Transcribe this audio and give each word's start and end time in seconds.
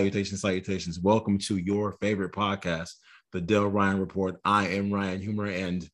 salutations, 0.00 0.40
salutations. 0.40 0.98
Welcome 0.98 1.36
to 1.40 1.58
your 1.58 1.92
favorite 2.00 2.32
podcast, 2.32 2.94
the 3.32 3.40
Dale 3.42 3.66
Ryan 3.66 4.00
Report. 4.00 4.40
I 4.46 4.68
am 4.68 4.90
Ryan 4.90 5.20
Humor, 5.20 5.44
and 5.44 5.86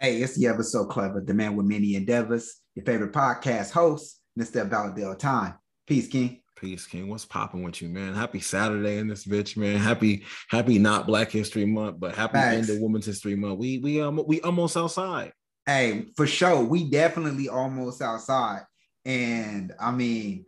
hey, 0.00 0.20
it's 0.20 0.36
the 0.36 0.48
ever 0.48 0.64
so 0.64 0.84
clever, 0.84 1.20
the 1.20 1.32
man 1.32 1.54
with 1.54 1.66
many 1.66 1.94
endeavors, 1.94 2.56
your 2.74 2.84
favorite 2.84 3.12
podcast 3.12 3.70
host, 3.70 4.20
Mr. 4.36 4.68
Valadale 4.68 5.16
Time. 5.16 5.54
Peace, 5.86 6.08
King. 6.08 6.40
Peace, 6.56 6.86
King. 6.86 7.08
What's 7.08 7.24
popping 7.24 7.62
with 7.62 7.80
you, 7.80 7.88
man? 7.88 8.14
Happy 8.14 8.40
Saturday 8.40 8.98
in 8.98 9.06
this 9.06 9.24
bitch, 9.24 9.56
man. 9.56 9.76
Happy, 9.76 10.24
happy 10.48 10.80
not 10.80 11.06
Black 11.06 11.30
History 11.30 11.64
Month, 11.64 12.00
but 12.00 12.16
happy 12.16 12.38
Thanks. 12.38 12.68
end 12.68 12.76
of 12.76 12.82
Women's 12.82 13.06
History 13.06 13.36
Month. 13.36 13.60
We 13.60 13.78
we 13.78 14.00
um 14.00 14.20
we 14.26 14.40
almost 14.40 14.76
outside. 14.76 15.32
Hey, 15.66 16.06
for 16.16 16.26
sure. 16.26 16.64
We 16.64 16.90
definitely 16.90 17.48
almost 17.48 18.02
outside. 18.02 18.62
And 19.04 19.72
I 19.80 19.92
mean, 19.92 20.46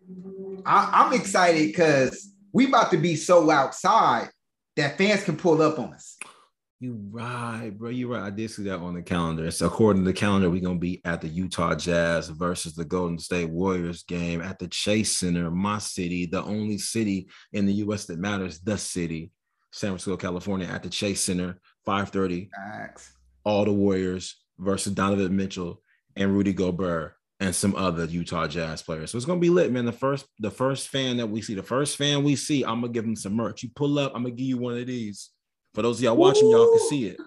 I, 0.67 1.05
I'm 1.05 1.13
excited 1.13 1.69
because 1.69 2.34
we 2.55 2.69
about 2.69 2.93
to 2.93 2.97
be 2.97 3.17
so 3.17 3.51
outside 3.51 4.31
that 4.77 4.97
fans 4.97 5.25
can 5.25 5.37
pull 5.37 5.61
up 5.61 5.79
on 5.79 5.93
us. 5.93 6.17
You 6.81 6.99
right, 7.11 7.71
bro. 7.71 7.91
You 7.91 8.13
right. 8.13 8.23
I 8.23 8.31
did 8.31 8.51
see 8.51 8.63
that 8.65 8.79
on 8.79 8.95
the 8.95 9.03
calendar. 9.03 9.51
So 9.51 9.67
according 9.67 10.05
to 10.05 10.07
the 10.07 10.17
calendar, 10.17 10.49
we're 10.51 10.63
gonna 10.63 10.79
be 10.79 11.01
at 11.05 11.21
the 11.21 11.29
Utah 11.29 11.75
Jazz 11.75 12.29
versus 12.29 12.75
the 12.75 12.85
Golden 12.85 13.19
State 13.19 13.51
Warriors 13.51 14.05
game 14.05 14.41
at 14.41 14.59
the 14.59 14.69
Chase 14.69 15.17
Center, 15.17 15.51
my 15.51 15.79
city, 15.79 16.27
the 16.27 16.43
only 16.43 16.79
city 16.79 17.29
in 17.53 17.67
the 17.67 17.73
U.S. 17.75 18.05
that 18.07 18.19
matters, 18.19 18.61
the 18.61 18.79
city, 18.79 19.33
San 19.73 19.91
Francisco, 19.91 20.17
California, 20.17 20.69
at 20.69 20.83
the 20.83 20.91
Chase 20.91 21.23
Center, 21.23 21.59
5:30. 21.87 22.51
All 23.45 23.65
the 23.65 23.73
Warriors 23.73 24.37
versus 24.59 24.93
Donovan 24.93 25.35
Mitchell 25.35 25.83
and 26.17 26.33
Rudy 26.33 26.53
Gobert 26.53 27.15
and 27.45 27.55
some 27.55 27.77
other 27.77 28.07
Utah 28.07 28.47
Jazz 28.47 28.81
players. 28.81 29.11
So 29.11 29.19
it's 29.19 29.27
gonna 29.27 29.39
be 29.39 29.51
lit, 29.51 29.71
man. 29.71 29.85
The 29.85 29.93
first, 29.93 30.27
the 30.39 30.51
first 30.51 30.89
fan 30.89 31.19
that 31.19 31.27
we 31.27 31.43
see, 31.43 31.55
the 31.55 31.63
first 31.63 31.99
fan 31.99 32.25
we 32.25 32.37
see, 32.37 32.65
I'm 32.65 32.81
gonna 32.81 32.93
give 32.93 33.05
him 33.05 33.17
some 33.17 33.35
merch. 33.35 33.63
You 33.63 33.69
pull 33.77 33.99
up, 33.99 34.13
I'm 34.15 34.23
gonna 34.23 34.35
give 34.35 34.47
you 34.47 34.57
one 34.57 34.79
of 34.79 34.87
these. 34.87 35.31
For 35.75 35.83
those 35.83 35.99
of 35.99 36.05
y'all 36.05 36.17
watching, 36.17 36.49
y'all 36.49 36.71
can 36.71 36.89
see 36.89 37.07
it. 37.07 37.21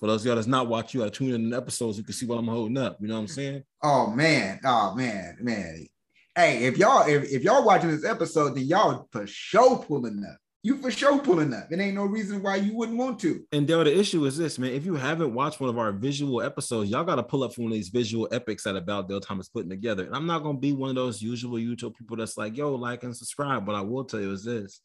For 0.00 0.08
those 0.08 0.22
of 0.22 0.26
y'all 0.26 0.34
that's 0.34 0.48
not 0.48 0.66
watching, 0.66 1.00
you 1.00 1.06
gotta 1.06 1.16
tune 1.16 1.32
in 1.32 1.50
the 1.50 1.56
episodes. 1.56 1.96
You 1.96 2.02
can 2.02 2.12
see 2.12 2.26
what 2.26 2.38
I'm 2.38 2.48
holding 2.48 2.76
up. 2.76 2.98
You 3.00 3.06
know 3.06 3.14
what 3.14 3.20
I'm 3.20 3.28
saying? 3.28 3.62
Oh 3.82 4.08
man, 4.08 4.58
oh 4.64 4.94
man, 4.96 5.38
man. 5.40 5.86
Hey, 6.34 6.64
if 6.64 6.76
y'all 6.76 7.08
if, 7.08 7.30
if 7.30 7.44
y'all 7.44 7.64
watching 7.64 7.90
this 7.90 8.04
episode, 8.04 8.56
then 8.56 8.64
y'all 8.64 9.06
for 9.12 9.28
sure 9.28 9.78
pulling 9.78 10.24
up 10.28 10.38
you 10.66 10.76
for 10.78 10.90
sure 10.90 11.20
pulling 11.20 11.54
up. 11.54 11.70
It 11.70 11.78
ain't 11.78 11.94
no 11.94 12.04
reason 12.04 12.42
why 12.42 12.56
you 12.56 12.74
wouldn't 12.74 12.98
want 12.98 13.20
to. 13.20 13.44
And 13.52 13.68
Dale, 13.68 13.84
the 13.84 13.96
issue 13.96 14.24
is 14.24 14.36
this, 14.36 14.58
man. 14.58 14.72
If 14.72 14.84
you 14.84 14.96
haven't 14.96 15.32
watched 15.32 15.60
one 15.60 15.70
of 15.70 15.78
our 15.78 15.92
visual 15.92 16.42
episodes, 16.42 16.90
y'all 16.90 17.04
got 17.04 17.14
to 17.14 17.22
pull 17.22 17.44
up 17.44 17.54
from 17.54 17.64
one 17.64 17.72
of 17.72 17.76
these 17.76 17.90
visual 17.90 18.28
epics 18.32 18.64
that 18.64 18.74
about 18.74 19.08
Dale 19.08 19.20
Thomas 19.20 19.48
putting 19.48 19.70
together. 19.70 20.04
And 20.04 20.14
I'm 20.14 20.26
not 20.26 20.42
gonna 20.42 20.58
be 20.58 20.72
one 20.72 20.90
of 20.90 20.96
those 20.96 21.22
usual 21.22 21.58
YouTube 21.58 21.94
people 21.94 22.16
that's 22.16 22.36
like, 22.36 22.56
yo, 22.56 22.74
like 22.74 23.04
and 23.04 23.16
subscribe. 23.16 23.64
But 23.64 23.76
I 23.76 23.80
will 23.80 24.04
tell 24.04 24.20
you 24.20 24.32
is 24.32 24.44
this. 24.44 24.80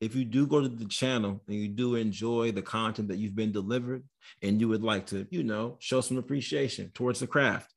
If 0.00 0.14
you 0.16 0.24
do 0.24 0.46
go 0.46 0.62
to 0.62 0.68
the 0.68 0.86
channel 0.86 1.42
and 1.46 1.56
you 1.56 1.68
do 1.68 1.96
enjoy 1.96 2.52
the 2.52 2.62
content 2.62 3.08
that 3.08 3.18
you've 3.18 3.36
been 3.36 3.52
delivered, 3.52 4.04
and 4.40 4.58
you 4.58 4.68
would 4.68 4.82
like 4.82 5.06
to, 5.08 5.26
you 5.30 5.42
know, 5.44 5.76
show 5.78 6.00
some 6.00 6.16
appreciation 6.16 6.90
towards 6.94 7.20
the 7.20 7.26
craft, 7.26 7.70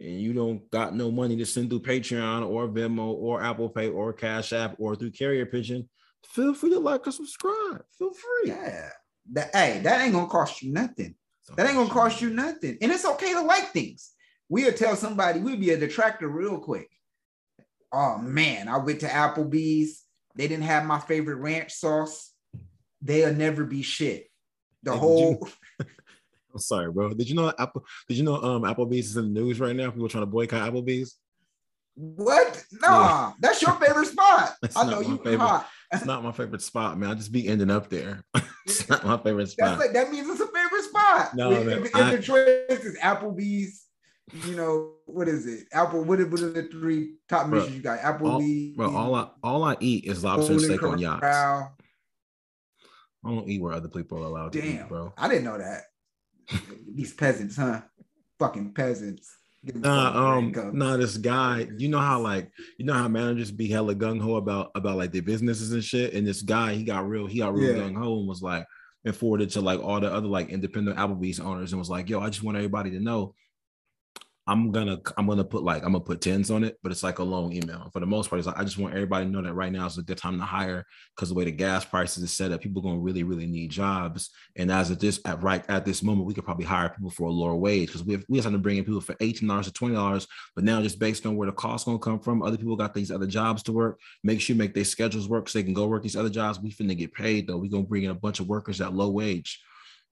and 0.00 0.20
you 0.20 0.32
don't 0.32 0.68
got 0.72 0.96
no 0.96 1.12
money 1.12 1.36
to 1.36 1.46
send 1.46 1.70
through 1.70 1.80
Patreon 1.80 2.48
or 2.48 2.66
Venmo 2.66 3.12
or 3.12 3.40
Apple 3.40 3.68
Pay 3.68 3.88
or 3.88 4.12
Cash 4.12 4.52
App 4.52 4.74
or 4.78 4.96
through 4.96 5.12
Carrier 5.12 5.46
Pigeon, 5.46 5.88
feel 6.28 6.54
free 6.54 6.70
to 6.70 6.78
like 6.78 7.06
or 7.06 7.12
subscribe. 7.12 7.84
Feel 7.98 8.12
free. 8.12 8.50
Yeah. 8.50 8.90
That 9.32 9.54
hey, 9.54 9.80
that 9.80 10.00
ain't 10.00 10.14
gonna 10.14 10.26
cost 10.26 10.62
you 10.62 10.72
nothing. 10.72 11.14
That 11.56 11.66
ain't 11.66 11.76
gonna 11.76 11.90
cost 11.90 12.20
you 12.20 12.30
nothing. 12.30 12.78
And 12.80 12.92
it's 12.92 13.04
okay 13.04 13.32
to 13.32 13.42
like 13.42 13.72
things. 13.72 14.12
We'll 14.48 14.72
tell 14.72 14.96
somebody 14.96 15.40
we'll 15.40 15.58
be 15.58 15.70
a 15.70 15.78
detractor 15.78 16.28
real 16.28 16.58
quick. 16.58 16.90
Oh 17.92 18.18
man, 18.18 18.68
I 18.68 18.78
went 18.78 19.00
to 19.00 19.08
Applebee's. 19.08 20.04
They 20.34 20.48
didn't 20.48 20.64
have 20.64 20.84
my 20.84 21.00
favorite 21.00 21.36
ranch 21.36 21.72
sauce. 21.72 22.32
They'll 23.02 23.34
never 23.34 23.64
be 23.64 23.82
shit. 23.82 24.30
The 24.82 24.92
hey, 24.92 24.98
whole 24.98 25.48
I'm 25.80 26.58
sorry, 26.58 26.90
bro. 26.90 27.12
Did 27.14 27.28
you 27.28 27.34
know 27.34 27.52
Apple? 27.58 27.84
Did 28.08 28.16
you 28.16 28.24
know 28.24 28.36
um 28.36 28.62
Applebee's 28.62 29.10
is 29.10 29.16
in 29.16 29.32
the 29.32 29.40
news 29.40 29.60
right 29.60 29.76
now? 29.76 29.90
People 29.90 30.08
trying 30.08 30.22
to 30.22 30.26
boycott 30.26 30.72
Applebee's. 30.72 31.16
What? 31.94 32.64
Nah, 32.80 32.88
yeah. 32.88 33.32
that's 33.40 33.60
your 33.60 33.72
favorite 33.72 34.06
spot. 34.06 34.54
I 34.76 34.88
know 34.88 35.00
you 35.00 35.16
favorite. 35.18 35.38
hot. 35.38 35.68
It's 35.92 36.04
not 36.04 36.22
my 36.22 36.32
favorite 36.32 36.62
spot, 36.62 36.98
man. 36.98 37.10
I 37.10 37.14
just 37.14 37.32
be 37.32 37.48
ending 37.48 37.70
up 37.70 37.88
there. 37.88 38.22
it's 38.66 38.88
not 38.88 39.04
my 39.04 39.16
favorite 39.16 39.48
spot. 39.48 39.78
Like, 39.78 39.92
that 39.94 40.10
means 40.10 40.28
it's 40.28 40.40
a 40.40 40.46
favorite 40.46 40.84
spot. 40.84 41.34
No, 41.34 41.50
if, 41.52 41.66
man, 41.66 41.86
if, 41.86 41.96
I, 41.96 42.16
the 42.16 42.22
choice 42.22 42.84
is 42.84 42.98
Applebee's, 42.98 43.86
you 44.44 44.54
know 44.54 44.92
what 45.06 45.28
is 45.28 45.46
it? 45.46 45.66
Apple. 45.72 46.04
What 46.04 46.20
are, 46.20 46.26
what 46.26 46.40
are 46.40 46.50
the 46.50 46.64
three 46.64 47.14
top 47.28 47.48
bro, 47.48 47.60
missions 47.60 47.76
you 47.76 47.82
got? 47.82 48.00
Applebee's. 48.00 48.78
All, 48.78 48.90
bro, 48.90 48.96
all 48.96 49.14
I 49.14 49.28
all 49.42 49.64
I 49.64 49.76
eat 49.80 50.04
is 50.04 50.22
lobster 50.22 50.52
and 50.52 50.60
steak 50.60 50.82
on 50.82 50.98
yachts. 50.98 51.24
I 51.24 51.68
don't 53.24 53.48
eat 53.48 53.62
where 53.62 53.72
other 53.72 53.88
people 53.88 54.18
are 54.18 54.26
allowed 54.26 54.52
Damn, 54.52 54.62
to 54.62 54.68
eat, 54.68 54.88
bro. 54.88 55.12
I 55.16 55.28
didn't 55.28 55.44
know 55.44 55.58
that. 55.58 55.82
These 56.94 57.14
peasants, 57.14 57.56
huh? 57.56 57.80
Fucking 58.38 58.74
peasants. 58.74 59.37
Nah, 59.64 60.36
um, 60.36 60.52
nah, 60.72 60.96
this 60.96 61.16
guy, 61.16 61.66
you 61.78 61.88
know 61.88 61.98
how 61.98 62.20
like 62.20 62.50
you 62.78 62.84
know 62.84 62.94
how 62.94 63.08
managers 63.08 63.50
be 63.50 63.68
hella 63.68 63.94
gung 63.94 64.20
ho 64.20 64.36
about 64.36 64.70
about 64.74 64.96
like 64.96 65.12
their 65.12 65.22
businesses 65.22 65.72
and 65.72 65.82
shit. 65.82 66.14
And 66.14 66.26
this 66.26 66.42
guy, 66.42 66.74
he 66.74 66.84
got 66.84 67.08
real, 67.08 67.26
he 67.26 67.40
got 67.40 67.54
real 67.54 67.76
yeah. 67.76 67.82
gung 67.82 67.96
ho 67.96 68.18
and 68.18 68.28
was 68.28 68.40
like, 68.40 68.64
and 69.04 69.14
forwarded 69.14 69.50
to 69.50 69.60
like 69.60 69.80
all 69.80 70.00
the 70.00 70.12
other 70.12 70.28
like 70.28 70.50
independent 70.50 70.96
Applebee's 70.96 71.40
owners 71.40 71.72
and 71.72 71.78
was 71.78 71.90
like, 71.90 72.08
yo, 72.08 72.20
I 72.20 72.28
just 72.28 72.44
want 72.44 72.56
everybody 72.56 72.90
to 72.92 73.00
know 73.00 73.34
I'm 74.48 74.72
gonna 74.72 74.98
I'm 75.18 75.26
gonna 75.26 75.44
put 75.44 75.62
like 75.62 75.84
I'm 75.84 75.92
gonna 75.92 76.00
put 76.00 76.22
tens 76.22 76.50
on 76.50 76.64
it, 76.64 76.78
but 76.82 76.90
it's 76.90 77.02
like 77.02 77.18
a 77.18 77.22
long 77.22 77.52
email. 77.52 77.90
For 77.92 78.00
the 78.00 78.06
most 78.06 78.30
part, 78.30 78.38
it's 78.38 78.46
like 78.46 78.58
I 78.58 78.64
just 78.64 78.78
want 78.78 78.94
everybody 78.94 79.26
to 79.26 79.30
know 79.30 79.42
that 79.42 79.52
right 79.52 79.70
now 79.70 79.84
is 79.84 79.98
a 79.98 80.02
good 80.02 80.16
time 80.16 80.38
to 80.38 80.44
hire 80.44 80.86
because 81.14 81.28
the 81.28 81.34
way 81.34 81.44
the 81.44 81.50
gas 81.50 81.84
prices 81.84 82.22
is 82.22 82.32
set 82.32 82.50
up, 82.50 82.62
people 82.62 82.80
gonna 82.80 82.98
really 82.98 83.24
really 83.24 83.46
need 83.46 83.70
jobs. 83.70 84.30
And 84.56 84.72
as 84.72 84.90
of 84.90 85.00
this 85.00 85.20
at 85.26 85.42
right 85.42 85.62
at 85.68 85.84
this 85.84 86.02
moment, 86.02 86.26
we 86.26 86.32
could 86.32 86.46
probably 86.46 86.64
hire 86.64 86.88
people 86.88 87.10
for 87.10 87.28
a 87.28 87.30
lower 87.30 87.56
wage 87.56 87.88
because 87.88 88.04
we 88.04 88.14
have, 88.14 88.24
we 88.30 88.38
have 88.38 88.50
to 88.50 88.56
bring 88.56 88.78
in 88.78 88.84
people 88.84 89.02
for 89.02 89.14
eighteen 89.20 89.48
dollars 89.48 89.66
to 89.66 89.72
twenty 89.72 89.94
dollars. 89.94 90.26
But 90.54 90.64
now 90.64 90.80
just 90.80 90.98
based 90.98 91.26
on 91.26 91.36
where 91.36 91.46
the 91.46 91.52
cost 91.52 91.84
gonna 91.84 91.98
come 91.98 92.18
from, 92.18 92.42
other 92.42 92.56
people 92.56 92.74
got 92.74 92.94
these 92.94 93.10
other 93.10 93.26
jobs 93.26 93.62
to 93.64 93.72
work. 93.72 94.00
Make 94.24 94.40
sure 94.40 94.54
you 94.54 94.58
make 94.58 94.72
their 94.72 94.84
schedules 94.84 95.28
work 95.28 95.50
so 95.50 95.58
they 95.58 95.62
can 95.62 95.74
go 95.74 95.86
work 95.88 96.02
these 96.02 96.16
other 96.16 96.30
jobs. 96.30 96.58
We 96.58 96.70
finna 96.70 96.96
get 96.96 97.12
paid 97.12 97.46
though. 97.46 97.58
We 97.58 97.68
gonna 97.68 97.82
bring 97.82 98.04
in 98.04 98.10
a 98.10 98.14
bunch 98.14 98.40
of 98.40 98.48
workers 98.48 98.80
at 98.80 98.94
low 98.94 99.10
wage 99.10 99.60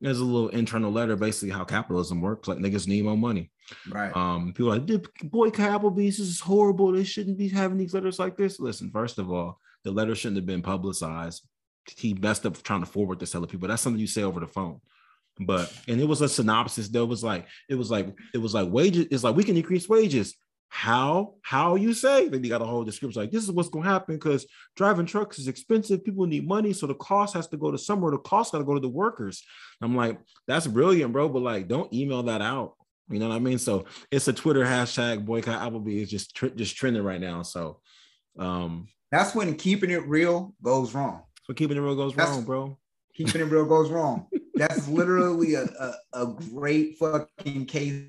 there's 0.00 0.18
a 0.18 0.24
little 0.24 0.50
internal 0.50 0.92
letter 0.92 1.16
basically 1.16 1.50
how 1.50 1.64
capitalism 1.64 2.20
works. 2.20 2.48
Like 2.48 2.58
niggas 2.58 2.86
need 2.86 3.04
more 3.04 3.16
money. 3.16 3.50
Right. 3.90 4.14
Um, 4.14 4.52
people 4.52 4.70
like 4.70 4.86
boycott 5.22 5.80
Applebee's. 5.80 6.18
This 6.18 6.28
is 6.28 6.40
horrible. 6.40 6.92
They 6.92 7.04
shouldn't 7.04 7.38
be 7.38 7.48
having 7.48 7.78
these 7.78 7.94
letters 7.94 8.18
like 8.18 8.36
this. 8.36 8.60
Listen, 8.60 8.90
first 8.90 9.18
of 9.18 9.30
all, 9.30 9.58
the 9.84 9.90
letter 9.90 10.14
shouldn't 10.14 10.36
have 10.36 10.46
been 10.46 10.62
publicized. 10.62 11.46
He 11.96 12.14
messed 12.14 12.44
up 12.44 12.62
trying 12.62 12.80
to 12.80 12.86
forward 12.86 13.20
this 13.20 13.30
to 13.30 13.38
other 13.38 13.46
people. 13.46 13.68
That's 13.68 13.82
something 13.82 14.00
you 14.00 14.06
say 14.06 14.22
over 14.22 14.40
the 14.40 14.46
phone. 14.46 14.80
But 15.38 15.72
and 15.86 16.00
it 16.00 16.08
was 16.08 16.20
a 16.20 16.28
synopsis. 16.28 16.88
There 16.88 17.04
was 17.04 17.22
like 17.22 17.46
it 17.68 17.74
was 17.74 17.90
like 17.90 18.08
it 18.34 18.38
was 18.38 18.54
like 18.54 18.70
wages. 18.70 19.06
It's 19.10 19.24
like 19.24 19.36
we 19.36 19.44
can 19.44 19.56
increase 19.56 19.88
wages 19.88 20.34
how 20.68 21.34
how 21.42 21.76
you 21.76 21.94
say 21.94 22.28
then 22.28 22.42
you 22.42 22.50
got 22.50 22.60
a 22.60 22.66
whole 22.66 22.84
description 22.84 23.22
like 23.22 23.30
this 23.30 23.44
is 23.44 23.52
what's 23.52 23.68
going 23.68 23.84
to 23.84 23.90
happen 23.90 24.16
because 24.16 24.46
driving 24.74 25.06
trucks 25.06 25.38
is 25.38 25.48
expensive 25.48 26.04
people 26.04 26.26
need 26.26 26.46
money 26.46 26.72
so 26.72 26.86
the 26.86 26.94
cost 26.94 27.34
has 27.34 27.46
to 27.46 27.56
go 27.56 27.70
to 27.70 27.78
somewhere 27.78 28.10
the 28.10 28.18
cost 28.18 28.52
got 28.52 28.58
to 28.58 28.64
go 28.64 28.74
to 28.74 28.80
the 28.80 28.88
workers. 28.88 29.44
I'm 29.80 29.94
like 29.96 30.18
that's 30.46 30.66
brilliant 30.66 31.12
bro 31.12 31.28
but 31.28 31.42
like 31.42 31.68
don't 31.68 31.92
email 31.92 32.22
that 32.24 32.42
out 32.42 32.74
you 33.08 33.20
know 33.20 33.28
what 33.28 33.36
i 33.36 33.38
mean? 33.38 33.58
So 33.58 33.84
it's 34.10 34.26
a 34.28 34.32
twitter 34.32 34.64
hashtag 34.64 35.24
boycott 35.24 35.60
applebee 35.60 36.02
is 36.02 36.10
just 36.10 36.34
tr- 36.34 36.48
just 36.48 36.76
trending 36.76 37.04
right 37.04 37.20
now 37.20 37.42
so 37.42 37.80
um 38.38 38.88
that's 39.12 39.34
when 39.34 39.54
keeping 39.54 39.90
it 39.90 40.06
real 40.06 40.54
goes 40.62 40.94
wrong. 40.94 41.22
So 41.44 41.54
keeping 41.54 41.76
it 41.76 41.80
real 41.80 41.94
goes 41.96 42.14
that's, 42.14 42.30
wrong 42.30 42.44
bro. 42.44 42.78
keeping 43.14 43.40
it 43.40 43.44
real 43.44 43.64
goes 43.64 43.90
wrong. 43.90 44.26
That's 44.56 44.88
literally 44.88 45.52
a, 45.52 45.64
a, 45.64 45.94
a 46.14 46.26
great 46.50 46.96
fucking 46.96 47.66
case 47.66 48.06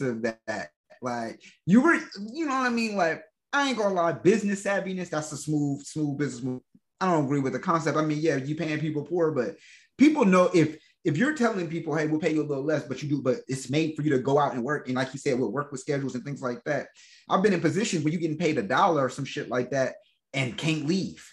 of 0.00 0.22
that 0.22 0.70
like 1.04 1.40
you 1.66 1.80
were, 1.80 1.94
you 2.32 2.46
know 2.46 2.58
what 2.58 2.66
I 2.66 2.70
mean? 2.70 2.96
Like 2.96 3.22
I 3.52 3.68
ain't 3.68 3.78
gonna 3.78 3.94
lie, 3.94 4.12
business 4.12 4.64
savviness, 4.64 5.10
that's 5.10 5.30
a 5.32 5.36
smooth, 5.36 5.84
smooth 5.84 6.18
business 6.18 6.42
move. 6.42 6.62
I 7.00 7.06
don't 7.06 7.24
agree 7.24 7.40
with 7.40 7.52
the 7.52 7.58
concept. 7.58 7.96
I 7.96 8.04
mean, 8.04 8.18
yeah, 8.18 8.36
you 8.36 8.56
paying 8.56 8.80
people 8.80 9.04
poor, 9.04 9.30
but 9.30 9.56
people 9.98 10.24
know 10.24 10.50
if 10.54 10.76
if 11.04 11.18
you're 11.18 11.34
telling 11.34 11.68
people, 11.68 11.94
hey, 11.94 12.06
we'll 12.06 12.20
pay 12.20 12.32
you 12.32 12.42
a 12.42 12.48
little 12.48 12.64
less, 12.64 12.84
but 12.84 13.02
you 13.02 13.08
do, 13.08 13.20
but 13.20 13.40
it's 13.46 13.68
made 13.70 13.94
for 13.94 14.02
you 14.02 14.10
to 14.10 14.18
go 14.18 14.38
out 14.38 14.54
and 14.54 14.64
work. 14.64 14.88
And 14.88 14.96
like 14.96 15.12
you 15.12 15.18
said, 15.18 15.38
we'll 15.38 15.52
work 15.52 15.70
with 15.70 15.82
schedules 15.82 16.14
and 16.14 16.24
things 16.24 16.40
like 16.40 16.64
that. 16.64 16.88
I've 17.28 17.42
been 17.42 17.52
in 17.52 17.60
positions 17.60 18.02
where 18.02 18.12
you're 18.12 18.22
getting 18.22 18.38
paid 18.38 18.56
a 18.56 18.62
dollar 18.62 19.04
or 19.04 19.10
some 19.10 19.26
shit 19.26 19.50
like 19.50 19.70
that 19.72 19.96
and 20.32 20.56
can't 20.56 20.86
leave. 20.86 21.24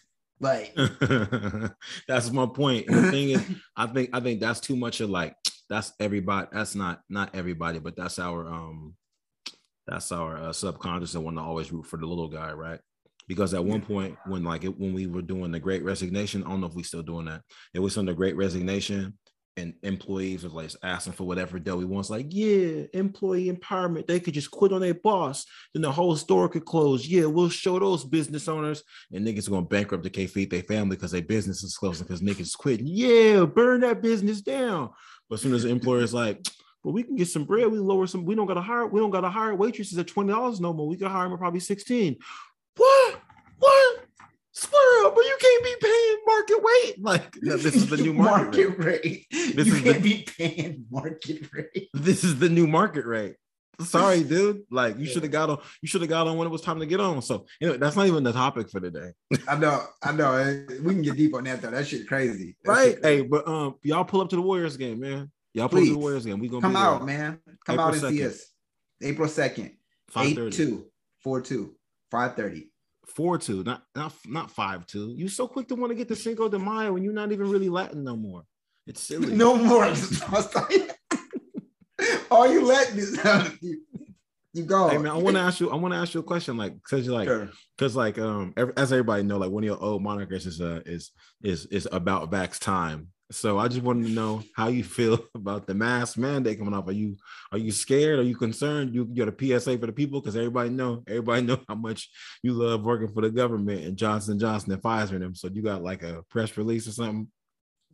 Like 0.41 0.75
that's 2.07 2.31
my 2.31 2.47
point. 2.47 2.87
The 2.87 3.11
thing 3.11 3.29
is, 3.29 3.45
I 3.75 3.87
think 3.87 4.09
I 4.11 4.19
think 4.19 4.41
that's 4.41 4.59
too 4.59 4.75
much 4.75 4.99
of 4.99 5.09
like 5.09 5.35
that's 5.69 5.93
everybody. 5.99 6.47
That's 6.51 6.75
not 6.75 7.01
not 7.09 7.33
everybody, 7.33 7.79
but 7.79 7.95
that's 7.95 8.19
our 8.19 8.47
um 8.47 8.95
that's 9.91 10.11
our 10.11 10.37
uh, 10.37 10.53
subconscious 10.53 11.15
and 11.15 11.23
want 11.23 11.37
to 11.37 11.43
always 11.43 11.71
root 11.71 11.85
for 11.85 11.97
the 11.97 12.05
little 12.05 12.29
guy, 12.29 12.51
right? 12.53 12.79
Because 13.27 13.53
at 13.53 13.63
one 13.63 13.81
point, 13.81 14.17
when 14.25 14.43
like 14.43 14.63
it, 14.63 14.79
when 14.79 14.93
we 14.93 15.05
were 15.07 15.21
doing 15.21 15.51
the 15.51 15.59
Great 15.59 15.83
Resignation, 15.83 16.43
I 16.43 16.49
don't 16.49 16.61
know 16.61 16.67
if 16.67 16.73
we 16.73 16.83
still 16.83 17.03
doing 17.03 17.25
that. 17.25 17.41
It 17.73 17.79
was 17.79 17.97
on 17.97 18.05
the 18.05 18.13
Great 18.13 18.35
Resignation. 18.35 19.17
and 19.57 19.73
employees 19.83 20.45
are 20.45 20.49
like 20.49 20.71
asking 20.81 21.13
for 21.13 21.25
whatever 21.25 21.59
dough 21.59 21.79
he 21.79 21.85
wants. 21.85 22.09
Like, 22.09 22.27
yeah, 22.29 22.83
employee 22.93 23.51
empowerment. 23.51 24.07
They 24.07 24.19
could 24.19 24.33
just 24.33 24.51
quit 24.51 24.71
on 24.71 24.81
their 24.81 24.93
boss, 24.93 25.45
then 25.73 25.81
the 25.81 25.91
whole 25.91 26.15
store 26.15 26.47
could 26.49 26.65
close. 26.65 27.05
Yeah, 27.07 27.25
we'll 27.25 27.49
show 27.49 27.77
those 27.77 28.05
business 28.05 28.47
owners, 28.47 28.83
and 29.11 29.25
niggas 29.25 29.49
going 29.49 29.65
to 29.65 29.69
bankrupt 29.69 30.03
the 30.03 30.09
K 30.09 30.27
feed 30.27 30.49
their 30.49 30.63
family 30.63 30.95
because 30.95 31.11
their 31.11 31.21
business 31.21 31.63
is 31.63 31.77
closing 31.77 32.07
because 32.07 32.21
niggas 32.21 32.57
quitting. 32.57 32.87
Yeah, 32.87 33.45
burn 33.45 33.81
that 33.81 34.01
business 34.01 34.41
down. 34.41 34.89
But 35.29 35.35
as 35.35 35.41
soon 35.41 35.53
as 35.53 35.63
the 35.63 35.69
employer 35.69 36.01
is 36.01 36.13
like, 36.13 36.45
but 36.83 36.91
we 36.91 37.03
can 37.03 37.15
get 37.15 37.27
some 37.27 37.45
bread, 37.45 37.67
we 37.67 37.77
lower 37.77 38.07
some. 38.07 38.25
We 38.25 38.35
don't 38.35 38.47
got 38.47 38.55
to 38.55 38.61
hire. 38.61 38.87
We 38.87 38.99
don't 38.99 39.11
got 39.11 39.21
to 39.21 39.29
hire 39.29 39.55
waitresses 39.55 39.97
at 39.97 40.07
twenty 40.07 40.31
dollars 40.31 40.59
no 40.59 40.73
more. 40.73 40.87
We 40.87 40.97
can 40.97 41.07
hire 41.07 41.25
them 41.25 41.33
at 41.33 41.39
probably 41.39 41.59
sixteen. 41.59 42.17
What? 42.75 43.21
What? 43.59 43.99
Squirrel, 44.53 45.11
but 45.15 45.23
you 45.23 45.37
can't 45.39 45.63
be 45.63 45.75
paying 45.81 46.17
market 46.25 46.57
rate. 46.63 46.95
Like 46.99 47.31
this 47.41 47.65
is 47.65 47.89
the 47.89 47.97
new 47.97 48.13
market, 48.13 48.69
market 48.69 48.85
rate. 48.85 49.03
rate. 49.03 49.55
This 49.55 49.67
you 49.67 49.75
is 49.75 49.81
can't 49.81 50.03
the, 50.03 50.13
be 50.13 50.27
paying 50.37 50.85
market 50.91 51.47
rate. 51.53 51.89
This 51.93 52.23
is 52.23 52.39
the 52.39 52.49
new 52.49 52.67
market 52.67 53.05
rate. 53.05 53.35
Sorry, 53.79 54.23
dude. 54.25 54.63
Like 54.69 54.97
you 54.97 55.05
yeah. 55.05 55.13
should 55.13 55.23
have 55.23 55.31
got 55.31 55.49
on. 55.49 55.59
You 55.81 55.87
should 55.87 56.01
have 56.01 56.09
got 56.09 56.27
on 56.27 56.37
when 56.37 56.47
it 56.47 56.51
was 56.51 56.61
time 56.61 56.79
to 56.79 56.85
get 56.85 56.99
on. 56.99 57.21
So 57.21 57.45
anyway, 57.61 57.77
that's 57.77 57.95
not 57.95 58.07
even 58.07 58.23
the 58.23 58.33
topic 58.33 58.69
for 58.69 58.79
today. 58.79 59.11
I 59.47 59.55
know. 59.55 59.85
I 60.03 60.11
know. 60.11 60.65
We 60.83 60.93
can 60.93 61.01
get 61.01 61.15
deep 61.15 61.33
on 61.33 61.45
that 61.45 61.61
though. 61.61 61.71
That 61.71 61.87
shit 61.87 62.07
crazy. 62.07 62.55
That 62.63 62.71
right. 62.71 62.91
Shit 62.91 63.01
crazy. 63.01 63.21
Hey, 63.21 63.27
but 63.27 63.47
um, 63.47 63.75
y'all 63.83 64.03
pull 64.03 64.21
up 64.21 64.29
to 64.29 64.35
the 64.35 64.41
Warriors 64.41 64.75
game, 64.75 64.99
man. 64.99 65.31
Y'all 65.53 65.69
Please. 65.69 65.89
to 65.89 65.93
the 65.93 65.99
Warriors 65.99 66.25
game. 66.25 66.39
We 66.39 66.47
gonna 66.47 66.61
come 66.61 66.75
out, 66.75 67.05
there. 67.05 67.17
man. 67.17 67.39
Come 67.65 67.75
April 67.75 67.87
out 67.87 67.93
and 67.93 68.03
2nd. 68.03 68.09
see 68.09 68.25
us. 68.25 68.45
April 69.01 69.27
second. 69.27 69.71
8 70.17 70.51
2 70.51 70.85
4 71.23 71.41
2 71.41 71.75
5 72.09 72.35
30 72.35 72.71
four 73.11 73.37
two, 73.37 73.63
not 73.63 73.83
not 73.95 74.13
not 74.25 74.49
five 74.51 74.85
two. 74.87 75.13
You 75.15 75.27
so 75.27 75.47
quick 75.47 75.67
to 75.67 75.75
want 75.75 75.91
to 75.91 75.95
get 75.95 76.07
the 76.07 76.15
Cinco 76.15 76.49
de 76.49 76.57
Mayo 76.57 76.93
when 76.93 77.03
you're 77.03 77.13
not 77.13 77.31
even 77.31 77.49
really 77.49 77.69
Latin 77.69 78.03
no 78.03 78.15
more. 78.15 78.43
It's 78.87 79.01
silly. 79.07 79.35
No 79.35 79.55
more. 79.55 79.85
All 82.31 82.51
you 82.51 82.65
Latin 82.65 82.97
is 82.97 83.19
you, 83.61 83.81
you 84.53 84.63
go. 84.63 84.89
Hey 84.89 84.97
man, 84.97 85.11
I 85.11 85.17
want 85.17 85.35
to 85.35 85.41
ask 85.41 85.59
you. 85.59 85.69
I 85.69 85.75
want 85.75 85.93
to 85.93 85.99
ask 85.99 86.13
you 86.13 86.21
a 86.21 86.23
question, 86.23 86.57
like 86.57 86.73
because 86.73 87.05
you're 87.05 87.13
like 87.15 87.27
because 87.77 87.93
sure. 87.93 88.01
like 88.01 88.17
um 88.17 88.53
as 88.77 88.91
everybody 88.91 89.23
know, 89.23 89.37
like 89.37 89.51
one 89.51 89.63
of 89.63 89.67
your 89.67 89.81
old 89.81 90.03
monikers 90.03 90.47
is 90.47 90.59
uh 90.61 90.81
is 90.85 91.11
is 91.43 91.67
is 91.67 91.87
about 91.91 92.31
Vax 92.31 92.59
time. 92.59 93.07
So 93.31 93.57
I 93.57 93.69
just 93.69 93.81
wanted 93.81 94.07
to 94.07 94.13
know 94.13 94.43
how 94.55 94.67
you 94.67 94.83
feel 94.83 95.19
about 95.35 95.65
the 95.65 95.73
mask 95.73 96.17
mandate 96.17 96.59
coming 96.59 96.73
up. 96.73 96.87
Are 96.87 96.93
you 96.93 97.15
are 97.51 97.57
you 97.57 97.71
scared? 97.71 98.19
Are 98.19 98.23
you 98.23 98.35
concerned? 98.35 98.93
You 98.93 99.05
got 99.05 99.29
a 99.29 99.59
PSA 99.59 99.77
for 99.77 99.85
the 99.85 99.93
people 99.93 100.19
because 100.19 100.35
everybody 100.35 100.69
know 100.69 101.03
everybody 101.07 101.41
know 101.45 101.59
how 101.67 101.75
much 101.75 102.09
you 102.43 102.53
love 102.53 102.83
working 102.83 103.07
for 103.07 103.21
the 103.21 103.29
government 103.29 103.83
and 103.83 103.97
Johnson 103.97 104.37
Johnson 104.37 104.73
and 104.73 104.81
Pfizer 104.81 105.13
and 105.13 105.21
them. 105.21 105.35
So 105.35 105.47
you 105.47 105.61
got 105.61 105.81
like 105.81 106.03
a 106.03 106.23
press 106.29 106.55
release 106.57 106.87
or 106.87 106.91
something? 106.91 107.27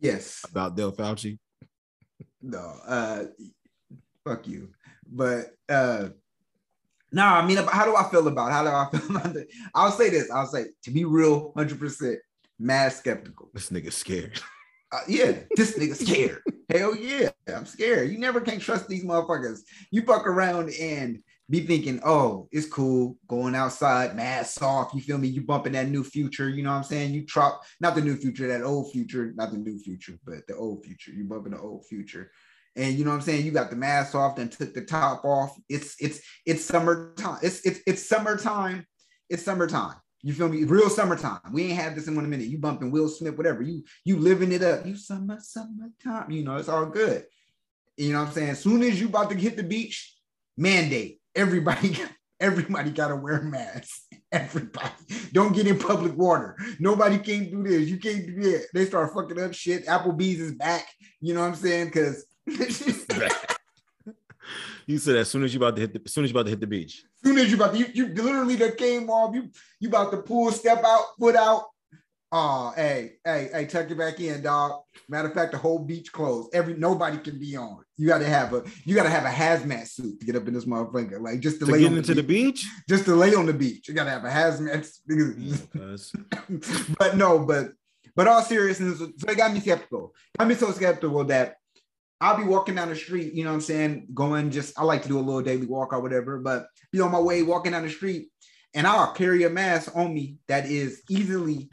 Yes. 0.00 0.44
About 0.50 0.76
Del 0.76 0.92
Fauci? 0.92 1.38
No, 2.42 2.58
uh 2.86 3.24
fuck 4.24 4.46
you. 4.48 4.70
But 5.06 5.54
uh 5.68 6.08
no, 7.10 7.24
I 7.24 7.46
mean, 7.46 7.56
how 7.56 7.86
do 7.86 7.96
I 7.96 8.10
feel 8.10 8.28
about 8.28 8.48
it? 8.48 8.52
how 8.52 8.64
do 8.64 8.68
I 8.68 8.98
feel 8.98 9.16
about 9.16 9.36
it? 9.36 9.48
I'll 9.74 9.92
say 9.92 10.10
this. 10.10 10.30
I'll 10.30 10.46
say 10.46 10.66
to 10.82 10.90
be 10.90 11.04
real, 11.04 11.52
hundred 11.56 11.78
percent, 11.78 12.18
mad 12.58 12.92
skeptical. 12.92 13.50
This 13.54 13.70
nigga 13.70 13.92
scared. 13.92 14.40
Uh, 14.90 15.00
yeah, 15.06 15.32
this 15.56 15.78
nigga 15.78 15.94
scared. 16.06 16.42
Hell 16.70 16.96
yeah, 16.96 17.30
I'm 17.54 17.66
scared. 17.66 18.10
You 18.10 18.18
never 18.18 18.40
can't 18.40 18.60
trust 18.60 18.88
these 18.88 19.04
motherfuckers. 19.04 19.60
You 19.90 20.02
fuck 20.02 20.26
around 20.26 20.70
and 20.80 21.22
be 21.50 21.60
thinking, 21.60 22.00
oh, 22.04 22.48
it's 22.52 22.66
cool 22.66 23.16
going 23.26 23.54
outside, 23.54 24.14
mask 24.14 24.62
off. 24.62 24.92
You 24.92 25.00
feel 25.00 25.18
me? 25.18 25.28
You 25.28 25.40
bumping 25.40 25.72
that 25.72 25.88
new 25.88 26.04
future. 26.04 26.48
You 26.48 26.62
know 26.62 26.70
what 26.70 26.78
I'm 26.78 26.84
saying? 26.84 27.14
You 27.14 27.24
drop 27.26 27.62
not 27.80 27.94
the 27.94 28.02
new 28.02 28.16
future, 28.16 28.46
that 28.48 28.62
old 28.62 28.92
future, 28.92 29.32
not 29.34 29.50
the 29.50 29.58
new 29.58 29.78
future, 29.78 30.18
but 30.26 30.46
the 30.46 30.56
old 30.56 30.84
future. 30.84 31.10
You 31.10 31.24
bumping 31.24 31.52
the 31.52 31.60
old 31.60 31.86
future. 31.86 32.30
And 32.76 32.94
you 32.98 33.04
know 33.04 33.10
what 33.10 33.16
I'm 33.16 33.22
saying? 33.22 33.44
You 33.44 33.50
got 33.50 33.70
the 33.70 33.76
mask 33.76 34.14
off 34.14 34.38
and 34.38 34.52
took 34.52 34.74
the 34.74 34.84
top 34.84 35.24
off. 35.24 35.56
It's 35.68 35.96
it's 36.00 36.20
it's 36.44 36.64
summertime. 36.64 37.38
It's 37.42 37.64
it's 37.66 37.80
it's 37.86 38.06
summertime. 38.06 38.86
It's 39.30 39.42
summertime. 39.42 39.96
You 40.22 40.32
feel 40.32 40.48
me? 40.48 40.64
Real 40.64 40.90
summertime. 40.90 41.40
We 41.52 41.64
ain't 41.64 41.80
had 41.80 41.94
this 41.94 42.08
in 42.08 42.16
one 42.16 42.28
minute. 42.28 42.48
You 42.48 42.58
bumping 42.58 42.90
Will 42.90 43.08
Smith, 43.08 43.36
whatever. 43.36 43.62
You 43.62 43.84
you 44.04 44.18
living 44.18 44.52
it 44.52 44.62
up. 44.62 44.84
You 44.84 44.96
summer, 44.96 45.38
summertime. 45.40 45.92
Time. 46.02 46.30
You 46.30 46.44
know, 46.44 46.56
it's 46.56 46.68
all 46.68 46.86
good. 46.86 47.24
You 47.96 48.12
know 48.12 48.20
what 48.20 48.28
I'm 48.28 48.34
saying? 48.34 48.50
As 48.50 48.60
soon 48.60 48.82
as 48.82 49.00
you 49.00 49.08
about 49.08 49.30
to 49.30 49.36
hit 49.36 49.56
the 49.56 49.62
beach, 49.62 50.16
mandate. 50.56 51.20
Everybody, 51.34 51.98
everybody 52.40 52.90
gotta 52.90 53.16
wear 53.16 53.42
masks. 53.42 54.06
Everybody. 54.32 54.92
Don't 55.32 55.54
get 55.54 55.66
in 55.66 55.78
public 55.78 56.16
water. 56.16 56.56
Nobody 56.78 57.18
can't 57.18 57.50
do 57.50 57.62
this. 57.62 57.88
You 57.88 57.98
can't 57.98 58.26
do 58.26 58.42
that. 58.42 58.66
They 58.74 58.84
start 58.84 59.14
fucking 59.14 59.40
up 59.40 59.54
shit. 59.54 59.86
Applebee's 59.86 60.40
is 60.40 60.52
back. 60.52 60.86
You 61.20 61.32
know 61.34 61.40
what 61.40 61.48
I'm 61.48 61.54
saying? 61.54 61.86
Because 61.86 62.26
You 64.88 64.96
said 64.96 65.16
as 65.16 65.28
soon 65.28 65.44
as 65.44 65.52
you 65.52 65.60
about 65.60 65.76
to 65.76 65.82
hit 65.82 65.92
the 65.92 66.00
as 66.02 66.14
soon 66.14 66.24
as 66.24 66.30
you 66.30 66.34
about 66.34 66.44
to 66.44 66.50
hit 66.50 66.60
the 66.60 66.66
beach. 66.66 67.04
As 67.22 67.28
soon 67.28 67.38
as 67.38 67.50
you 67.50 67.56
about 67.56 67.74
to, 67.74 67.78
you, 67.78 67.86
you 67.92 68.06
literally 68.06 68.56
that 68.56 68.78
came 68.78 69.10
off. 69.10 69.34
You 69.34 69.50
you 69.80 69.90
about 69.90 70.10
to 70.12 70.16
pull, 70.22 70.50
step 70.50 70.82
out, 70.82 71.04
foot 71.20 71.36
out. 71.36 71.66
Oh, 72.32 72.72
hey, 72.74 73.16
hey, 73.22 73.50
hey, 73.52 73.66
tuck 73.66 73.90
it 73.90 73.98
back 73.98 74.18
in, 74.18 74.42
dog. 74.42 74.80
Matter 75.06 75.28
of 75.28 75.34
fact, 75.34 75.52
the 75.52 75.58
whole 75.58 75.78
beach 75.78 76.10
closed. 76.10 76.54
Every 76.54 76.72
nobody 76.72 77.18
can 77.18 77.38
be 77.38 77.54
on. 77.54 77.84
You 77.98 78.08
gotta 78.08 78.24
have 78.24 78.54
a 78.54 78.64
you 78.86 78.94
gotta 78.94 79.10
have 79.10 79.24
a 79.24 79.28
hazmat 79.28 79.88
suit 79.88 80.20
to 80.20 80.26
get 80.26 80.36
up 80.36 80.48
in 80.48 80.54
this 80.54 80.64
motherfucker. 80.64 81.20
Like 81.20 81.40
just 81.40 81.60
to, 81.60 81.66
to 81.66 81.72
lay 81.72 81.84
into 81.84 82.14
the 82.14 82.22
beach. 82.22 82.62
the 82.62 82.68
beach. 82.68 82.84
Just 82.88 83.04
to 83.04 83.14
lay 83.14 83.34
on 83.34 83.44
the 83.44 83.52
beach. 83.52 83.88
You 83.88 83.94
gotta 83.94 84.10
have 84.10 84.24
a 84.24 84.30
hazmat. 84.30 84.88
suit. 85.98 86.96
but 86.98 87.14
no, 87.14 87.40
but 87.40 87.72
but 88.16 88.26
all 88.26 88.40
seriousness, 88.40 89.00
so 89.00 89.28
it 89.28 89.36
got 89.36 89.52
me 89.52 89.60
skeptical. 89.60 90.14
Got 90.38 90.48
me 90.48 90.54
so 90.54 90.72
skeptical 90.72 91.24
that 91.24 91.57
I'll 92.20 92.36
be 92.36 92.44
walking 92.44 92.74
down 92.74 92.88
the 92.88 92.96
street, 92.96 93.32
you 93.32 93.44
know 93.44 93.50
what 93.50 93.56
I'm 93.56 93.60
saying? 93.60 94.08
Going 94.12 94.50
just, 94.50 94.78
I 94.78 94.82
like 94.82 95.02
to 95.02 95.08
do 95.08 95.18
a 95.18 95.20
little 95.20 95.42
daily 95.42 95.66
walk 95.66 95.92
or 95.92 96.00
whatever, 96.00 96.38
but 96.38 96.66
be 96.90 97.00
on 97.00 97.12
my 97.12 97.20
way 97.20 97.42
walking 97.42 97.72
down 97.72 97.84
the 97.84 97.90
street 97.90 98.28
and 98.74 98.86
I'll 98.86 99.12
carry 99.12 99.44
a 99.44 99.50
mask 99.50 99.96
on 99.96 100.12
me 100.12 100.38
that 100.48 100.66
is 100.66 101.02
easily 101.08 101.70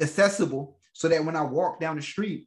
accessible 0.00 0.78
so 0.92 1.08
that 1.08 1.24
when 1.24 1.36
I 1.36 1.42
walk 1.42 1.80
down 1.80 1.96
the 1.96 2.02
street, 2.02 2.46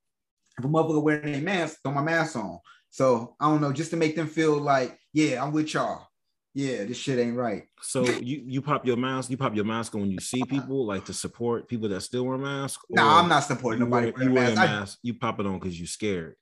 if 0.58 0.66
a 0.66 0.68
motherfucker 0.68 1.02
wearing 1.02 1.36
a 1.36 1.42
mask, 1.42 1.78
throw 1.84 1.92
my 1.92 2.02
mask 2.02 2.36
on. 2.36 2.60
So 2.90 3.36
I 3.40 3.50
don't 3.50 3.62
know, 3.62 3.74
just 3.74 3.92
to 3.92 3.98
make 3.98 4.16
them 4.16 4.28
feel 4.28 4.58
like, 4.58 4.98
yeah, 5.14 5.44
I'm 5.44 5.52
with 5.52 5.74
y'all. 5.74 6.08
Yeah, 6.56 6.84
this 6.84 6.98
shit 6.98 7.18
ain't 7.18 7.36
right. 7.36 7.64
So 7.82 8.06
you 8.06 8.44
you 8.46 8.62
pop 8.62 8.86
your 8.86 8.96
mask, 8.96 9.32
you 9.32 9.38
pop 9.38 9.56
your 9.56 9.66
mask 9.66 9.96
on 9.96 10.02
when 10.02 10.12
you 10.12 10.20
see 10.20 10.44
people, 10.44 10.86
like 10.86 11.06
to 11.06 11.14
support 11.14 11.68
people 11.68 11.90
that 11.90 12.02
still 12.02 12.26
wear 12.26 12.38
masks. 12.38 12.84
No, 12.92 13.04
nah, 13.04 13.20
I'm 13.20 13.28
not 13.28 13.40
supporting 13.40 13.80
nobody 13.80 14.12
wear, 14.12 14.32
wearing 14.32 14.52
a 14.52 14.56
mask. 14.56 14.72
mask. 14.72 15.00
You 15.02 15.16
pop 15.16 15.40
it 15.40 15.48
on 15.48 15.58
because 15.58 15.80
you're 15.80 15.88
scared. 15.88 16.36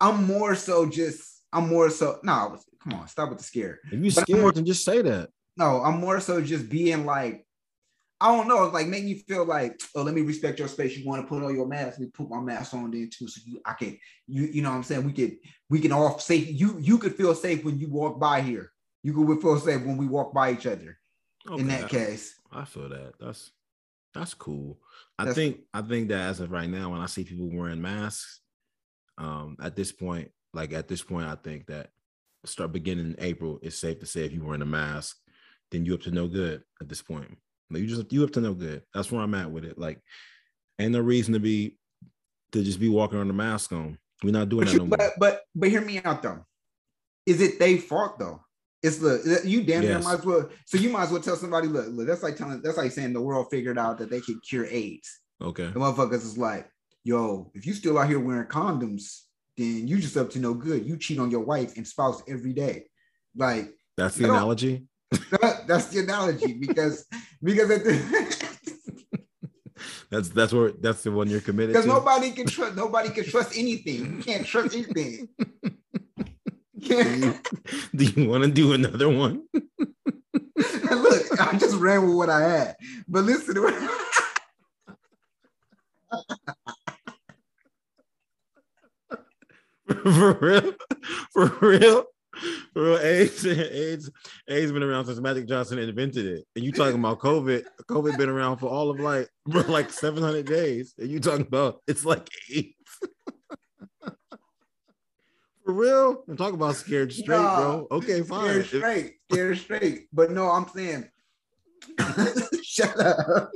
I'm 0.00 0.24
more 0.24 0.54
so 0.54 0.88
just 0.88 1.42
I'm 1.52 1.68
more 1.68 1.90
so 1.90 2.18
no. 2.22 2.58
Come 2.82 3.00
on, 3.00 3.08
stop 3.08 3.28
with 3.28 3.38
the 3.38 3.44
scare. 3.44 3.78
If 3.92 4.02
you 4.02 4.10
scared, 4.10 4.40
more, 4.40 4.52
then 4.52 4.64
just 4.64 4.84
say 4.84 5.02
that. 5.02 5.28
No, 5.56 5.82
I'm 5.82 6.00
more 6.00 6.20
so 6.20 6.40
just 6.40 6.70
being 6.70 7.04
like, 7.04 7.46
I 8.20 8.34
don't 8.34 8.48
know, 8.48 8.64
it's 8.64 8.72
like 8.72 8.86
making 8.86 9.08
you 9.08 9.18
feel 9.28 9.44
like, 9.44 9.78
oh, 9.94 10.02
let 10.02 10.14
me 10.14 10.22
respect 10.22 10.58
your 10.58 10.68
space. 10.68 10.96
You 10.96 11.06
want 11.06 11.22
to 11.22 11.28
put 11.28 11.42
on 11.42 11.54
your 11.54 11.66
mask, 11.66 11.98
let 11.98 12.00
me 12.00 12.06
put 12.06 12.30
my 12.30 12.40
mask 12.40 12.72
on 12.72 12.90
then 12.90 13.10
too. 13.12 13.28
So 13.28 13.42
you, 13.44 13.60
I 13.66 13.74
can, 13.74 13.98
you, 14.26 14.44
you 14.44 14.62
know 14.62 14.70
what 14.70 14.76
I'm 14.76 14.82
saying? 14.82 15.04
We 15.04 15.12
could, 15.12 15.36
we 15.68 15.80
can 15.80 15.92
all 15.92 16.18
safe. 16.18 16.48
You, 16.48 16.78
you 16.80 16.96
could 16.96 17.14
feel 17.14 17.34
safe 17.34 17.64
when 17.64 17.78
you 17.78 17.90
walk 17.90 18.18
by 18.18 18.40
here. 18.40 18.72
You 19.02 19.12
could 19.12 19.40
feel 19.42 19.58
safe 19.58 19.84
when 19.84 19.96
we 19.96 20.06
walk 20.06 20.32
by 20.32 20.52
each 20.52 20.66
other. 20.66 20.98
Okay, 21.48 21.60
in 21.60 21.68
that 21.68 21.84
I, 21.84 21.88
case, 21.88 22.34
I 22.52 22.64
feel 22.66 22.90
that. 22.90 23.14
That's 23.18 23.50
that's 24.12 24.34
cool. 24.34 24.78
I 25.18 25.24
that's, 25.24 25.34
think 25.34 25.60
I 25.72 25.80
think 25.80 26.08
that 26.08 26.20
as 26.20 26.40
of 26.40 26.50
right 26.50 26.68
now, 26.68 26.90
when 26.90 27.00
I 27.00 27.06
see 27.06 27.24
people 27.24 27.48
wearing 27.50 27.80
masks, 27.80 28.39
um, 29.18 29.56
at 29.62 29.76
this 29.76 29.92
point, 29.92 30.30
like 30.52 30.72
at 30.72 30.88
this 30.88 31.02
point, 31.02 31.26
I 31.26 31.36
think 31.36 31.66
that 31.66 31.90
start 32.44 32.72
beginning 32.72 33.06
in 33.06 33.16
April, 33.18 33.58
it's 33.62 33.78
safe 33.78 34.00
to 34.00 34.06
say 34.06 34.24
if 34.24 34.32
you 34.32 34.42
wearing 34.42 34.62
a 34.62 34.66
mask, 34.66 35.16
then 35.70 35.84
you 35.84 35.94
up 35.94 36.02
to 36.02 36.10
no 36.10 36.26
good 36.26 36.62
at 36.80 36.88
this 36.88 37.02
point. 37.02 37.36
Like 37.70 37.82
you 37.82 37.86
just 37.86 38.12
you 38.12 38.24
up 38.24 38.32
to 38.32 38.40
no 38.40 38.54
good. 38.54 38.82
That's 38.94 39.12
where 39.12 39.22
I'm 39.22 39.34
at 39.34 39.50
with 39.50 39.64
it. 39.64 39.78
Like, 39.78 40.00
ain't 40.78 40.92
no 40.92 41.00
reason 41.00 41.34
to 41.34 41.40
be 41.40 41.76
to 42.52 42.62
just 42.62 42.80
be 42.80 42.88
walking 42.88 43.18
on 43.18 43.30
a 43.30 43.34
mask 43.34 43.72
on. 43.72 43.98
We're 44.22 44.32
not 44.32 44.48
doing 44.48 44.64
but 44.64 44.70
that 44.70 44.72
you, 44.72 44.78
no 44.80 44.86
but, 44.86 45.12
But 45.18 45.42
but 45.54 45.68
hear 45.68 45.80
me 45.80 46.00
out 46.04 46.22
though. 46.22 46.44
Is 47.26 47.40
it 47.40 47.58
they 47.58 47.78
fault 47.78 48.18
though? 48.18 48.40
It's 48.82 48.96
the 48.98 49.40
you 49.44 49.62
damn 49.62 49.82
near 49.82 49.92
yes. 49.92 50.04
might 50.04 50.18
as 50.18 50.24
well. 50.24 50.48
So 50.64 50.78
you 50.78 50.88
might 50.90 51.04
as 51.04 51.10
well 51.10 51.20
tell 51.20 51.36
somebody, 51.36 51.68
look, 51.68 51.86
look, 51.90 52.06
that's 52.06 52.22
like 52.22 52.36
telling 52.36 52.62
that's 52.62 52.78
like 52.78 52.92
saying 52.92 53.12
the 53.12 53.20
world 53.20 53.48
figured 53.50 53.78
out 53.78 53.98
that 53.98 54.10
they 54.10 54.20
could 54.20 54.42
cure 54.42 54.66
AIDS. 54.66 55.20
Okay. 55.40 55.66
The 55.66 55.78
motherfuckers 55.78 56.14
is 56.14 56.38
like, 56.38 56.68
yo, 57.04 57.50
if 57.54 57.66
you 57.66 57.74
still 57.74 57.98
out 57.98 58.08
here 58.08 58.20
wearing 58.20 58.48
condoms, 58.48 59.22
then 59.56 59.86
you 59.86 59.98
just 59.98 60.16
up 60.16 60.30
to 60.30 60.38
no 60.38 60.54
good. 60.54 60.86
You 60.86 60.96
cheat 60.96 61.18
on 61.18 61.30
your 61.30 61.40
wife 61.40 61.76
and 61.76 61.86
spouse 61.86 62.22
every 62.28 62.52
day. 62.52 62.86
Like 63.36 63.70
that's 63.96 64.16
the 64.16 64.24
analogy. 64.24 64.86
That, 65.30 65.66
that's 65.66 65.86
the 65.86 66.00
analogy 66.00 66.52
because 66.54 67.06
because 67.42 67.68
the, 67.68 68.48
that's 70.10 70.28
that's 70.30 70.52
where 70.52 70.72
that's 70.72 71.02
the 71.02 71.12
one 71.12 71.28
you're 71.28 71.40
committed 71.40 71.72
because 71.72 71.86
nobody 71.86 72.30
can 72.30 72.46
trust 72.46 72.76
nobody 72.76 73.10
can 73.10 73.24
trust 73.24 73.56
anything. 73.56 74.16
You 74.16 74.22
can't 74.22 74.46
trust 74.46 74.74
anything. 74.74 75.28
do 76.78 76.96
you, 76.96 77.34
do 77.94 78.04
you 78.04 78.28
want 78.28 78.44
to 78.44 78.50
do 78.50 78.72
another 78.72 79.08
one? 79.08 79.42
Look, 79.54 81.40
I 81.40 81.56
just 81.58 81.76
ran 81.76 82.06
with 82.06 82.16
what 82.16 82.30
I 82.30 82.40
had, 82.40 82.76
but 83.08 83.24
listen 83.24 83.54
to 83.54 83.66
it. 83.66 83.90
for 90.02 90.38
real, 90.40 90.72
for 91.32 91.46
real. 91.60 92.04
For 92.72 92.82
real, 92.82 92.98
AIDS, 92.98 93.44
AIDS, 93.44 94.10
AIDS 94.48 94.72
been 94.72 94.84
around 94.84 95.06
since 95.06 95.18
Magic 95.20 95.48
Johnson 95.48 95.78
invented 95.80 96.26
it. 96.26 96.44
And 96.54 96.64
you 96.64 96.70
talking 96.70 96.98
about 96.98 97.18
COVID? 97.18 97.64
COVID 97.88 98.16
been 98.16 98.28
around 98.28 98.58
for 98.58 98.68
all 98.68 98.88
of 98.88 99.00
like, 99.00 99.28
like 99.68 99.90
700 99.90 100.46
days. 100.46 100.94
And 100.96 101.10
you 101.10 101.18
talking 101.18 101.46
about 101.46 101.82
it's 101.88 102.04
like 102.04 102.28
AIDS. 102.52 102.74
for 105.64 105.72
real? 105.72 106.22
I'm 106.28 106.36
talking 106.36 106.54
about 106.54 106.76
scared 106.76 107.12
straight, 107.12 107.36
nah, 107.36 107.56
bro. 107.56 107.88
Okay, 107.90 108.22
fine. 108.22 108.62
Scared 108.62 108.66
straight, 108.66 109.14
scared 109.30 109.58
straight. 109.58 110.06
But 110.12 110.30
no, 110.30 110.48
I'm 110.48 110.68
saying, 110.68 111.10
shut 112.62 112.98
up. 113.00 113.52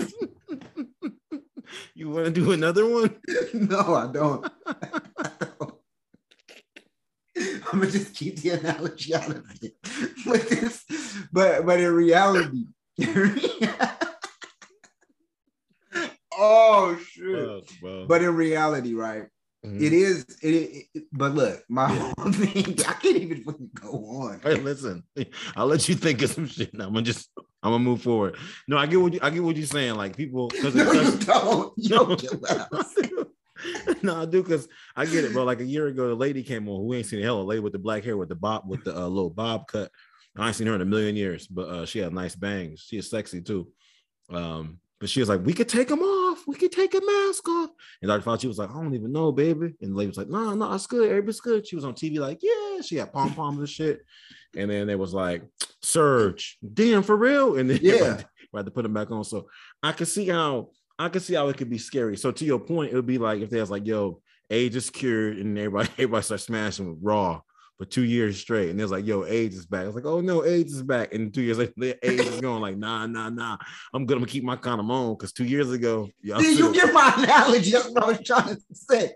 You 1.94 2.10
want 2.10 2.26
to 2.26 2.32
do 2.32 2.50
another 2.52 2.88
one? 2.88 3.14
No, 3.54 3.94
I 3.94 4.10
don't. 4.12 4.52
I'm 7.73 7.80
gonna 7.80 7.90
just 7.90 8.14
keep 8.14 8.40
the 8.40 8.50
analogy 8.50 9.14
out 9.14 9.30
of 9.30 9.44
it. 9.62 9.75
But 10.26 10.49
this, 10.49 10.85
but 11.33 11.64
but 11.66 11.80
in 11.80 11.92
reality, 11.92 12.66
oh 16.33 16.99
shit. 17.11 17.35
Oh, 17.37 17.62
but 18.06 18.23
in 18.23 18.35
reality, 18.35 18.94
right? 18.94 19.25
Mm-hmm. 19.64 19.83
It 19.83 19.92
is 19.94 20.26
it, 20.42 20.88
it, 20.94 21.04
but 21.12 21.35
look, 21.35 21.64
my 21.68 21.88
whole 21.88 22.33
thing, 22.33 22.78
I 22.87 22.92
can't 22.94 23.16
even 23.16 23.71
go 23.75 23.90
on. 23.90 24.40
Hey, 24.42 24.56
listen, 24.56 25.04
I'll 25.56 25.66
let 25.66 25.88
you 25.88 25.94
think 25.94 26.21
of 26.23 26.30
some 26.30 26.47
shit. 26.47 26.75
Now 26.75 26.87
I'm 26.87 26.92
gonna 26.92 27.06
just 27.06 27.30
I'm 27.62 27.73
gonna 27.73 27.78
move 27.78 28.02
forward. 28.02 28.37
No, 28.68 28.76
I 28.76 28.87
get 28.87 29.00
what 29.00 29.14
you 29.14 29.21
I 29.23 29.30
get 29.30 29.42
what 29.42 29.56
you're 29.56 29.66
saying. 29.66 29.94
Like 29.94 30.16
people 30.16 30.50
no, 30.62 30.68
you 30.68 31.18
don't. 31.18 31.73
You 31.76 31.88
don't 31.88 33.28
no, 34.02 34.23
I 34.23 34.25
do 34.25 34.42
because 34.42 34.68
I 34.96 35.06
get 35.06 35.25
it, 35.25 35.32
bro. 35.32 35.44
Like 35.44 35.61
a 35.61 35.64
year 35.64 35.87
ago, 35.87 36.08
the 36.08 36.14
lady 36.14 36.42
came 36.42 36.68
on 36.68 36.80
who 36.80 36.94
ain't 36.94 37.06
seen 37.06 37.20
a 37.20 37.23
hell, 37.23 37.40
a 37.40 37.42
lady 37.42 37.61
with 37.61 37.73
the 37.73 37.78
black 37.78 38.04
hair 38.04 38.16
with 38.16 38.28
the 38.28 38.34
bob 38.34 38.64
with 38.66 38.84
the 38.84 38.96
uh, 38.96 39.06
little 39.06 39.30
bob 39.30 39.66
cut. 39.68 39.90
I 40.37 40.49
ain't 40.49 40.56
seen 40.56 40.66
her 40.66 40.75
in 40.75 40.80
a 40.80 40.87
million 40.87 41.14
years, 41.14 41.46
but 41.46 41.68
uh, 41.68 41.87
she 41.87 42.00
had 42.00 42.12
nice 42.12 42.34
bangs. 42.34 42.80
She 42.80 42.99
is 42.99 43.08
sexy 43.08 43.40
too. 43.40 43.68
Um, 44.30 44.80
but 45.00 45.11
she 45.11 45.20
was 45.20 45.28
like, 45.28 45.44
"We 45.44 45.52
could 45.52 45.68
take 45.68 45.88
them 45.88 46.00
off. 46.00 46.44
We 46.46 46.56
could 46.56 46.73
take 46.73 46.94
a 46.94 47.00
mask 47.00 47.49
off." 47.49 47.70
And 48.00 48.08
Dr. 48.08 48.23
Fauci 48.23 48.46
was 48.46 48.58
like, 48.58 48.70
"I 48.70 48.75
don't 48.75 48.94
even 48.94 49.12
know, 49.12 49.30
baby." 49.32 49.75
And 49.80 49.92
the 49.92 49.96
lady 49.96 50.08
was 50.08 50.16
like, 50.16 50.28
"No, 50.28 50.54
no, 50.54 50.73
it's 50.73 50.87
good. 50.87 51.08
Everybody's 51.08 51.40
good." 51.40 51.66
She 51.66 51.76
was 51.76 51.84
on 51.84 51.94
TV 51.94 52.18
like, 52.18 52.38
"Yeah." 52.42 52.80
She 52.80 52.96
had 52.96 53.12
pom 53.12 53.34
poms 53.34 53.58
and 53.58 53.68
shit. 53.68 54.00
And 54.56 54.70
then 54.70 54.88
it 54.88 54.99
was 54.99 55.14
like, 55.14 55.42
"Surge, 55.82 56.58
damn 56.73 57.02
for 57.02 57.16
real." 57.16 57.56
And 57.56 57.70
then 57.70 57.78
yeah, 57.82 58.23
we 58.52 58.58
had 58.58 58.66
to 58.66 58.73
put 58.73 58.82
them 58.82 58.94
back 58.94 59.11
on. 59.11 59.25
So 59.25 59.49
I 59.82 59.92
could 59.92 60.08
see 60.08 60.28
how 60.28 60.70
I 60.98 61.08
can 61.08 61.20
see 61.20 61.34
how 61.34 61.48
it 61.48 61.56
could 61.56 61.70
be 61.70 61.78
scary. 61.78 62.16
So 62.16 62.30
to 62.30 62.44
your 62.44 62.60
point, 62.60 62.92
it 62.92 62.96
would 62.96 63.06
be 63.06 63.18
like 63.18 63.40
if 63.40 63.50
they 63.50 63.60
was 63.60 63.70
like, 63.70 63.86
yo, 63.86 64.20
AIDS 64.50 64.76
is 64.76 64.90
cured, 64.90 65.38
and 65.38 65.58
everybody 65.58 65.88
everybody 65.94 66.22
starts 66.22 66.44
smashing 66.44 66.88
with 66.88 66.98
raw 67.02 67.40
for 67.78 67.84
two 67.84 68.04
years 68.04 68.38
straight, 68.38 68.70
and 68.70 68.78
there's 68.78 68.92
like, 68.92 69.06
yo, 69.06 69.24
AIDS 69.24 69.56
is 69.56 69.66
back. 69.66 69.86
It's 69.86 69.94
like, 69.94 70.06
oh 70.06 70.20
no, 70.20 70.44
AIDS 70.44 70.74
is 70.74 70.82
back, 70.82 71.12
and 71.14 71.34
two 71.34 71.42
years 71.42 71.58
later, 71.58 71.94
AIDS 72.02 72.26
is 72.26 72.40
going 72.40 72.60
like, 72.60 72.76
nah, 72.76 73.06
nah, 73.06 73.30
nah. 73.30 73.56
I'm 73.92 74.06
good. 74.06 74.16
I'm 74.16 74.22
gonna 74.22 74.26
keep 74.30 74.44
my 74.44 74.56
condom 74.56 74.90
on 74.90 75.14
because 75.14 75.32
two 75.32 75.44
years 75.44 75.70
ago, 75.72 76.08
y'all 76.20 76.40
Dude, 76.40 76.58
you 76.58 76.72
get 76.72 76.92
my 76.92 77.12
analogy. 77.18 77.72
That's 77.72 77.88
what 77.88 78.04
I 78.04 78.06
was 78.08 78.20
trying 78.20 78.54
to 78.54 78.60
say. 78.72 79.14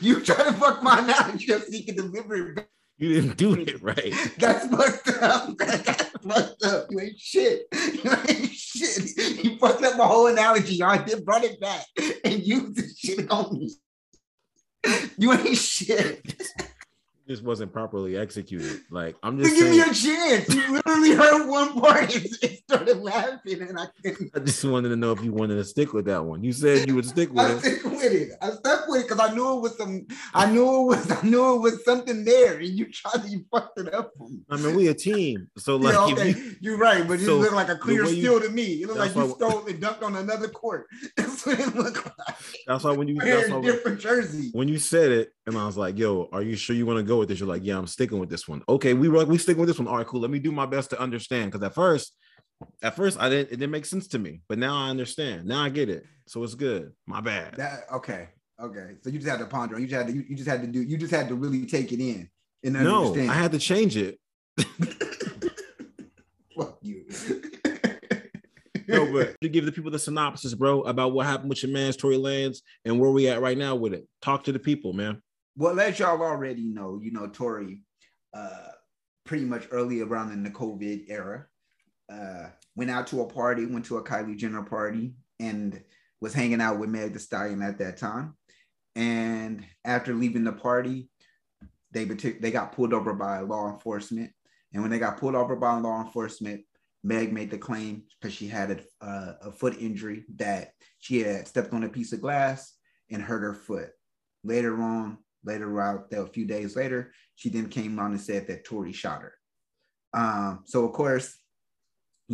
you 0.00 0.20
trying 0.20 0.52
to 0.52 0.58
fuck 0.58 0.82
my 0.82 0.98
analogy 0.98 1.46
so 1.46 1.60
you 1.70 1.84
can 1.84 1.96
deliver 1.96 2.52
it 2.52 2.68
you 2.98 3.14
didn't 3.14 3.36
do 3.36 3.54
it 3.54 3.82
right. 3.82 4.14
That's 4.38 4.66
fucked 4.68 5.22
up. 5.22 5.56
That's 5.58 6.08
fucked 6.10 6.62
up. 6.64 6.86
You 6.90 7.00
ain't 7.00 7.18
shit. 7.18 7.66
You 8.04 8.10
ain't 8.28 8.50
shit. 8.52 9.44
You 9.44 9.58
fucked 9.58 9.82
up 9.82 9.96
my 9.96 10.06
whole 10.06 10.26
analogy. 10.26 10.82
I 10.82 11.02
did 11.02 11.24
brought 11.24 11.44
it 11.44 11.60
back 11.60 11.84
and 12.24 12.42
used 12.44 12.76
the 12.76 12.88
shit 12.96 13.30
on 13.30 13.58
me. 13.58 13.70
You 15.16 15.32
ain't 15.32 15.56
shit 15.56 16.34
just 17.26 17.42
wasn't 17.42 17.72
properly 17.72 18.16
executed. 18.16 18.82
Like 18.90 19.16
I'm 19.22 19.38
just 19.38 19.54
give 19.54 19.66
saying, 19.66 19.72
me 19.72 19.80
a 19.80 19.94
chance. 19.94 20.54
You 20.54 20.72
literally 20.74 21.12
heard 21.12 21.48
one 21.48 21.80
part 21.80 22.14
and 22.14 22.26
started 22.68 22.98
laughing, 22.98 23.62
and 23.62 23.78
I 23.78 23.86
couldn't. 24.02 24.30
I 24.34 24.40
just 24.40 24.64
wanted 24.64 24.90
to 24.90 24.96
know 24.96 25.12
if 25.12 25.22
you 25.22 25.32
wanted 25.32 25.56
to 25.56 25.64
stick 25.64 25.92
with 25.92 26.04
that 26.06 26.22
one. 26.24 26.44
You 26.44 26.52
said 26.52 26.86
you 26.86 26.94
would 26.94 27.06
stick 27.06 27.30
with 27.32 27.64
I 27.64 27.68
it. 27.68 27.82
With 28.04 28.12
it. 28.12 28.32
I 28.40 28.50
stuck 28.50 28.88
with 28.88 29.02
it 29.02 29.08
because 29.08 29.30
I 29.30 29.34
knew 29.34 29.56
it 29.56 29.60
was 29.60 29.76
some. 29.76 30.06
I 30.34 30.50
knew 30.50 30.82
it 30.82 30.84
was. 30.84 31.10
I 31.10 31.22
knew 31.22 31.56
it 31.56 31.58
was 31.60 31.84
something 31.84 32.24
there, 32.24 32.58
and 32.58 32.68
you 32.68 32.90
tried 32.90 33.22
to. 33.22 33.28
You 33.28 33.44
fucked 33.50 33.78
it 33.78 33.92
up. 33.94 34.12
I 34.50 34.56
mean, 34.56 34.74
we 34.74 34.88
a 34.88 34.94
team, 34.94 35.48
so 35.56 35.76
like 35.76 35.94
you, 36.60 36.74
are 36.74 36.76
right, 36.76 37.06
but 37.06 37.20
it 37.20 37.24
so 37.24 37.36
looked 37.38 37.54
like 37.54 37.68
a 37.68 37.76
clear 37.76 38.04
steal 38.06 38.40
to 38.40 38.48
me. 38.48 38.82
It 38.82 38.88
looked 38.88 38.98
like 38.98 39.14
you 39.14 39.28
stole 39.30 39.66
and 39.66 39.80
dunked 39.80 40.02
on 40.02 40.16
another 40.16 40.48
court. 40.48 40.86
That's 41.16 41.46
what 41.46 41.58
it 41.58 41.74
looked 41.74 42.04
like. 42.04 42.36
That's 42.66 42.84
why 42.84 42.92
when 42.92 43.08
you 43.08 43.18
that's 43.18 43.50
why, 43.50 43.60
different 43.60 44.00
jersey. 44.00 44.50
When 44.52 44.68
you 44.68 44.78
said 44.78 45.10
it, 45.10 45.32
and 45.46 45.56
I 45.56 45.66
was 45.66 45.76
like, 45.76 45.98
"Yo, 45.98 46.28
are 46.32 46.42
you 46.42 46.56
sure 46.56 46.76
you 46.76 46.86
want 46.86 46.98
to 46.98 47.02
go 47.02 47.18
with 47.18 47.28
this?" 47.28 47.40
You're 47.40 47.48
like, 47.48 47.64
"Yeah, 47.64 47.78
I'm 47.78 47.86
sticking 47.86 48.18
with 48.18 48.30
this 48.30 48.48
one." 48.48 48.62
Okay, 48.68 48.94
we 48.94 49.08
were 49.08 49.24
we 49.24 49.38
sticking 49.38 49.60
with 49.60 49.68
this 49.68 49.78
one. 49.78 49.88
All 49.88 49.96
right, 49.96 50.06
cool. 50.06 50.20
Let 50.20 50.30
me 50.30 50.38
do 50.38 50.52
my 50.52 50.66
best 50.66 50.90
to 50.90 51.00
understand 51.00 51.52
because 51.52 51.64
at 51.64 51.74
first, 51.74 52.16
at 52.82 52.96
first, 52.96 53.18
I 53.20 53.28
didn't. 53.28 53.48
It 53.48 53.56
didn't 53.56 53.70
make 53.70 53.86
sense 53.86 54.08
to 54.08 54.18
me, 54.18 54.40
but 54.48 54.58
now 54.58 54.76
I 54.76 54.90
understand. 54.90 55.46
Now 55.46 55.62
I 55.62 55.68
get 55.68 55.88
it. 55.88 56.04
So 56.26 56.42
it's 56.42 56.54
good. 56.54 56.92
My 57.06 57.20
bad. 57.20 57.54
That 57.56 57.84
okay. 57.92 58.28
Okay. 58.60 58.96
So 59.02 59.10
you 59.10 59.18
just 59.18 59.30
had 59.30 59.40
to 59.40 59.46
ponder. 59.46 59.78
You 59.78 59.86
just 59.86 59.98
had 59.98 60.06
to. 60.08 60.12
You, 60.12 60.24
you 60.28 60.36
just 60.36 60.48
had 60.48 60.62
to 60.62 60.66
do. 60.66 60.82
You 60.82 60.96
just 60.96 61.12
had 61.12 61.28
to 61.28 61.34
really 61.34 61.66
take 61.66 61.92
it 61.92 62.00
in 62.00 62.28
and 62.62 62.76
understand. 62.76 63.26
No, 63.26 63.32
I 63.32 63.36
had 63.36 63.52
to 63.52 63.58
change 63.58 63.96
it. 63.96 64.18
Fuck 66.56 66.78
you 66.82 67.04
no, 68.88 69.12
but 69.12 69.40
to 69.40 69.48
give 69.48 69.66
the 69.66 69.72
people 69.72 69.90
the 69.90 69.98
synopsis, 69.98 70.54
bro, 70.54 70.82
about 70.82 71.12
what 71.12 71.26
happened 71.26 71.48
with 71.48 71.62
your 71.62 71.72
man's 71.72 71.96
Tory 71.96 72.16
Lanez 72.16 72.58
and 72.84 73.00
where 73.00 73.10
we 73.10 73.28
at 73.28 73.40
right 73.40 73.58
now 73.58 73.74
with 73.74 73.94
it. 73.94 74.06
Talk 74.22 74.44
to 74.44 74.52
the 74.52 74.58
people, 74.58 74.92
man. 74.92 75.22
Well, 75.56 75.78
as 75.80 75.98
y'all 75.98 76.20
already 76.22 76.64
know, 76.64 77.00
you 77.02 77.12
know, 77.12 77.28
Tory, 77.28 77.80
uh, 78.32 78.68
pretty 79.24 79.44
much 79.44 79.68
early 79.70 80.00
around 80.00 80.32
in 80.32 80.42
the 80.42 80.50
COVID 80.50 81.04
era, 81.08 81.46
uh, 82.12 82.48
went 82.76 82.90
out 82.90 83.06
to 83.08 83.22
a 83.22 83.26
party, 83.26 83.66
went 83.66 83.86
to 83.86 83.98
a 83.98 84.04
Kylie 84.04 84.36
Jenner 84.36 84.62
party, 84.62 85.14
and 85.40 85.82
was 86.20 86.34
hanging 86.34 86.60
out 86.60 86.78
with 86.78 86.90
Meg 86.90 87.12
Thee 87.12 87.18
Stallion 87.18 87.62
at 87.62 87.78
that 87.78 87.96
time. 87.96 88.34
And 88.96 89.64
after 89.84 90.14
leaving 90.14 90.44
the 90.44 90.52
party, 90.52 91.08
they 91.92 92.04
they 92.04 92.50
got 92.50 92.72
pulled 92.72 92.92
over 92.92 93.14
by 93.14 93.40
law 93.40 93.72
enforcement. 93.72 94.32
And 94.72 94.82
when 94.82 94.90
they 94.90 94.98
got 94.98 95.18
pulled 95.18 95.34
over 95.34 95.56
by 95.56 95.76
law 95.76 96.02
enforcement, 96.02 96.62
Meg 97.04 97.32
made 97.32 97.50
the 97.50 97.58
claim 97.58 98.02
because 98.20 98.34
she 98.34 98.48
had 98.48 98.82
a, 99.00 99.36
a, 99.42 99.52
foot 99.52 99.76
injury 99.78 100.24
that 100.36 100.72
she 100.98 101.20
had 101.20 101.46
stepped 101.46 101.72
on 101.72 101.84
a 101.84 101.88
piece 101.88 102.12
of 102.12 102.20
glass 102.20 102.72
and 103.10 103.22
hurt 103.22 103.42
her 103.42 103.54
foot. 103.54 103.90
Later 104.42 104.80
on, 104.82 105.18
later 105.44 105.80
out, 105.80 106.06
a 106.12 106.26
few 106.26 106.46
days 106.46 106.76
later, 106.76 107.12
she 107.36 107.50
then 107.50 107.68
came 107.68 107.98
on 107.98 108.12
and 108.12 108.20
said 108.20 108.46
that 108.46 108.64
Tory 108.64 108.92
shot 108.92 109.20
her. 109.20 109.34
Um, 110.14 110.62
so 110.64 110.84
of 110.84 110.92
course, 110.92 111.36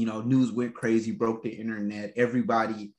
you 0.01 0.07
know, 0.07 0.23
news 0.23 0.51
went 0.51 0.75
crazy, 0.75 1.13
broke 1.13 1.43
the 1.43 1.51
internet. 1.51 2.15
Everybody 2.17 2.95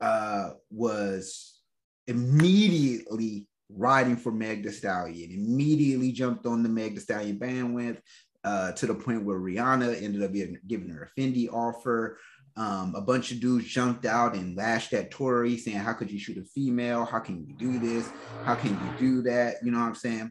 uh, 0.00 0.50
was 0.70 1.58
immediately 2.06 3.48
riding 3.68 4.16
for 4.16 4.30
Meg 4.30 4.62
Thee 4.62 4.70
Stallion, 4.70 5.32
immediately 5.32 6.12
jumped 6.12 6.46
on 6.46 6.62
the 6.62 6.68
Meg 6.68 6.94
Thee 6.94 7.00
Stallion 7.00 7.40
bandwidth 7.40 7.98
uh, 8.44 8.70
to 8.72 8.86
the 8.86 8.94
point 8.94 9.24
where 9.24 9.40
Rihanna 9.40 10.00
ended 10.00 10.22
up 10.22 10.32
giving, 10.32 10.58
giving 10.64 10.90
her 10.90 11.10
a 11.10 11.20
Fenty 11.20 11.52
offer. 11.52 12.20
Um, 12.56 12.94
a 12.94 13.00
bunch 13.00 13.32
of 13.32 13.40
dudes 13.40 13.66
jumped 13.66 14.06
out 14.06 14.34
and 14.34 14.56
lashed 14.56 14.92
at 14.92 15.10
Tory, 15.10 15.56
saying, 15.56 15.78
How 15.78 15.92
could 15.92 16.10
you 16.10 16.20
shoot 16.20 16.38
a 16.38 16.44
female? 16.44 17.04
How 17.04 17.18
can 17.18 17.44
you 17.44 17.52
do 17.54 17.80
this? 17.80 18.08
How 18.44 18.54
can 18.54 18.70
you 18.70 18.98
do 18.98 19.22
that? 19.22 19.56
You 19.64 19.72
know 19.72 19.80
what 19.80 19.86
I'm 19.86 19.94
saying? 19.96 20.30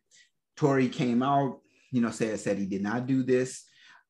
Tory 0.55 0.87
came 0.87 1.21
out, 1.21 1.59
you 1.91 1.99
know, 1.99 2.11
said, 2.11 2.39
said 2.39 2.57
he 2.57 2.65
did 2.65 2.81
not 2.81 3.07
do 3.07 3.23
this. 3.23 3.65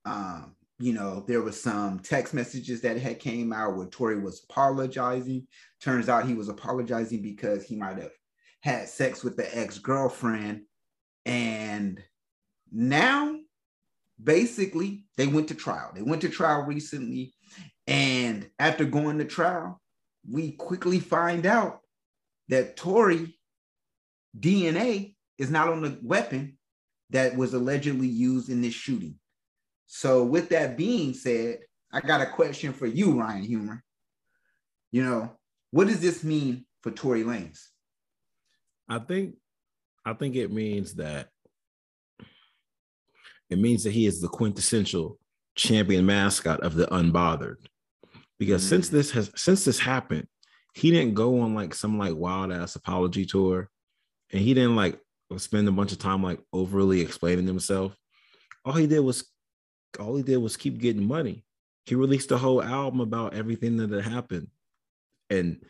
Um, 0.06 0.57
you 0.80 0.94
know, 0.94 1.24
there 1.28 1.42
was 1.42 1.62
some 1.62 2.00
text 2.00 2.34
messages 2.34 2.82
that 2.82 2.98
had 2.98 3.20
came 3.20 3.52
out 3.52 3.76
where 3.76 3.88
Tory 3.88 4.20
was 4.20 4.46
apologizing. 4.48 5.48
Turns 5.82 6.08
out 6.08 6.28
he 6.28 6.36
was 6.36 6.50
apologizing 6.50 7.22
because 7.22 7.64
he 7.64 7.76
might 7.76 7.98
have 7.98 8.12
had 8.62 8.88
sex 8.88 9.24
with 9.24 9.36
the 9.38 9.58
ex-girlfriend. 9.58 10.62
And 11.26 12.02
now 12.72 13.36
basically 14.22 15.06
they 15.16 15.28
went 15.28 15.48
to 15.48 15.56
trial. 15.56 15.92
They 15.96 16.04
went 16.04 16.22
to 16.22 16.30
trial 16.30 16.62
recently. 16.62 17.34
And 17.88 18.50
after 18.60 18.86
going 18.86 19.18
to 19.18 19.26
trial, 19.26 19.82
we 20.30 20.52
quickly 20.52 21.00
find 21.00 21.46
out 21.46 21.80
that 22.50 22.78
Tory 22.78 23.36
DNA 24.38 25.16
is 25.40 25.50
not 25.50 25.70
on 25.70 25.82
the 25.82 25.98
weapon 26.04 26.58
that 27.10 27.36
was 27.36 27.54
allegedly 27.54 28.08
used 28.08 28.50
in 28.50 28.62
this 28.62 28.74
shooting. 28.74 29.16
So, 29.88 30.24
with 30.24 30.50
that 30.50 30.78
being 30.78 31.14
said, 31.14 31.60
I 31.92 32.02
got 32.02 32.22
a 32.22 32.26
question 32.26 32.74
for 32.74 32.86
you, 32.86 33.20
Ryan 33.20 33.44
Humor. 33.44 33.84
You 34.92 35.04
know, 35.04 35.38
what 35.72 35.88
does 35.88 36.02
this 36.02 36.24
mean 36.24 36.66
for 36.82 36.92
Tory 36.92 37.24
Lanez? 37.24 37.60
I 38.90 39.00
think, 39.00 39.36
I 40.06 40.14
think 40.14 40.36
it 40.36 40.52
means 40.52 40.96
that 40.96 41.30
it 43.50 43.60
means 43.60 43.84
that 43.84 43.94
he 43.94 44.06
is 44.06 44.22
the 44.22 44.28
quintessential 44.28 45.18
champion 45.56 46.06
mascot 46.06 46.60
of 46.62 46.76
the 46.76 46.86
unbothered. 46.88 47.56
Because 48.40 48.64
mm. 48.64 48.70
since 48.70 48.90
this 48.90 49.12
has 49.12 49.32
since 49.36 49.66
this 49.66 49.80
happened, 49.80 50.28
he 50.74 50.92
didn't 50.92 51.16
go 51.16 51.40
on 51.40 51.56
like 51.56 51.74
some 51.74 51.98
like 51.98 52.16
wild 52.16 52.52
ass 52.52 52.76
apology 52.76 53.26
tour, 53.26 53.70
and 54.32 54.42
he 54.42 54.54
didn't 54.54 54.76
like 54.76 55.00
spend 55.38 55.68
a 55.68 55.72
bunch 55.72 55.92
of 55.92 56.00
time 56.00 56.24
like 56.24 56.40
overly 56.54 57.02
explaining 57.02 57.48
himself. 57.48 57.96
All 58.64 58.74
he 58.74 58.88
did 58.88 59.00
was 59.00 59.30
all 60.00 60.16
he 60.16 60.24
did 60.24 60.38
was 60.38 60.58
keep 60.58 60.80
getting 60.80 61.06
money. 61.06 61.44
He 61.86 61.96
released 61.96 62.32
a 62.32 62.38
whole 62.38 62.62
album 62.62 63.00
about 63.00 63.34
everything 63.34 63.78
that 63.78 63.92
had 63.92 64.04
happened. 64.04 64.48
And 65.30 65.64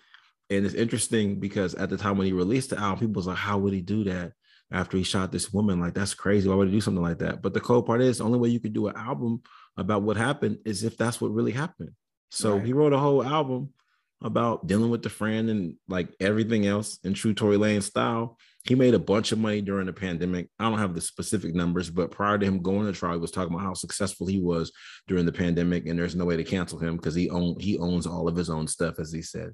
and 0.50 0.66
it's 0.66 0.76
interesting 0.76 1.40
because 1.40 1.76
at 1.76 1.90
the 1.90 1.98
time 1.98 2.18
when 2.18 2.28
he 2.28 2.34
released 2.34 2.70
the 2.70 2.80
album, 2.80 3.00
people 3.00 3.20
was 3.20 3.28
like, 3.28 3.38
How 3.38 3.58
would 3.58 3.74
he 3.74 3.82
do 3.82 4.06
that 4.06 4.34
after 4.72 4.98
he 4.98 5.04
shot 5.04 5.32
this 5.32 5.52
woman? 5.52 5.80
Like, 5.80 5.94
that's 5.94 6.14
crazy. 6.14 6.48
Why 6.48 6.56
would 6.56 6.70
he 6.70 6.74
do 6.74 6.82
something 6.82 7.04
like 7.04 7.20
that? 7.20 7.42
But 7.42 7.54
the 7.54 7.60
cool 7.60 7.84
part 7.84 8.02
is 8.02 8.20
the 8.20 8.24
only 8.24 8.40
way 8.40 8.50
you 8.50 8.60
could 8.60 8.74
do 8.74 8.88
an 8.88 8.96
album 8.96 9.42
about 9.76 10.04
what 10.04 10.18
happened 10.18 10.60
is 10.66 10.84
if 10.84 10.98
that's 10.98 11.20
what 11.20 11.32
really 11.32 11.52
happened. 11.52 11.92
So 12.32 12.56
right. 12.56 12.66
he 12.66 12.74
wrote 12.74 12.94
a 12.94 13.00
whole 13.00 13.24
album 13.24 13.74
about 14.22 14.66
dealing 14.66 14.90
with 14.90 15.04
the 15.04 15.10
friend 15.10 15.50
and 15.50 15.76
like 15.88 16.10
everything 16.20 16.66
else 16.66 17.00
in 17.04 17.14
true 17.14 17.34
Tory 17.34 17.58
Lane 17.58 17.82
style. 17.82 18.38
He 18.68 18.76
made 18.76 18.94
a 18.94 19.00
bunch 19.00 19.32
of 19.32 19.40
money 19.40 19.62
during 19.62 19.86
the 19.86 19.94
pandemic. 19.94 20.50
I 20.60 20.70
don't 20.70 20.80
have 20.80 20.94
the 20.94 21.00
specific 21.00 21.56
numbers, 21.56 21.90
but 21.90 22.12
prior 22.12 22.38
to 22.38 22.46
him 22.46 22.62
going 22.62 22.86
to 22.86 22.92
trial, 22.92 23.14
he 23.14 23.20
was 23.20 23.32
talking 23.32 23.54
about 23.54 23.64
how 23.64 23.74
successful 23.74 24.28
he 24.28 24.40
was 24.40 24.74
during 25.08 25.26
the 25.26 25.32
pandemic, 25.32 25.88
and 25.88 25.98
there's 25.98 26.16
no 26.16 26.26
way 26.26 26.36
to 26.36 26.44
cancel 26.44 26.78
him 26.78 26.98
because 26.98 27.16
he 27.16 27.30
own 27.30 27.58
he 27.60 27.78
owns 27.78 28.06
all 28.06 28.28
of 28.28 28.36
his 28.36 28.50
own 28.50 28.68
stuff, 28.68 29.00
as 29.00 29.12
he 29.12 29.22
said. 29.22 29.54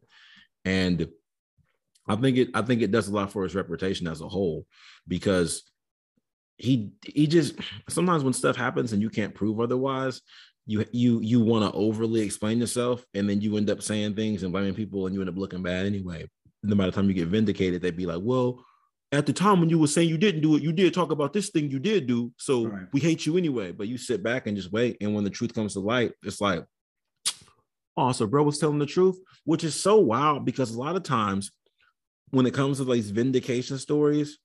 And 0.65 1.07
I 2.07 2.15
think 2.15 2.37
it 2.37 2.49
I 2.53 2.63
think 2.63 2.81
it 2.81 2.91
does 2.91 3.07
a 3.07 3.13
lot 3.13 3.31
for 3.31 3.43
his 3.43 3.55
reputation 3.55 4.07
as 4.07 4.21
a 4.21 4.27
whole 4.27 4.65
because 5.07 5.63
he 6.57 6.91
he 7.05 7.27
just 7.27 7.55
sometimes 7.89 8.23
when 8.23 8.33
stuff 8.33 8.55
happens 8.55 8.93
and 8.93 9.01
you 9.01 9.09
can't 9.09 9.35
prove 9.35 9.59
otherwise, 9.59 10.21
you 10.65 10.85
you 10.91 11.19
you 11.21 11.39
want 11.39 11.69
to 11.69 11.77
overly 11.77 12.21
explain 12.21 12.59
yourself 12.59 13.05
and 13.13 13.29
then 13.29 13.41
you 13.41 13.57
end 13.57 13.69
up 13.69 13.81
saying 13.81 14.15
things 14.15 14.43
and 14.43 14.51
blaming 14.51 14.73
people 14.73 15.05
and 15.05 15.13
you 15.13 15.21
end 15.21 15.29
up 15.29 15.37
looking 15.37 15.63
bad 15.63 15.85
anyway. 15.85 16.27
No 16.63 16.75
matter 16.75 16.91
the 16.91 16.95
time 16.95 17.09
you 17.09 17.13
get 17.13 17.27
vindicated, 17.27 17.81
they'd 17.81 17.97
be 17.97 18.05
like, 18.05 18.21
well, 18.21 18.63
at 19.13 19.27
the 19.27 19.33
time 19.33 19.59
when 19.59 19.69
you 19.69 19.77
were 19.77 19.87
saying 19.87 20.09
you 20.09 20.17
didn't 20.17 20.41
do 20.41 20.55
it, 20.55 20.63
you 20.63 20.73
did 20.73 20.91
talk 20.91 21.11
about 21.11 21.33
this 21.33 21.51
thing 21.51 21.69
you 21.69 21.77
did 21.77 22.07
do. 22.07 22.33
So 22.37 22.65
right. 22.65 22.87
we 22.93 22.99
hate 22.99 23.27
you 23.27 23.37
anyway. 23.37 23.71
But 23.71 23.87
you 23.87 23.97
sit 23.97 24.23
back 24.23 24.47
and 24.47 24.57
just 24.57 24.71
wait. 24.71 24.97
And 25.01 25.13
when 25.13 25.23
the 25.23 25.29
truth 25.29 25.53
comes 25.53 25.73
to 25.73 25.79
light, 25.79 26.13
it's 26.23 26.41
like, 26.41 26.65
oh, 27.97 28.11
so 28.11 28.25
bro 28.25 28.41
was 28.41 28.57
telling 28.57 28.79
the 28.79 28.87
truth, 28.87 29.19
which 29.45 29.63
is 29.63 29.79
so 29.79 29.97
wild 29.97 30.45
because 30.45 30.73
a 30.73 30.79
lot 30.79 30.95
of 30.95 31.03
times 31.03 31.51
when 32.31 32.47
it 32.47 32.55
comes 32.55 32.77
to 32.77 32.85
these 32.85 33.11
vindication 33.11 33.77
stories, 33.77 34.39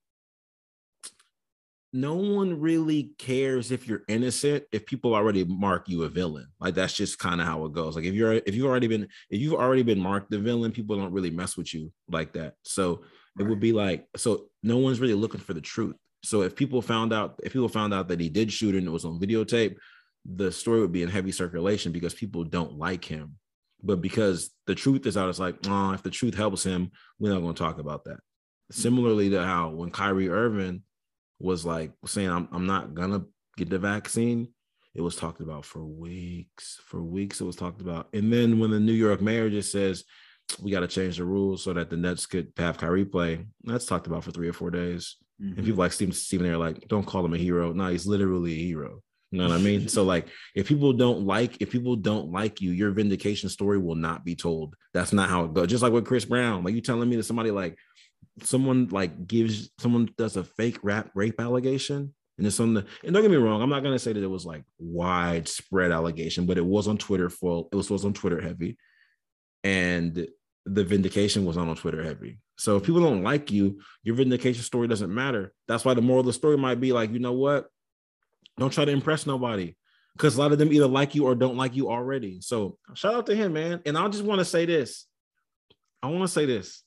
no 1.94 2.16
one 2.16 2.60
really 2.60 3.12
cares 3.16 3.72
if 3.72 3.88
you're 3.88 4.02
innocent 4.08 4.62
if 4.72 4.84
people 4.84 5.14
already 5.14 5.42
mark 5.44 5.88
you 5.88 6.02
a 6.02 6.08
villain 6.08 6.46
like 6.60 6.74
that's 6.74 6.92
just 6.92 7.18
kind 7.18 7.40
of 7.40 7.46
how 7.46 7.64
it 7.64 7.72
goes 7.72 7.96
like 7.96 8.04
if 8.04 8.12
you're 8.12 8.34
if 8.34 8.54
you've 8.54 8.66
already 8.66 8.86
been 8.86 9.08
if 9.30 9.40
you've 9.40 9.54
already 9.54 9.82
been 9.82 9.98
marked 9.98 10.30
the 10.30 10.38
villain 10.38 10.70
people 10.70 10.98
don't 10.98 11.14
really 11.14 11.30
mess 11.30 11.56
with 11.56 11.72
you 11.72 11.90
like 12.10 12.30
that 12.34 12.54
so 12.62 13.02
right. 13.38 13.46
it 13.46 13.48
would 13.48 13.60
be 13.60 13.72
like 13.72 14.06
so 14.16 14.46
no 14.62 14.78
one's 14.78 15.00
really 15.00 15.14
looking 15.14 15.40
for 15.40 15.54
the 15.54 15.60
truth 15.60 15.96
so 16.24 16.42
if 16.42 16.56
people 16.56 16.82
found 16.82 17.12
out 17.12 17.38
if 17.42 17.52
people 17.52 17.68
found 17.68 17.94
out 17.94 18.08
that 18.08 18.20
he 18.20 18.28
did 18.28 18.52
shoot 18.52 18.74
and 18.74 18.86
it 18.86 18.90
was 18.90 19.04
on 19.04 19.20
videotape 19.20 19.76
the 20.24 20.50
story 20.52 20.80
would 20.80 20.92
be 20.92 21.02
in 21.02 21.08
heavy 21.08 21.32
circulation 21.32 21.92
because 21.92 22.14
people 22.14 22.44
don't 22.44 22.78
like 22.78 23.04
him 23.04 23.36
but 23.82 24.00
because 24.00 24.50
the 24.66 24.74
truth 24.74 25.06
is 25.06 25.16
out 25.16 25.28
it's 25.28 25.38
like 25.38 25.56
oh 25.68 25.92
if 25.92 26.02
the 26.02 26.10
truth 26.10 26.34
helps 26.34 26.64
him 26.64 26.90
we're 27.18 27.32
not 27.32 27.40
going 27.40 27.54
to 27.54 27.62
talk 27.62 27.78
about 27.78 28.04
that 28.04 28.18
similarly 28.70 29.30
to 29.30 29.44
how 29.44 29.70
when 29.70 29.90
Kyrie 29.90 30.28
Irving 30.28 30.82
was 31.38 31.64
like 31.64 31.92
saying 32.06 32.28
I'm 32.28 32.48
I'm 32.52 32.66
not 32.66 32.94
gonna 32.94 33.24
get 33.56 33.70
the 33.70 33.78
vaccine. 33.78 34.48
It 34.94 35.02
was 35.02 35.16
talked 35.16 35.40
about 35.40 35.64
for 35.64 35.84
weeks. 35.84 36.80
For 36.84 37.02
weeks, 37.02 37.40
it 37.40 37.44
was 37.44 37.56
talked 37.56 37.80
about. 37.80 38.08
And 38.12 38.32
then 38.32 38.58
when 38.58 38.70
the 38.70 38.80
New 38.80 38.92
York 38.92 39.20
mayor 39.20 39.48
just 39.48 39.70
says 39.70 40.04
we 40.62 40.70
got 40.70 40.80
to 40.80 40.88
change 40.88 41.18
the 41.18 41.24
rules 41.24 41.62
so 41.62 41.72
that 41.72 41.90
the 41.90 41.96
Nets 41.96 42.26
could 42.26 42.52
have 42.56 42.78
Kyrie 42.78 43.04
play, 43.04 43.46
that's 43.64 43.86
talked 43.86 44.06
about 44.06 44.24
for 44.24 44.30
three 44.30 44.48
or 44.48 44.52
four 44.52 44.70
days. 44.70 45.16
Mm-hmm. 45.40 45.56
And 45.56 45.64
people 45.64 45.78
like 45.78 45.92
Stephen 45.92 46.12
Stephen 46.12 46.46
are 46.46 46.56
like, 46.56 46.88
don't 46.88 47.06
call 47.06 47.24
him 47.24 47.34
a 47.34 47.38
hero. 47.38 47.72
No, 47.72 47.88
he's 47.88 48.06
literally 48.06 48.52
a 48.52 48.64
hero. 48.66 49.02
You 49.30 49.38
know 49.40 49.48
what 49.48 49.58
I 49.58 49.62
mean? 49.62 49.88
so 49.88 50.04
like 50.04 50.28
if 50.54 50.66
people 50.66 50.94
don't 50.94 51.26
like 51.26 51.60
if 51.60 51.70
people 51.70 51.96
don't 51.96 52.32
like 52.32 52.60
you, 52.62 52.70
your 52.70 52.92
vindication 52.92 53.48
story 53.48 53.78
will 53.78 53.94
not 53.94 54.24
be 54.24 54.34
told. 54.34 54.74
That's 54.94 55.12
not 55.12 55.28
how 55.28 55.44
it 55.44 55.54
goes. 55.54 55.68
Just 55.68 55.82
like 55.82 55.92
with 55.92 56.06
Chris 56.06 56.24
Brown, 56.24 56.64
like 56.64 56.74
you 56.74 56.80
telling 56.80 57.08
me 57.08 57.16
that 57.16 57.24
somebody 57.24 57.50
like 57.50 57.76
someone 58.42 58.88
like 58.90 59.26
gives 59.26 59.70
someone 59.78 60.08
does 60.16 60.36
a 60.36 60.44
fake 60.44 60.78
rap 60.82 61.10
rape 61.14 61.40
allegation 61.40 62.14
and 62.38 62.46
it's 62.46 62.60
on 62.60 62.74
the 62.74 62.86
and 63.04 63.12
don't 63.12 63.22
get 63.22 63.30
me 63.30 63.36
wrong 63.36 63.60
i'm 63.60 63.70
not 63.70 63.82
going 63.82 63.94
to 63.94 63.98
say 63.98 64.12
that 64.12 64.22
it 64.22 64.30
was 64.30 64.46
like 64.46 64.62
widespread 64.78 65.90
allegation 65.90 66.46
but 66.46 66.58
it 66.58 66.64
was 66.64 66.88
on 66.88 66.96
twitter 66.96 67.28
full 67.28 67.68
it 67.72 67.76
was, 67.76 67.90
was 67.90 68.04
on 68.04 68.12
twitter 68.12 68.40
heavy 68.40 68.78
and 69.64 70.26
the 70.74 70.84
vindication 70.84 71.44
was 71.44 71.56
on 71.56 71.68
on 71.68 71.76
twitter 71.76 72.02
heavy. 72.02 72.40
So 72.56 72.76
if 72.76 72.84
people 72.84 73.00
don't 73.00 73.22
like 73.22 73.50
you 73.50 73.80
your 74.02 74.16
vindication 74.16 74.62
story 74.62 74.88
doesn't 74.88 75.14
matter. 75.14 75.52
That's 75.66 75.84
why 75.84 75.94
the 75.94 76.02
moral 76.02 76.20
of 76.20 76.26
the 76.26 76.32
story 76.32 76.56
might 76.56 76.80
be 76.80 76.92
like 76.92 77.12
you 77.12 77.18
know 77.18 77.32
what? 77.32 77.66
Don't 78.58 78.72
try 78.72 78.84
to 78.84 78.92
impress 78.92 79.26
nobody 79.26 79.76
because 80.16 80.36
a 80.36 80.40
lot 80.40 80.52
of 80.52 80.58
them 80.58 80.72
either 80.72 80.86
like 80.86 81.14
you 81.14 81.24
or 81.26 81.34
don't 81.34 81.56
like 81.56 81.76
you 81.76 81.90
already. 81.90 82.40
So 82.40 82.78
shout 82.94 83.14
out 83.14 83.26
to 83.26 83.36
him 83.36 83.52
man. 83.52 83.80
And 83.86 83.96
i 83.96 84.06
just 84.08 84.24
want 84.24 84.40
to 84.40 84.44
say 84.44 84.66
this. 84.66 85.06
I 86.02 86.08
want 86.08 86.22
to 86.22 86.28
say 86.28 86.46
this. 86.46 86.82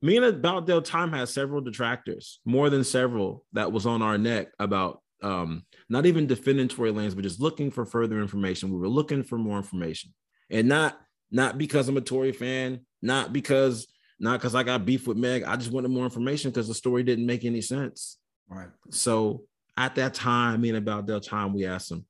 Me 0.00 0.16
and 0.16 0.26
about 0.26 0.66
Del 0.66 0.82
Time 0.82 1.12
has 1.12 1.32
several 1.32 1.60
detractors, 1.60 2.40
more 2.44 2.70
than 2.70 2.84
several 2.84 3.44
that 3.52 3.72
was 3.72 3.84
on 3.84 4.00
our 4.00 4.16
neck 4.16 4.48
about 4.60 5.02
um, 5.22 5.64
not 5.88 6.06
even 6.06 6.26
defending 6.26 6.68
Tory 6.68 6.92
Lanez, 6.92 7.14
but 7.14 7.22
just 7.22 7.40
looking 7.40 7.70
for 7.70 7.84
further 7.84 8.20
information. 8.20 8.70
We 8.70 8.78
were 8.78 8.88
looking 8.88 9.24
for 9.24 9.38
more 9.38 9.56
information, 9.56 10.14
and 10.50 10.68
not 10.68 10.98
not 11.30 11.58
because 11.58 11.88
I'm 11.88 11.96
a 11.96 12.00
Tory 12.00 12.32
fan, 12.32 12.80
not 13.02 13.32
because 13.32 13.86
not 14.20 14.40
because 14.40 14.54
I 14.54 14.62
got 14.62 14.84
beef 14.84 15.06
with 15.06 15.16
Meg. 15.16 15.44
I 15.44 15.56
just 15.56 15.70
wanted 15.70 15.88
more 15.88 16.04
information 16.04 16.50
because 16.50 16.68
the 16.68 16.74
story 16.74 17.02
didn't 17.02 17.26
make 17.26 17.44
any 17.44 17.60
sense. 17.60 18.18
Right. 18.48 18.68
So 18.90 19.44
at 19.76 19.94
that 19.94 20.14
time, 20.14 20.60
me 20.60 20.70
and 20.70 20.78
about 20.78 21.06
that 21.06 21.22
Time, 21.22 21.54
we 21.54 21.64
asked 21.66 21.88
some, 21.88 22.04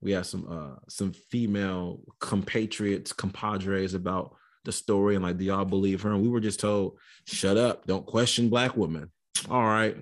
we 0.00 0.14
asked 0.14 0.30
some 0.30 0.46
uh 0.48 0.78
some 0.88 1.12
female 1.12 2.00
compatriots, 2.18 3.12
compadres 3.12 3.94
about 3.94 4.34
the 4.64 4.72
story 4.72 5.14
and 5.14 5.24
like, 5.24 5.38
do 5.38 5.44
y'all 5.44 5.64
believe 5.64 6.02
her? 6.02 6.12
And 6.12 6.22
we 6.22 6.28
were 6.28 6.40
just 6.40 6.60
told, 6.60 6.98
shut 7.26 7.56
up, 7.56 7.86
don't 7.86 8.06
question 8.06 8.48
black 8.48 8.76
women. 8.76 9.10
All 9.50 9.64
right, 9.64 9.96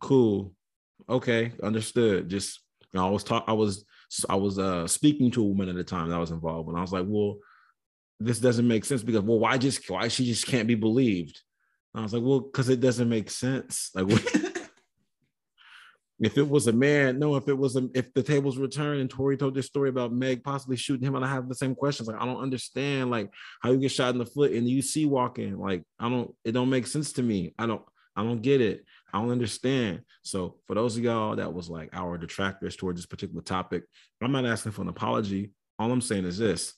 cool, 0.00 0.52
okay, 1.08 1.52
understood. 1.62 2.28
Just 2.28 2.60
you 2.92 2.98
know, 2.98 3.06
I 3.06 3.10
was 3.10 3.24
talk, 3.24 3.44
I 3.46 3.52
was 3.52 3.84
I 4.28 4.36
was 4.36 4.58
uh 4.58 4.86
speaking 4.86 5.30
to 5.32 5.42
a 5.42 5.46
woman 5.46 5.68
at 5.68 5.76
the 5.76 5.84
time 5.84 6.08
that 6.08 6.16
I 6.16 6.20
was 6.20 6.30
involved, 6.30 6.68
and 6.68 6.76
I 6.76 6.82
was 6.82 6.92
like, 6.92 7.06
well, 7.08 7.38
this 8.20 8.38
doesn't 8.38 8.68
make 8.68 8.84
sense 8.84 9.02
because 9.02 9.22
well, 9.22 9.38
why 9.38 9.58
just 9.58 9.88
why 9.90 10.08
she 10.08 10.26
just 10.26 10.46
can't 10.46 10.68
be 10.68 10.74
believed? 10.74 11.40
And 11.94 12.00
I 12.00 12.04
was 12.04 12.12
like, 12.12 12.22
well, 12.22 12.40
because 12.40 12.68
it 12.68 12.80
doesn't 12.80 13.08
make 13.08 13.30
sense. 13.30 13.90
Like. 13.94 14.06
if 16.20 16.36
it 16.36 16.46
was 16.46 16.66
a 16.66 16.72
man, 16.72 17.18
no, 17.18 17.36
if 17.36 17.48
it 17.48 17.56
was 17.56 17.76
a, 17.76 17.88
if 17.94 18.12
the 18.12 18.22
tables 18.22 18.58
returned 18.58 19.00
and 19.00 19.08
Tory 19.08 19.38
told 19.38 19.54
this 19.54 19.66
story 19.66 19.88
about 19.88 20.12
Meg 20.12 20.44
possibly 20.44 20.76
shooting 20.76 21.06
him, 21.06 21.14
and 21.14 21.24
I 21.24 21.28
have 21.28 21.48
the 21.48 21.54
same 21.54 21.74
questions. 21.74 22.08
Like, 22.08 22.20
I 22.20 22.26
don't 22.26 22.42
understand 22.42 23.10
like 23.10 23.30
how 23.62 23.70
you 23.72 23.78
get 23.78 23.90
shot 23.90 24.12
in 24.12 24.18
the 24.18 24.26
foot 24.26 24.52
and 24.52 24.68
you 24.68 24.82
see 24.82 25.06
walking. 25.06 25.58
Like, 25.58 25.82
I 25.98 26.10
don't, 26.10 26.34
it 26.44 26.52
don't 26.52 26.68
make 26.68 26.86
sense 26.86 27.14
to 27.14 27.22
me. 27.22 27.54
I 27.58 27.66
don't, 27.66 27.82
I 28.14 28.22
don't 28.22 28.42
get 28.42 28.60
it. 28.60 28.84
I 29.14 29.20
don't 29.20 29.30
understand. 29.30 30.02
So 30.22 30.56
for 30.66 30.74
those 30.74 30.96
of 30.96 31.02
y'all 31.02 31.36
that 31.36 31.54
was 31.54 31.70
like 31.70 31.88
our 31.94 32.18
detractors 32.18 32.76
towards 32.76 32.98
this 32.98 33.06
particular 33.06 33.42
topic, 33.42 33.84
I'm 34.20 34.32
not 34.32 34.44
asking 34.46 34.72
for 34.72 34.82
an 34.82 34.88
apology. 34.88 35.52
All 35.78 35.90
I'm 35.90 36.02
saying 36.02 36.26
is 36.26 36.36
this 36.36 36.74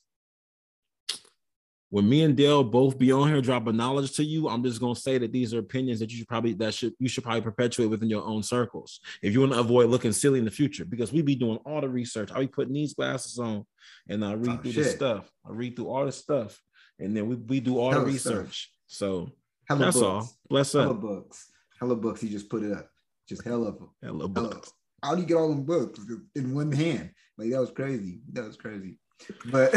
when 1.92 2.08
me 2.08 2.22
and 2.22 2.34
Dale 2.34 2.64
both 2.64 2.96
be 2.96 3.12
on 3.12 3.28
here 3.28 3.42
dropping 3.42 3.76
knowledge 3.76 4.16
to 4.16 4.24
you, 4.24 4.48
I'm 4.48 4.64
just 4.64 4.80
gonna 4.80 4.96
say 4.96 5.18
that 5.18 5.30
these 5.30 5.52
are 5.52 5.58
opinions 5.58 6.00
that 6.00 6.10
you 6.10 6.16
should 6.16 6.26
probably 6.26 6.54
that 6.54 6.72
should 6.72 6.94
you 6.98 7.06
should 7.06 7.22
probably 7.22 7.42
perpetuate 7.42 7.88
within 7.88 8.08
your 8.08 8.24
own 8.24 8.42
circles 8.42 8.98
if 9.20 9.34
you 9.34 9.40
want 9.40 9.52
to 9.52 9.58
avoid 9.60 9.90
looking 9.90 10.12
silly 10.12 10.38
in 10.38 10.46
the 10.46 10.50
future. 10.50 10.86
Because 10.86 11.12
we 11.12 11.20
be 11.20 11.34
doing 11.34 11.58
all 11.66 11.82
the 11.82 11.90
research. 11.90 12.30
I 12.34 12.40
be 12.40 12.46
putting 12.46 12.72
these 12.72 12.94
glasses 12.94 13.38
on 13.38 13.66
and 14.08 14.24
I 14.24 14.32
read 14.32 14.48
oh, 14.48 14.62
through 14.62 14.72
shit. 14.72 14.84
the 14.84 14.90
stuff. 14.90 15.30
I 15.46 15.50
read 15.52 15.76
through 15.76 15.90
all 15.90 16.06
the 16.06 16.12
stuff, 16.12 16.58
and 16.98 17.14
then 17.14 17.28
we, 17.28 17.34
we 17.34 17.60
do 17.60 17.78
all 17.78 17.90
Hella 17.90 18.06
the 18.06 18.10
research. 18.10 18.70
Stuff. 18.86 18.96
So 18.96 19.32
hella 19.68 19.84
that's 19.84 20.00
books. 20.00 20.06
all. 20.06 20.30
Bless 20.48 20.72
hella 20.72 20.90
up. 20.92 21.00
books. 21.02 21.50
Hella 21.78 21.96
books. 21.96 22.22
He 22.22 22.30
just 22.30 22.48
put 22.48 22.62
it 22.62 22.72
up. 22.72 22.88
Just 23.28 23.44
hella 23.44 23.74
hella 24.02 24.28
books. 24.28 24.72
How 25.02 25.14
do 25.14 25.20
you 25.20 25.26
get 25.26 25.36
all 25.36 25.50
them 25.50 25.64
books 25.64 26.00
in 26.34 26.54
one 26.54 26.72
hand? 26.72 27.10
Like 27.36 27.50
that 27.50 27.60
was 27.60 27.70
crazy. 27.70 28.22
That 28.32 28.46
was 28.46 28.56
crazy. 28.56 28.98
But 29.46 29.76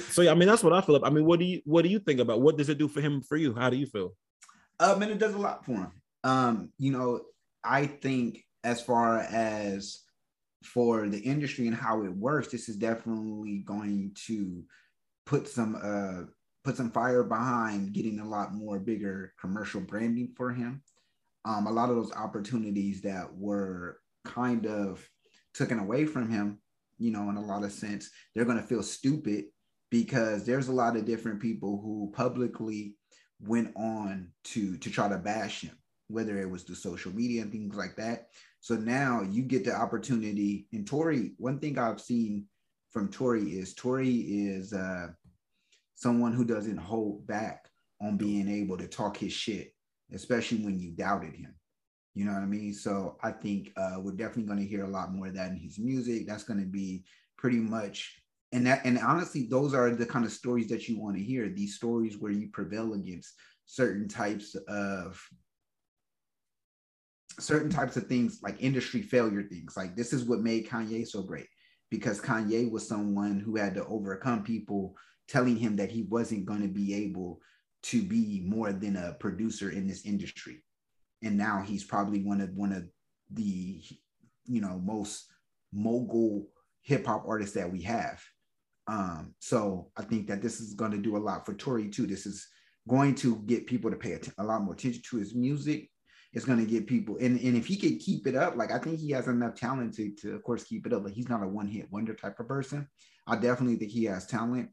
so 0.00 0.22
yeah, 0.22 0.32
I 0.32 0.34
mean 0.34 0.48
that's 0.48 0.62
what 0.62 0.72
I 0.72 0.80
feel. 0.80 1.00
I 1.04 1.10
mean, 1.10 1.24
what 1.24 1.38
do 1.38 1.44
you 1.44 1.60
what 1.64 1.82
do 1.82 1.88
you 1.88 1.98
think 1.98 2.20
about 2.20 2.40
what 2.40 2.56
does 2.56 2.68
it 2.68 2.78
do 2.78 2.88
for 2.88 3.00
him 3.00 3.20
for 3.20 3.36
you? 3.36 3.54
How 3.54 3.70
do 3.70 3.76
you 3.76 3.86
feel? 3.86 4.14
Um, 4.80 5.02
and 5.02 5.12
it 5.12 5.18
does 5.18 5.34
a 5.34 5.38
lot 5.38 5.64
for 5.64 5.72
him. 5.72 5.92
Um, 6.24 6.72
you 6.78 6.90
know, 6.90 7.20
I 7.62 7.86
think 7.86 8.44
as 8.62 8.80
far 8.80 9.18
as 9.18 10.00
for 10.62 11.08
the 11.08 11.18
industry 11.18 11.66
and 11.66 11.76
how 11.76 12.02
it 12.04 12.12
works, 12.16 12.48
this 12.48 12.68
is 12.68 12.76
definitely 12.76 13.58
going 13.58 14.16
to 14.26 14.64
put 15.26 15.48
some 15.48 15.78
uh 15.82 16.22
put 16.64 16.76
some 16.76 16.90
fire 16.90 17.22
behind 17.22 17.92
getting 17.92 18.20
a 18.20 18.28
lot 18.28 18.54
more 18.54 18.78
bigger 18.78 19.32
commercial 19.38 19.80
branding 19.80 20.32
for 20.36 20.50
him. 20.50 20.82
Um, 21.44 21.66
a 21.66 21.70
lot 21.70 21.90
of 21.90 21.96
those 21.96 22.12
opportunities 22.12 23.02
that 23.02 23.28
were 23.36 23.98
kind 24.24 24.66
of 24.66 25.06
taken 25.52 25.78
away 25.78 26.06
from 26.06 26.30
him 26.30 26.58
you 27.04 27.10
know, 27.10 27.28
in 27.28 27.36
a 27.36 27.44
lot 27.44 27.64
of 27.64 27.72
sense, 27.72 28.10
they're 28.34 28.46
going 28.46 28.60
to 28.60 28.66
feel 28.66 28.82
stupid 28.82 29.44
because 29.90 30.44
there's 30.44 30.68
a 30.68 30.72
lot 30.72 30.96
of 30.96 31.04
different 31.04 31.40
people 31.40 31.80
who 31.82 32.12
publicly 32.16 32.96
went 33.40 33.72
on 33.76 34.28
to 34.44 34.78
to 34.78 34.90
try 34.90 35.08
to 35.08 35.18
bash 35.18 35.60
him 35.60 35.76
whether 36.08 36.38
it 36.38 36.50
was 36.50 36.64
the 36.64 36.74
social 36.74 37.12
media 37.12 37.42
and 37.42 37.50
things 37.50 37.74
like 37.74 37.96
that. 37.96 38.28
So 38.60 38.74
now 38.76 39.22
you 39.22 39.42
get 39.42 39.64
the 39.64 39.74
opportunity. 39.74 40.66
And 40.72 40.86
Tory, 40.86 41.32
one 41.38 41.58
thing 41.58 41.78
I've 41.78 42.00
seen 42.00 42.46
from 42.90 43.08
Tory 43.08 43.42
is 43.42 43.74
Tory 43.74 44.14
is 44.14 44.72
uh, 44.72 45.08
someone 45.94 46.32
who 46.32 46.44
doesn't 46.44 46.76
hold 46.76 47.26
back 47.26 47.68
on 48.00 48.16
being 48.16 48.48
able 48.48 48.76
to 48.78 48.86
talk 48.86 49.16
his 49.16 49.32
shit, 49.32 49.74
especially 50.12 50.58
when 50.58 50.78
you 50.78 50.92
doubted 50.92 51.34
him. 51.34 51.54
You 52.14 52.24
know 52.24 52.32
what 52.32 52.42
I 52.42 52.46
mean? 52.46 52.72
So 52.72 53.16
I 53.22 53.32
think 53.32 53.72
uh, 53.76 53.96
we're 53.98 54.12
definitely 54.12 54.44
going 54.44 54.60
to 54.60 54.66
hear 54.66 54.84
a 54.84 54.88
lot 54.88 55.12
more 55.12 55.26
of 55.26 55.34
that 55.34 55.50
in 55.50 55.58
his 55.58 55.78
music. 55.78 56.26
That's 56.26 56.44
going 56.44 56.60
to 56.60 56.66
be 56.66 57.04
pretty 57.36 57.58
much, 57.58 58.20
and 58.52 58.66
that, 58.66 58.84
and 58.84 58.98
honestly, 58.98 59.48
those 59.50 59.74
are 59.74 59.90
the 59.90 60.06
kind 60.06 60.24
of 60.24 60.32
stories 60.32 60.68
that 60.68 60.88
you 60.88 61.00
want 61.00 61.16
to 61.16 61.22
hear. 61.22 61.48
These 61.48 61.74
stories 61.74 62.18
where 62.18 62.30
you 62.30 62.48
prevail 62.52 62.94
against 62.94 63.34
certain 63.66 64.08
types 64.08 64.54
of 64.68 65.20
certain 67.40 67.70
types 67.70 67.96
of 67.96 68.06
things 68.06 68.40
like 68.42 68.62
industry 68.62 69.02
failure 69.02 69.42
things. 69.42 69.76
Like 69.76 69.96
this 69.96 70.12
is 70.12 70.24
what 70.24 70.40
made 70.40 70.68
Kanye 70.68 71.06
so 71.06 71.22
great 71.22 71.48
because 71.90 72.20
Kanye 72.20 72.70
was 72.70 72.86
someone 72.86 73.40
who 73.40 73.56
had 73.56 73.74
to 73.74 73.86
overcome 73.86 74.44
people 74.44 74.96
telling 75.26 75.56
him 75.56 75.76
that 75.76 75.90
he 75.90 76.02
wasn't 76.02 76.46
going 76.46 76.62
to 76.62 76.68
be 76.68 76.94
able 76.94 77.40
to 77.84 78.02
be 78.02 78.42
more 78.46 78.72
than 78.72 78.96
a 78.96 79.14
producer 79.14 79.70
in 79.70 79.86
this 79.86 80.06
industry 80.06 80.63
and 81.24 81.36
now 81.36 81.62
he's 81.66 81.82
probably 81.82 82.22
one 82.22 82.40
of 82.40 82.50
one 82.50 82.72
of 82.72 82.84
the 83.32 83.82
you 84.46 84.60
know 84.60 84.80
most 84.84 85.26
mogul 85.72 86.46
hip 86.82 87.06
hop 87.06 87.24
artists 87.26 87.54
that 87.54 87.70
we 87.70 87.82
have. 87.82 88.22
Um, 88.86 89.34
so 89.38 89.90
I 89.96 90.02
think 90.02 90.28
that 90.28 90.42
this 90.42 90.60
is 90.60 90.74
going 90.74 90.90
to 90.90 90.98
do 90.98 91.16
a 91.16 91.18
lot 91.18 91.46
for 91.46 91.54
Tory 91.54 91.88
too. 91.88 92.06
This 92.06 92.26
is 92.26 92.46
going 92.86 93.14
to 93.16 93.36
get 93.46 93.66
people 93.66 93.90
to 93.90 93.96
pay 93.96 94.18
a, 94.36 94.44
lot 94.44 94.62
more 94.62 94.74
attention 94.74 95.02
to 95.08 95.16
his 95.16 95.34
music. 95.34 95.88
It's 96.34 96.44
going 96.44 96.58
to 96.58 96.70
get 96.70 96.86
people, 96.86 97.16
and, 97.20 97.40
and 97.40 97.56
if 97.56 97.66
he 97.66 97.76
could 97.76 98.00
keep 98.00 98.26
it 98.26 98.34
up, 98.34 98.56
like 98.56 98.72
I 98.72 98.78
think 98.78 98.98
he 98.98 99.12
has 99.12 99.28
enough 99.28 99.54
talent 99.54 99.94
to, 99.94 100.10
to 100.16 100.34
of 100.34 100.42
course 100.42 100.64
keep 100.64 100.84
it 100.86 100.92
up. 100.92 101.04
But 101.04 101.12
he's 101.12 101.28
not 101.28 101.42
a 101.42 101.48
one 101.48 101.68
hit 101.68 101.90
wonder 101.90 102.12
type 102.12 102.38
of 102.40 102.48
person. 102.48 102.88
I 103.26 103.36
definitely 103.36 103.76
think 103.76 103.92
he 103.92 104.04
has 104.04 104.26
talent. 104.26 104.68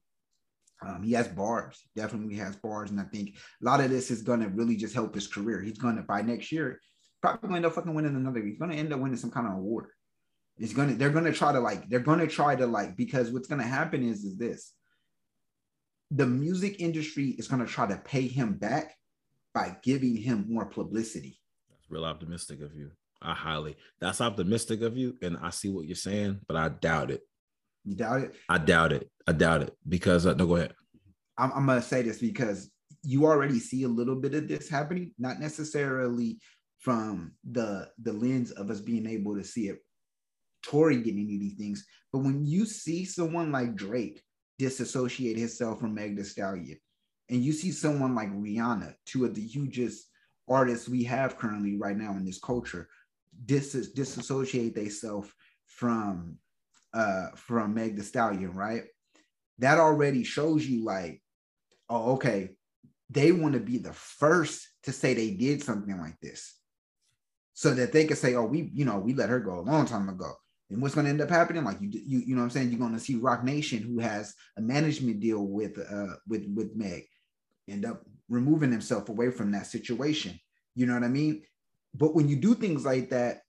Um, 0.84 1.04
he 1.04 1.14
has 1.14 1.28
bars, 1.28 1.80
definitely 1.96 2.36
has 2.38 2.56
bars, 2.56 2.90
and 2.90 3.00
I 3.00 3.04
think 3.04 3.36
a 3.62 3.66
lot 3.66 3.82
of 3.82 3.92
this 3.92 4.10
is 4.10 4.24
going 4.24 4.40
to 4.40 4.50
really 4.50 4.76
just 4.76 4.96
help 4.96 5.14
his 5.14 5.28
career. 5.28 5.62
He's 5.62 5.78
going 5.78 5.96
to 5.96 6.02
by 6.02 6.22
next 6.22 6.52
year 6.52 6.80
probably 7.22 7.42
going 7.42 7.52
to 7.52 7.58
end 7.58 7.66
up 7.66 7.74
fucking 7.74 7.94
winning 7.94 8.16
another. 8.16 8.42
He's 8.42 8.58
going 8.58 8.72
to 8.72 8.78
end 8.78 8.92
up 8.92 9.00
winning 9.00 9.18
some 9.18 9.32
kind 9.32 9.48
of 9.48 9.54
award. 9.54 9.88
It's 10.58 10.74
gonna 10.74 10.94
they're 10.94 11.10
going 11.10 11.26
to 11.26 11.32
try 11.32 11.52
to 11.52 11.60
like 11.60 11.90
they're 11.90 12.00
going 12.00 12.20
to 12.20 12.28
try 12.28 12.56
to 12.56 12.68
like 12.68 12.96
because 12.96 13.32
what's 13.32 13.48
going 13.48 13.62
to 13.62 13.68
happen 13.68 14.04
is 14.04 14.24
is 14.24 14.38
this. 14.38 14.74
The 16.12 16.26
music 16.26 16.82
industry 16.82 17.30
is 17.30 17.48
going 17.48 17.66
to 17.66 17.72
try 17.72 17.88
to 17.88 17.98
pay 17.98 18.28
him 18.28 18.54
back 18.54 18.94
by 19.54 19.78
giving 19.82 20.18
him 20.18 20.46
more 20.50 20.66
publicity. 20.66 21.40
That's 21.70 21.90
real 21.90 22.06
optimistic 22.06 22.62
of 22.62 22.76
you. 22.76 22.92
I 23.22 23.34
highly 23.34 23.78
that's 24.00 24.22
optimistic 24.22 24.82
of 24.82 24.98
you, 24.98 25.16
and 25.22 25.38
I 25.42 25.52
see 25.52 25.70
what 25.70 25.88
you're 25.88 25.96
saying, 25.96 26.42
but 26.48 26.58
I 26.58 26.70
doubt 26.70 27.12
it. 27.12 27.22
You 27.86 27.96
doubt 27.96 28.22
it? 28.22 28.36
I 28.50 28.58
doubt 28.58 28.94
it. 28.94 29.10
I 29.28 29.32
doubt 29.32 29.64
it 29.64 29.76
because 29.88 30.26
uh, 30.26 30.34
no, 30.34 30.46
go 30.46 30.56
ahead. 30.56 30.74
I'm, 31.38 31.52
I'm 31.54 31.66
gonna 31.66 31.82
say 31.82 32.02
this 32.02 32.20
because 32.20 32.70
you 33.04 33.26
already 33.26 33.60
see 33.60 33.84
a 33.84 33.88
little 33.88 34.16
bit 34.16 34.36
of 34.36 34.48
this 34.48 34.70
happening, 34.70 35.14
not 35.18 35.40
necessarily 35.40 36.40
from 36.80 37.34
the 37.50 37.90
the 38.02 38.14
lens 38.14 38.52
of 38.52 38.70
us 38.70 38.82
being 38.82 39.08
able 39.08 39.36
to 39.36 39.44
see 39.44 39.68
it, 39.68 39.80
Tory 40.64 40.98
getting 40.98 41.22
any 41.22 41.36
of 41.36 41.42
these 41.42 41.58
things, 41.58 41.86
but 42.12 42.20
when 42.20 42.46
you 42.46 42.66
see 42.66 43.06
someone 43.06 43.52
like 43.52 43.76
Drake 43.76 44.22
disassociate 44.60 45.38
himself 45.38 45.80
from 45.80 45.96
Meg 45.96 46.18
Thee 46.18 46.24
Stallion, 46.24 46.78
and 47.30 47.44
you 47.44 47.54
see 47.54 47.72
someone 47.72 48.14
like 48.14 48.30
Rihanna, 48.32 48.94
two 49.06 49.26
of 49.26 49.34
the 49.34 49.42
hugest 49.42 50.08
artists 50.48 50.90
we 50.90 51.04
have 51.06 51.38
currently 51.38 51.78
right 51.78 51.98
now 51.98 52.12
in 52.12 52.26
this 52.26 52.40
culture, 52.40 52.90
dis- 53.46 53.92
disassociate 53.94 54.76
themselves 54.76 55.32
from 55.66 56.38
uh, 56.94 57.28
from 57.36 57.74
Meg 57.74 57.96
Thee 57.96 58.04
Stallion, 58.04 58.54
right? 58.54 58.84
That 59.60 59.78
already 59.80 60.24
shows 60.24 60.66
you 60.66 60.84
like, 60.84 61.22
oh, 61.90 62.14
okay, 62.14 62.52
they 63.10 63.32
want 63.32 63.54
to 63.54 63.60
be 63.60 63.78
the 63.78 63.94
first 63.94 64.68
to 64.84 64.92
say 64.92 65.14
they 65.14 65.32
did 65.32 65.62
something 65.62 65.98
like 66.00 66.20
this, 66.22 66.56
so 67.54 67.74
that 67.74 67.92
they 67.92 68.06
can 68.06 68.18
say, 68.18 68.36
oh, 68.36 68.46
we, 68.46 68.72
you 68.74 68.86
know, 68.86 68.98
we 68.98 69.14
let 69.14 69.30
her 69.30 69.40
go 69.40 69.60
a 69.60 69.62
long 69.62 69.86
time 69.86 70.10
ago. 70.10 70.32
And 70.70 70.82
what's 70.82 70.96
going 70.96 71.04
to 71.06 71.12
end 71.12 71.22
up 71.22 71.30
happening? 71.30 71.66
Like 71.66 71.82
you, 71.82 71.90
you, 71.92 72.20
you 72.20 72.36
know, 72.36 72.42
what 72.42 72.46
I'm 72.46 72.50
saying 72.52 72.70
you're 72.70 72.80
going 72.80 72.94
to 72.94 73.00
see 73.00 73.18
Roc 73.18 73.44
Nation, 73.44 73.84
who 73.84 74.00
has 74.00 74.34
a 74.58 74.62
management 74.62 75.20
deal 75.20 75.46
with, 75.46 75.78
uh, 75.78 76.16
with, 76.28 76.46
with 76.56 76.76
Meg, 76.76 77.04
end 77.68 77.86
up 77.86 78.04
removing 78.30 78.72
himself 78.72 79.10
away 79.10 79.32
from 79.32 79.52
that 79.52 79.68
situation. 79.68 80.40
You 80.74 80.86
know 80.86 80.94
what 80.94 81.04
I 81.04 81.10
mean? 81.10 81.44
But 81.94 82.16
when 82.16 82.30
you 82.30 82.38
do 82.38 82.56
things 82.56 82.86
like 82.86 83.10
that, 83.10 83.42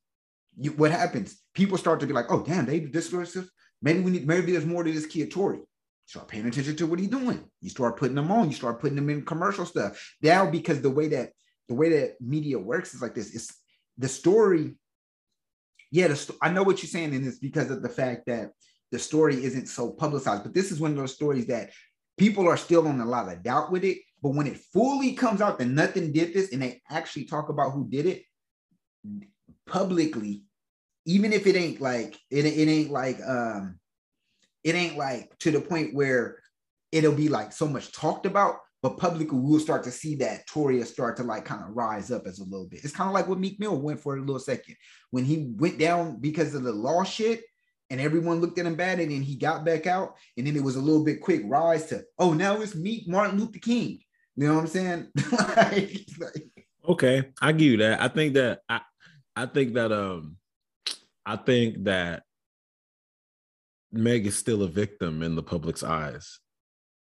you, 0.59 0.73
what 0.73 0.91
happens? 0.91 1.41
People 1.55 1.79
start 1.79 2.01
to 2.01 2.07
be 2.07 2.13
like, 2.13 2.31
oh, 2.31 2.43
damn, 2.43 2.67
they 2.67 2.81
discursive. 2.81 3.49
Maybe 3.81 4.01
we 4.01 4.11
need, 4.11 4.27
maybe 4.27 4.53
there's 4.53 4.67
more 4.67 4.85
to 4.85 4.93
this 4.93 5.07
kid 5.07 5.31
Tory. 5.31 5.61
Start 6.07 6.29
paying 6.29 6.47
attention 6.47 6.77
to 6.77 6.87
what 6.87 6.99
he's 6.99 7.09
doing. 7.09 7.45
You 7.61 7.71
start 7.71 7.97
putting 7.97 8.17
them 8.17 8.31
on. 8.31 8.49
You 8.49 8.57
start 8.57 8.81
putting 8.81 8.97
them 8.97 9.09
in 9.09 9.25
commercial 9.25 9.65
stuff. 9.65 10.15
Now, 10.21 10.51
because 10.51 10.81
the 10.81 10.91
way 10.91 11.09
that 11.09 11.31
the 11.69 11.75
way 11.75 11.89
that 12.01 12.21
media 12.21 12.59
works 12.59 12.95
is 12.95 13.01
like 13.01 13.15
this. 13.15 13.35
It's 13.35 13.55
the 13.97 14.09
story. 14.09 14.75
Yeah, 15.91 16.09
the, 16.09 16.37
I 16.43 16.51
know 16.51 16.63
what 16.63 16.83
you're 16.83 16.91
saying, 16.91 17.15
and 17.15 17.27
it's 17.27 17.39
because 17.39 17.71
of 17.71 17.83
the 17.83 17.89
fact 17.89 18.27
that 18.27 18.51
the 18.91 18.99
story 18.99 19.43
isn't 19.45 19.67
so 19.67 19.91
publicized. 19.91 20.43
But 20.43 20.55
this 20.55 20.71
is 20.73 20.81
one 20.81 20.91
of 20.91 20.97
those 20.97 21.15
stories 21.15 21.47
that 21.47 21.71
people 22.19 22.49
are 22.49 22.57
still 22.57 22.87
on 22.89 23.01
a 23.01 23.07
lot 23.07 23.33
of 23.33 23.43
doubt 23.43 23.71
with 23.71 23.85
it. 23.85 23.99
But 24.23 24.35
when 24.35 24.47
it 24.47 24.59
fully 24.73 25.15
comes 25.15 25.41
out 25.41 25.59
that 25.59 25.67
nothing 25.67 26.13
did 26.13 26.35
this, 26.35 26.53
and 26.53 26.63
they 26.63 26.83
actually 26.91 27.25
talk 27.25 27.49
about 27.49 27.71
who 27.71 27.89
did 27.89 28.07
it, 28.07 28.25
publicly, 29.67 30.45
even 31.07 31.33
if 31.33 31.47
it 31.47 31.57
ain't 31.57 31.81
like 31.81 32.19
it, 32.31 32.45
it 32.45 32.69
ain't 32.69 32.91
like 32.91 33.19
um 33.27 33.79
it 34.65 34.75
ain't 34.75 34.97
like 34.97 35.37
to 35.41 35.51
the 35.51 35.61
point 35.61 35.95
where 35.95 36.39
it'll 36.93 37.15
be 37.15 37.29
like 37.29 37.53
so 37.53 37.67
much 37.67 37.93
talked 37.93 38.27
about, 38.27 38.57
but 38.83 38.99
publicly 38.99 39.39
we'll 39.39 39.59
start 39.59 39.83
to 39.85 39.91
see 39.91 40.15
that 40.17 40.47
Toria 40.47 40.85
start 40.85 41.17
to 41.17 41.23
like 41.23 41.45
kind 41.45 41.63
of 41.63 41.75
rise 41.75 42.11
up 42.11 42.27
as 42.27 42.39
a 42.39 42.45
little 42.45 42.67
bit. 42.67 42.85
It's 42.85 42.95
kind 42.95 43.09
of 43.09 43.15
like 43.15 43.27
what 43.27 43.41
Meek 43.41 43.59
Mill 43.59 43.81
went 43.81 44.01
for 44.01 44.17
a 44.17 44.21
little 44.21 44.39
second 44.39 44.77
when 45.11 45.25
he 45.25 45.53
went 45.57 45.79
down 45.79 46.21
because 46.21 46.55
of 46.55 46.63
the 46.63 46.73
law 46.73 47.03
shit 47.03 47.43
and 47.91 48.01
everyone 48.01 48.41
looked 48.41 48.59
at 48.59 48.67
him 48.67 48.75
bad 48.75 49.01
and 49.01 49.11
then 49.11 49.23
he 49.23 49.37
got 49.37 49.65
back 49.65 49.87
out 49.87 50.17
and 50.37 50.47
then 50.47 50.57
it 50.57 50.63
was 50.63 50.77
a 50.77 50.81
little 50.81 51.05
bit 51.05 51.21
quick 51.21 51.43
rise 51.45 51.87
to 51.87 52.03
oh 52.19 52.33
now 52.33 52.61
it's 52.61 52.75
Meek 52.75 53.09
Martin 53.09 53.39
Luther 53.39 53.59
King. 53.59 54.01
You 54.37 54.49
know 54.49 54.55
what 54.55 54.61
I'm 54.61 54.67
saying? 54.67 55.09
like, 55.57 56.07
like, 56.19 56.67
okay, 56.89 57.29
I 57.41 57.53
give 57.53 57.73
you 57.73 57.77
that. 57.79 58.01
I 58.01 58.09
think 58.09 58.35
that 58.35 58.61
I 58.69 58.81
I 59.35 59.47
think 59.47 59.75
that 59.75 59.93
um 59.93 60.37
I 61.25 61.37
think 61.37 61.85
that 61.85 62.25
Meg 63.93 64.27
is 64.27 64.37
still 64.37 64.63
a 64.63 64.69
victim 64.69 65.23
in 65.23 65.37
the 65.37 65.43
public's 65.43 65.83
eyes. 65.83 66.41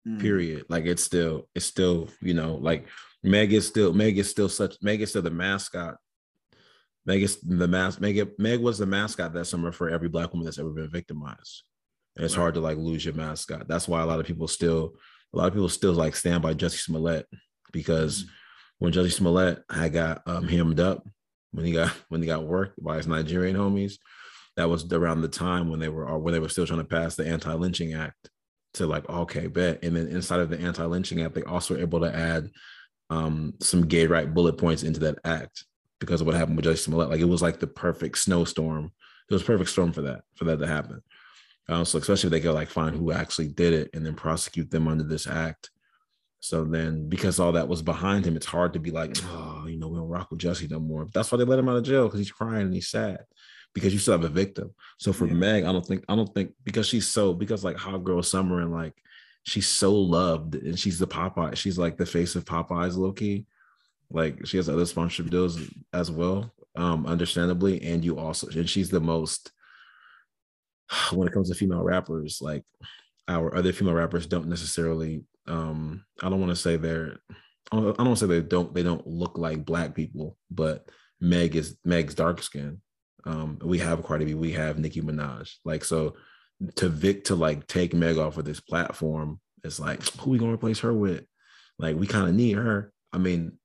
Mm. 0.06 0.20
Period. 0.20 0.64
Like 0.68 0.86
it's 0.86 1.02
still, 1.02 1.48
it's 1.54 1.66
still, 1.66 2.08
you 2.20 2.34
know, 2.34 2.54
like 2.54 2.86
Meg 3.22 3.52
is 3.52 3.66
still, 3.66 3.92
Meg 3.92 4.16
is 4.16 4.30
still 4.30 4.48
such, 4.48 4.76
Meg 4.80 5.02
is 5.02 5.10
still 5.10 5.22
the 5.22 5.30
mascot. 5.30 5.96
Meg 7.04 7.22
is 7.22 7.40
the 7.40 7.68
mask. 7.68 8.00
Meg, 8.00 8.28
Meg 8.38 8.60
was 8.60 8.78
the 8.78 8.86
mascot 8.86 9.32
that 9.34 9.46
summer 9.46 9.72
for 9.72 9.90
every 9.90 10.08
black 10.08 10.32
woman 10.32 10.44
that's 10.44 10.58
ever 10.58 10.70
been 10.70 10.90
victimized. 10.90 11.64
And 12.16 12.24
it's 12.24 12.36
right. 12.36 12.42
hard 12.42 12.54
to 12.54 12.60
like 12.60 12.76
lose 12.76 13.04
your 13.04 13.14
mascot. 13.14 13.66
That's 13.66 13.88
why 13.88 14.02
a 14.02 14.06
lot 14.06 14.20
of 14.20 14.26
people 14.26 14.48
still, 14.48 14.94
a 15.34 15.36
lot 15.36 15.48
of 15.48 15.54
people 15.54 15.68
still 15.68 15.92
like 15.92 16.16
stand 16.16 16.42
by 16.42 16.54
Jussie 16.54 16.80
Smollett 16.80 17.26
because 17.72 18.24
mm. 18.24 18.28
when 18.78 18.92
Jussie 18.92 19.12
Smollett 19.12 19.62
had 19.70 19.92
got 19.92 20.22
um, 20.26 20.46
hemmed 20.46 20.80
up, 20.80 21.06
when 21.52 21.64
he 21.64 21.72
got 21.72 21.90
when 22.08 22.20
he 22.20 22.26
got 22.26 22.44
worked 22.44 22.82
by 22.82 22.96
his 22.96 23.06
Nigerian 23.06 23.56
homies. 23.56 23.94
That 24.56 24.68
was 24.68 24.92
around 24.92 25.20
the 25.20 25.28
time 25.28 25.70
when 25.70 25.78
they 25.78 25.88
were 25.88 26.06
or 26.08 26.18
when 26.18 26.32
they 26.32 26.40
were 26.40 26.48
still 26.48 26.66
trying 26.66 26.80
to 26.80 26.84
pass 26.84 27.14
the 27.14 27.26
anti-lynching 27.26 27.94
act 27.94 28.30
to 28.74 28.86
like 28.86 29.08
okay 29.08 29.46
bet 29.46 29.78
and 29.82 29.96
then 29.96 30.08
inside 30.08 30.40
of 30.40 30.50
the 30.50 30.58
anti-lynching 30.58 31.22
act 31.22 31.34
they 31.34 31.42
also 31.44 31.74
were 31.74 31.80
able 31.80 32.00
to 32.00 32.14
add 32.14 32.50
um, 33.10 33.54
some 33.60 33.86
gay 33.86 34.06
right 34.06 34.32
bullet 34.32 34.58
points 34.58 34.82
into 34.82 35.00
that 35.00 35.18
act 35.24 35.64
because 36.00 36.20
of 36.20 36.26
what 36.26 36.36
happened 36.36 36.56
with 36.56 36.66
Jussie 36.66 36.78
Smollett. 36.78 37.10
Like 37.10 37.20
it 37.20 37.24
was 37.28 37.42
like 37.42 37.60
the 37.60 37.66
perfect 37.66 38.18
snowstorm. 38.18 38.92
It 39.30 39.34
was 39.34 39.42
perfect 39.42 39.70
storm 39.70 39.92
for 39.92 40.02
that 40.02 40.22
for 40.34 40.44
that 40.44 40.58
to 40.58 40.66
happen. 40.66 41.02
Uh, 41.68 41.84
so 41.84 41.98
especially 41.98 42.28
if 42.28 42.30
they 42.32 42.40
could 42.40 42.54
like 42.54 42.70
find 42.70 42.96
who 42.96 43.12
actually 43.12 43.48
did 43.48 43.74
it 43.74 43.90
and 43.92 44.04
then 44.04 44.14
prosecute 44.14 44.70
them 44.70 44.88
under 44.88 45.04
this 45.04 45.26
act. 45.26 45.70
So 46.40 46.64
then, 46.64 47.08
because 47.08 47.40
all 47.40 47.52
that 47.52 47.68
was 47.68 47.82
behind 47.82 48.24
him, 48.24 48.36
it's 48.36 48.46
hard 48.46 48.72
to 48.74 48.78
be 48.78 48.90
like, 48.90 49.16
oh, 49.24 49.66
you 49.66 49.76
know, 49.76 49.88
rock 50.18 50.30
with 50.30 50.40
Jussie 50.40 50.70
no 50.70 50.80
more. 50.80 51.06
That's 51.12 51.30
why 51.30 51.38
they 51.38 51.44
let 51.44 51.58
him 51.58 51.68
out 51.68 51.76
of 51.76 51.84
jail 51.84 52.04
because 52.04 52.18
he's 52.20 52.32
crying 52.32 52.62
and 52.62 52.74
he's 52.74 52.88
sad 52.88 53.20
because 53.74 53.92
you 53.92 53.98
still 53.98 54.12
have 54.12 54.24
a 54.24 54.28
victim. 54.28 54.74
So 54.98 55.12
for 55.12 55.26
yeah. 55.26 55.34
Meg, 55.34 55.64
I 55.64 55.72
don't 55.72 55.86
think, 55.86 56.04
I 56.08 56.16
don't 56.16 56.32
think 56.34 56.52
because 56.64 56.86
she's 56.86 57.06
so 57.06 57.32
because 57.32 57.64
like 57.64 57.76
Hot 57.76 58.04
Girl 58.04 58.22
Summer 58.22 58.60
and 58.60 58.72
like 58.72 58.94
she's 59.44 59.66
so 59.66 59.94
loved 59.94 60.54
and 60.54 60.78
she's 60.78 60.98
the 60.98 61.06
Popeye, 61.06 61.56
she's 61.56 61.78
like 61.78 61.96
the 61.96 62.06
face 62.06 62.34
of 62.34 62.44
Popeyes, 62.44 62.96
low 62.96 63.12
key. 63.12 63.46
Like 64.10 64.46
she 64.46 64.56
has 64.56 64.68
other 64.68 64.86
sponsorship 64.86 65.30
deals 65.30 65.60
as 65.92 66.10
well, 66.10 66.52
um, 66.76 67.06
understandably. 67.06 67.82
And 67.82 68.04
you 68.04 68.18
also, 68.18 68.48
and 68.48 68.68
she's 68.68 68.90
the 68.90 69.00
most 69.00 69.52
when 71.12 71.28
it 71.28 71.34
comes 71.34 71.50
to 71.50 71.54
female 71.54 71.82
rappers, 71.82 72.40
like 72.40 72.64
our 73.28 73.54
other 73.54 73.72
female 73.72 73.94
rappers 73.94 74.26
don't 74.26 74.48
necessarily 74.48 75.22
um 75.46 76.04
i 76.22 76.28
don't 76.28 76.40
want 76.40 76.50
to 76.50 76.56
say 76.56 76.76
they're 76.76 77.18
I 77.70 78.04
don't 78.04 78.16
say 78.16 78.26
they 78.26 78.40
don't 78.40 78.74
they 78.74 78.82
don't 78.82 79.06
look 79.06 79.36
like 79.36 79.64
black 79.64 79.94
people, 79.94 80.36
but 80.50 80.88
Meg 81.20 81.56
is 81.56 81.76
Meg's 81.84 82.14
dark 82.14 82.42
skin. 82.42 82.80
Um, 83.24 83.58
we 83.62 83.78
have 83.78 84.02
Cardi 84.04 84.24
B, 84.24 84.34
we 84.34 84.52
have 84.52 84.78
Nicki 84.78 85.02
Minaj. 85.02 85.52
Like 85.64 85.84
so, 85.84 86.16
to 86.76 86.88
Vic 86.88 87.24
to 87.24 87.34
like 87.34 87.66
take 87.66 87.92
Meg 87.92 88.16
off 88.16 88.38
of 88.38 88.44
this 88.44 88.60
platform, 88.60 89.40
it's 89.64 89.78
like 89.78 90.02
who 90.18 90.30
we 90.30 90.38
gonna 90.38 90.54
replace 90.54 90.80
her 90.80 90.94
with? 90.94 91.24
Like 91.78 91.96
we 91.96 92.06
kind 92.06 92.28
of 92.28 92.34
need 92.34 92.56
her. 92.56 92.92
I 93.12 93.18
mean, 93.18 93.58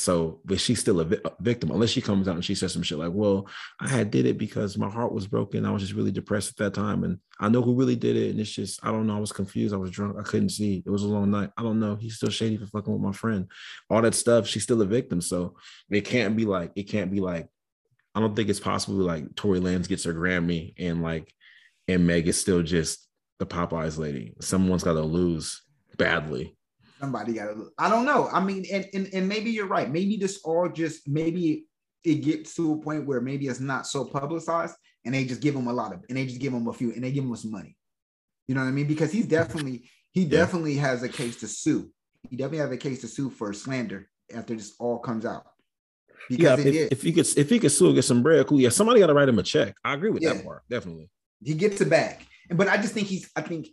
so 0.00 0.40
but 0.44 0.58
she's 0.58 0.80
still 0.80 1.00
a, 1.00 1.04
vi- 1.04 1.20
victim. 1.40 1.70
Unless 1.70 1.90
she 1.90 2.00
comes 2.00 2.26
out 2.26 2.34
and 2.34 2.44
she 2.44 2.54
says 2.54 2.72
some 2.72 2.82
shit 2.82 2.98
like 2.98 3.12
well 3.12 3.46
i 3.80 3.86
had 3.86 4.10
did 4.10 4.24
it 4.24 4.38
because 4.38 4.78
my 4.78 4.88
heart 4.88 5.12
was 5.12 5.26
broken. 5.26 5.66
I 5.66 5.70
was 5.70 5.82
just 5.82 5.94
really 5.94 6.10
depressed 6.10 6.50
at 6.50 6.56
that 6.56 6.74
time 6.74 7.04
and 7.04 7.18
i 7.38 7.48
know 7.48 7.62
who 7.62 7.74
really 7.74 7.96
did 7.96 8.16
it 8.16 8.30
and 8.30 8.40
it's 8.40 8.50
just 8.50 8.84
i 8.84 8.90
don't 8.90 9.06
know. 9.06 9.16
I 9.16 9.20
was 9.20 9.32
confused. 9.32 9.74
I 9.74 9.78
was 9.78 9.90
drunk. 9.90 10.16
I 10.18 10.22
couldn't 10.22 10.50
see. 10.50 10.82
It 10.84 10.90
was 10.90 11.02
a 11.02 11.08
long 11.08 11.30
night. 11.30 11.50
I 11.56 11.62
don't 11.62 11.80
know. 11.80 11.96
He's 11.96 12.16
still 12.16 12.30
shady 12.30 12.56
for 12.56 12.66
fucking 12.66 12.92
with 12.92 13.02
my 13.02 13.12
friend. 13.12 13.46
All 13.90 14.02
that 14.02 14.14
stuff 14.14 14.46
she's 14.46 14.62
still 14.62 14.80
a 14.82 14.86
victim. 14.86 15.20
So 15.20 15.56
it 15.90 16.02
can't 16.06 16.36
be 16.36 16.46
like 16.46 16.72
it 16.74 16.84
can't 16.84 17.10
be 17.10 17.20
like 17.20 17.48
i 18.14 18.20
don't 18.20 18.34
think 18.34 18.48
it's 18.48 18.58
possible 18.58 18.96
like 18.96 19.36
tory 19.36 19.60
lanez 19.60 19.88
gets 19.88 20.02
her 20.04 20.12
grammy 20.12 20.74
and 20.78 21.00
like 21.00 21.32
and 21.86 22.06
meg 22.06 22.26
is 22.26 22.40
still 22.40 22.62
just 22.62 23.06
the 23.38 23.46
popeyes 23.46 23.98
lady. 23.98 24.34
Someone's 24.40 24.84
got 24.84 24.92
to 24.92 25.02
lose 25.02 25.62
badly 25.96 26.56
Somebody 27.00 27.34
got 27.34 27.46
to. 27.46 27.70
I 27.78 27.88
don't 27.88 28.04
know. 28.04 28.28
I 28.30 28.40
mean, 28.40 28.64
and, 28.70 28.86
and 28.92 29.08
and 29.12 29.28
maybe 29.28 29.50
you're 29.50 29.66
right. 29.66 29.90
Maybe 29.90 30.16
this 30.16 30.40
all 30.44 30.68
just 30.68 31.08
maybe 31.08 31.64
it 32.04 32.16
gets 32.16 32.54
to 32.56 32.74
a 32.74 32.78
point 32.78 33.06
where 33.06 33.20
maybe 33.20 33.46
it's 33.46 33.60
not 33.60 33.86
so 33.86 34.04
publicized, 34.04 34.74
and 35.04 35.14
they 35.14 35.24
just 35.24 35.40
give 35.40 35.54
him 35.54 35.66
a 35.66 35.72
lot 35.72 35.92
of, 35.92 36.04
and 36.08 36.18
they 36.18 36.26
just 36.26 36.40
give 36.40 36.52
him 36.52 36.66
a 36.68 36.72
few, 36.72 36.92
and 36.92 37.02
they 37.02 37.12
give 37.12 37.24
him 37.24 37.34
some 37.36 37.50
money. 37.50 37.76
You 38.48 38.54
know 38.54 38.62
what 38.62 38.68
I 38.68 38.72
mean? 38.72 38.86
Because 38.86 39.12
he's 39.12 39.26
definitely 39.26 39.88
he 40.12 40.22
yeah. 40.22 40.40
definitely 40.40 40.74
has 40.76 41.02
a 41.02 41.08
case 41.08 41.40
to 41.40 41.48
sue. 41.48 41.90
He 42.28 42.36
definitely 42.36 42.58
has 42.58 42.72
a 42.72 42.76
case 42.76 43.00
to 43.00 43.08
sue 43.08 43.30
for 43.30 43.52
slander 43.52 44.08
after 44.34 44.54
this 44.54 44.74
all 44.78 44.98
comes 44.98 45.24
out. 45.24 45.46
Because 46.28 46.64
yeah, 46.64 46.70
if, 46.82 46.92
if, 46.92 47.02
he 47.02 47.12
could 47.12 47.26
if 47.38 47.48
he 47.48 47.58
could 47.58 47.72
sue 47.72 47.94
get 47.94 48.02
some 48.02 48.22
bread, 48.22 48.46
cool. 48.46 48.60
Yeah, 48.60 48.68
somebody 48.68 49.00
got 49.00 49.06
to 49.06 49.14
write 49.14 49.28
him 49.28 49.38
a 49.38 49.42
check. 49.42 49.74
I 49.84 49.94
agree 49.94 50.10
with 50.10 50.22
yeah. 50.22 50.34
that 50.34 50.44
part, 50.44 50.62
definitely. 50.68 51.08
He 51.42 51.54
gets 51.54 51.80
it 51.80 51.88
back, 51.88 52.26
but 52.50 52.68
I 52.68 52.76
just 52.76 52.92
think 52.92 53.06
he's. 53.06 53.30
I 53.34 53.40
think 53.40 53.68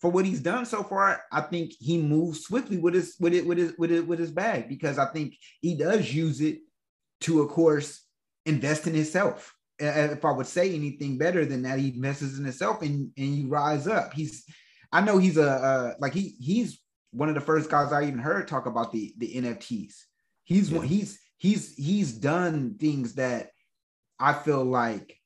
for 0.00 0.10
what 0.10 0.24
he's 0.24 0.40
done 0.40 0.64
so 0.64 0.82
far, 0.82 1.22
I 1.30 1.42
think 1.42 1.72
he 1.78 2.00
moves 2.00 2.44
swiftly 2.44 2.78
with 2.78 2.94
his 2.94 3.16
with 3.20 3.34
it 3.34 3.46
with 3.46 3.58
his 3.58 3.74
with 3.76 3.92
it 3.92 4.06
with 4.06 4.18
his 4.18 4.30
bag 4.30 4.68
because 4.68 4.98
I 4.98 5.06
think 5.06 5.36
he 5.60 5.74
does 5.74 6.12
use 6.12 6.40
it 6.40 6.60
to, 7.22 7.42
of 7.42 7.50
course, 7.50 8.02
invest 8.46 8.86
in 8.86 8.94
himself. 8.94 9.54
If 9.78 10.24
I 10.24 10.32
would 10.32 10.46
say 10.46 10.74
anything 10.74 11.18
better 11.18 11.44
than 11.44 11.62
that, 11.62 11.78
he 11.78 11.88
invests 11.88 12.38
in 12.38 12.44
himself 12.44 12.80
and 12.82 13.10
and 13.16 13.36
you 13.36 13.48
rise 13.48 13.86
up. 13.86 14.14
He's, 14.14 14.44
I 14.90 15.02
know 15.02 15.18
he's 15.18 15.36
a 15.36 15.50
uh, 15.50 15.94
like 15.98 16.14
he 16.14 16.34
he's 16.40 16.80
one 17.12 17.28
of 17.28 17.34
the 17.34 17.40
first 17.40 17.70
guys 17.70 17.92
I 17.92 18.04
even 18.04 18.18
heard 18.18 18.48
talk 18.48 18.66
about 18.66 18.92
the 18.92 19.12
the 19.18 19.34
NFTs. 19.34 19.94
He's 20.44 20.70
yeah. 20.70 20.78
one 20.78 20.86
he's 20.86 21.18
he's 21.36 21.74
he's 21.76 22.12
done 22.12 22.76
things 22.78 23.14
that 23.14 23.50
I 24.18 24.32
feel 24.32 24.64
like 24.64 25.19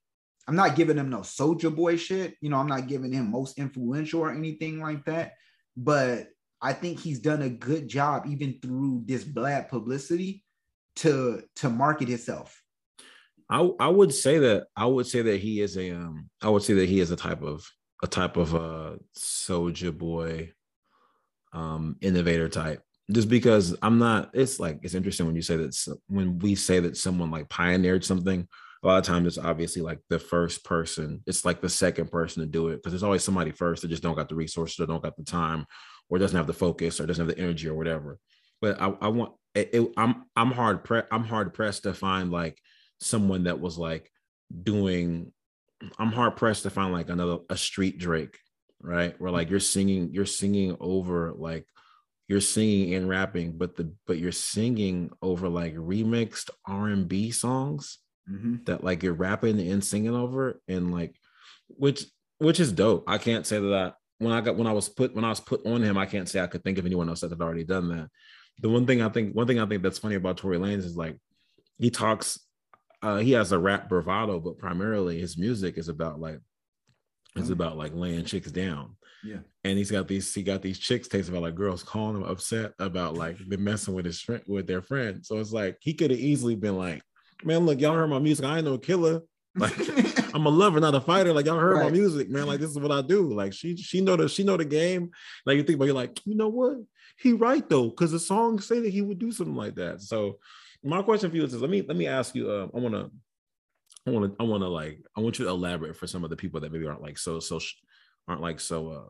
I'm 0.46 0.56
not 0.56 0.76
giving 0.76 0.98
him 0.98 1.10
no 1.10 1.20
Soulja 1.20 1.74
Boy 1.74 1.96
shit. 1.96 2.36
You 2.40 2.50
know, 2.50 2.58
I'm 2.58 2.66
not 2.66 2.86
giving 2.86 3.12
him 3.12 3.30
most 3.30 3.58
influential 3.58 4.20
or 4.20 4.32
anything 4.32 4.80
like 4.80 5.04
that. 5.06 5.32
But 5.76 6.28
I 6.60 6.72
think 6.72 7.00
he's 7.00 7.20
done 7.20 7.42
a 7.42 7.48
good 7.48 7.88
job, 7.88 8.26
even 8.26 8.58
through 8.60 9.04
this 9.06 9.24
bad 9.24 9.68
publicity, 9.68 10.44
to 10.96 11.42
to 11.56 11.70
market 11.70 12.08
himself. 12.08 12.60
I 13.50 13.68
I 13.80 13.88
would 13.88 14.12
say 14.12 14.38
that 14.38 14.66
I 14.76 14.86
would 14.86 15.06
say 15.06 15.22
that 15.22 15.40
he 15.40 15.60
is 15.60 15.76
a 15.76 15.90
um 15.92 16.30
I 16.42 16.48
would 16.48 16.62
say 16.62 16.74
that 16.74 16.88
he 16.88 17.00
is 17.00 17.10
a 17.10 17.16
type 17.16 17.42
of 17.42 17.66
a 18.02 18.06
type 18.06 18.36
of 18.36 18.54
a 18.54 18.98
Soulja 19.18 19.96
Boy 19.96 20.52
um 21.52 21.96
innovator 22.00 22.48
type 22.48 22.82
just 23.10 23.28
because 23.28 23.76
I'm 23.82 23.98
not 23.98 24.30
it's 24.34 24.58
like 24.58 24.80
it's 24.82 24.94
interesting 24.94 25.26
when 25.26 25.36
you 25.36 25.42
say 25.42 25.56
that 25.56 25.98
when 26.06 26.38
we 26.38 26.54
say 26.54 26.80
that 26.80 26.96
someone 26.96 27.30
like 27.30 27.48
pioneered 27.48 28.04
something 28.04 28.48
a 28.84 28.86
lot 28.86 28.98
of 28.98 29.04
times 29.04 29.26
it's 29.26 29.44
obviously 29.44 29.82
like 29.82 29.98
the 30.10 30.18
first 30.18 30.64
person 30.64 31.22
it's 31.26 31.44
like 31.44 31.60
the 31.60 31.68
second 31.68 32.10
person 32.10 32.42
to 32.42 32.48
do 32.48 32.68
it 32.68 32.76
because 32.76 32.92
there's 32.92 33.02
always 33.02 33.24
somebody 33.24 33.50
first 33.50 33.82
that 33.82 33.88
just 33.88 34.02
don't 34.02 34.16
got 34.16 34.28
the 34.28 34.34
resources 34.34 34.78
or 34.78 34.86
don't 34.86 35.02
got 35.02 35.16
the 35.16 35.24
time 35.24 35.66
or 36.10 36.18
doesn't 36.18 36.36
have 36.36 36.46
the 36.46 36.52
focus 36.52 37.00
or 37.00 37.06
doesn't 37.06 37.26
have 37.26 37.34
the 37.36 37.42
energy 37.42 37.68
or 37.68 37.74
whatever. 37.74 38.18
But 38.60 38.80
i, 38.80 38.92
I 39.00 39.08
want 39.08 39.32
it, 39.54 39.70
it, 39.72 39.92
i'm 39.96 40.24
i'm 40.36 40.52
hard 40.52 40.84
pre- 40.84 41.02
i'm 41.10 41.24
hard 41.24 41.54
pressed 41.54 41.84
to 41.84 41.94
find 41.94 42.30
like 42.30 42.58
someone 43.00 43.44
that 43.44 43.60
was 43.60 43.78
like 43.78 44.10
doing 44.62 45.32
i'm 45.98 46.12
hard 46.12 46.36
pressed 46.36 46.64
to 46.64 46.70
find 46.70 46.92
like 46.92 47.08
another 47.08 47.38
a 47.50 47.56
street 47.56 47.98
drake 47.98 48.38
right? 48.84 49.18
Where 49.18 49.32
like 49.32 49.50
you're 49.50 49.60
singing 49.60 50.10
you're 50.12 50.26
singing 50.26 50.76
over 50.78 51.32
like 51.32 51.66
you're 52.28 52.40
singing 52.40 52.94
and 52.94 53.08
rapping 53.08 53.56
but 53.56 53.76
the 53.76 53.92
but 54.06 54.18
you're 54.18 54.32
singing 54.32 55.10
over 55.22 55.48
like 55.48 55.74
remixed 55.74 56.50
r&b 56.66 57.30
songs 57.30 57.98
mm-hmm. 58.30 58.56
that 58.64 58.84
like 58.84 59.02
you're 59.02 59.14
rapping 59.14 59.60
and 59.60 59.84
singing 59.84 60.14
over 60.14 60.60
and 60.68 60.92
like 60.92 61.14
which 61.68 62.06
which 62.38 62.60
is 62.60 62.72
dope. 62.72 63.04
I 63.06 63.18
can't 63.18 63.46
say 63.46 63.58
that 63.58 63.74
I, 63.74 63.92
when 64.18 64.32
I 64.32 64.40
got 64.40 64.56
when 64.56 64.66
I 64.66 64.72
was 64.72 64.88
put 64.88 65.14
when 65.14 65.24
I 65.24 65.30
was 65.30 65.40
put 65.40 65.66
on 65.66 65.82
him, 65.82 65.96
I 65.98 66.06
can't 66.06 66.28
say 66.28 66.40
I 66.40 66.46
could 66.46 66.62
think 66.64 66.78
of 66.78 66.86
anyone 66.86 67.08
else 67.08 67.20
that 67.20 67.30
had 67.30 67.40
already 67.40 67.64
done 67.64 67.88
that. 67.88 68.08
The 68.60 68.68
one 68.68 68.86
thing 68.86 69.02
I 69.02 69.08
think 69.08 69.34
one 69.34 69.46
thing 69.46 69.60
I 69.60 69.66
think 69.66 69.82
that's 69.82 69.98
funny 69.98 70.14
about 70.14 70.36
Tory 70.36 70.58
Lanez 70.58 70.78
is 70.78 70.96
like 70.96 71.18
he 71.78 71.90
talks 71.90 72.38
uh 73.02 73.18
he 73.18 73.32
has 73.32 73.52
a 73.52 73.58
rap 73.58 73.88
bravado, 73.88 74.40
but 74.40 74.58
primarily 74.58 75.20
his 75.20 75.36
music 75.36 75.78
is 75.78 75.88
about 75.88 76.20
like 76.20 76.40
is 77.36 77.50
oh. 77.50 77.52
about 77.52 77.76
like 77.76 77.92
laying 77.94 78.24
chicks 78.24 78.50
down. 78.50 78.96
Yeah. 79.24 79.38
And 79.64 79.78
he's 79.78 79.90
got 79.90 80.06
these 80.06 80.32
he 80.34 80.42
got 80.42 80.62
these 80.62 80.78
chicks 80.78 81.08
takes 81.08 81.28
about 81.28 81.42
like 81.42 81.54
girls 81.54 81.82
calling 81.82 82.16
him 82.16 82.24
upset 82.24 82.72
about 82.78 83.16
like 83.16 83.36
been 83.48 83.64
messing 83.64 83.94
with 83.94 84.04
his 84.04 84.20
friend 84.20 84.42
with 84.46 84.66
their 84.66 84.82
friend. 84.82 85.24
So 85.24 85.38
it's 85.38 85.52
like 85.52 85.78
he 85.80 85.94
could 85.94 86.10
have 86.10 86.20
easily 86.20 86.54
been 86.54 86.76
like, 86.76 87.02
man, 87.44 87.66
look, 87.66 87.80
y'all 87.80 87.94
heard 87.94 88.08
my 88.08 88.18
music. 88.18 88.44
I 88.44 88.56
ain't 88.56 88.64
no 88.64 88.78
killer. 88.78 89.22
Like 89.56 89.74
I'm 90.34 90.46
a 90.46 90.50
lover, 90.50 90.80
not 90.80 90.94
a 90.94 91.00
fighter. 91.00 91.32
Like 91.32 91.46
y'all 91.46 91.58
heard 91.58 91.76
right. 91.76 91.84
my 91.84 91.90
music, 91.90 92.28
man. 92.28 92.46
Like 92.46 92.60
this 92.60 92.70
is 92.70 92.78
what 92.78 92.90
I 92.90 93.02
do. 93.02 93.32
Like 93.32 93.52
she 93.52 93.76
she 93.76 94.00
know 94.00 94.16
the 94.16 94.28
she 94.28 94.42
know 94.42 94.56
the 94.56 94.64
game. 94.64 95.10
Like 95.46 95.56
you 95.56 95.62
think 95.62 95.76
about 95.76 95.86
you're 95.86 95.94
like, 95.94 96.20
you 96.24 96.34
know 96.34 96.48
what? 96.48 96.78
He 97.18 97.32
right 97.32 97.66
though, 97.68 97.88
because 97.88 98.10
the 98.10 98.18
song 98.18 98.58
say 98.58 98.80
that 98.80 98.90
he 98.90 99.02
would 99.02 99.18
do 99.18 99.30
something 99.30 99.54
like 99.54 99.76
that. 99.76 100.00
So 100.00 100.38
my 100.82 101.02
question 101.02 101.30
for 101.30 101.36
you 101.36 101.44
is 101.44 101.54
let 101.54 101.70
me 101.70 101.82
let 101.82 101.96
me 101.96 102.06
ask 102.06 102.34
you. 102.34 102.50
Uh, 102.50 102.68
I 102.74 102.78
want 102.78 102.94
to 102.94 103.10
I 104.06 104.10
want 104.10 104.32
to 104.32 104.42
I 104.42 104.46
want 104.46 104.62
to 104.62 104.68
like 104.68 105.00
I 105.16 105.20
want 105.20 105.38
you 105.38 105.44
to 105.44 105.50
elaborate 105.50 105.96
for 105.96 106.06
some 106.06 106.24
of 106.24 106.30
the 106.30 106.36
people 106.36 106.60
that 106.60 106.72
maybe 106.72 106.86
aren't 106.86 107.02
like 107.02 107.16
so 107.16 107.38
so 107.38 107.60
aren't 108.28 108.42
like 108.42 108.60
so 108.60 108.88
uh 108.90 109.08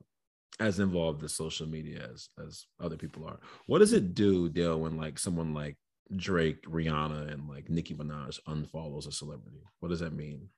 as 0.61 0.79
involved 0.79 1.23
in 1.23 1.29
social 1.29 1.67
media 1.67 2.09
as 2.13 2.29
as 2.45 2.67
other 2.81 2.97
people 2.97 3.27
are. 3.27 3.41
What 3.67 3.79
does 3.79 3.93
it 3.93 4.15
do, 4.15 4.49
Dale, 4.49 4.79
when 4.79 4.97
like 4.97 5.19
someone 5.19 5.55
like 5.55 5.77
Drake, 6.15 6.63
Rihanna, 6.65 7.33
and 7.33 7.49
like 7.49 7.71
Nicki 7.71 7.95
Minaj 7.95 8.39
unfollows 8.47 9.09
a 9.09 9.13
celebrity? 9.13 9.63
What 9.81 9.89
does 9.89 10.01
that 10.01 10.13
mean? 10.13 10.49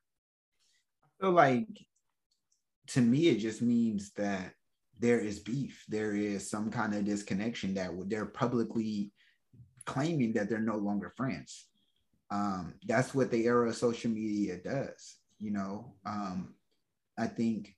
I 1.03 1.25
feel 1.25 1.31
like 1.31 1.67
to 2.87 3.01
me, 3.01 3.27
it 3.27 3.37
just 3.37 3.61
means 3.61 4.11
that 4.13 4.53
there 4.99 5.19
is 5.19 5.39
beef. 5.39 5.85
There 5.87 6.15
is 6.15 6.49
some 6.49 6.71
kind 6.71 6.93
of 6.93 7.05
disconnection 7.05 7.73
that 7.75 7.91
they're 8.07 8.25
publicly 8.25 9.11
claiming 9.85 10.33
that 10.33 10.49
they're 10.49 10.59
no 10.59 10.77
longer 10.77 11.13
friends. 11.15 11.67
Um, 12.29 12.73
that's 12.85 13.13
what 13.13 13.31
the 13.31 13.45
era 13.45 13.69
of 13.69 13.75
social 13.75 14.11
media 14.11 14.57
does. 14.57 15.17
You 15.39 15.51
know, 15.51 15.93
um, 16.05 16.55
I 17.17 17.27
think 17.27 17.75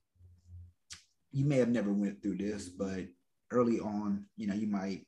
you 1.31 1.45
may 1.45 1.57
have 1.57 1.69
never 1.69 1.93
went 1.93 2.21
through 2.21 2.37
this, 2.37 2.69
but 2.69 3.05
early 3.51 3.79
on, 3.79 4.25
you 4.37 4.47
know, 4.47 4.55
you 4.55 4.67
might 4.67 5.05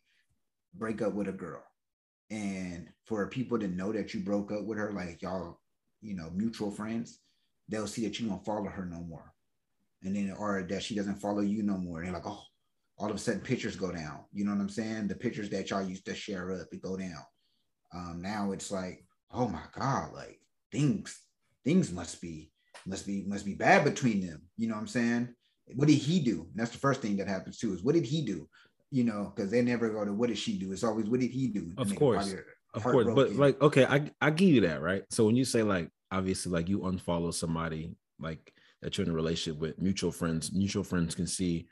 break 0.75 1.01
up 1.01 1.13
with 1.13 1.27
a 1.27 1.31
girl 1.31 1.63
and 2.31 2.87
for 3.05 3.27
people 3.27 3.59
to 3.59 3.67
know 3.67 3.91
that 3.91 4.13
you 4.13 4.21
broke 4.21 4.53
up 4.53 4.63
with 4.63 4.77
her, 4.77 4.93
like 4.93 5.21
y'all, 5.21 5.59
you 6.01 6.15
know, 6.15 6.31
mutual 6.33 6.71
friends, 6.71 7.19
they'll 7.67 7.87
see 7.87 8.05
that 8.05 8.19
you 8.19 8.27
don't 8.27 8.45
follow 8.45 8.69
her 8.69 8.85
no 8.85 9.01
more. 9.01 9.33
And 10.01 10.15
then, 10.15 10.33
or 10.39 10.63
that 10.63 10.81
she 10.81 10.95
doesn't 10.95 11.21
follow 11.21 11.41
you 11.41 11.61
no 11.61 11.77
more. 11.77 11.99
And 11.99 12.07
they're 12.07 12.13
like, 12.13 12.25
oh, 12.25 12.41
all 12.97 13.09
of 13.09 13.15
a 13.15 13.19
sudden 13.19 13.41
pictures 13.41 13.75
go 13.75 13.91
down. 13.91 14.21
You 14.31 14.45
know 14.45 14.51
what 14.51 14.61
I'm 14.61 14.69
saying? 14.69 15.09
The 15.09 15.15
pictures 15.15 15.49
that 15.49 15.69
y'all 15.69 15.83
used 15.83 16.05
to 16.05 16.15
share 16.15 16.53
up, 16.53 16.67
it 16.71 16.81
go 16.81 16.95
down. 16.95 17.23
Um, 17.93 18.21
now 18.21 18.53
it's 18.53 18.71
like, 18.71 19.05
oh 19.31 19.49
my 19.49 19.63
God, 19.77 20.13
like 20.13 20.39
things, 20.71 21.19
things 21.65 21.91
must 21.91 22.21
be, 22.21 22.51
must 22.87 23.05
be, 23.05 23.25
must 23.27 23.45
be 23.45 23.55
bad 23.55 23.83
between 23.83 24.25
them. 24.25 24.41
You 24.57 24.69
know 24.69 24.75
what 24.75 24.81
I'm 24.81 24.87
saying? 24.87 25.35
What 25.75 25.89
did 25.89 25.97
he 25.97 26.21
do? 26.21 26.47
And 26.49 26.55
that's 26.55 26.71
the 26.71 26.77
first 26.77 27.01
thing 27.01 27.17
that 27.17 27.27
happens 27.27 27.57
too, 27.57 27.73
is 27.73 27.83
what 27.83 27.95
did 27.95 28.05
he 28.05 28.23
do? 28.23 28.47
You 28.91 29.03
know, 29.03 29.31
because 29.33 29.49
they 29.49 29.61
never 29.61 29.89
go 29.89 30.05
to 30.05 30.13
what 30.13 30.29
did 30.29 30.37
she 30.37 30.57
do? 30.57 30.71
It's 30.71 30.83
always 30.83 31.07
what 31.07 31.19
did 31.19 31.31
he 31.31 31.47
do? 31.47 31.71
Of 31.77 31.95
course, 31.95 32.35
of 32.73 32.83
course. 32.83 33.07
But 33.13 33.33
like, 33.35 33.61
okay, 33.61 33.85
I 33.85 34.11
I 34.19 34.29
give 34.31 34.49
you 34.49 34.61
that, 34.61 34.81
right? 34.81 35.03
So 35.09 35.25
when 35.25 35.35
you 35.35 35.45
say 35.45 35.63
like, 35.63 35.89
obviously, 36.11 36.51
like 36.51 36.69
you 36.69 36.79
unfollow 36.79 37.33
somebody 37.33 37.95
like 38.19 38.53
that 38.81 38.97
you're 38.97 39.05
in 39.05 39.11
a 39.11 39.15
relationship 39.15 39.59
with, 39.59 39.81
mutual 39.81 40.11
friends, 40.11 40.51
mutual 40.51 40.83
friends 40.83 41.15
can 41.15 41.27
see 41.27 41.67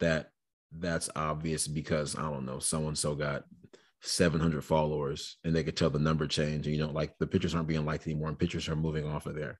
that 0.00 0.30
that's 0.72 1.08
obvious 1.14 1.68
because 1.68 2.16
I 2.16 2.22
don't 2.22 2.44
know, 2.44 2.58
so 2.58 2.88
and 2.88 2.98
so 2.98 3.14
got 3.14 3.44
700 4.02 4.62
followers 4.62 5.36
and 5.44 5.54
they 5.54 5.64
could 5.64 5.76
tell 5.76 5.90
the 5.90 5.98
number 5.98 6.26
change 6.26 6.66
and 6.66 6.76
you 6.76 6.80
know 6.80 6.92
like 6.92 7.16
the 7.18 7.26
pictures 7.26 7.54
aren't 7.54 7.66
being 7.66 7.84
liked 7.84 8.06
anymore 8.06 8.28
and 8.28 8.38
pictures 8.38 8.68
are 8.68 8.76
moving 8.76 9.06
off 9.06 9.26
of 9.26 9.34
there 9.34 9.58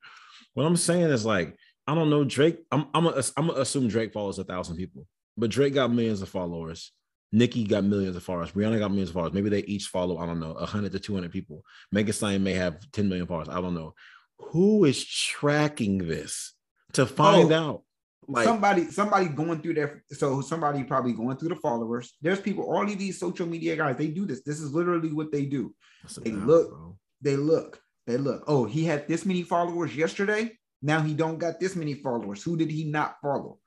what 0.55 0.65
i'm 0.65 0.77
saying 0.77 1.11
is 1.11 1.27
like 1.27 1.57
i 1.87 1.95
don't 1.95 2.11
know 2.11 2.23
drake 2.23 2.59
i'm 2.71 2.87
i'm 2.95 3.05
gonna, 3.05 3.23
I'm 3.37 3.51
assume 3.51 3.89
drake 3.89 4.13
follows 4.13 4.39
a 4.39 4.45
thousand 4.45 4.77
people 4.77 5.07
but 5.37 5.51
drake 5.51 5.75
got 5.75 5.91
millions 5.91 6.23
of 6.23 6.29
followers 6.29 6.93
Nicki 7.33 7.65
got 7.65 7.85
millions 7.85 8.17
of 8.17 8.23
followers. 8.23 8.53
Rihanna 8.53 8.79
got 8.79 8.91
millions 8.91 9.11
of 9.11 9.15
followers. 9.15 9.33
Maybe 9.33 9.49
they 9.49 9.61
each 9.61 9.87
follow, 9.87 10.19
I 10.19 10.27
don't 10.27 10.41
know, 10.41 10.55
100 10.55 10.93
to 10.93 11.01
200 11.01 11.31
people. 11.31 11.63
Megan 11.93 12.13
Stein 12.13 12.43
may 12.43 12.55
have 12.55 12.79
10 12.93 13.09
million 13.09 13.27
followers. 13.27 13.49
I 13.49 13.61
don't 13.61 13.75
know. 13.75 13.95
Who 14.39 14.85
is 14.85 15.05
tracking 15.05 15.99
this 15.99 16.55
to 16.93 17.07
find 17.07 17.53
oh, 17.53 17.57
out? 17.57 17.83
Like, 18.29 18.45
somebody, 18.45 18.91
somebody 18.91 19.27
going 19.27 19.61
through 19.61 19.75
their 19.75 20.03
so 20.11 20.41
somebody 20.41 20.83
probably 20.83 21.13
going 21.13 21.37
through 21.37 21.51
the 21.51 21.57
followers. 21.57 22.13
There's 22.21 22.41
people, 22.41 22.65
all 22.65 22.83
of 22.83 22.99
these 22.99 23.21
social 23.21 23.47
media 23.47 23.77
guys, 23.77 23.97
they 23.97 24.09
do 24.09 24.27
this. 24.27 24.43
This 24.43 24.61
is 24.61 24.73
literally 24.73 25.13
what 25.13 25.31
they 25.31 25.45
do. 25.45 25.75
They 26.23 26.33
look, 26.33 26.71
bro. 26.71 26.99
they 27.21 27.37
look, 27.37 27.81
they 28.07 28.17
look. 28.17 28.45
Oh, 28.49 28.65
he 28.65 28.85
had 28.85 29.07
this 29.07 29.25
many 29.25 29.43
followers 29.43 29.95
yesterday. 29.95 30.53
Now 30.83 31.01
he 31.01 31.15
don't 31.15 31.39
got 31.39 31.61
this 31.61 31.77
many 31.77 31.95
followers. 31.95 32.43
Who 32.43 32.57
did 32.57 32.71
he 32.71 32.85
not 32.85 33.17
follow? 33.23 33.59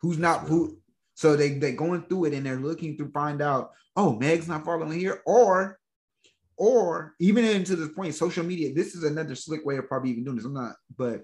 Who's 0.00 0.18
not 0.18 0.42
who? 0.42 0.78
So 1.18 1.34
they 1.34 1.54
they 1.54 1.72
going 1.72 2.02
through 2.02 2.26
it 2.26 2.34
and 2.34 2.46
they're 2.46 2.60
looking 2.60 2.96
to 2.98 3.10
find 3.10 3.42
out. 3.42 3.72
Oh, 3.96 4.14
Meg's 4.14 4.46
not 4.46 4.64
following 4.64 4.96
here, 4.96 5.20
or 5.26 5.76
or 6.56 7.16
even 7.18 7.44
into 7.44 7.74
this 7.74 7.88
point, 7.88 8.14
social 8.14 8.44
media. 8.44 8.72
This 8.72 8.94
is 8.94 9.02
another 9.02 9.34
slick 9.34 9.66
way 9.66 9.78
of 9.78 9.88
probably 9.88 10.10
even 10.10 10.22
doing 10.22 10.36
this. 10.36 10.44
I'm 10.44 10.54
not, 10.54 10.76
but 10.96 11.22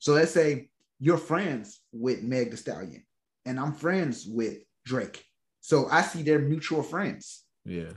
so 0.00 0.14
let's 0.14 0.32
say 0.32 0.68
you're 0.98 1.16
friends 1.16 1.78
with 1.92 2.24
Meg 2.24 2.50
Thee 2.50 2.56
Stallion, 2.56 3.06
and 3.46 3.60
I'm 3.60 3.72
friends 3.72 4.26
with 4.26 4.58
Drake. 4.84 5.24
So 5.60 5.86
I 5.92 6.02
see 6.02 6.24
they're 6.24 6.40
mutual 6.40 6.82
friends. 6.82 7.44
Yeah. 7.64 7.92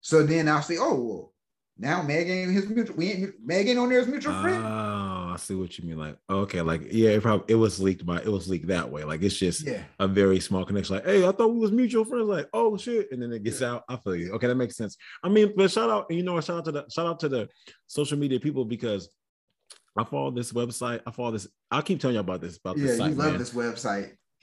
So 0.00 0.22
then 0.22 0.48
I'll 0.48 0.62
say, 0.62 0.78
oh, 0.80 0.94
well, 0.94 1.34
now 1.76 2.00
Meg 2.00 2.30
ain't 2.30 2.52
his 2.52 2.66
mutual. 2.66 2.96
We 2.96 3.12
ain't 3.12 3.34
Meg 3.44 3.68
ain't 3.68 3.78
on 3.78 3.90
there 3.90 4.00
as 4.00 4.06
mutual 4.06 4.40
friend. 4.40 4.64
Oh, 4.64 4.68
ah, 4.68 4.95
I 5.36 5.38
see 5.38 5.54
what 5.54 5.76
you 5.76 5.84
mean. 5.84 5.98
Like, 5.98 6.16
oh, 6.30 6.38
okay, 6.38 6.62
like 6.62 6.90
yeah, 6.90 7.10
it 7.10 7.22
probably 7.22 7.52
it 7.52 7.56
was 7.56 7.78
leaked 7.78 8.06
by 8.06 8.22
it 8.22 8.26
was 8.26 8.48
leaked 8.48 8.68
that 8.68 8.90
way. 8.90 9.04
Like 9.04 9.20
it's 9.20 9.36
just 9.36 9.66
yeah. 9.66 9.82
a 9.98 10.08
very 10.08 10.40
small 10.40 10.64
connection. 10.64 10.94
Like, 10.96 11.04
hey, 11.04 11.28
I 11.28 11.32
thought 11.32 11.52
we 11.52 11.58
was 11.58 11.72
mutual 11.72 12.06
friends. 12.06 12.26
Like, 12.26 12.48
oh 12.54 12.78
shit, 12.78 13.12
and 13.12 13.20
then 13.20 13.30
it 13.34 13.42
gets 13.42 13.60
yeah. 13.60 13.72
out. 13.72 13.84
I 13.86 13.96
feel 13.96 14.16
you. 14.16 14.32
Okay, 14.32 14.46
that 14.46 14.54
makes 14.54 14.78
sense. 14.78 14.96
I 15.22 15.28
mean, 15.28 15.52
but 15.54 15.70
shout 15.70 15.90
out, 15.90 16.06
you 16.08 16.22
know? 16.22 16.40
Shout 16.40 16.56
out 16.56 16.64
to 16.64 16.72
the 16.72 16.86
shout 16.88 17.06
out 17.06 17.20
to 17.20 17.28
the 17.28 17.50
social 17.86 18.16
media 18.16 18.40
people 18.40 18.64
because 18.64 19.10
I 19.94 20.04
follow 20.04 20.30
this 20.30 20.52
website. 20.52 21.02
I 21.06 21.10
follow 21.10 21.32
this. 21.32 21.46
I'll 21.70 21.82
keep 21.82 22.00
telling 22.00 22.14
you 22.14 22.20
about 22.20 22.40
this. 22.40 22.56
About 22.56 22.78
yeah, 22.78 22.86
this 22.86 22.96
site, 22.96 23.10
you 23.10 23.16
love 23.16 23.32
man. 23.32 23.38
this 23.38 23.52
website. 23.52 24.12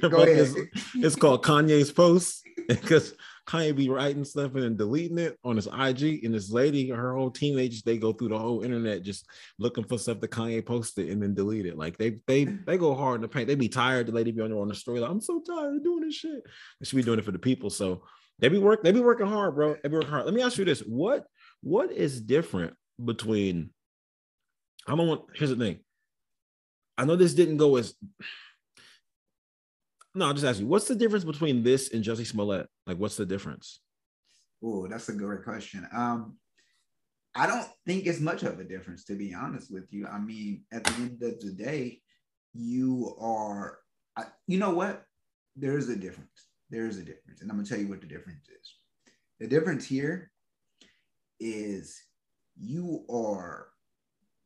Go 0.00 0.22
ahead. 0.22 0.36
This, 0.36 0.56
it's 0.94 1.16
called 1.16 1.44
Kanye's 1.44 1.90
Post 1.90 2.44
because 2.68 3.14
Kanye 3.50 3.74
be 3.74 3.88
writing 3.88 4.24
stuff 4.24 4.54
and 4.54 4.62
then 4.62 4.76
deleting 4.76 5.18
it 5.18 5.36
on 5.42 5.56
his 5.56 5.66
IG. 5.66 6.24
And 6.24 6.32
this 6.32 6.52
lady, 6.52 6.90
her 6.90 7.16
whole 7.16 7.32
teenagers, 7.32 7.82
they 7.82 7.98
go 7.98 8.12
through 8.12 8.28
the 8.28 8.38
whole 8.38 8.62
internet 8.62 9.02
just 9.02 9.26
looking 9.58 9.82
for 9.82 9.98
stuff 9.98 10.20
that 10.20 10.30
Kanye 10.30 10.64
posted 10.64 11.08
and 11.08 11.20
then 11.20 11.34
delete 11.34 11.66
it. 11.66 11.76
Like 11.76 11.98
they 11.98 12.20
they 12.28 12.46
mm. 12.46 12.64
they 12.64 12.78
go 12.78 12.94
hard 12.94 13.16
in 13.16 13.22
the 13.22 13.28
paint. 13.28 13.48
They 13.48 13.56
be 13.56 13.68
tired. 13.68 14.06
The 14.06 14.12
lady 14.12 14.30
be 14.30 14.40
on 14.40 14.52
on 14.52 14.68
the 14.68 14.74
story. 14.74 15.00
Like, 15.00 15.10
I'm 15.10 15.20
so 15.20 15.40
tired 15.40 15.76
of 15.76 15.84
doing 15.84 16.04
this 16.04 16.14
shit. 16.14 16.30
And 16.78 16.86
she 16.86 16.94
be 16.94 17.02
doing 17.02 17.18
it 17.18 17.24
for 17.24 17.32
the 17.32 17.40
people. 17.40 17.70
So 17.70 18.02
they 18.38 18.48
be 18.48 18.58
work, 18.58 18.84
they 18.84 18.92
be 18.92 19.00
working 19.00 19.26
hard, 19.26 19.56
bro. 19.56 19.76
They 19.82 19.88
be 19.88 19.96
working 19.96 20.10
hard. 20.10 20.26
Let 20.26 20.34
me 20.34 20.42
ask 20.42 20.56
you 20.56 20.64
this. 20.64 20.80
What 20.80 21.26
what 21.60 21.90
is 21.90 22.20
different 22.20 22.74
between 23.04 23.70
I 24.86 24.94
don't 24.94 25.08
want 25.08 25.22
here's 25.34 25.50
the 25.50 25.56
thing. 25.56 25.80
I 26.96 27.04
know 27.04 27.16
this 27.16 27.34
didn't 27.34 27.56
go 27.56 27.76
as 27.76 27.94
no, 30.14 30.26
I'll 30.26 30.34
just 30.34 30.46
ask 30.46 30.60
you, 30.60 30.66
what's 30.66 30.88
the 30.88 30.94
difference 30.94 31.24
between 31.24 31.62
this 31.62 31.92
and 31.92 32.04
Jussie 32.04 32.26
Smollett? 32.26 32.66
Like, 32.86 32.98
what's 32.98 33.16
the 33.16 33.26
difference? 33.26 33.80
Oh, 34.62 34.88
that's 34.88 35.08
a 35.08 35.12
great 35.12 35.44
question. 35.44 35.86
Um, 35.92 36.36
I 37.34 37.46
don't 37.46 37.66
think 37.86 38.06
it's 38.06 38.20
much 38.20 38.42
of 38.42 38.58
a 38.58 38.64
difference, 38.64 39.04
to 39.04 39.14
be 39.14 39.32
honest 39.32 39.72
with 39.72 39.92
you. 39.92 40.06
I 40.06 40.18
mean, 40.18 40.64
at 40.72 40.84
the 40.84 40.94
end 40.94 41.22
of 41.22 41.40
the 41.40 41.52
day, 41.52 42.00
you 42.52 43.14
are, 43.20 43.78
I, 44.16 44.24
you 44.48 44.58
know 44.58 44.70
what? 44.70 45.04
There 45.56 45.78
is 45.78 45.88
a 45.88 45.96
difference. 45.96 46.48
There 46.70 46.86
is 46.86 46.98
a 46.98 47.04
difference. 47.04 47.40
And 47.40 47.50
I'm 47.50 47.56
going 47.56 47.64
to 47.64 47.70
tell 47.70 47.80
you 47.80 47.88
what 47.88 48.00
the 48.00 48.08
difference 48.08 48.48
is. 48.48 48.74
The 49.38 49.46
difference 49.46 49.86
here 49.86 50.30
is 51.38 52.00
you 52.60 53.04
are 53.08 53.68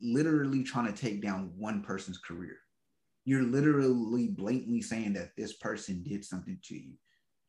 literally 0.02 0.62
trying 0.62 0.92
to 0.92 1.00
take 1.00 1.22
down 1.22 1.52
one 1.56 1.82
person's 1.82 2.18
career 2.18 2.56
you're 3.24 3.42
literally 3.42 4.28
blatantly 4.28 4.82
saying 4.82 5.14
that 5.14 5.34
this 5.36 5.54
person 5.54 6.02
did 6.02 6.24
something 6.24 6.58
to 6.64 6.74
you. 6.74 6.92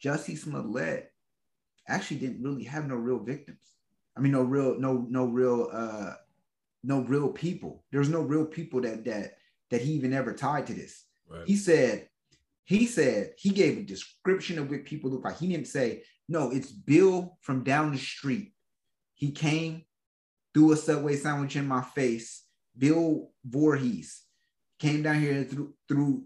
Jussie 0.04 0.38
Smollett 0.38 1.12
actually 1.88 2.18
didn't 2.18 2.44
really 2.44 2.64
have 2.64 2.88
no 2.88 2.96
real 2.96 3.20
victims. 3.20 3.60
I 4.18 4.22
mean, 4.22 4.32
no 4.32 4.44
real, 4.44 4.80
no, 4.80 5.06
no 5.10 5.26
real, 5.26 5.70
uh, 5.72 6.14
no 6.84 7.02
real 7.02 7.30
people. 7.30 7.84
There's 7.92 8.10
no 8.10 8.22
real 8.22 8.46
people 8.46 8.82
that 8.82 9.04
that 9.06 9.38
that 9.72 9.82
he 9.82 9.94
even 9.94 10.14
ever 10.14 10.34
tied 10.34 10.68
to 10.68 10.74
this. 10.74 11.04
Right. 11.28 11.46
He 11.46 11.56
said, 11.58 12.08
he 12.64 12.86
said 12.86 13.34
he 13.38 13.50
gave 13.50 13.78
a 13.78 13.84
description 13.84 14.60
of 14.60 14.70
what 14.70 14.86
people 14.86 15.10
look 15.10 15.26
like. 15.26 15.38
He 15.38 15.48
didn't 15.48 15.68
say, 15.68 16.04
no, 16.30 16.52
it's 16.52 16.72
Bill 16.72 17.38
from 17.42 17.64
down 17.64 17.92
the 17.92 17.98
street. 17.98 18.54
He 19.16 19.32
came, 19.32 19.84
threw 20.54 20.72
a 20.72 20.78
subway 20.78 21.16
sandwich 21.16 21.56
in 21.56 21.68
my 21.68 21.82
face. 21.82 22.44
Bill 22.78 23.32
Voorhees 23.46 24.25
came 24.80 25.04
down 25.04 25.20
here 25.20 25.34
and 25.34 25.50
threw 25.50 25.74
threw 25.88 26.24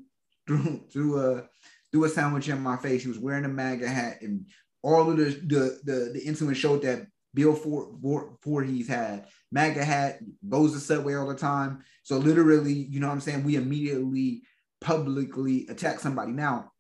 threw 0.48 0.84
threw 0.92 1.20
a 1.20 1.44
threw 1.92 2.04
a 2.06 2.10
sandwich 2.10 2.50
in 2.50 2.62
my 2.62 2.78
face. 2.78 3.04
He 3.04 3.08
was 3.08 3.20
wearing 3.20 3.46
a 3.46 3.50
MAGA 3.50 3.88
hat, 3.88 4.22
and 4.22 4.46
all 4.82 5.10
of 5.10 5.18
the 5.18 5.26
the 5.26 5.80
the, 5.84 6.12
the 6.14 6.22
incident 6.26 6.58
showed 6.58 6.82
that 6.84 7.08
Bill 7.34 7.56
Ford 7.56 8.68
he's 8.68 8.88
had 8.88 9.28
MAGA 9.52 9.84
hat, 9.84 10.20
goes 10.48 10.74
to 10.74 10.80
Subway 10.80 11.16
all 11.16 11.28
the 11.28 11.36
time. 11.36 11.84
So 12.04 12.18
literally, 12.18 12.74
you 12.74 13.00
know 13.00 13.08
what 13.08 13.14
I'm 13.14 13.22
saying? 13.22 13.44
We 13.44 13.56
immediately 13.56 14.44
publicly 14.82 15.68
attack 15.68 16.00
somebody. 16.00 16.32
Now, 16.32 16.72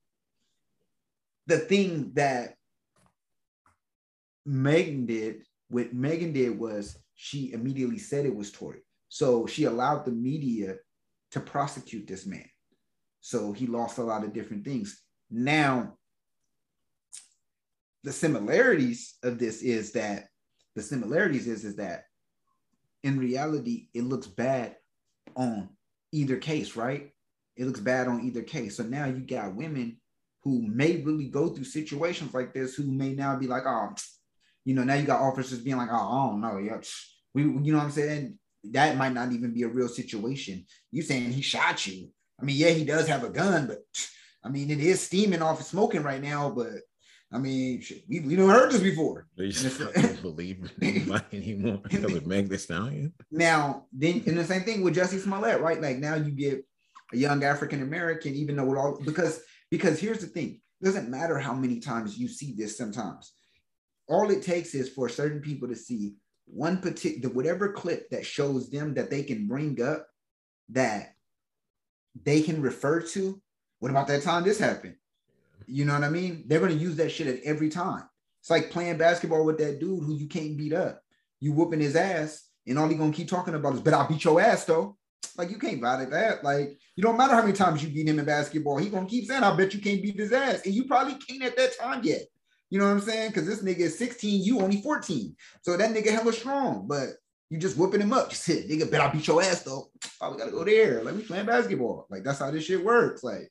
the 1.48 1.58
thing 1.58 2.12
that 2.14 2.56
Megan 4.46 5.06
did, 5.06 5.44
what 5.70 5.94
Megan 5.94 6.34
did 6.34 6.58
was 6.58 6.98
she 7.16 7.52
immediately 7.54 8.00
said 8.00 8.26
it 8.26 8.36
was 8.36 8.52
Tory. 8.52 8.80
So 9.10 9.46
she 9.46 9.66
allowed 9.66 10.06
the 10.06 10.12
media 10.12 10.78
to 11.32 11.39
prosecute 11.39 12.08
this 12.08 12.26
man. 12.26 12.46
So 13.22 13.52
he 13.52 13.68
lost 13.68 13.98
a 13.98 14.04
lot 14.04 14.24
of 14.24 14.34
different 14.34 14.65
things. 14.65 15.02
Now, 15.30 15.94
the 18.04 18.13
similarities 18.13 19.15
of 19.24 19.38
this 19.38 19.62
is 19.62 19.92
that 19.94 20.28
the 20.76 20.82
similarities 20.82 21.48
is, 21.48 21.65
is 21.65 21.76
that 21.76 22.06
in 23.04 23.20
reality, 23.20 23.88
it 23.94 24.04
looks 24.04 24.28
bad 24.28 24.76
on 25.36 25.70
either 26.12 26.38
case, 26.38 26.76
right? 26.76 27.12
It 27.56 27.65
looks 27.65 27.80
bad 27.80 28.08
on 28.08 28.26
either 28.26 28.42
case. 28.42 28.78
So 28.78 28.84
now 28.84 29.06
you 29.06 29.20
got 29.20 29.56
women 29.56 29.98
who 30.44 30.62
may 30.65 30.98
really 30.98 31.28
go 31.28 31.50
through 31.50 31.65
situations 31.65 32.34
like 32.34 32.54
this 32.54 32.76
who 32.76 32.84
may 32.84 33.13
now 33.13 33.36
be 33.36 33.48
like, 33.48 33.63
oh, 33.65 33.94
you 34.65 34.74
know, 34.74 34.84
now 34.84 34.96
you 34.96 35.06
got 35.06 35.22
officers 35.22 35.60
being 35.60 35.78
like, 35.78 35.89
oh, 35.92 35.96
I 35.96 36.30
don't 36.30 36.42
know, 36.42 36.82
we, 37.34 37.44
you 37.44 37.72
know 37.72 37.78
what 37.78 37.86
I'm 37.86 37.92
saying? 37.92 38.39
That 38.63 38.98
might 38.98 39.13
not 39.13 39.32
even 39.32 39.54
be 39.54 39.63
a 39.63 39.67
real 39.67 39.88
situation. 39.88 40.65
You 40.91 41.02
saying 41.02 41.32
he 41.32 41.41
shot 41.41 41.86
you? 41.88 42.10
I 42.41 42.45
mean, 42.45 42.58
yeah, 42.58 42.69
he 42.69 42.86
does 42.86 43.08
have 43.08 43.24
a 43.24 43.30
gun, 43.30 43.67
but 43.67 43.80
I 44.43 44.50
mean, 44.50 44.69
it 44.69 44.80
is 44.80 45.02
steaming 45.02 45.41
off 45.41 45.60
of 45.60 45.65
smoking 45.65 46.04
right 46.04 46.22
now. 46.22 46.50
But 46.50 46.82
I 47.32 47.38
mean, 47.38 47.84
we 48.10 48.22
we 48.22 48.36
don't 48.36 48.50
heard 48.50 48.72
this 48.72 48.82
before. 48.82 49.28
You 49.36 49.52
don't 49.52 50.22
believe 50.22 50.72
anymore 50.82 51.82
with 51.91 52.26
Meg 52.26 52.50
Thee 52.50 52.58
Stallion. 52.58 53.13
Now, 53.32 53.86
then, 53.91 54.24
and 54.26 54.38
the 54.38 54.43
same 54.43 54.63
thing 54.63 54.82
with 54.82 54.95
Jussie 54.95 55.19
Smollett, 55.19 55.62
right? 55.62 55.82
Like 55.82 55.98
now, 55.98 56.15
you 56.15 56.32
get 56.32 56.65
a 57.13 57.17
young 57.17 57.43
African 57.43 57.82
American, 57.82 58.34
even 58.36 58.56
though 58.56 58.72
it 58.74 58.78
all 58.78 59.00
because 59.04 59.41
because 59.69 60.00
here's 60.00 60.19
the 60.19 60.28
thing: 60.28 60.62
it 60.82 60.86
doesn't 60.86 61.10
matter 61.10 61.38
how 61.38 61.54
many 61.54 61.80
times 61.80 62.17
you 62.17 62.28
see 62.28 62.54
this. 62.58 62.78
Sometimes, 62.78 63.34
all 64.08 64.32
it 64.32 64.41
takes 64.41 64.74
is 64.74 64.89
for 64.89 65.10
certain 65.10 65.41
people 65.41 65.67
to 65.67 65.76
see 65.76 66.15
one 66.52 66.80
particular 66.80 67.34
whatever 67.34 67.72
clip 67.72 68.10
that 68.10 68.26
shows 68.26 68.70
them 68.70 68.94
that 68.96 69.10
they 69.10 69.24
can 69.24 69.48
bring 69.48 69.82
up 69.82 70.08
that 70.70 71.16
they 72.24 72.42
can 72.42 72.62
refer 72.62 73.02
to. 73.02 73.42
What 73.80 73.92
about 73.92 74.08
that 74.08 74.23
time 74.23 74.44
this 74.44 74.60
happened? 74.60 74.96
You 75.67 75.86
know 75.86 75.94
what 75.94 76.04
I 76.04 76.10
mean? 76.10 76.44
They're 76.48 76.65
to 76.67 76.73
use 76.73 76.96
that 76.98 77.12
shit 77.12 77.28
at 77.28 77.44
every 77.44 77.69
time. 77.69 78.04
It's 78.42 78.50
like 78.50 78.71
playing 78.71 78.98
basketball 78.98 79.46
with 79.46 79.58
that 79.60 79.80
dude 79.80 80.04
who 80.04 80.15
you 80.15 80.28
can't 80.28 80.58
beat 80.58 80.73
up. 80.73 81.02
You 81.40 81.54
whooping 81.54 81.80
his 81.80 81.96
ass, 81.96 82.50
and 82.67 82.78
all 82.78 82.88
he 82.88 82.96
gonna 82.96 83.13
keep 83.13 83.30
talking 83.30 83.54
about 83.54 83.76
is, 83.76 83.82
"But 83.82 83.94
I'll 83.94 84.08
beat 84.08 84.23
your 84.23 84.42
ass 84.42 84.65
though." 84.65 84.98
Like 85.38 85.50
you 85.52 85.58
can't 85.58 85.82
violate 85.82 86.10
that. 86.12 86.44
Like 86.44 86.78
you 86.96 87.04
don't 87.04 87.17
matter 87.17 87.34
how 87.34 87.42
many 87.42 87.54
times 87.54 87.84
you 87.84 87.90
beat 87.90 88.08
him 88.08 88.19
in 88.19 88.26
basketball, 88.26 88.78
he 88.78 88.90
gonna 88.90 89.08
keep 89.08 89.26
saying, 89.26 89.44
"I 89.44 89.56
bet 89.56 89.73
you 89.73 89.82
can't 89.82 90.02
beat 90.02 90.17
his 90.17 90.34
ass," 90.34 90.62
and 90.65 90.73
you 90.73 90.86
probably 90.86 91.15
can't 91.15 91.44
at 91.44 91.56
that 91.58 91.78
time 91.78 92.04
yet. 92.04 92.23
You 92.70 92.80
know 92.80 92.86
what 92.86 92.92
I'm 92.92 93.02
saying? 93.02 93.30
Because 93.30 93.48
this 93.48 93.63
nigga 93.63 93.80
is 93.80 93.98
16, 93.98 94.44
you 94.44 94.62
only 94.62 94.82
14. 94.82 95.36
So 95.62 95.76
that 95.76 95.92
nigga 95.92 96.12
hella 96.12 96.32
strong, 96.34 96.88
but 96.88 97.10
you 97.50 97.58
just 97.58 97.78
whooping 97.78 98.02
him 98.02 98.13
up. 98.13 98.30
You 98.30 98.36
said, 98.36 98.65
nigga, 98.70 98.90
bet 98.90 99.02
I'll 99.02 99.12
beat 99.12 99.28
your 99.28 99.42
ass 99.42 99.63
though. 99.63 99.90
Oh, 100.22 100.32
we 100.32 100.38
gotta 100.38 100.52
go 100.52 100.63
there. 100.63 101.04
Let 101.04 101.15
me 101.15 101.24
play 101.24 101.42
basketball. 101.44 102.06
Like 102.10 102.24
that's 102.24 102.40
how 102.40 102.52
this 102.52 102.65
shit 102.65 102.84
works. 102.84 103.24
Like, 103.24 103.50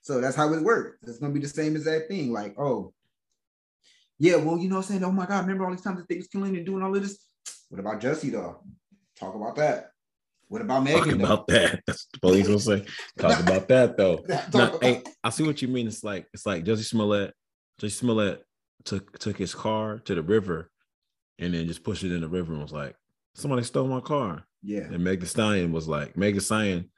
so 0.00 0.20
that's 0.20 0.36
how 0.36 0.52
it 0.54 0.62
works. 0.62 0.98
It's 1.02 1.18
gonna 1.18 1.34
be 1.34 1.40
the 1.40 1.48
same 1.48 1.76
as 1.76 1.84
that 1.84 2.08
thing. 2.08 2.32
Like, 2.32 2.58
oh, 2.58 2.94
yeah, 4.18 4.36
well, 4.36 4.58
you 4.58 4.68
know 4.68 4.76
what 4.76 4.86
I'm 4.86 4.88
saying? 4.88 5.04
Oh 5.04 5.12
my 5.12 5.26
God, 5.26 5.42
remember 5.42 5.64
all 5.64 5.70
these 5.70 5.82
times 5.82 5.98
that 5.98 6.08
they 6.08 6.16
was 6.16 6.28
killing 6.28 6.56
and 6.56 6.64
doing 6.64 6.82
all 6.82 6.94
of 6.94 7.02
this? 7.02 7.18
What 7.68 7.80
about 7.80 8.00
Jussie 8.00 8.32
though? 8.32 8.62
Talk 9.16 9.34
about 9.34 9.56
that. 9.56 9.90
What 10.48 10.62
about 10.62 10.82
Megan? 10.82 11.18
Talk 11.18 11.28
about 11.28 11.46
that. 11.48 11.82
That's 11.86 12.06
the 12.06 12.18
police 12.20 12.48
will 12.48 12.58
say. 12.58 12.84
Talk 13.18 13.38
about 13.46 13.68
that 13.68 13.98
though. 13.98 14.24
Now, 14.52 14.78
hey, 14.80 15.02
I 15.22 15.30
see 15.30 15.44
what 15.44 15.60
you 15.60 15.68
mean. 15.68 15.86
It's 15.86 16.02
like 16.02 16.26
it's 16.32 16.46
like 16.46 16.64
Jussie 16.64 16.84
Smollett 16.84 17.34
Jay 17.80 17.88
Smollett 17.88 18.44
took 18.84 19.18
took 19.18 19.38
his 19.38 19.54
car 19.54 19.98
to 20.00 20.14
the 20.14 20.22
river 20.22 20.70
and 21.38 21.54
then 21.54 21.66
just 21.66 21.82
pushed 21.82 22.04
it 22.04 22.12
in 22.12 22.20
the 22.20 22.28
river 22.28 22.52
and 22.52 22.60
was 22.60 22.72
like, 22.72 22.94
somebody 23.34 23.62
stole 23.62 23.88
my 23.88 24.00
car. 24.00 24.44
Yeah. 24.62 24.80
And 24.80 25.02
Meg 25.02 25.20
Thee 25.20 25.26
Stallion 25.26 25.72
was 25.72 25.88
like, 25.88 26.14
Meg 26.14 26.34
Thee 26.34 26.40
Stallion, 26.40 26.90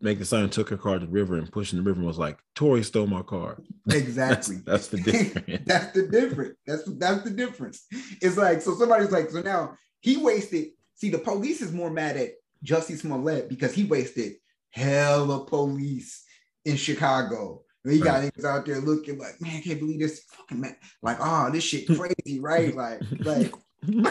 Meg 0.00 0.18
Thee 0.18 0.24
Stallion 0.24 0.50
took 0.50 0.68
her 0.70 0.76
car 0.76 0.98
to 0.98 1.06
the 1.06 1.12
river 1.12 1.36
and 1.36 1.50
pushed 1.50 1.72
in 1.72 1.78
the 1.78 1.84
river 1.84 2.00
and 2.00 2.08
was 2.08 2.18
like, 2.18 2.38
Tory 2.56 2.82
stole 2.82 3.06
my 3.06 3.22
car. 3.22 3.62
Exactly. 3.92 4.56
that's, 4.66 4.88
that's, 4.88 4.88
the 4.88 4.96
difference. 5.12 5.62
that's 5.66 5.92
the 5.92 6.06
difference. 6.08 6.56
That's 6.66 6.82
that's 6.98 7.22
the 7.22 7.30
difference. 7.30 7.86
It's 8.20 8.36
like 8.36 8.62
so 8.62 8.74
somebody's 8.74 9.12
like, 9.12 9.30
so 9.30 9.40
now 9.40 9.76
he 10.00 10.16
wasted. 10.16 10.68
See, 10.94 11.10
the 11.10 11.18
police 11.18 11.60
is 11.60 11.72
more 11.72 11.90
mad 11.90 12.16
at 12.16 12.30
Jussie 12.64 12.98
Smollett 12.98 13.48
because 13.48 13.72
he 13.72 13.84
wasted 13.84 14.34
hella 14.70 15.46
police 15.46 16.24
in 16.64 16.76
Chicago. 16.76 17.62
He 17.88 17.98
got 17.98 18.20
right. 18.20 18.32
niggas 18.34 18.44
out 18.44 18.66
there 18.66 18.80
looking 18.80 19.18
like, 19.18 19.40
man, 19.40 19.56
I 19.56 19.60
can't 19.60 19.80
believe 19.80 20.00
this 20.00 20.24
fucking 20.24 20.60
man. 20.60 20.76
Like, 21.02 21.16
oh, 21.20 21.50
this 21.50 21.64
shit 21.64 21.86
crazy, 21.98 22.40
right? 22.40 22.74
Like, 22.74 23.00
like 23.20 23.52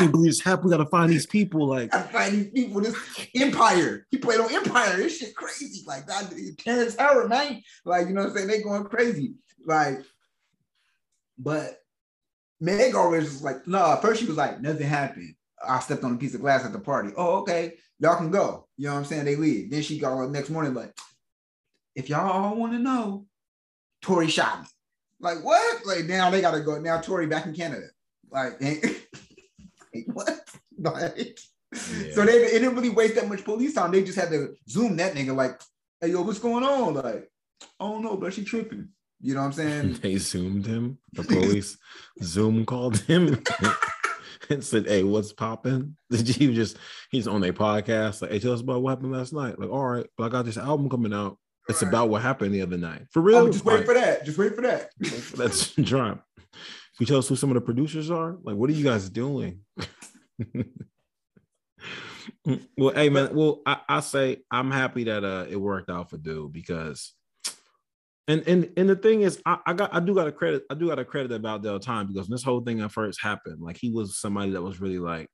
can't 0.00 0.12
believe 0.12 0.30
this 0.30 0.40
happened. 0.40 0.66
We 0.66 0.76
gotta 0.76 0.86
find 0.86 1.10
these 1.10 1.26
people. 1.26 1.66
Like, 1.66 1.92
find 2.10 2.34
these 2.34 2.50
people. 2.50 2.80
This 2.80 2.96
Empire. 3.34 4.06
He 4.10 4.18
played 4.18 4.40
on 4.40 4.54
Empire. 4.54 4.96
This 4.96 5.18
shit 5.18 5.34
crazy. 5.34 5.84
Like 5.86 6.06
that. 6.06 6.32
Terrence 6.58 6.96
Howard, 6.96 7.28
man. 7.28 7.62
Like 7.84 8.08
you 8.08 8.14
know 8.14 8.22
what 8.22 8.30
I'm 8.30 8.36
saying? 8.36 8.48
They 8.48 8.62
going 8.62 8.84
crazy. 8.84 9.34
Like, 9.64 10.00
but 11.38 11.78
Meg 12.60 12.94
always 12.94 13.24
was 13.24 13.42
like, 13.42 13.66
no. 13.66 13.78
Nah, 13.78 13.96
first 13.96 14.20
she 14.20 14.26
was 14.26 14.36
like, 14.36 14.60
nothing 14.60 14.86
happened. 14.86 15.34
I 15.66 15.80
stepped 15.80 16.04
on 16.04 16.14
a 16.14 16.16
piece 16.16 16.34
of 16.34 16.40
glass 16.40 16.64
at 16.64 16.72
the 16.72 16.78
party. 16.78 17.12
Oh, 17.16 17.40
okay. 17.40 17.74
Y'all 17.98 18.16
can 18.16 18.30
go. 18.30 18.66
You 18.76 18.86
know 18.86 18.94
what 18.94 19.00
I'm 19.00 19.04
saying? 19.04 19.24
They 19.24 19.36
leave. 19.36 19.70
Then 19.70 19.82
she 19.82 19.98
got 19.98 20.18
the 20.18 20.28
next 20.28 20.50
morning, 20.50 20.74
like, 20.74 20.96
if 21.94 22.08
y'all 22.08 22.30
all 22.30 22.56
want 22.56 22.72
to 22.72 22.78
know, 22.78 23.26
Tory 24.00 24.28
shot 24.28 24.62
me. 24.62 24.66
Like, 25.20 25.44
what? 25.44 25.86
Like, 25.86 26.06
now 26.06 26.30
they 26.30 26.40
got 26.40 26.52
to 26.52 26.60
go. 26.60 26.78
Now 26.80 27.00
Tory 27.00 27.26
back 27.26 27.46
in 27.46 27.54
Canada. 27.54 27.88
Like, 28.30 28.60
like 28.60 30.06
what? 30.12 30.40
Like, 30.82 31.38
yeah. 31.74 32.14
so 32.14 32.24
they 32.24 32.36
it 32.38 32.60
didn't 32.60 32.74
really 32.74 32.88
waste 32.88 33.14
that 33.16 33.28
much 33.28 33.44
police 33.44 33.74
time. 33.74 33.90
They 33.90 34.02
just 34.02 34.18
had 34.18 34.30
to 34.30 34.54
zoom 34.66 34.96
that 34.96 35.12
nigga. 35.14 35.36
Like, 35.36 35.60
hey 36.00 36.08
yo, 36.08 36.22
what's 36.22 36.38
going 36.38 36.64
on? 36.64 36.94
Like, 36.94 37.30
oh 37.78 37.98
no, 37.98 38.16
but 38.16 38.32
she 38.32 38.42
tripping. 38.42 38.88
You 39.20 39.34
know 39.34 39.40
what 39.40 39.46
I'm 39.48 39.52
saying? 39.52 39.98
They 40.00 40.16
zoomed 40.16 40.64
him. 40.64 40.96
The 41.12 41.24
police 41.24 41.76
Zoom 42.22 42.64
called 42.64 42.96
him 43.00 43.42
and 44.48 44.64
said, 44.64 44.86
"Hey, 44.86 45.02
what's 45.02 45.32
popping?" 45.32 45.96
He 46.10 46.54
just 46.54 46.76
he's 47.10 47.28
on 47.28 47.44
a 47.44 47.52
podcast. 47.52 48.22
Like, 48.22 48.30
hey, 48.32 48.38
tell 48.38 48.52
us 48.52 48.60
about 48.60 48.82
what 48.82 48.90
happened 48.90 49.12
last 49.12 49.32
night. 49.32 49.58
Like, 49.58 49.70
all 49.70 49.86
right, 49.86 50.06
but 50.16 50.24
I 50.24 50.28
got 50.28 50.44
this 50.44 50.56
album 50.56 50.88
coming 50.88 51.12
out. 51.12 51.38
It's 51.68 51.82
right. 51.82 51.88
about 51.88 52.08
what 52.08 52.22
happened 52.22 52.54
the 52.54 52.62
other 52.62 52.78
night. 52.78 53.02
For 53.10 53.20
real. 53.20 53.38
Oh, 53.38 53.50
just 53.50 53.64
wait 53.64 53.76
right. 53.76 53.84
for 53.86 53.94
that. 53.94 54.24
Just 54.24 54.38
wait 54.38 54.54
for 54.54 54.62
that. 54.62 54.90
Let's 55.36 55.74
drop. 55.74 56.24
Can 56.36 56.46
you 57.00 57.06
tell 57.06 57.18
us 57.18 57.28
who 57.28 57.36
some 57.36 57.50
of 57.50 57.54
the 57.54 57.60
producers 57.60 58.10
are? 58.10 58.38
Like, 58.42 58.56
what 58.56 58.70
are 58.70 58.72
you 58.72 58.84
guys 58.84 59.08
doing? 59.08 59.60
well, 62.76 62.92
hey 62.94 63.08
man. 63.08 63.34
Well, 63.34 63.62
I, 63.64 63.80
I 63.88 64.00
say 64.00 64.38
I'm 64.50 64.70
happy 64.70 65.04
that 65.04 65.24
uh 65.24 65.46
it 65.48 65.56
worked 65.56 65.90
out 65.90 66.10
for 66.10 66.16
dude 66.16 66.52
because 66.52 67.12
and 68.28 68.42
and 68.46 68.70
and 68.76 68.88
the 68.88 68.96
thing 68.96 69.22
is, 69.22 69.40
I, 69.46 69.58
I 69.66 69.72
got 69.72 69.94
I 69.94 70.00
do 70.00 70.14
got 70.14 70.28
a 70.28 70.32
credit 70.32 70.64
I 70.70 70.74
do 70.74 70.88
got 70.88 70.98
a 70.98 71.04
credit 71.04 71.32
about 71.32 71.62
Del 71.62 71.80
Time 71.80 72.06
because 72.06 72.28
this 72.28 72.42
whole 72.42 72.60
thing 72.60 72.80
at 72.80 72.92
first 72.92 73.20
happened, 73.22 73.60
like 73.60 73.76
he 73.76 73.90
was 73.90 74.18
somebody 74.18 74.52
that 74.52 74.62
was 74.62 74.80
really 74.80 74.98
like, 74.98 75.28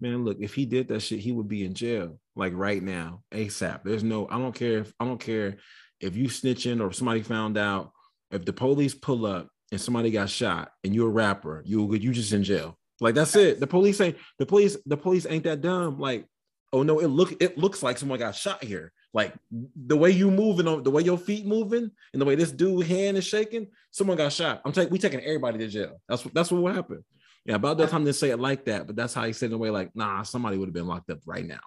man, 0.00 0.24
look, 0.24 0.38
if 0.40 0.54
he 0.54 0.66
did 0.66 0.88
that 0.88 1.00
shit, 1.00 1.20
he 1.20 1.32
would 1.32 1.48
be 1.48 1.64
in 1.64 1.74
jail 1.74 2.18
like 2.36 2.52
right 2.54 2.82
now, 2.82 3.22
ASAP. 3.32 3.80
There's 3.84 4.04
no, 4.04 4.26
I 4.28 4.38
don't 4.38 4.54
care 4.54 4.78
if 4.78 4.92
I 4.98 5.04
don't 5.04 5.20
care 5.20 5.56
if 6.00 6.16
you 6.16 6.28
snitching 6.28 6.80
or 6.80 6.92
somebody 6.92 7.22
found 7.22 7.58
out. 7.58 7.92
If 8.30 8.44
the 8.44 8.52
police 8.52 8.94
pull 8.94 9.26
up 9.26 9.48
and 9.72 9.80
somebody 9.80 10.10
got 10.10 10.30
shot 10.30 10.70
and 10.84 10.94
you're 10.94 11.08
a 11.08 11.12
rapper, 11.12 11.62
you 11.66 11.92
you 11.94 12.12
just 12.12 12.32
in 12.32 12.44
jail. 12.44 12.78
Like 13.00 13.14
that's 13.14 13.34
it. 13.34 13.60
The 13.60 13.66
police 13.66 14.00
ain't 14.00 14.16
the 14.38 14.46
police. 14.46 14.76
The 14.86 14.96
police 14.96 15.26
ain't 15.28 15.44
that 15.44 15.60
dumb. 15.60 15.98
Like, 15.98 16.26
oh 16.72 16.82
no, 16.82 17.00
it 17.00 17.08
look 17.08 17.42
it 17.42 17.58
looks 17.58 17.82
like 17.82 17.98
someone 17.98 18.18
got 18.18 18.36
shot 18.36 18.62
here. 18.62 18.92
Like 19.12 19.34
the 19.50 19.96
way 19.96 20.10
you 20.10 20.30
moving 20.30 20.82
the 20.84 20.90
way 20.90 21.02
your 21.02 21.18
feet 21.18 21.44
moving, 21.44 21.90
and 22.12 22.22
the 22.22 22.24
way 22.24 22.36
this 22.36 22.52
dude 22.52 22.86
hand 22.86 23.16
is 23.16 23.26
shaking, 23.26 23.66
someone 23.90 24.16
got 24.16 24.32
shot. 24.32 24.62
I'm 24.64 24.72
taking 24.72 24.92
we 24.92 24.98
taking 24.98 25.20
everybody 25.20 25.58
to 25.58 25.68
jail. 25.68 26.00
That's 26.08 26.24
what 26.24 26.32
that's 26.32 26.52
what 26.52 26.62
will 26.62 26.72
happen. 26.72 27.04
Yeah, 27.44 27.56
about 27.56 27.78
that 27.78 27.90
time 27.90 28.04
they 28.04 28.12
say 28.12 28.30
it 28.30 28.38
like 28.38 28.66
that, 28.66 28.86
but 28.86 28.94
that's 28.94 29.14
how 29.14 29.24
he 29.24 29.32
said 29.32 29.46
in 29.46 29.54
a 29.54 29.58
way 29.58 29.70
like, 29.70 29.96
nah, 29.96 30.22
somebody 30.22 30.58
would 30.58 30.68
have 30.68 30.74
been 30.74 30.86
locked 30.86 31.10
up 31.10 31.20
right 31.26 31.44
now. 31.44 31.60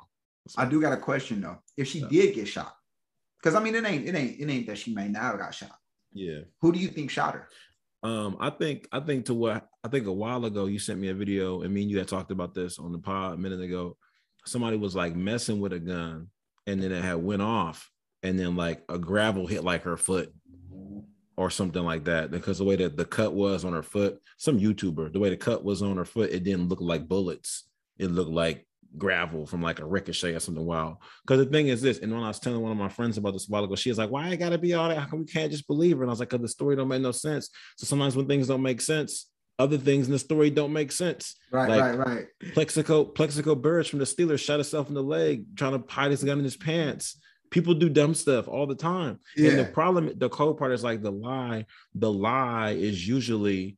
So, 0.47 0.61
I 0.61 0.65
do 0.65 0.79
got 0.79 0.93
a 0.93 0.97
question 0.97 1.41
though. 1.41 1.57
If 1.75 1.89
she 1.89 2.01
did 2.01 2.35
get 2.35 2.47
shot, 2.47 2.73
because 3.41 3.55
I 3.55 3.63
mean 3.63 3.75
it 3.75 3.85
ain't 3.85 4.07
it 4.07 4.15
ain't 4.15 4.39
it 4.39 4.49
ain't 4.49 4.67
that 4.67 4.77
she 4.77 4.93
may 4.93 5.09
now 5.09 5.35
got 5.35 5.53
shot. 5.53 5.75
Yeah. 6.13 6.41
Who 6.61 6.71
do 6.71 6.79
you 6.79 6.87
think 6.87 7.09
shot 7.09 7.33
her? 7.33 7.49
Um, 8.03 8.37
I 8.39 8.51
think 8.51 8.87
I 8.93 9.01
think 9.01 9.25
to 9.25 9.33
what 9.33 9.67
I 9.83 9.89
think 9.89 10.07
a 10.07 10.13
while 10.13 10.45
ago 10.45 10.67
you 10.67 10.79
sent 10.79 10.99
me 10.99 11.09
a 11.09 11.13
video, 11.13 11.63
and 11.63 11.73
me 11.73 11.81
and 11.81 11.91
you 11.91 11.97
had 11.97 12.07
talked 12.07 12.31
about 12.31 12.53
this 12.53 12.79
on 12.79 12.93
the 12.93 12.99
pod 12.99 13.33
a 13.33 13.37
minute 13.37 13.61
ago. 13.61 13.97
Somebody 14.45 14.77
was 14.77 14.95
like 14.95 15.15
messing 15.15 15.59
with 15.59 15.73
a 15.73 15.79
gun 15.79 16.29
and 16.67 16.81
then 16.81 16.91
it 16.91 17.03
had 17.03 17.15
went 17.15 17.41
off 17.41 17.89
and 18.21 18.39
then 18.39 18.55
like 18.55 18.83
a 18.89 18.97
gravel 18.97 19.47
hit 19.47 19.63
like 19.63 19.83
her 19.83 19.97
foot 19.97 20.33
or 21.35 21.49
something 21.49 21.83
like 21.83 22.05
that 22.05 22.31
because 22.31 22.57
the 22.57 22.63
way 22.63 22.75
that 22.75 22.95
the 22.95 23.05
cut 23.05 23.33
was 23.33 23.65
on 23.65 23.73
her 23.73 23.83
foot 23.83 24.19
some 24.37 24.59
youtuber 24.59 25.11
the 25.11 25.19
way 25.19 25.29
the 25.29 25.37
cut 25.37 25.63
was 25.63 25.81
on 25.81 25.97
her 25.97 26.05
foot 26.05 26.31
it 26.31 26.43
didn't 26.43 26.69
look 26.69 26.81
like 26.81 27.07
bullets. 27.07 27.67
It 27.97 28.07
looked 28.07 28.31
like 28.31 28.67
gravel 28.97 29.45
from 29.45 29.61
like 29.61 29.79
a 29.79 29.85
ricochet 29.85 30.33
or 30.35 30.39
something 30.39 30.65
wild. 30.65 30.97
Because 31.25 31.43
the 31.43 31.51
thing 31.51 31.67
is 31.67 31.81
this 31.81 31.99
and 31.99 32.11
when 32.11 32.23
i 32.23 32.27
was 32.27 32.39
telling 32.39 32.61
one 32.61 32.71
of 32.71 32.77
my 32.77 32.89
friends 32.89 33.17
about 33.17 33.33
this 33.33 33.47
a 33.47 33.51
while 33.51 33.63
ago 33.63 33.75
she 33.75 33.89
was 33.89 33.97
like 33.97 34.11
why 34.11 34.27
i 34.27 34.35
gotta 34.35 34.57
be 34.57 34.73
all 34.73 34.89
that? 34.89 34.97
How 34.97 35.05
come 35.05 35.19
we 35.19 35.25
can't 35.25 35.51
just 35.51 35.67
believe 35.67 35.97
her? 35.97 36.03
And 36.03 36.09
i 36.09 36.13
was 36.13 36.19
like 36.19 36.29
because 36.29 36.41
the 36.41 36.47
story 36.47 36.75
don't 36.75 36.87
make 36.87 37.01
no 37.01 37.11
sense 37.11 37.49
so 37.77 37.85
sometimes 37.85 38.15
when 38.15 38.27
things 38.27 38.47
don't 38.47 38.61
make 38.61 38.81
sense 38.81 39.27
other 39.59 39.77
things 39.77 40.07
in 40.07 40.11
the 40.11 40.19
story 40.19 40.49
don't 40.49 40.73
make 40.73 40.91
sense. 40.91 41.35
Right, 41.51 41.69
like, 41.69 41.97
right, 41.97 42.07
right. 42.07 42.25
Plaxico 42.53 43.05
Plaxico 43.05 43.55
Burress 43.55 43.87
from 43.87 43.99
the 43.99 44.05
Steelers 44.05 44.39
shot 44.39 44.55
himself 44.55 44.87
in 44.87 44.95
the 44.95 45.03
leg 45.03 45.45
trying 45.55 45.79
to 45.81 45.91
hide 45.91 46.11
his 46.11 46.23
gun 46.23 46.39
in 46.39 46.43
his 46.43 46.57
pants. 46.57 47.19
People 47.51 47.75
do 47.75 47.87
dumb 47.87 48.15
stuff 48.15 48.47
all 48.47 48.65
the 48.65 48.75
time. 48.75 49.19
Yeah. 49.35 49.51
And 49.51 49.59
the 49.59 49.65
problem, 49.65 50.11
the 50.17 50.29
cold 50.29 50.57
part 50.57 50.71
is 50.71 50.83
like 50.83 51.03
the 51.03 51.11
lie. 51.11 51.67
The 51.93 52.11
lie 52.11 52.71
is 52.71 53.07
usually, 53.07 53.77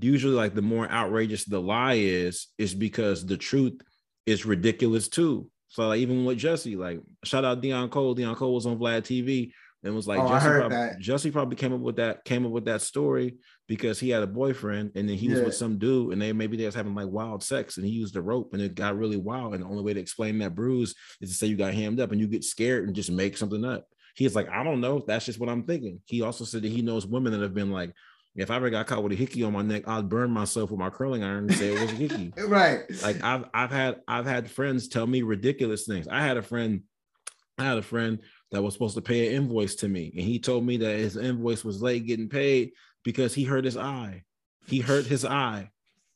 usually 0.00 0.34
like 0.34 0.54
the 0.54 0.60
more 0.60 0.90
outrageous 0.90 1.44
the 1.44 1.60
lie 1.60 1.94
is, 1.94 2.48
is 2.58 2.74
because 2.74 3.24
the 3.24 3.38
truth 3.38 3.80
is 4.26 4.44
ridiculous 4.44 5.08
too. 5.08 5.48
So 5.68 5.88
like 5.88 6.00
even 6.00 6.26
with 6.26 6.38
Jussie, 6.38 6.76
like 6.76 7.00
shout 7.24 7.44
out 7.44 7.62
Deon 7.62 7.90
Cole. 7.90 8.14
Deon 8.14 8.36
Cole 8.36 8.54
was 8.54 8.66
on 8.66 8.78
Vlad 8.78 9.02
TV 9.02 9.52
and 9.82 9.94
was 9.94 10.06
like 10.06 10.18
oh, 10.18 10.28
Jussie, 10.28 10.58
probably, 10.58 11.02
Jussie 11.02 11.32
probably 11.32 11.56
came 11.56 11.72
up 11.72 11.80
with 11.80 11.96
that 11.96 12.24
came 12.24 12.44
up 12.44 12.52
with 12.52 12.66
that 12.66 12.82
story 12.82 13.36
because 13.70 14.00
he 14.00 14.10
had 14.10 14.24
a 14.24 14.26
boyfriend 14.26 14.90
and 14.96 15.08
then 15.08 15.16
he 15.16 15.28
yeah. 15.28 15.34
was 15.34 15.42
with 15.44 15.54
some 15.54 15.78
dude 15.78 16.12
and 16.12 16.20
they 16.20 16.32
maybe 16.32 16.56
they 16.56 16.66
was 16.66 16.74
having 16.74 16.92
like 16.92 17.06
wild 17.06 17.40
sex 17.40 17.76
and 17.76 17.86
he 17.86 17.92
used 17.92 18.16
a 18.16 18.20
rope 18.20 18.52
and 18.52 18.60
it 18.60 18.74
got 18.74 18.98
really 18.98 19.16
wild 19.16 19.54
and 19.54 19.62
the 19.62 19.68
only 19.68 19.80
way 19.80 19.94
to 19.94 20.00
explain 20.00 20.36
that 20.40 20.56
bruise 20.56 20.92
is 21.20 21.30
to 21.30 21.36
say 21.36 21.46
you 21.46 21.56
got 21.56 21.72
hammed 21.72 22.00
up 22.00 22.10
and 22.10 22.20
you 22.20 22.26
get 22.26 22.42
scared 22.42 22.84
and 22.84 22.96
just 22.96 23.12
make 23.12 23.36
something 23.36 23.64
up. 23.64 23.86
He's 24.16 24.34
like, 24.34 24.48
I 24.48 24.64
don't 24.64 24.80
know. 24.80 25.04
That's 25.06 25.24
just 25.24 25.38
what 25.38 25.48
I'm 25.48 25.62
thinking. 25.62 26.00
He 26.06 26.20
also 26.20 26.44
said 26.44 26.62
that 26.62 26.72
he 26.72 26.82
knows 26.82 27.06
women 27.06 27.30
that 27.30 27.42
have 27.42 27.54
been 27.54 27.70
like, 27.70 27.94
if 28.34 28.50
I 28.50 28.56
ever 28.56 28.70
got 28.70 28.88
caught 28.88 29.04
with 29.04 29.12
a 29.12 29.14
hickey 29.14 29.44
on 29.44 29.52
my 29.52 29.62
neck, 29.62 29.86
I'd 29.86 30.08
burn 30.08 30.32
myself 30.32 30.72
with 30.72 30.80
my 30.80 30.90
curling 30.90 31.22
iron 31.22 31.44
and 31.44 31.54
say 31.54 31.72
it 31.72 31.80
was 31.80 31.92
a 31.92 31.94
hickey. 31.94 32.32
right. 32.48 32.80
Like 33.04 33.22
I've 33.22 33.44
I've 33.54 33.70
had 33.70 34.00
I've 34.08 34.26
had 34.26 34.50
friends 34.50 34.88
tell 34.88 35.06
me 35.06 35.22
ridiculous 35.22 35.86
things. 35.86 36.08
I 36.08 36.22
had 36.22 36.36
a 36.36 36.42
friend, 36.42 36.82
I 37.56 37.66
had 37.66 37.78
a 37.78 37.82
friend 37.82 38.18
that 38.50 38.62
was 38.62 38.72
supposed 38.72 38.96
to 38.96 39.00
pay 39.00 39.28
an 39.28 39.42
invoice 39.42 39.76
to 39.76 39.88
me. 39.88 40.12
And 40.16 40.26
he 40.26 40.40
told 40.40 40.66
me 40.66 40.76
that 40.78 40.98
his 40.98 41.16
invoice 41.16 41.64
was 41.64 41.82
late 41.82 42.04
getting 42.06 42.28
paid 42.28 42.72
because 43.04 43.34
he 43.34 43.44
hurt 43.44 43.64
his 43.64 43.76
eye. 43.76 44.24
He 44.66 44.80
hurt 44.80 45.06
his 45.06 45.24
eye. 45.24 45.70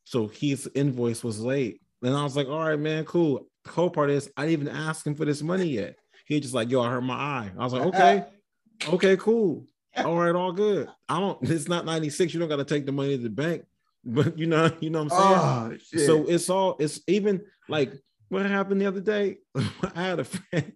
So 0.05 0.29
his 0.29 0.69
invoice 0.75 1.25
was 1.25 1.41
late. 1.41 1.81
And 2.03 2.15
I 2.15 2.23
was 2.23 2.37
like, 2.37 2.49
all 2.49 2.69
right, 2.69 2.79
man, 2.79 3.05
cool. 3.05 3.47
The 3.65 3.71
cool 3.71 3.91
part 3.91 4.11
is 4.11 4.31
I 4.37 4.47
didn't 4.47 4.67
even 4.67 4.77
ask 4.77 5.07
him 5.07 5.15
for 5.15 5.25
this 5.25 5.43
money 5.43 5.67
yet. 5.67 5.97
He 6.27 6.39
just 6.41 6.55
like, 6.55 6.71
yo, 6.71 6.83
I 6.83 6.91
hurt 6.91 7.03
my 7.03 7.15
eye. 7.15 7.51
I 7.59 7.65
was 7.65 7.73
like, 7.73 7.83
okay, 7.83 8.25
okay, 8.89 9.17
cool. 9.17 9.67
All 9.97 10.19
right, 10.19 10.35
all 10.35 10.53
good. 10.53 10.89
I 11.09 11.21
don't, 11.21 11.39
it's 11.49 11.69
not 11.69 11.85
96. 11.85 12.35
You 12.35 12.41
don't 12.41 12.49
got 12.49 12.57
to 12.57 12.65
take 12.65 12.85
the 12.85 12.93
money 12.93 13.17
to 13.17 13.23
the 13.23 13.31
bank. 13.31 13.65
But 14.07 14.39
you 14.39 14.45
know, 14.45 14.71
you 14.81 14.91
know 14.91 15.03
what 15.03 15.15
I'm 15.15 15.19
oh, 15.19 15.79
saying? 15.95 16.05
Oh, 16.05 16.07
so 16.07 16.31
it's 16.31 16.51
all, 16.51 16.77
it's 16.79 17.01
even 17.09 17.41
like 17.71 17.91
what 18.29 18.45
happened 18.45 18.83
the 18.83 18.87
other 18.87 19.01
day. 19.01 19.39
I 19.95 20.03
had 20.03 20.21
a 20.21 20.25
friend 20.25 20.75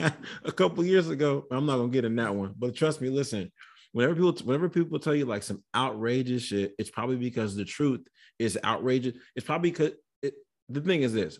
a 0.00 0.52
couple 0.52 0.84
years 0.84 1.10
ago. 1.10 1.44
I'm 1.50 1.66
not 1.66 1.76
gonna 1.76 1.90
get 1.90 2.06
in 2.06 2.16
that 2.16 2.34
one, 2.34 2.54
but 2.58 2.74
trust 2.74 3.00
me, 3.00 3.10
listen. 3.10 3.52
Whenever 3.92 4.14
people, 4.14 4.32
whenever 4.44 4.68
people 4.68 4.98
tell 4.98 5.14
you 5.14 5.24
like 5.24 5.42
some 5.42 5.62
outrageous 5.74 6.42
shit, 6.42 6.74
it's 6.78 6.90
probably 6.90 7.16
because 7.16 7.56
the 7.56 7.64
truth 7.64 8.06
is 8.38 8.58
outrageous. 8.64 9.14
It's 9.34 9.46
probably 9.46 9.70
because 9.70 9.92
it, 10.22 10.34
the 10.68 10.80
thing 10.80 11.02
is 11.02 11.12
this: 11.12 11.38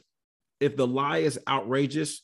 if 0.58 0.76
the 0.76 0.86
lie 0.86 1.18
is 1.18 1.38
outrageous, 1.48 2.22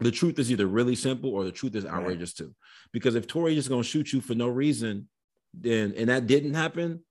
the 0.00 0.12
truth 0.12 0.38
is 0.38 0.50
either 0.52 0.66
really 0.66 0.94
simple 0.94 1.30
or 1.30 1.44
the 1.44 1.52
truth 1.52 1.74
is 1.74 1.86
outrageous 1.86 2.38
right. 2.38 2.46
too. 2.46 2.54
Because 2.92 3.14
if 3.14 3.26
Tory 3.26 3.56
is 3.56 3.68
gonna 3.68 3.82
shoot 3.82 4.12
you 4.12 4.20
for 4.20 4.34
no 4.34 4.48
reason, 4.48 5.08
then 5.52 5.94
and 5.96 6.08
that 6.08 6.26
didn't 6.26 6.54
happen, 6.54 7.02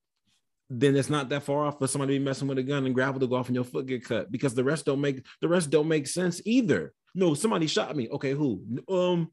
then 0.69 0.95
it's 0.95 1.09
not 1.09 1.29
that 1.29 1.43
far 1.43 1.65
off 1.65 1.79
for 1.79 1.87
somebody 1.87 2.13
to 2.13 2.19
be 2.19 2.25
messing 2.25 2.47
with 2.47 2.57
a 2.57 2.63
gun 2.63 2.85
and 2.85 2.95
gravel 2.95 3.19
to 3.19 3.27
go 3.27 3.35
off 3.35 3.47
and 3.47 3.55
your 3.55 3.63
foot 3.63 3.85
get 3.85 4.05
cut 4.05 4.31
because 4.31 4.55
the 4.55 4.63
rest 4.63 4.85
don't 4.85 5.01
make 5.01 5.25
the 5.41 5.47
rest 5.47 5.69
don't 5.69 5.87
make 5.87 6.07
sense 6.07 6.41
either. 6.45 6.93
No, 7.13 7.33
somebody 7.33 7.67
shot 7.67 7.95
me. 7.95 8.09
Okay, 8.09 8.31
who? 8.31 8.61
Um, 8.89 9.31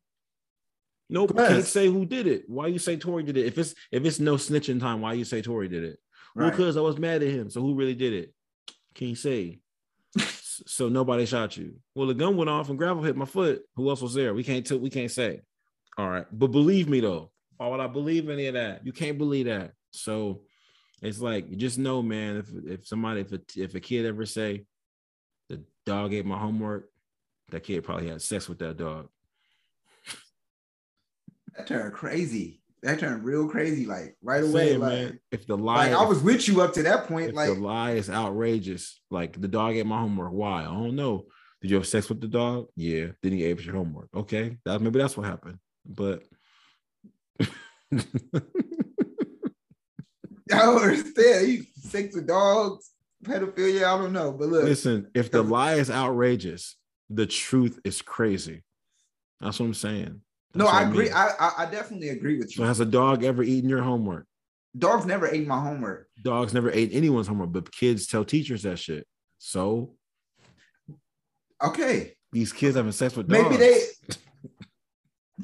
Nope, 1.12 1.36
can't 1.36 1.64
say 1.64 1.88
who 1.88 2.06
did 2.06 2.26
it. 2.26 2.44
Why 2.48 2.68
you 2.68 2.78
say 2.78 2.96
Tory 2.96 3.22
did 3.22 3.36
it? 3.36 3.44
If 3.44 3.58
it's 3.58 3.74
if 3.90 4.02
it's 4.06 4.18
no 4.18 4.36
snitching 4.36 4.80
time, 4.80 5.02
why 5.02 5.12
you 5.12 5.24
say 5.24 5.42
Tory 5.42 5.68
did 5.68 5.84
it? 5.84 5.98
Right. 6.34 6.44
Well, 6.44 6.50
because 6.50 6.76
I 6.78 6.80
was 6.80 6.96
mad 6.96 7.22
at 7.22 7.28
him. 7.28 7.50
So 7.50 7.60
who 7.60 7.74
really 7.74 7.94
did 7.94 8.14
it? 8.14 8.32
Can 8.94 9.08
you 9.08 9.14
say? 9.14 9.60
so 10.18 10.88
nobody 10.88 11.26
shot 11.26 11.54
you. 11.58 11.74
Well, 11.94 12.06
the 12.06 12.14
gun 12.14 12.38
went 12.38 12.48
off 12.48 12.70
and 12.70 12.78
gravel 12.78 13.02
hit 13.02 13.14
my 13.14 13.26
foot. 13.26 13.62
Who 13.76 13.90
else 13.90 14.00
was 14.00 14.14
there? 14.14 14.32
We 14.32 14.42
can't 14.42 14.66
t- 14.66 14.78
we 14.78 14.88
can't 14.88 15.10
say. 15.10 15.42
All 15.98 16.08
right, 16.08 16.24
but 16.32 16.46
believe 16.46 16.88
me 16.88 17.00
though, 17.00 17.30
why 17.58 17.68
would 17.68 17.80
I 17.80 17.88
believe 17.88 18.30
any 18.30 18.46
of 18.46 18.54
that? 18.54 18.86
You 18.86 18.92
can't 18.92 19.18
believe 19.18 19.44
that. 19.46 19.72
So 19.90 20.40
it's 21.02 21.20
like 21.20 21.50
you 21.50 21.56
just 21.56 21.78
know, 21.78 22.00
man. 22.00 22.38
If 22.38 22.48
if 22.64 22.86
somebody 22.86 23.20
if 23.20 23.32
a, 23.32 23.40
if 23.54 23.74
a 23.74 23.80
kid 23.80 24.06
ever 24.06 24.24
say 24.24 24.64
the 25.50 25.62
dog 25.84 26.14
ate 26.14 26.24
my 26.24 26.38
homework, 26.38 26.88
that 27.50 27.64
kid 27.64 27.84
probably 27.84 28.08
had 28.08 28.22
sex 28.22 28.48
with 28.48 28.60
that 28.60 28.78
dog. 28.78 29.10
That 31.56 31.66
turned 31.66 31.92
crazy. 31.92 32.60
That 32.82 32.98
turned 32.98 33.24
real 33.24 33.48
crazy, 33.48 33.86
like 33.86 34.16
right 34.22 34.42
away. 34.42 34.76
Like, 34.76 34.92
man, 34.92 35.20
if 35.30 35.46
the 35.46 35.56
lie, 35.56 35.90
like 35.90 35.96
I 35.96 36.04
was 36.04 36.20
with 36.20 36.48
you 36.48 36.62
up 36.62 36.72
to 36.74 36.82
that 36.82 37.06
point, 37.06 37.32
like 37.32 37.54
the 37.54 37.60
lie 37.60 37.92
is 37.92 38.10
outrageous. 38.10 39.00
Like 39.10 39.40
the 39.40 39.48
dog 39.48 39.76
ate 39.76 39.86
my 39.86 40.00
homework. 40.00 40.32
Why? 40.32 40.62
I 40.62 40.64
don't 40.64 40.96
know. 40.96 41.26
Did 41.60 41.70
you 41.70 41.76
have 41.76 41.86
sex 41.86 42.08
with 42.08 42.20
the 42.20 42.26
dog? 42.26 42.66
Yeah. 42.74 43.08
Then 43.22 43.32
he 43.32 43.44
ate 43.44 43.64
your 43.64 43.76
homework. 43.76 44.08
Okay, 44.14 44.58
that 44.64 44.80
maybe 44.80 44.98
that's 44.98 45.16
what 45.16 45.26
happened. 45.26 45.58
But 45.86 46.24
I 47.40 47.46
don't 50.50 50.82
understand. 50.82 51.46
He 51.46 51.68
sex 51.76 52.16
with 52.16 52.26
dogs, 52.26 52.90
pedophilia. 53.24 53.84
I 53.84 53.98
don't 53.98 54.12
know. 54.12 54.32
But 54.32 54.48
look, 54.48 54.64
listen. 54.64 55.08
If 55.14 55.30
the 55.30 55.42
lie 55.42 55.74
is 55.74 55.88
outrageous, 55.88 56.76
the 57.10 57.26
truth 57.26 57.78
is 57.84 58.02
crazy. 58.02 58.64
That's 59.40 59.60
what 59.60 59.66
I'm 59.66 59.74
saying. 59.74 60.20
That's 60.52 60.64
no, 60.64 60.66
I 60.66 60.82
agree. 60.82 61.10
I, 61.10 61.28
I, 61.28 61.52
I 61.58 61.66
definitely 61.66 62.10
agree 62.10 62.36
with 62.36 62.50
you. 62.50 62.62
So 62.62 62.64
has 62.64 62.80
a 62.80 62.86
dog 62.86 63.24
ever 63.24 63.42
eaten 63.42 63.70
your 63.70 63.82
homework? 63.82 64.26
Dogs 64.76 65.06
never 65.06 65.26
ate 65.26 65.46
my 65.46 65.60
homework. 65.60 66.08
Dogs 66.22 66.54
never 66.54 66.70
ate 66.70 66.90
anyone's 66.92 67.26
homework, 67.26 67.52
but 67.52 67.72
kids 67.72 68.06
tell 68.06 68.24
teachers 68.24 68.62
that 68.62 68.78
shit. 68.78 69.06
So 69.38 69.94
okay, 71.62 72.14
these 72.32 72.52
kids 72.52 72.76
having 72.76 72.92
sex 72.92 73.16
with 73.16 73.28
dogs. 73.28 73.58
Maybe 73.58 73.80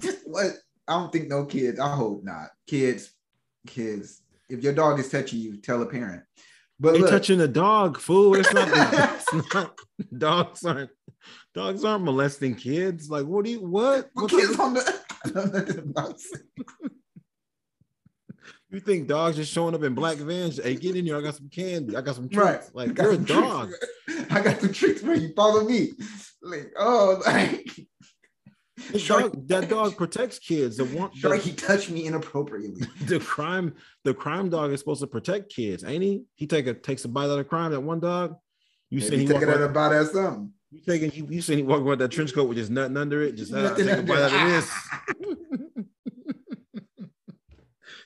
they. 0.03 0.13
what? 0.25 0.53
I 0.87 0.95
don't 0.95 1.13
think 1.13 1.29
no 1.29 1.45
kids. 1.45 1.79
I 1.79 1.95
hope 1.95 2.25
not. 2.25 2.49
Kids, 2.67 3.13
kids. 3.67 4.23
If 4.49 4.63
your 4.63 4.73
dog 4.73 4.99
is 4.99 5.11
touching 5.11 5.41
you, 5.41 5.59
tell 5.59 5.83
a 5.83 5.87
parent. 5.87 6.23
But 6.81 6.95
they 6.95 7.01
touching 7.01 7.41
a 7.41 7.49
dog, 7.49 7.99
fool. 7.99 8.37
It's 8.37 8.53
not, 8.53 8.69
it's 9.33 9.55
not. 9.55 9.79
Dogs 10.17 10.65
aren't. 10.65 10.91
Dogs 11.55 11.85
aren't 11.85 12.05
molesting 12.05 12.55
kids. 12.55 13.11
Like, 13.11 13.27
what 13.27 13.45
do 13.45 13.51
you? 13.51 13.61
What? 13.61 14.09
what 14.15 14.31
kids 14.31 14.59
on 14.59 14.75
the. 14.75 14.98
you 18.71 18.81
think 18.81 19.09
dogs 19.09 19.37
just 19.37 19.53
showing 19.53 19.75
up 19.75 19.83
in 19.83 19.95
black 19.95 20.19
vans? 20.19 20.63
Hey, 20.63 20.75
get 20.75 20.97
in 20.97 21.05
here. 21.05 21.17
I 21.17 21.21
got 21.21 21.37
some 21.37 21.49
candy. 21.49 21.97
I 21.97 22.01
got 22.01 22.17
some 22.17 22.29
treats. 22.29 22.71
Right. 22.75 22.89
Like, 22.89 22.99
you're 22.99 23.13
a 23.13 23.19
dog. 23.19 23.71
I 24.31 24.41
got 24.41 24.61
the 24.61 24.73
treats 24.73 25.01
for 25.01 25.15
you. 25.15 25.33
Follow 25.35 25.65
me. 25.65 25.93
Like, 26.43 26.73
oh, 26.79 27.21
like 27.27 27.69
dog, 29.07 29.49
that 29.49 29.69
dog 29.69 29.97
protects 29.97 30.39
kids. 30.39 30.77
The 30.77 30.85
one 30.85 31.13
sure, 31.15 31.37
he 31.37 31.53
touched 31.53 31.91
me 31.91 32.07
inappropriately. 32.07 32.87
The 33.03 33.21
crime, 33.21 33.75
the 34.05 34.15
crime 34.15 34.51
dog 34.51 34.73
is 34.73 34.81
supposed 34.81 35.01
to 35.01 35.07
protect 35.07 35.53
kids, 35.53 35.85
ain't 35.85 36.03
he? 36.03 36.25
He 36.35 36.47
take 36.47 36.67
a 36.67 36.75
takes 36.75 37.05
a 37.05 37.09
bite 37.09 37.29
out 37.29 37.39
of 37.39 37.49
crime. 37.49 37.73
That 37.73 37.81
one 37.81 38.01
dog. 38.01 38.37
You 38.91 39.01
said 39.01 39.19
he 39.19 39.27
taking 39.27 39.49
out 39.49 39.61
a 39.61 39.69
bite 39.69 39.87
out 39.87 40.03
of 40.03 40.09
something. 40.09 40.53
You 40.71 40.81
taking 40.87 41.13
you, 41.13 41.27
you 41.31 41.41
said 41.41 41.57
he 41.57 41.63
walking 41.63 41.87
with 41.87 41.99
that 42.01 42.11
trench 42.11 42.35
coat 42.35 42.49
with 42.49 42.59
just 42.59 42.71
nothing 42.71 42.97
under 42.97 43.23
it. 43.23 43.37
Just 43.37 43.55
uh, 43.55 43.75
take 43.75 43.89
a 43.89 44.03
bite 44.03 44.19
out 44.19 44.33
of 44.33 44.49
this. 44.51 44.71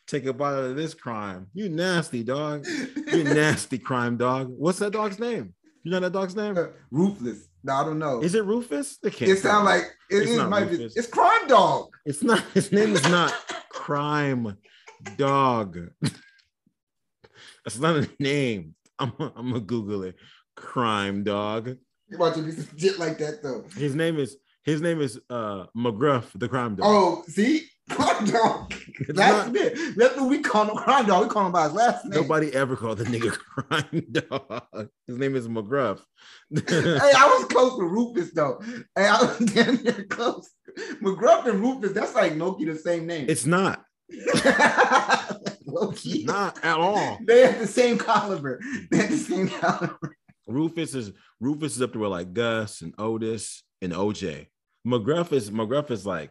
take 0.06 0.26
a 0.26 0.32
bite 0.32 0.54
out 0.54 0.64
of 0.64 0.76
this 0.76 0.94
crime. 0.94 1.48
You 1.54 1.68
nasty 1.68 2.22
dog. 2.22 2.66
You 3.12 3.24
nasty 3.24 3.78
crime 3.78 4.16
dog. 4.16 4.48
What's 4.48 4.78
that 4.78 4.92
dog's 4.92 5.18
name? 5.18 5.54
You 5.82 5.90
know 5.90 6.00
that 6.00 6.12
dog's 6.12 6.36
name? 6.36 6.56
Uh, 6.56 6.66
Ruthless. 6.92 7.48
No, 7.64 7.74
I 7.74 7.84
don't 7.84 7.98
know. 7.98 8.22
Is 8.22 8.34
it 8.34 8.44
Rufus? 8.44 8.98
It, 9.02 9.12
can't 9.14 9.30
it 9.30 9.38
sounds 9.38 9.64
like 9.64 9.82
it, 10.10 10.28
it's 10.28 10.42
might 10.48 10.70
be. 10.70 10.84
It's 10.84 11.06
Crime 11.06 11.46
Dog. 11.46 11.88
It's 12.04 12.22
not. 12.22 12.40
His 12.54 12.72
name 12.72 12.94
is 12.94 13.08
not 13.08 13.32
Crime 13.70 14.56
Dog. 15.16 15.78
That's 17.64 17.78
not 17.78 17.96
a 17.96 18.08
name. 18.20 18.74
I'm. 18.98 19.12
I'm 19.18 19.48
gonna 19.48 19.60
Google 19.60 20.04
it. 20.04 20.16
Crime 20.56 21.24
Dog. 21.24 21.76
You 22.12 22.18
about 22.18 22.34
to 22.34 22.42
be 22.42 22.52
some 22.52 22.68
shit 22.76 22.98
like 22.98 23.16
that 23.18 23.42
though. 23.42 23.64
His 23.74 23.94
name 23.94 24.18
is. 24.18 24.36
His 24.64 24.80
name 24.80 25.00
is 25.00 25.18
uh 25.28 25.64
McGruff, 25.76 26.26
the 26.36 26.46
crime 26.46 26.76
dog. 26.76 26.86
Oh, 26.86 27.24
see, 27.26 27.62
crime 27.90 28.26
dog. 28.26 28.72
That's 29.08 29.48
not, 29.48 29.56
it. 29.56 29.96
That's 29.96 30.16
what 30.16 30.28
we 30.28 30.38
call 30.40 30.68
him 30.68 30.76
crime 30.76 31.06
dog. 31.06 31.24
We 31.24 31.30
call 31.30 31.46
him 31.46 31.52
by 31.52 31.64
his 31.64 31.72
last 31.72 32.04
name. 32.04 32.20
Nobody 32.20 32.54
ever 32.54 32.76
called 32.76 32.98
the 32.98 33.04
nigga 33.04 33.32
crime 33.38 34.04
dog. 34.12 34.88
His 35.06 35.16
name 35.16 35.34
is 35.34 35.48
McGruff. 35.48 36.00
hey, 36.54 36.62
I 36.68 37.36
was 37.38 37.46
close 37.46 37.72
with 37.76 37.90
Rufus 37.90 38.32
though. 38.32 38.60
Hey, 38.94 39.06
I 39.06 39.22
was 39.22 39.38
damn 39.52 39.82
near 39.82 40.04
close. 40.04 40.48
McGruff 41.02 41.46
and 41.46 41.60
Rufus, 41.60 41.92
that's 41.92 42.14
like 42.14 42.34
Noki 42.34 42.66
the 42.66 42.78
same 42.78 43.06
name. 43.06 43.26
It's 43.28 43.46
not. 43.46 43.82
Loki. 45.66 46.24
Not 46.24 46.62
at 46.62 46.76
all. 46.76 47.18
They 47.26 47.46
have 47.46 47.58
the 47.58 47.66
same 47.66 47.98
caliber. 47.98 48.60
They 48.90 48.98
have 48.98 49.10
the 49.10 49.16
same 49.16 49.48
caliber. 49.48 50.16
Rufus 50.46 50.94
is 50.94 51.12
Rufus 51.42 51.74
is 51.74 51.82
up 51.82 51.90
there 51.90 52.00
with 52.00 52.10
like 52.12 52.32
Gus 52.32 52.82
and 52.82 52.94
Otis 52.98 53.64
and 53.82 53.92
OJ. 53.92 54.46
McGruff 54.86 55.32
is 55.32 55.50
McGruff 55.50 55.90
is 55.90 56.06
like 56.06 56.30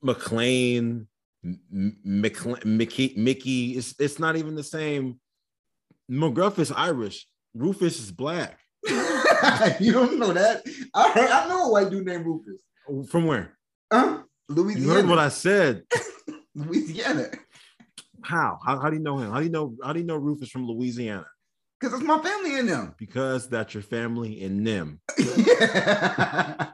McLean, 0.00 1.08
McLean, 1.42 2.58
Mickey, 2.64 3.14
Mickey. 3.16 3.72
It's 3.72 3.96
it's 3.98 4.20
not 4.20 4.36
even 4.36 4.54
the 4.54 4.62
same. 4.62 5.18
McGruff 6.08 6.60
is 6.60 6.70
Irish. 6.70 7.26
Rufus 7.52 7.98
is 7.98 8.12
black. 8.12 8.60
you 9.80 9.92
don't 9.92 10.20
know 10.20 10.32
that? 10.32 10.62
I 10.94 11.10
heard, 11.10 11.28
I 11.28 11.48
know 11.48 11.66
a 11.66 11.72
white 11.72 11.90
dude 11.90 12.06
named 12.06 12.26
Rufus. 12.26 13.10
From 13.10 13.26
where? 13.26 13.58
Huh? 13.92 14.22
Louisiana. 14.48 14.86
You 14.86 14.94
heard 14.94 15.08
what 15.08 15.18
I 15.18 15.30
said. 15.30 15.82
Louisiana. 16.54 17.30
How? 18.22 18.60
how? 18.64 18.78
How 18.78 18.88
do 18.88 18.96
you 18.96 19.02
know 19.02 19.18
him? 19.18 19.32
How 19.32 19.38
do 19.38 19.44
you 19.44 19.50
know? 19.50 19.74
How 19.82 19.92
do 19.92 19.98
you 19.98 20.06
know 20.06 20.16
Rufus 20.16 20.48
from 20.48 20.68
Louisiana? 20.68 21.26
Because 21.78 21.98
it's 21.98 22.06
my 22.06 22.18
family 22.18 22.58
in 22.58 22.66
them. 22.66 22.94
Because 22.96 23.48
that's 23.48 23.74
your 23.74 23.82
family 23.82 24.40
in 24.42 24.64
them. 24.64 25.00
yeah. 25.18 26.70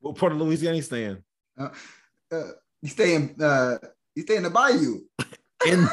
what 0.00 0.16
part 0.16 0.32
of 0.32 0.38
Louisiana 0.38 0.76
you 0.76 0.82
stay 0.82 1.04
in? 1.04 1.22
Uh, 1.58 1.68
uh, 2.30 2.42
you 2.82 2.88
stay 2.88 3.14
in 3.14 3.34
uh, 3.40 3.78
you 4.14 4.22
stay 4.22 4.36
in 4.36 4.42
the 4.42 4.50
bayou. 4.50 5.00
in 5.66 5.80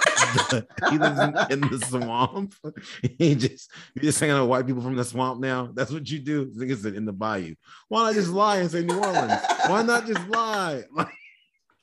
the, 0.50 0.68
he 0.90 0.98
lives 0.98 1.20
in, 1.20 1.64
in, 1.64 1.70
the 1.70 1.86
swamp. 1.88 2.54
He 3.18 3.36
just 3.36 3.72
you 3.96 4.02
just 4.02 4.20
hanging 4.20 4.36
out 4.36 4.50
white 4.50 4.68
people 4.68 4.82
from 4.82 4.96
the 4.96 5.06
swamp 5.06 5.40
now. 5.40 5.70
That's 5.74 5.92
what 5.92 6.10
you 6.10 6.20
do. 6.20 6.48
Niggas 6.48 6.94
in 6.94 7.06
the 7.06 7.14
bayou. 7.14 7.56
Why 7.88 8.04
not 8.04 8.16
just 8.16 8.30
lie 8.30 8.58
and 8.58 8.70
say 8.70 8.84
New 8.84 9.00
Orleans? 9.00 9.34
Why 9.68 9.82
not 9.84 10.06
just 10.06 10.28
lie? 10.28 10.84
Like 10.92 11.08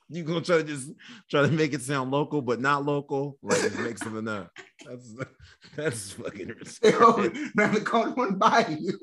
you 0.09 0.23
gonna 0.23 0.41
try 0.41 0.57
to 0.57 0.63
just 0.63 0.91
try 1.29 1.41
to 1.41 1.47
make 1.47 1.73
it 1.73 1.81
sound 1.81 2.11
local, 2.11 2.41
but 2.41 2.59
not 2.59 2.85
local. 2.85 3.37
Like 3.41 3.61
just 3.61 3.79
make 3.79 3.97
something 3.97 4.27
up. 4.27 4.51
That's 4.85 5.15
that's 5.75 6.11
fucking 6.13 6.55
Never 7.55 7.79
called 7.81 8.17
one 8.17 8.35
bayou. 8.37 8.93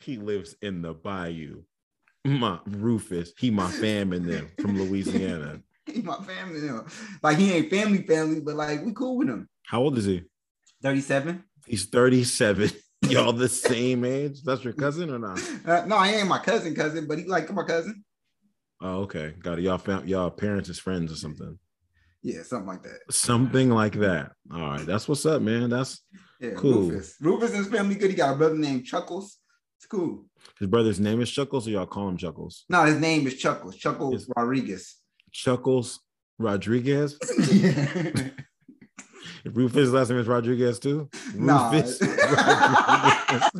He 0.00 0.16
lives 0.16 0.54
in 0.62 0.82
the 0.82 0.94
bayou. 0.94 1.62
My 2.24 2.58
Rufus, 2.66 3.32
he 3.38 3.50
my 3.50 3.70
fam 3.70 4.12
in 4.12 4.26
them 4.26 4.50
from 4.60 4.78
Louisiana. 4.78 5.60
he 5.86 6.02
my 6.02 6.16
family. 6.16 6.60
You 6.60 6.66
know. 6.66 6.86
Like 7.22 7.38
he 7.38 7.52
ain't 7.52 7.70
family 7.70 8.02
family, 8.02 8.40
but 8.40 8.56
like 8.56 8.84
we 8.84 8.92
cool 8.92 9.16
with 9.16 9.28
him. 9.28 9.48
How 9.66 9.80
old 9.80 9.96
is 9.98 10.04
he? 10.04 10.24
37. 10.82 11.44
He's 11.66 11.86
37. 11.86 12.70
Y'all 13.08 13.32
the 13.32 13.48
same 13.48 14.04
age? 14.04 14.42
That's 14.42 14.64
your 14.64 14.72
cousin 14.72 15.10
or 15.10 15.18
not? 15.18 15.40
Uh, 15.64 15.84
no, 15.86 15.96
I 15.96 16.08
ain't 16.08 16.28
my 16.28 16.38
cousin 16.38 16.74
cousin, 16.74 17.06
but 17.06 17.18
he 17.18 17.24
like 17.24 17.50
my 17.52 17.62
cousin. 17.62 18.04
Oh, 18.80 19.02
okay. 19.02 19.34
Got 19.40 19.58
it. 19.58 19.62
Y'all 19.62 19.78
found 19.78 20.08
y'all 20.08 20.30
parents 20.30 20.68
as 20.68 20.78
friends 20.78 21.12
or 21.12 21.16
something. 21.16 21.58
Yeah, 22.22 22.42
something 22.42 22.68
like 22.68 22.82
that. 22.82 22.98
Something 23.10 23.70
like 23.70 23.94
that. 23.94 24.32
All 24.52 24.60
right. 24.60 24.84
That's 24.84 25.08
what's 25.08 25.24
up, 25.24 25.40
man. 25.42 25.70
That's 25.70 26.02
yeah, 26.40 26.50
cool. 26.56 26.88
Rufus. 26.88 27.16
Rufus 27.20 27.50
and 27.50 27.58
his 27.58 27.68
family 27.68 27.94
good. 27.94 28.10
He 28.10 28.16
got 28.16 28.34
a 28.34 28.36
brother 28.36 28.56
named 28.56 28.84
Chuckles. 28.84 29.38
It's 29.78 29.86
cool. 29.86 30.24
His 30.58 30.68
brother's 30.68 30.98
name 30.98 31.20
is 31.20 31.30
Chuckles, 31.30 31.68
or 31.68 31.70
y'all 31.70 31.86
call 31.86 32.08
him 32.08 32.16
Chuckles? 32.16 32.64
No, 32.68 32.84
his 32.84 32.98
name 32.98 33.26
is 33.28 33.36
Chuckles. 33.36 33.76
Chuckles 33.76 34.14
his, 34.14 34.30
Rodriguez. 34.36 34.96
Chuckles 35.30 36.00
Rodriguez. 36.38 37.18
Rufus' 39.44 39.90
last 39.90 40.10
name 40.10 40.18
is 40.18 40.26
Rodriguez 40.26 40.80
too. 40.80 41.08
Nah. 41.34 41.70
Rufus 41.70 42.00
Rodriguez. 42.02 43.50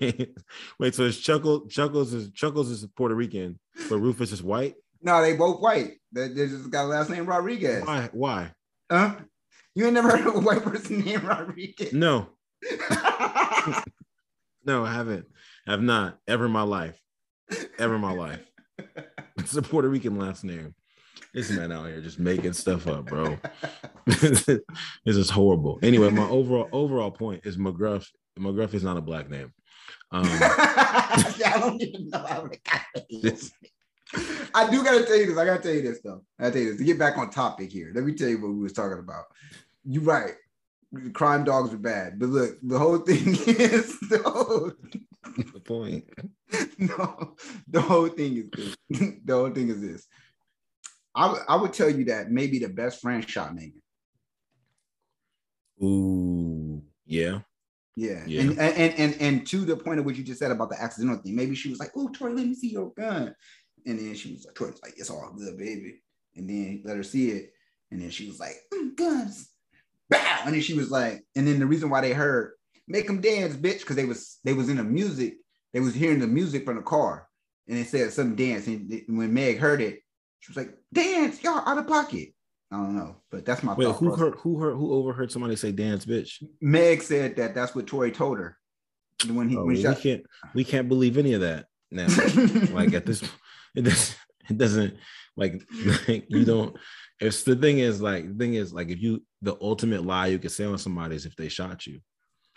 wait, 0.00 0.38
wait. 0.78 0.94
So 0.94 1.04
it's 1.04 1.18
Chuckles. 1.18 1.70
Chuckles 1.70 2.14
is 2.14 2.30
Chuckles 2.32 2.70
is 2.70 2.86
Puerto 2.96 3.14
Rican, 3.14 3.58
but 3.88 3.98
Rufus 3.98 4.32
is 4.32 4.42
white. 4.42 4.74
No, 5.04 5.20
they 5.20 5.36
both 5.36 5.60
white. 5.60 5.98
They, 6.12 6.28
they 6.28 6.46
just 6.48 6.70
got 6.70 6.86
a 6.86 6.88
last 6.88 7.10
name 7.10 7.26
Rodriguez. 7.26 7.84
Why? 7.84 8.08
Why? 8.12 8.50
Huh? 8.90 9.16
You 9.74 9.84
ain't 9.84 9.94
never 9.94 10.10
heard 10.16 10.26
of 10.26 10.36
a 10.36 10.40
white 10.40 10.64
person 10.64 11.00
named 11.00 11.22
Rodriguez? 11.22 11.92
No. 11.92 12.30
no, 14.64 14.84
I 14.84 14.92
haven't. 14.92 15.26
I've 15.68 15.82
not 15.82 16.18
ever 16.26 16.46
in 16.46 16.52
my 16.52 16.62
life. 16.62 16.98
Ever 17.78 17.96
in 17.96 18.00
my 18.00 18.14
life. 18.14 18.40
it's 19.36 19.54
a 19.54 19.62
Puerto 19.62 19.88
Rican 19.88 20.18
last 20.18 20.42
name. 20.42 20.74
This 21.34 21.50
man 21.50 21.70
out 21.70 21.88
here 21.88 22.00
just 22.00 22.18
making 22.18 22.54
stuff 22.54 22.86
up, 22.86 23.06
bro. 23.06 23.36
this 24.06 24.48
is 25.04 25.28
horrible. 25.28 25.80
Anyway, 25.82 26.08
my 26.10 26.28
overall 26.28 26.68
overall 26.72 27.10
point 27.10 27.44
is 27.44 27.56
McGruff. 27.56 28.06
McGruff 28.38 28.72
is 28.72 28.84
not 28.84 28.96
a 28.96 29.00
black 29.00 29.28
name. 29.28 29.52
Um, 30.12 30.24
I 30.26 31.56
don't 31.58 31.82
even 31.82 32.08
know 32.08 32.24
how 32.24 32.48
this. 33.20 33.50
I 34.54 34.70
do 34.70 34.84
gotta 34.84 35.04
tell 35.04 35.16
you 35.16 35.26
this. 35.26 35.38
I 35.38 35.44
gotta 35.44 35.62
tell 35.62 35.72
you 35.72 35.82
this 35.82 36.00
though. 36.02 36.22
I 36.38 36.50
tell 36.50 36.60
you 36.60 36.70
this 36.70 36.78
to 36.78 36.84
get 36.84 36.98
back 36.98 37.18
on 37.18 37.30
topic 37.30 37.70
here. 37.70 37.92
Let 37.94 38.04
me 38.04 38.14
tell 38.14 38.28
you 38.28 38.40
what 38.40 38.52
we 38.52 38.60
was 38.60 38.72
talking 38.72 38.98
about. 38.98 39.24
You're 39.84 40.02
right. 40.02 40.34
Crime 41.12 41.44
dogs 41.44 41.74
are 41.74 41.78
bad, 41.78 42.20
but 42.20 42.28
look, 42.28 42.56
the 42.62 42.78
whole 42.78 42.98
thing 42.98 43.28
is 43.46 43.98
the 44.00 44.74
the 45.52 45.60
point. 45.60 46.08
No, 46.78 47.34
the 47.66 47.80
whole 47.80 48.08
thing 48.08 48.36
is 48.36 48.50
this. 48.50 48.76
the 49.24 49.34
whole 49.34 49.50
thing 49.50 49.70
is 49.70 49.80
this. 49.80 50.06
I, 51.14 51.36
I 51.48 51.56
would 51.56 51.72
tell 51.72 51.90
you 51.90 52.04
that 52.06 52.30
maybe 52.30 52.60
the 52.60 52.68
best 52.68 53.00
friend 53.00 53.28
shot 53.28 53.54
Megan. 53.54 53.82
Ooh, 55.82 56.82
yeah. 57.06 57.40
Yeah. 57.96 58.22
yeah. 58.26 58.40
And, 58.40 58.58
and 58.58 58.94
and 58.98 59.16
and 59.20 59.46
to 59.48 59.64
the 59.64 59.76
point 59.76 60.00
of 60.00 60.04
what 60.04 60.16
you 60.16 60.24
just 60.24 60.40
said 60.40 60.50
about 60.50 60.70
the 60.70 60.80
accidental 60.80 61.18
thing, 61.18 61.36
maybe 61.36 61.54
she 61.54 61.70
was 61.70 61.78
like, 61.78 61.90
Oh, 61.96 62.08
Tory, 62.08 62.34
let 62.34 62.46
me 62.46 62.54
see 62.54 62.70
your 62.70 62.90
gun. 62.90 63.34
And 63.86 63.98
then 63.98 64.14
she 64.14 64.32
was 64.32 64.46
like, 64.46 64.60
like, 64.82 64.94
it's 64.96 65.10
all 65.10 65.32
good, 65.36 65.58
baby. 65.58 66.02
And 66.36 66.48
then 66.48 66.82
let 66.84 66.96
her 66.96 67.02
see 67.02 67.30
it. 67.30 67.52
And 67.90 68.00
then 68.00 68.10
she 68.10 68.26
was 68.26 68.40
like, 68.40 68.56
mm, 68.72 68.96
guns. 68.96 69.50
Bow. 70.10 70.42
And 70.44 70.54
then 70.54 70.62
she 70.62 70.74
was 70.74 70.90
like, 70.90 71.24
and 71.36 71.46
then 71.46 71.58
the 71.58 71.66
reason 71.66 71.90
why 71.90 72.00
they 72.00 72.12
heard 72.12 72.52
make 72.88 73.06
them 73.06 73.20
dance, 73.20 73.54
bitch, 73.54 73.80
because 73.80 73.96
they 73.96 74.04
was 74.04 74.38
they 74.44 74.52
was 74.52 74.68
in 74.68 74.76
the 74.76 74.84
music, 74.84 75.36
they 75.72 75.80
was 75.80 75.94
hearing 75.94 76.18
the 76.18 76.26
music 76.26 76.64
from 76.64 76.76
the 76.76 76.82
car. 76.82 77.28
And 77.68 77.78
it 77.78 77.86
said 77.86 78.12
some 78.12 78.36
dance. 78.36 78.66
And 78.66 79.04
when 79.08 79.32
Meg 79.32 79.58
heard 79.58 79.80
it, 79.80 80.00
she 80.40 80.50
was 80.50 80.56
like, 80.56 80.74
dance, 80.92 81.42
y'all 81.42 81.66
out 81.66 81.78
of 81.78 81.86
pocket. 81.86 82.34
I 82.70 82.76
don't 82.76 82.96
know, 82.96 83.16
but 83.30 83.44
that's 83.44 83.62
my 83.62 83.74
wait. 83.74 83.86
Who 83.86 84.06
process. 84.06 84.20
heard? 84.20 84.34
Who 84.36 84.58
heard? 84.58 84.74
Who 84.74 84.94
overheard 84.94 85.30
somebody 85.30 85.54
say 85.54 85.70
"dance, 85.70 86.04
bitch"? 86.04 86.42
Meg 86.60 87.02
said 87.02 87.36
that. 87.36 87.54
That's 87.54 87.72
what 87.72 87.86
Tory 87.86 88.10
told 88.10 88.38
her 88.38 88.58
when 89.28 89.48
he. 89.48 89.56
Oh, 89.56 89.64
when 89.64 89.76
we 89.76 89.82
shot. 89.82 90.00
can't. 90.00 90.22
We 90.54 90.64
can't 90.64 90.88
believe 90.88 91.16
any 91.16 91.34
of 91.34 91.42
that 91.42 91.66
now. 91.92 92.08
like 92.72 92.92
at 92.92 93.06
this, 93.06 93.22
it 93.74 93.82
doesn't. 93.82 94.18
It 94.46 94.58
doesn't. 94.58 94.98
Like, 95.38 95.62
like 96.06 96.26
you 96.28 96.44
don't. 96.44 96.76
It's 97.18 97.44
the 97.44 97.56
thing 97.56 97.78
is 97.78 98.02
like 98.02 98.28
the 98.28 98.34
thing 98.34 98.54
is 98.54 98.74
like 98.74 98.90
if 98.90 99.00
you 99.00 99.22
the 99.40 99.56
ultimate 99.58 100.04
lie 100.04 100.26
you 100.26 100.38
could 100.38 100.52
say 100.52 100.66
on 100.66 100.76
somebody 100.76 101.16
is 101.16 101.24
if 101.24 101.34
they 101.34 101.48
shot 101.48 101.86
you. 101.86 102.00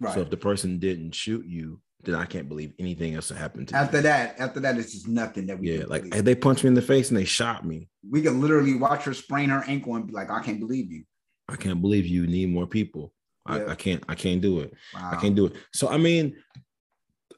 Right. 0.01 0.13
So 0.13 0.19
if 0.19 0.29
the 0.29 0.35
person 0.35 0.79
didn't 0.79 1.15
shoot 1.15 1.45
you, 1.45 1.79
then 2.03 2.15
I 2.15 2.25
can't 2.25 2.49
believe 2.49 2.73
anything 2.77 3.15
else 3.15 3.29
that 3.29 3.37
happened 3.37 3.69
to 3.69 3.77
after 3.77 4.01
that. 4.01 4.37
After 4.39 4.59
that, 4.59 4.77
it's 4.77 4.91
just 4.91 5.07
nothing 5.07 5.47
that 5.47 5.59
we. 5.59 5.77
Yeah, 5.77 5.85
like 5.87 6.09
they 6.09 6.35
punched 6.35 6.63
me 6.63 6.67
in 6.67 6.73
the 6.73 6.81
face 6.81 7.09
and 7.09 7.17
they 7.17 7.25
shot 7.25 7.65
me. 7.65 7.87
We 8.09 8.21
could 8.21 8.33
literally 8.33 8.75
watch 8.75 9.05
her 9.05 9.13
sprain 9.13 9.49
her 9.49 9.63
ankle 9.67 9.95
and 9.95 10.05
be 10.05 10.13
like, 10.13 10.29
"I 10.29 10.41
can't 10.41 10.59
believe 10.59 10.91
you." 10.91 11.03
I 11.49 11.55
can't 11.55 11.81
believe 11.81 12.05
you 12.05 12.27
need 12.27 12.49
more 12.49 12.67
people. 12.67 13.13
Yeah. 13.47 13.55
I, 13.55 13.71
I, 13.71 13.75
can't. 13.75 14.03
I 14.09 14.15
can't 14.15 14.41
do 14.41 14.59
it. 14.59 14.73
Wow. 14.93 15.11
I 15.13 15.15
can't 15.15 15.35
do 15.35 15.45
it. 15.47 15.53
So 15.73 15.87
I 15.87 15.97
mean, 15.97 16.35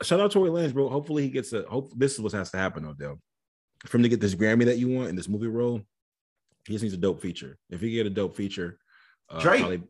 shout 0.01 0.19
out 0.19 0.31
to 0.31 0.33
Tory 0.33 0.49
Lanez, 0.49 0.73
bro. 0.73 0.89
Hopefully 0.89 1.23
he 1.23 1.29
gets 1.29 1.53
a. 1.53 1.63
Hope 1.63 1.91
this 1.95 2.13
is 2.13 2.19
what 2.19 2.33
has 2.33 2.51
to 2.51 2.57
happen, 2.57 2.85
Odell. 2.85 3.19
For 3.85 3.97
him 3.97 4.03
to 4.03 4.09
get 4.09 4.19
this 4.19 4.35
Grammy 4.35 4.65
that 4.65 4.77
you 4.77 4.89
want 4.89 5.09
in 5.09 5.15
this 5.15 5.29
movie 5.29 5.47
role, 5.47 5.81
he 6.65 6.73
just 6.73 6.83
needs 6.83 6.93
a 6.93 6.97
dope 6.97 7.21
feature. 7.21 7.57
If 7.69 7.81
he 7.81 7.91
get 7.91 8.05
a 8.05 8.09
dope 8.09 8.35
feature, 8.35 8.77
uh, 9.29 9.39
Drake. 9.39 9.59
Probably, 9.59 9.83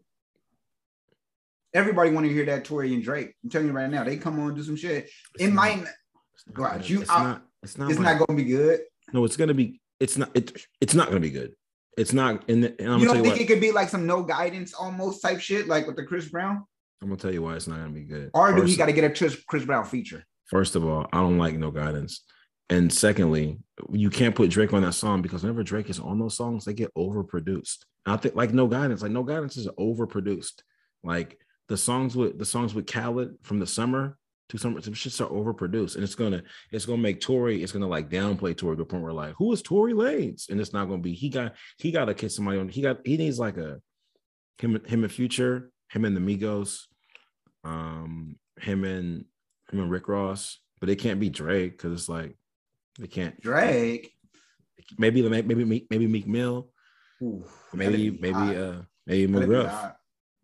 Everybody 1.74 2.10
want 2.12 2.26
to 2.26 2.34
hear 2.34 2.46
that 2.46 2.66
Tory 2.66 2.94
and 2.94 3.04
Drake. 3.04 3.36
I'm 3.44 3.50
telling 3.50 3.68
you 3.68 3.74
right 3.74 3.90
now, 3.90 4.04
they 4.04 4.18
come 4.18 4.40
on 4.40 4.48
and 4.48 4.56
do 4.56 4.64
some 4.64 4.76
shit. 4.76 5.06
It's 5.36 5.44
it 5.44 5.48
not, 5.48 5.56
might 5.56 5.86
not, 6.56 6.90
you. 6.90 7.02
It's 7.02 7.10
not. 7.10 7.44
It's 7.62 7.78
not. 7.78 7.92
It's 7.92 8.00
not 8.00 8.18
going 8.18 8.38
to 8.38 8.44
be 8.44 8.50
good. 8.50 8.82
No, 9.14 9.24
it's 9.24 9.38
going 9.38 9.50
to 9.50 9.54
be. 9.54 9.80
It's 10.00 10.18
not. 10.18 10.32
It, 10.34 10.66
it's 10.82 10.96
not 10.96 11.10
going 11.10 11.22
to 11.22 11.28
be 11.28 11.30
good. 11.30 11.54
It's 11.96 12.14
not. 12.14 12.50
And, 12.50 12.64
and 12.64 12.94
I'm 12.94 13.00
you 13.00 13.06
don't 13.06 13.22
think 13.22 13.34
what, 13.34 13.42
it 13.42 13.48
could 13.48 13.62
be 13.62 13.72
like 13.72 13.90
some 13.90 14.08
no 14.08 14.24
guidance 14.24 14.74
almost 14.74 15.22
type 15.22 15.40
shit, 15.40 15.68
like 15.68 15.86
with 15.86 15.96
the 15.96 16.06
Chris 16.06 16.30
Brown? 16.30 16.66
I'm 17.02 17.10
gonna 17.10 17.20
tell 17.20 17.34
you 17.34 17.42
why 17.42 17.56
it's 17.56 17.68
not 17.68 17.78
gonna 17.78 17.92
be 17.92 18.04
good. 18.04 18.32
Or 18.34 18.54
do 18.54 18.64
we 18.64 18.76
got 18.76 18.88
to 18.88 18.94
get 18.94 19.04
a 19.04 19.10
Chris, 19.10 19.36
Chris 19.48 19.66
Brown 19.66 19.86
feature? 19.86 20.26
First 20.46 20.76
of 20.76 20.86
all, 20.86 21.08
I 21.14 21.18
don't 21.18 21.38
like 21.38 21.56
no 21.56 21.72
guidance. 21.72 22.24
And 22.70 22.94
secondly, 22.94 23.58
you 23.92 24.10
can't 24.10 24.36
put 24.36 24.52
Drake 24.52 24.74
on 24.74 24.84
that 24.84 24.94
song 24.94 25.22
because 25.22 25.42
whenever 25.42 25.64
Drake 25.64 25.90
is 25.90 26.00
on 26.00 26.20
those 26.20 26.38
songs, 26.38 26.66
they 26.66 26.74
get 26.74 26.94
overproduced. 26.94 27.86
And 28.06 28.14
I 28.14 28.18
think 28.18 28.36
like 28.36 28.54
no 28.54 28.68
guidance, 28.68 29.02
like 29.02 29.12
no 29.12 29.24
guidance 29.24 29.58
is 29.58 29.68
overproduced. 29.68 30.62
Like 31.04 31.40
the 31.68 31.78
songs 31.78 32.16
with 32.16 32.38
the 32.38 32.46
songs 32.46 32.76
with 32.76 32.86
Khaled 32.86 33.38
from 33.42 33.60
the 33.60 33.68
summer 33.68 34.18
to 34.50 34.58
summer, 34.58 34.80
it's 34.80 34.88
just 34.88 35.22
are 35.22 35.30
overproduced, 35.30 35.96
and 35.96 36.04
it's 36.04 36.16
gonna 36.16 36.42
it's 36.72 36.86
gonna 36.86 37.02
make 37.02 37.22
Tory 37.22 37.62
it's 37.62 37.72
gonna 37.72 37.88
like 37.88 38.10
downplay 38.10 38.58
Tory 38.58 38.76
to 38.76 38.82
the 38.82 38.86
point 38.86 39.04
where 39.04 39.14
like 39.14 39.36
who 39.38 39.52
is 39.54 39.62
Tory 39.62 39.94
Lanez, 39.94 40.50
and 40.50 40.60
it's 40.60 40.74
not 40.74 40.86
gonna 40.86 41.02
be 41.02 41.14
he 41.14 41.30
got 41.30 41.56
he 41.78 41.92
got 41.92 42.06
to 42.06 42.14
kiss 42.14 42.36
somebody 42.36 42.60
on 42.60 42.68
he 42.68 42.82
got 42.82 43.00
he 43.06 43.18
needs 43.18 43.40
like 43.40 43.58
a 43.58 43.80
him 44.58 44.84
him 44.86 45.04
and 45.04 45.12
Future 45.12 45.72
him 45.90 46.06
and 46.06 46.16
the 46.16 46.20
Migos, 46.20 46.86
um 47.64 48.36
him 48.60 48.84
and 48.84 49.26
him 49.72 49.80
and 49.80 49.92
Rick 49.92 50.08
Ross, 50.08 50.60
but 50.80 50.90
it 50.90 50.98
can't 50.98 51.20
be 51.20 51.30
Drake 51.30 51.78
because 51.78 51.94
it's 51.94 52.10
like 52.10 52.36
they 53.00 53.08
can't 53.08 53.40
Drake. 53.42 54.14
Maybe 54.98 55.22
maybe 55.28 55.56
maybe 55.56 55.88
maybe 55.90 56.08
Meek 56.08 56.28
Mill, 56.28 56.70
Ooh, 57.22 57.44
maybe 57.74 58.12
maybe 58.12 58.56
uh 58.56 58.82
maybe 59.08 59.32
McGruff. 59.32 59.96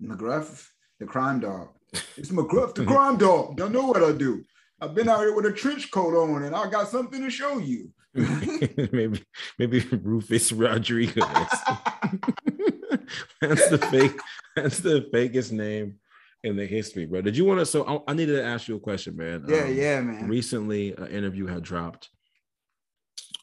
McGruff 0.01 0.68
the 0.99 1.06
crime 1.06 1.39
dog. 1.39 1.70
It's 2.18 2.32
McGruff, 2.32 2.76
the 2.76 2.86
crime 2.86 3.18
dog. 3.18 3.60
Y'all 3.60 3.70
know 3.70 3.86
what 3.86 4.03
I 4.03 4.12
do. 4.12 4.43
I've 4.82 4.93
been 4.93 5.08
out 5.08 5.20
here 5.20 5.34
with 5.34 5.45
a 5.45 5.51
trench 5.51 5.91
coat 5.91 6.16
on, 6.16 6.43
and 6.43 6.56
I 6.56 6.70
got 6.70 6.89
something 6.89 7.22
to 7.22 7.30
show 7.30 7.60
you. 7.60 7.91
maybe, 8.14 9.24
maybe 9.58 9.80
Rufus 9.80 10.51
Rodriguez. 10.51 11.16
that's 13.41 13.70
the 13.70 13.78
fake. 13.91 14.20
That's 14.56 14.80
the 14.80 15.10
fakest 15.14 15.51
name 15.51 15.99
in 16.43 16.56
the 16.56 16.66
history, 16.66 17.06
bro. 17.06 17.22
Did 17.22 17.38
you 17.38 17.45
want 17.45 17.60
to? 17.60 17.66
So 17.66 17.86
I, 18.08 18.12
I, 18.12 18.14
needed 18.14 18.36
to 18.36 18.43
ask 18.43 18.68
you 18.68 18.76
a 18.76 18.80
question, 18.80 19.16
man. 19.18 19.45
Yeah, 19.47 19.64
um, 19.64 19.76
yeah, 19.76 20.01
man. 20.01 20.28
Recently, 20.28 20.93
an 20.93 21.08
interview 21.08 21.45
had 21.45 21.64
dropped 21.64 22.10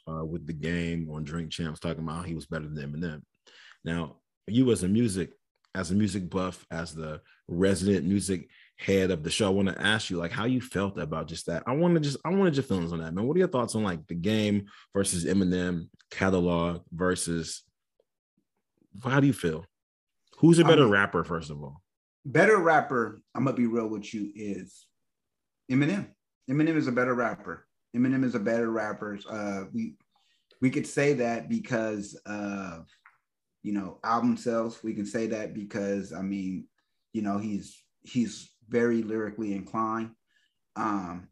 uh, 0.09 0.25
with 0.25 0.47
the 0.47 0.53
game 0.53 1.09
on 1.11 1.25
Drink 1.25 1.51
Champs 1.51 1.81
talking 1.81 2.03
about 2.03 2.17
how 2.17 2.23
he 2.23 2.35
was 2.35 2.47
better 2.47 2.69
than 2.69 2.93
Eminem. 2.93 3.23
Now, 3.85 4.17
you 4.47 4.71
as 4.73 4.83
a 4.83 4.89
music 4.89 5.31
as 5.75 5.91
a 5.91 5.95
music 5.95 6.29
buff, 6.29 6.67
as 6.71 6.95
the 6.95 7.21
resident 7.49 8.05
music 8.05 8.49
head 8.77 9.11
of 9.11 9.23
the 9.23 9.31
show, 9.31 9.47
I 9.47 9.51
want 9.51 9.69
to 9.69 9.81
ask 9.81 10.11
you 10.11 10.19
like 10.19 10.33
how 10.33 10.45
you 10.45 10.61
felt 10.61 10.99
about 10.99 11.29
just 11.29 11.47
that. 11.47 11.63
I 11.67 11.73
want 11.73 11.95
to 11.95 12.01
just 12.01 12.19
I 12.25 12.31
wanted 12.31 12.57
your 12.57 12.65
feelings 12.65 12.93
on 12.93 12.99
that, 12.99 13.15
man. 13.15 13.27
What 13.27 13.37
are 13.37 13.41
your 13.41 13.49
thoughts 13.49 13.75
on 13.75 13.83
like 13.83 14.07
the 14.07 14.15
game 14.15 14.67
versus 14.95 15.25
Eminem 15.25 15.89
catalog 16.11 16.83
versus 16.93 17.63
how 19.03 19.21
do 19.21 19.27
you 19.27 19.33
feel? 19.33 19.65
Who's 20.39 20.59
a 20.59 20.65
better 20.65 20.87
rapper, 20.87 21.25
first 21.25 21.51
of 21.51 21.63
all? 21.63 21.81
Better 22.25 22.59
rapper, 22.59 23.23
I'm 23.35 23.45
gonna 23.45 23.57
be 23.57 23.67
real 23.67 23.89
with 23.89 24.13
you, 24.13 24.31
is 24.35 24.87
Eminem. 25.71 26.09
Eminem 26.51 26.77
is 26.77 26.89
a 26.89 26.93
better 26.93 27.15
rapper. 27.15 27.67
Eminem 27.97 28.25
is 28.25 28.35
a 28.35 28.41
better 28.41 28.71
rapper. 28.71 29.19
Uh, 29.29 29.65
we 29.73 29.95
we 30.61 30.71
could 30.71 30.87
say 30.87 31.13
that 31.15 31.49
because 31.49 32.15
of 32.27 32.87
you 33.63 33.73
know, 33.73 33.99
album 34.05 34.37
sales. 34.37 34.83
We 34.83 34.95
can 34.95 35.07
say 35.07 35.27
that 35.29 35.55
because 35.55 36.13
I 36.13 36.23
mean, 36.23 36.67
you 37.13 37.23
know, 37.23 37.39
he's 37.39 37.83
he's 38.03 38.51
very 38.69 39.03
lyrically 39.03 39.55
inclined. 39.55 40.11
Um, 40.77 41.29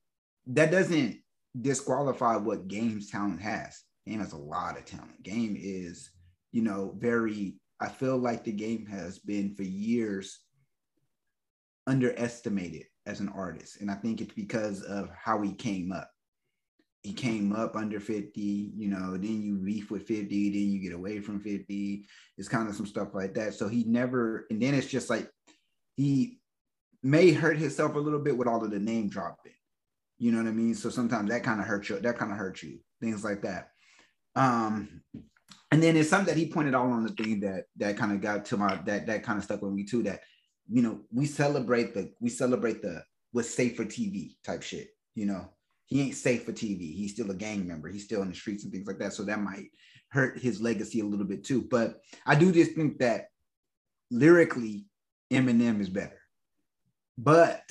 that 0.46 0.70
doesn't 0.70 1.18
disqualify 1.60 2.36
what 2.36 2.68
Game's 2.68 3.10
talent 3.10 3.40
has. 3.40 3.82
Game 4.06 4.20
has 4.20 4.32
a 4.32 4.38
lot 4.38 4.78
of 4.78 4.84
talent. 4.84 5.22
Game 5.22 5.56
is, 5.58 6.10
you 6.52 6.62
know, 6.62 6.94
very. 6.98 7.56
I 7.80 7.88
feel 7.88 8.18
like 8.18 8.44
the 8.44 8.52
game 8.52 8.86
has 8.86 9.18
been 9.18 9.54
for 9.54 9.62
years 9.62 10.40
underestimated 11.86 12.84
as 13.06 13.20
an 13.20 13.30
artist, 13.30 13.80
and 13.80 13.90
I 13.90 13.94
think 13.94 14.20
it's 14.20 14.34
because 14.34 14.82
of 14.82 15.10
how 15.16 15.40
he 15.42 15.52
came 15.52 15.90
up 15.90 16.10
he 17.02 17.12
came 17.14 17.52
up 17.52 17.76
under 17.76 17.98
50, 17.98 18.40
you 18.40 18.88
know, 18.88 19.12
then 19.12 19.42
you 19.42 19.56
beef 19.56 19.90
with 19.90 20.06
50, 20.06 20.50
then 20.50 20.70
you 20.70 20.78
get 20.80 20.92
away 20.92 21.20
from 21.20 21.40
50. 21.40 22.04
It's 22.36 22.48
kind 22.48 22.68
of 22.68 22.74
some 22.74 22.86
stuff 22.86 23.14
like 23.14 23.34
that. 23.34 23.54
So 23.54 23.68
he 23.68 23.84
never, 23.84 24.46
and 24.50 24.60
then 24.60 24.74
it's 24.74 24.86
just 24.86 25.08
like 25.08 25.30
he 25.96 26.40
may 27.02 27.32
hurt 27.32 27.56
himself 27.56 27.94
a 27.94 27.98
little 27.98 28.18
bit 28.18 28.36
with 28.36 28.48
all 28.48 28.62
of 28.62 28.70
the 28.70 28.78
name 28.78 29.08
dropping. 29.08 29.52
You 30.18 30.32
know 30.32 30.38
what 30.38 30.48
I 30.48 30.52
mean? 30.52 30.74
So 30.74 30.90
sometimes 30.90 31.30
that 31.30 31.42
kind 31.42 31.60
of 31.60 31.66
hurts 31.66 31.88
you, 31.88 31.98
that 32.00 32.18
kind 32.18 32.32
of 32.32 32.36
hurts 32.36 32.62
you, 32.62 32.80
things 33.00 33.24
like 33.24 33.42
that. 33.42 33.70
Um, 34.36 35.00
and 35.70 35.82
then 35.82 35.96
it's 35.96 36.10
something 36.10 36.34
that 36.34 36.38
he 36.38 36.52
pointed 36.52 36.74
out 36.74 36.84
on 36.84 37.04
the 37.04 37.12
thing 37.12 37.40
that 37.40 37.64
that 37.76 37.96
kind 37.96 38.12
of 38.12 38.20
got 38.20 38.44
to 38.46 38.56
my 38.56 38.76
that 38.86 39.06
that 39.06 39.22
kind 39.22 39.38
of 39.38 39.44
stuck 39.44 39.62
with 39.62 39.72
me 39.72 39.84
too. 39.84 40.02
That 40.02 40.20
you 40.68 40.82
know, 40.82 41.00
we 41.10 41.26
celebrate 41.26 41.94
the 41.94 42.12
we 42.20 42.28
celebrate 42.28 42.82
the 42.82 43.02
what's 43.32 43.54
safe 43.54 43.76
for 43.76 43.84
TV 43.84 44.34
type 44.44 44.62
shit, 44.62 44.88
you 45.14 45.26
know 45.26 45.48
he 45.90 46.00
ain't 46.02 46.14
safe 46.14 46.44
for 46.44 46.52
TV. 46.52 46.94
He's 46.94 47.12
still 47.12 47.30
a 47.30 47.34
gang 47.34 47.66
member. 47.66 47.88
He's 47.88 48.04
still 48.04 48.22
in 48.22 48.28
the 48.28 48.34
streets 48.34 48.62
and 48.62 48.72
things 48.72 48.86
like 48.86 48.98
that. 49.00 49.12
So 49.12 49.24
that 49.24 49.40
might 49.40 49.66
hurt 50.08 50.38
his 50.38 50.60
legacy 50.62 51.00
a 51.00 51.04
little 51.04 51.26
bit 51.26 51.44
too. 51.44 51.62
But 51.62 52.00
I 52.24 52.36
do 52.36 52.52
just 52.52 52.72
think 52.72 52.98
that 52.98 53.26
lyrically, 54.10 54.86
Eminem 55.32 55.80
is 55.80 55.88
better. 55.88 56.18
But, 57.18 57.62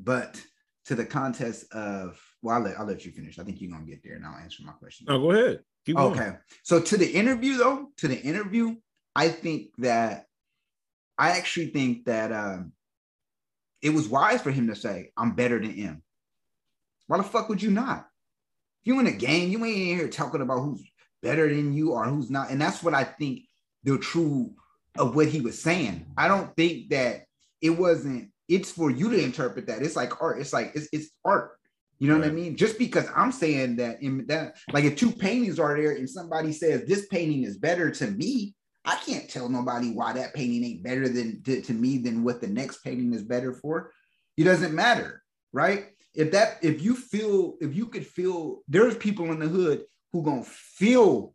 but 0.00 0.40
to 0.86 0.96
the 0.96 1.06
contest 1.06 1.72
of 1.72 2.20
well, 2.42 2.56
I'll 2.56 2.62
let, 2.62 2.78
I'll 2.78 2.86
let 2.86 3.04
you 3.06 3.12
finish. 3.12 3.38
I 3.38 3.44
think 3.44 3.60
you're 3.60 3.70
gonna 3.70 3.86
get 3.86 4.02
there, 4.04 4.16
and 4.16 4.26
I'll 4.26 4.36
answer 4.36 4.62
my 4.64 4.72
question. 4.72 5.06
Oh, 5.08 5.18
go 5.18 5.30
ahead. 5.30 5.60
Keep 5.86 5.96
okay. 5.96 6.18
Going. 6.18 6.38
So 6.62 6.80
to 6.80 6.96
the 6.96 7.10
interview, 7.10 7.56
though, 7.56 7.88
to 7.98 8.08
the 8.08 8.20
interview, 8.20 8.76
I 9.16 9.28
think 9.28 9.70
that 9.78 10.26
I 11.16 11.30
actually 11.30 11.68
think 11.68 12.04
that 12.04 12.32
um, 12.32 12.72
it 13.80 13.90
was 13.90 14.08
wise 14.08 14.42
for 14.42 14.50
him 14.50 14.68
to 14.68 14.76
say, 14.76 15.10
"I'm 15.16 15.34
better 15.34 15.58
than 15.58 15.70
him." 15.70 16.02
Why 17.06 17.18
the 17.18 17.24
fuck 17.24 17.48
would 17.48 17.62
you 17.62 17.70
not? 17.70 18.06
If 18.82 18.88
you 18.88 19.00
in 19.00 19.06
a 19.06 19.12
game, 19.12 19.50
you 19.50 19.64
ain't 19.64 19.76
in 19.76 19.98
here 19.98 20.08
talking 20.08 20.40
about 20.40 20.60
who's 20.60 20.82
better 21.22 21.48
than 21.48 21.72
you 21.72 21.92
or 21.92 22.04
who's 22.04 22.30
not, 22.30 22.50
and 22.50 22.60
that's 22.60 22.82
what 22.82 22.94
I 22.94 23.04
think 23.04 23.40
the 23.82 23.98
true 23.98 24.52
of 24.96 25.16
what 25.16 25.28
he 25.28 25.40
was 25.40 25.60
saying. 25.60 26.06
I 26.16 26.28
don't 26.28 26.54
think 26.56 26.90
that 26.90 27.24
it 27.60 27.70
wasn't. 27.70 28.30
It's 28.48 28.70
for 28.70 28.90
you 28.90 29.10
to 29.10 29.22
interpret 29.22 29.66
that. 29.66 29.82
It's 29.82 29.96
like 29.96 30.20
art. 30.20 30.40
It's 30.40 30.52
like 30.52 30.72
it's, 30.74 30.88
it's 30.92 31.10
art. 31.24 31.58
You 31.98 32.08
know 32.08 32.14
right. 32.14 32.24
what 32.24 32.30
I 32.30 32.34
mean? 32.34 32.56
Just 32.56 32.78
because 32.78 33.06
I'm 33.14 33.32
saying 33.32 33.76
that 33.76 34.02
in 34.02 34.26
that, 34.26 34.56
like 34.72 34.84
if 34.84 34.96
two 34.96 35.10
paintings 35.10 35.58
are 35.58 35.76
there 35.76 35.92
and 35.92 36.08
somebody 36.08 36.52
says 36.52 36.84
this 36.84 37.06
painting 37.06 37.44
is 37.44 37.56
better 37.56 37.90
to 37.90 38.10
me, 38.10 38.54
I 38.84 38.96
can't 38.96 39.30
tell 39.30 39.48
nobody 39.48 39.92
why 39.92 40.12
that 40.12 40.34
painting 40.34 40.64
ain't 40.64 40.82
better 40.82 41.08
than 41.08 41.42
to, 41.44 41.62
to 41.62 41.72
me 41.72 41.98
than 41.98 42.22
what 42.24 42.40
the 42.40 42.48
next 42.48 42.84
painting 42.84 43.14
is 43.14 43.22
better 43.22 43.54
for. 43.54 43.92
It 44.36 44.44
doesn't 44.44 44.74
matter, 44.74 45.22
right? 45.52 45.86
If 46.14 46.30
that 46.32 46.58
if 46.62 46.82
you 46.82 46.94
feel 46.94 47.56
if 47.60 47.74
you 47.74 47.86
could 47.86 48.06
feel 48.06 48.62
there's 48.68 48.96
people 48.96 49.32
in 49.32 49.40
the 49.40 49.48
hood 49.48 49.84
who 50.12 50.22
gonna 50.22 50.44
feel 50.44 51.34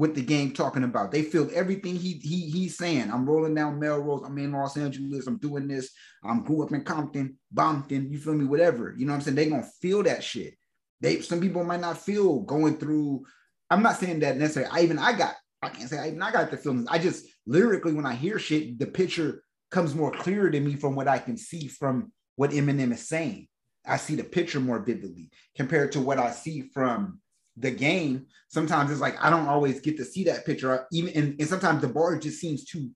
what 0.00 0.14
the 0.14 0.22
game 0.22 0.50
talking 0.52 0.84
about. 0.84 1.12
They 1.12 1.22
feel 1.22 1.50
everything 1.52 1.94
he 1.94 2.14
he 2.14 2.48
he's 2.48 2.78
saying. 2.78 3.10
I'm 3.10 3.28
rolling 3.28 3.54
down 3.54 3.78
Melrose. 3.78 4.22
I'm 4.24 4.38
in 4.38 4.52
Los 4.52 4.78
Angeles. 4.78 5.26
I'm 5.26 5.36
doing 5.36 5.68
this. 5.68 5.90
I'm 6.24 6.42
grew 6.42 6.62
up 6.62 6.72
in 6.72 6.84
Compton, 6.84 7.36
Bompton. 7.54 8.10
You 8.10 8.18
feel 8.18 8.34
me? 8.34 8.46
Whatever. 8.46 8.94
You 8.96 9.04
know 9.04 9.12
what 9.12 9.16
I'm 9.16 9.22
saying? 9.22 9.34
They 9.34 9.50
gonna 9.50 9.68
feel 9.82 10.02
that 10.04 10.24
shit. 10.24 10.54
They 11.02 11.20
some 11.20 11.38
people 11.38 11.64
might 11.64 11.80
not 11.80 11.98
feel 11.98 12.40
going 12.40 12.78
through. 12.78 13.26
I'm 13.68 13.82
not 13.82 13.96
saying 13.96 14.20
that 14.20 14.38
necessarily. 14.38 14.70
I 14.72 14.82
even 14.84 14.98
I 14.98 15.12
got. 15.12 15.34
I 15.62 15.68
can't 15.68 15.90
say 15.90 15.98
I 15.98 16.06
even 16.06 16.22
I 16.22 16.32
got 16.32 16.50
the 16.50 16.56
feelings. 16.56 16.86
I 16.88 16.98
just 16.98 17.26
lyrically 17.44 17.92
when 17.92 18.06
I 18.06 18.14
hear 18.14 18.38
shit, 18.38 18.78
the 18.78 18.86
picture 18.86 19.42
comes 19.70 19.94
more 19.94 20.12
clear 20.12 20.50
to 20.50 20.60
me 20.60 20.76
from 20.76 20.94
what 20.94 21.08
I 21.08 21.18
can 21.18 21.36
see 21.36 21.68
from 21.68 22.10
what 22.36 22.52
Eminem 22.52 22.94
is 22.94 23.06
saying. 23.06 23.48
I 23.90 23.96
see 23.96 24.14
the 24.14 24.24
picture 24.24 24.60
more 24.60 24.78
vividly 24.78 25.30
compared 25.56 25.92
to 25.92 26.00
what 26.00 26.18
I 26.18 26.30
see 26.30 26.62
from 26.62 27.20
the 27.56 27.70
game, 27.70 28.26
sometimes 28.48 28.90
it's 28.90 29.00
like 29.00 29.22
I 29.22 29.30
don't 29.30 29.48
always 29.48 29.80
get 29.80 29.96
to 29.98 30.04
see 30.04 30.24
that 30.24 30.46
picture. 30.46 30.86
Even 30.92 31.12
and, 31.14 31.40
and 31.40 31.48
sometimes 31.48 31.82
the 31.82 31.88
bar 31.88 32.18
just 32.18 32.40
seems 32.40 32.64
too 32.64 32.90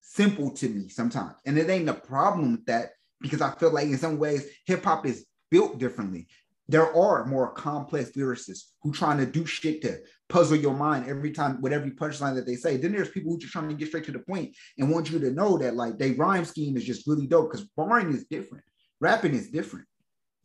simple 0.00 0.50
to 0.52 0.68
me 0.68 0.88
sometimes. 0.88 1.34
And 1.44 1.58
it 1.58 1.68
ain't 1.68 1.88
a 1.88 1.94
problem 1.94 2.52
with 2.52 2.66
that 2.66 2.90
because 3.20 3.40
I 3.40 3.52
feel 3.52 3.72
like 3.72 3.88
in 3.88 3.98
some 3.98 4.18
ways 4.18 4.48
hip 4.66 4.84
hop 4.84 5.06
is 5.06 5.26
built 5.50 5.78
differently. 5.78 6.28
There 6.68 6.96
are 6.96 7.26
more 7.26 7.52
complex 7.52 8.10
lyricists 8.12 8.64
who 8.82 8.92
trying 8.92 9.18
to 9.18 9.26
do 9.26 9.46
shit 9.46 9.82
to 9.82 10.00
puzzle 10.28 10.56
your 10.56 10.74
mind 10.74 11.08
every 11.08 11.30
time 11.30 11.60
with 11.60 11.72
every 11.72 11.92
punchline 11.92 12.34
that 12.34 12.46
they 12.46 12.56
say. 12.56 12.76
Then 12.76 12.92
there's 12.92 13.10
people 13.10 13.32
who 13.32 13.38
just 13.38 13.52
trying 13.52 13.68
to 13.68 13.74
get 13.74 13.88
straight 13.88 14.04
to 14.04 14.12
the 14.12 14.18
point 14.18 14.56
and 14.78 14.90
want 14.90 15.10
you 15.10 15.20
to 15.20 15.30
know 15.30 15.58
that 15.58 15.76
like 15.76 15.98
their 15.98 16.14
rhyme 16.14 16.44
scheme 16.44 16.76
is 16.76 16.84
just 16.84 17.06
really 17.06 17.26
dope 17.26 17.52
because 17.52 17.66
barring 17.76 18.12
is 18.12 18.24
different. 18.24 18.64
Rapping 19.00 19.34
is 19.34 19.50
different. 19.50 19.86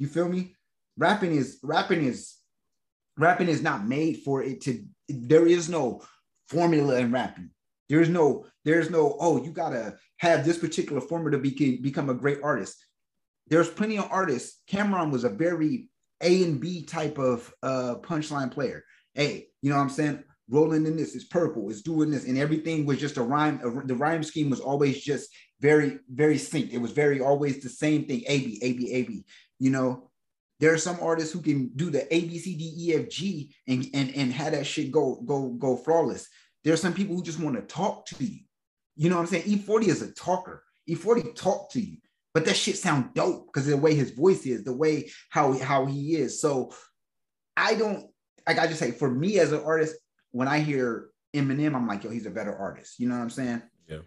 You 0.01 0.07
feel 0.07 0.27
me? 0.27 0.55
Rapping 0.97 1.33
is 1.33 1.59
rapping 1.61 2.03
is 2.03 2.35
rapping 3.19 3.47
is 3.47 3.61
not 3.61 3.87
made 3.87 4.23
for 4.25 4.41
it 4.41 4.61
to 4.61 4.83
there 5.07 5.45
is 5.45 5.69
no 5.69 6.01
formula 6.47 6.95
in 6.97 7.11
rapping. 7.11 7.51
There's 7.87 8.09
no 8.09 8.47
there's 8.65 8.89
no 8.89 9.15
oh 9.19 9.43
you 9.43 9.51
gotta 9.51 9.97
have 10.17 10.43
this 10.43 10.57
particular 10.57 11.01
formula 11.01 11.37
to 11.37 11.37
be, 11.37 11.77
become 11.77 12.09
a 12.09 12.15
great 12.15 12.39
artist. 12.41 12.83
There's 13.47 13.69
plenty 13.69 13.99
of 13.99 14.07
artists. 14.09 14.63
Cam'ron 14.67 15.11
was 15.11 15.23
a 15.23 15.29
very 15.29 15.87
a 16.19 16.45
and 16.45 16.59
b 16.59 16.83
type 16.83 17.19
of 17.19 17.53
uh 17.61 17.97
punchline 18.01 18.49
player. 18.49 18.83
Hey 19.13 19.49
you 19.61 19.69
know 19.69 19.75
what 19.75 19.83
i'm 19.83 19.89
saying? 19.91 20.23
Rolling 20.49 20.87
in 20.87 20.97
this 20.97 21.13
is 21.13 21.25
purple 21.25 21.69
is 21.69 21.83
doing 21.83 22.09
this 22.09 22.25
and 22.25 22.39
everything 22.39 22.87
was 22.87 22.97
just 22.99 23.17
a 23.17 23.21
rhyme 23.21 23.61
the 23.85 23.95
rhyme 23.95 24.23
scheme 24.23 24.49
was 24.49 24.61
always 24.61 25.03
just 25.03 25.29
very 25.59 25.99
very 26.09 26.37
synced. 26.37 26.73
It 26.73 26.81
was 26.81 26.91
very 26.91 27.21
always 27.21 27.61
the 27.61 27.69
same 27.69 28.05
thing 28.05 28.23
a 28.25 28.39
b 28.39 28.59
a 28.63 28.73
b 28.73 28.91
a 28.93 29.03
b 29.03 29.25
you 29.62 29.70
know 29.70 30.09
there 30.59 30.74
are 30.74 30.78
some 30.78 30.97
artists 31.01 31.32
who 31.32 31.41
can 31.41 31.70
do 31.76 31.89
the 31.91 32.12
A 32.14 32.22
B 32.22 32.39
C 32.39 32.55
D 32.55 32.74
E 32.78 32.95
F 32.95 33.09
G 33.09 33.53
and 33.68 33.86
and 33.93 34.14
and 34.16 34.34
have 34.34 34.53
that 34.53 34.66
shit 34.66 34.91
go 34.91 35.22
go 35.26 35.49
go 35.49 35.78
flawless. 35.78 36.28
There 36.64 36.74
are 36.74 36.78
some 36.78 36.93
people 36.93 37.16
who 37.16 37.24
just 37.24 37.39
want 37.39 37.55
to 37.55 37.62
talk 37.62 38.07
to 38.07 38.24
you. 38.24 38.39
You 38.95 39.09
know 39.09 39.16
what 39.16 39.24
I'm 39.24 39.28
saying? 39.28 39.43
E40 39.43 39.88
is 39.88 40.01
a 40.01 40.12
talker. 40.14 40.64
E40 40.89 41.36
talk 41.36 41.72
to 41.72 41.80
you, 41.80 41.97
but 42.34 42.45
that 42.45 42.55
shit 42.55 42.78
sound 42.78 43.14
dope 43.14 43.47
because 43.47 43.68
the 43.68 43.78
way 43.78 43.93
his 43.93 44.12
voice 44.12 44.45
is, 44.45 44.64
the 44.64 44.76
way 44.76 45.12
how 45.30 45.57
how 45.59 45.86
he 45.86 46.16
is. 46.16 46.41
So 46.41 46.72
I 47.55 47.76
don't 47.76 48.07
like 48.47 48.57
I 48.57 48.66
just 48.66 48.80
say 48.80 48.91
for 48.91 49.09
me 49.09 49.39
as 49.39 49.51
an 49.51 49.64
artist, 49.64 49.95
when 50.32 50.47
I 50.47 50.59
hear 50.59 51.09
Eminem, 51.36 51.76
I'm 51.76 51.88
like, 51.88 52.03
yo, 52.03 52.09
he's 52.09 52.26
a 52.26 52.32
better 52.32 52.55
artist. 52.55 52.99
You 52.99 53.09
know 53.09 53.16
what 53.16 53.22
I'm 53.22 53.30
saying? 53.30 53.62
Yeah. 53.88 53.99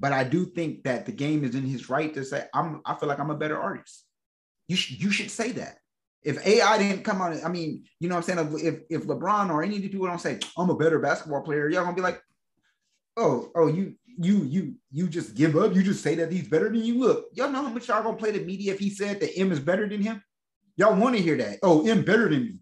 But 0.00 0.12
I 0.12 0.24
do 0.24 0.46
think 0.46 0.82
that 0.82 1.06
the 1.06 1.12
game 1.12 1.44
is 1.44 1.54
in 1.54 1.64
his 1.64 1.88
right 1.88 2.12
to 2.14 2.24
say, 2.24 2.46
I'm 2.52 2.80
I 2.84 2.94
feel 2.94 3.08
like 3.08 3.20
I'm 3.20 3.30
a 3.30 3.38
better 3.38 3.60
artist. 3.60 4.05
You 4.68 4.76
should 4.76 5.02
you 5.02 5.10
should 5.10 5.30
say 5.30 5.52
that 5.52 5.78
if 6.26 6.44
AI 6.44 6.76
didn't 6.76 7.04
come 7.04 7.22
out, 7.22 7.36
I 7.44 7.48
mean, 7.48 7.84
you 8.00 8.08
know 8.08 8.16
what 8.16 8.28
I'm 8.28 8.36
saying? 8.36 8.66
If, 8.66 8.80
if 8.90 9.06
LeBron 9.06 9.48
or 9.48 9.62
any 9.62 9.76
of 9.76 9.82
the 9.82 9.88
people 9.88 10.08
don't 10.08 10.20
say, 10.20 10.40
I'm 10.58 10.70
a 10.70 10.76
better 10.76 10.98
basketball 10.98 11.42
player, 11.42 11.68
y'all 11.68 11.84
gonna 11.84 11.94
be 11.94 12.02
like, 12.02 12.20
oh, 13.16 13.48
oh, 13.54 13.68
you, 13.68 13.94
you, 14.18 14.42
you, 14.42 14.74
you 14.90 15.06
just 15.06 15.36
give 15.36 15.56
up. 15.56 15.72
You 15.72 15.84
just 15.84 16.02
say 16.02 16.16
that 16.16 16.32
he's 16.32 16.48
better 16.48 16.68
than 16.68 16.82
you. 16.82 16.98
Look, 16.98 17.26
y'all 17.32 17.48
know 17.48 17.62
how 17.62 17.68
much 17.68 17.86
y'all 17.86 18.02
gonna 18.02 18.16
play 18.16 18.32
the 18.32 18.44
media 18.44 18.72
if 18.72 18.80
he 18.80 18.90
said 18.90 19.20
that 19.20 19.38
M 19.38 19.52
is 19.52 19.60
better 19.60 19.88
than 19.88 20.02
him? 20.02 20.20
Y'all 20.76 20.96
want 20.96 21.16
to 21.16 21.22
hear 21.22 21.36
that. 21.36 21.60
Oh, 21.62 21.86
M 21.86 22.02
better 22.02 22.28
than 22.28 22.42
me. 22.42 22.58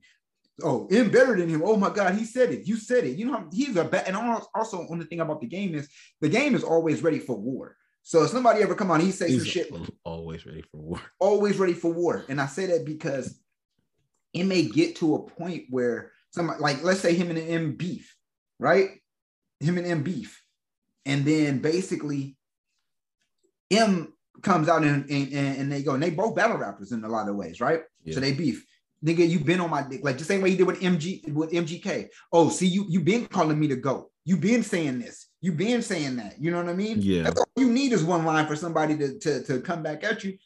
Oh, 0.62 0.86
M 0.90 1.10
better 1.10 1.34
than 1.34 1.48
him. 1.48 1.62
Oh 1.64 1.76
my 1.78 1.88
God, 1.88 2.14
he 2.16 2.26
said 2.26 2.52
it. 2.52 2.66
You 2.66 2.76
said 2.76 3.04
it. 3.04 3.16
You 3.16 3.30
know, 3.30 3.48
he's 3.50 3.76
a 3.76 3.84
bet. 3.84 4.06
And 4.06 4.16
also, 4.54 4.86
on 4.90 4.98
the 4.98 5.06
thing 5.06 5.20
about 5.20 5.40
the 5.40 5.46
game 5.46 5.74
is 5.74 5.88
the 6.20 6.28
game 6.28 6.54
is 6.54 6.64
always 6.64 7.02
ready 7.02 7.18
for 7.18 7.34
war. 7.34 7.76
So 8.04 8.22
if 8.22 8.30
somebody 8.30 8.62
ever 8.62 8.74
come 8.74 8.90
on, 8.90 9.00
he 9.00 9.10
say 9.10 9.36
some 9.36 9.46
shit. 9.46 9.74
Always 10.04 10.44
ready 10.44 10.60
for 10.60 10.76
war. 10.76 11.00
Always 11.18 11.58
ready 11.58 11.72
for 11.72 11.90
war. 11.90 12.24
And 12.28 12.38
I 12.38 12.46
say 12.46 12.66
that 12.66 12.84
because 12.84 13.40
it 14.34 14.44
may 14.44 14.62
get 14.62 14.96
to 14.96 15.14
a 15.14 15.22
point 15.22 15.64
where 15.70 16.12
somebody 16.30 16.60
like 16.60 16.82
let's 16.82 17.00
say 17.00 17.14
him 17.14 17.30
and 17.30 17.38
M 17.38 17.72
beef, 17.72 18.14
right? 18.58 18.90
Him 19.58 19.78
and 19.78 19.86
M 19.86 20.02
beef. 20.02 20.42
And 21.06 21.24
then 21.24 21.60
basically 21.60 22.36
M 23.70 24.12
comes 24.42 24.68
out 24.68 24.84
and, 24.84 25.08
and, 25.08 25.32
and 25.32 25.72
they 25.72 25.82
go, 25.82 25.94
and 25.94 26.02
they 26.02 26.10
both 26.10 26.36
battle 26.36 26.58
rappers 26.58 26.92
in 26.92 27.02
a 27.04 27.08
lot 27.08 27.28
of 27.28 27.36
ways, 27.36 27.58
right? 27.60 27.82
Yeah. 28.04 28.14
So 28.14 28.20
they 28.20 28.32
beef. 28.32 28.66
Nigga, 29.04 29.26
you 29.26 29.40
been 29.40 29.60
on 29.60 29.70
my 29.70 29.82
dick. 29.82 30.04
Like 30.04 30.18
the 30.18 30.24
same 30.24 30.42
way 30.42 30.50
he 30.50 30.56
did 30.56 30.66
with 30.66 30.80
MG 30.80 31.32
with 31.32 31.52
MGK. 31.52 32.08
Oh, 32.32 32.50
see, 32.50 32.66
you 32.66 32.84
you 32.88 33.00
been 33.00 33.26
calling 33.26 33.58
me 33.58 33.68
to 33.68 33.76
go. 33.76 34.10
You 34.26 34.36
been 34.36 34.62
saying 34.62 34.98
this. 34.98 35.28
You 35.44 35.52
been 35.52 35.82
saying 35.82 36.16
that. 36.16 36.40
You 36.40 36.50
know 36.50 36.56
what 36.56 36.70
I 36.70 36.74
mean? 36.74 37.02
Yeah. 37.02 37.24
That's 37.24 37.38
all 37.38 37.46
you 37.58 37.70
need 37.70 37.92
is 37.92 38.02
one 38.02 38.24
line 38.24 38.46
for 38.46 38.56
somebody 38.56 38.96
to, 38.96 39.18
to, 39.18 39.42
to 39.44 39.60
come 39.60 39.82
back 39.82 40.02
at 40.02 40.24
you. 40.24 40.38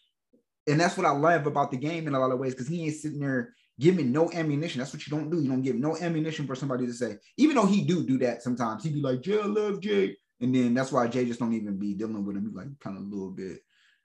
And 0.67 0.81
that's 0.81 0.97
what 0.97 1.07
I 1.07 1.11
love 1.11 1.47
about 1.47 1.71
the 1.71 1.77
game 1.77 2.09
in 2.09 2.17
a 2.17 2.19
lot 2.19 2.33
of 2.33 2.41
ways, 2.41 2.53
because 2.53 2.67
he 2.67 2.83
ain't 2.83 2.97
sitting 2.97 3.21
there 3.21 3.55
giving 3.79 4.11
no 4.11 4.29
ammunition. 4.33 4.81
That's 4.81 4.93
what 4.93 5.07
you 5.07 5.17
don't 5.17 5.31
do. 5.31 5.41
You 5.41 5.49
don't 5.51 5.63
give 5.63 5.77
no 5.77 5.97
ammunition 5.97 6.49
for 6.49 6.57
somebody 6.57 6.85
to 6.85 6.93
say, 6.93 7.17
even 7.37 7.55
though 7.55 7.65
he 7.65 7.85
do 7.85 8.05
do 8.05 8.19
that 8.19 8.43
sometimes. 8.43 8.83
He'd 8.83 8.95
be 8.95 9.01
like, 9.01 9.21
Jay, 9.21 9.41
I 9.41 9.47
love 9.47 9.81
Jay. 9.81 10.17
And 10.41 10.53
then 10.53 10.75
that's 10.75 10.91
why 10.91 11.07
Jay 11.07 11.25
just 11.27 11.39
don't 11.39 11.55
even 11.55 11.79
be 11.79 11.95
dealing 11.95 12.27
with 12.27 12.37
him. 12.37 12.47
He's 12.47 12.57
like 12.57 12.67
kind 12.81 12.97
of 12.97 13.05
a 13.05 13.07
little 13.07 13.31
bit. 13.31 13.61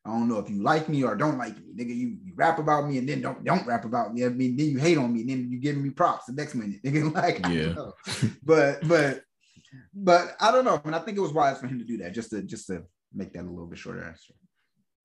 I 0.06 0.10
don't 0.12 0.28
know 0.28 0.38
if 0.38 0.50
you 0.50 0.62
like 0.62 0.89
me 0.89 1.04
or 1.04 1.16
don't 1.16 1.39
like 1.39 1.58
me, 1.58 1.74
nigga. 1.76 1.96
You, 1.96 2.18
you 2.24 2.34
rap 2.36 2.60
about 2.60 2.88
me 2.88 3.00
and 3.00 3.10
then 3.10 3.22
don't 3.22 3.44
don't 3.44 3.66
rap 3.66 3.86
about 3.86 4.14
me. 4.14 4.26
I 4.26 4.30
mean, 4.30 4.56
then 4.56 4.68
you 4.68 4.78
hate 4.78 5.00
on 5.00 5.12
me, 5.12 5.22
and 5.22 5.30
then 5.32 5.50
you 5.50 5.60
giving 5.60 5.82
me 5.82 5.89
props 5.89 6.26
the 6.26 6.34
next 6.34 6.54
minute, 6.54 6.84
nigga. 6.84 7.12
Like, 7.16 7.39
yeah. 7.48 7.74
but 8.44 8.88
but 8.88 9.24
but 9.93 10.36
I 10.39 10.51
don't 10.51 10.65
know. 10.65 10.80
I 10.84 10.88
mean, 10.88 10.93
I 10.93 10.99
think 10.99 11.17
it 11.17 11.21
was 11.21 11.34
wise 11.34 11.59
for 11.59 11.67
him 11.67 11.80
to 11.80 11.86
do 11.86 11.97
that, 11.97 12.13
just 12.13 12.30
to 12.32 12.41
just 12.41 12.67
to 12.67 12.84
make 13.13 13.34
that 13.34 13.43
a 13.43 13.49
little 13.49 13.67
bit 13.67 13.80
shorter 13.80 14.03
answer. 14.03 14.34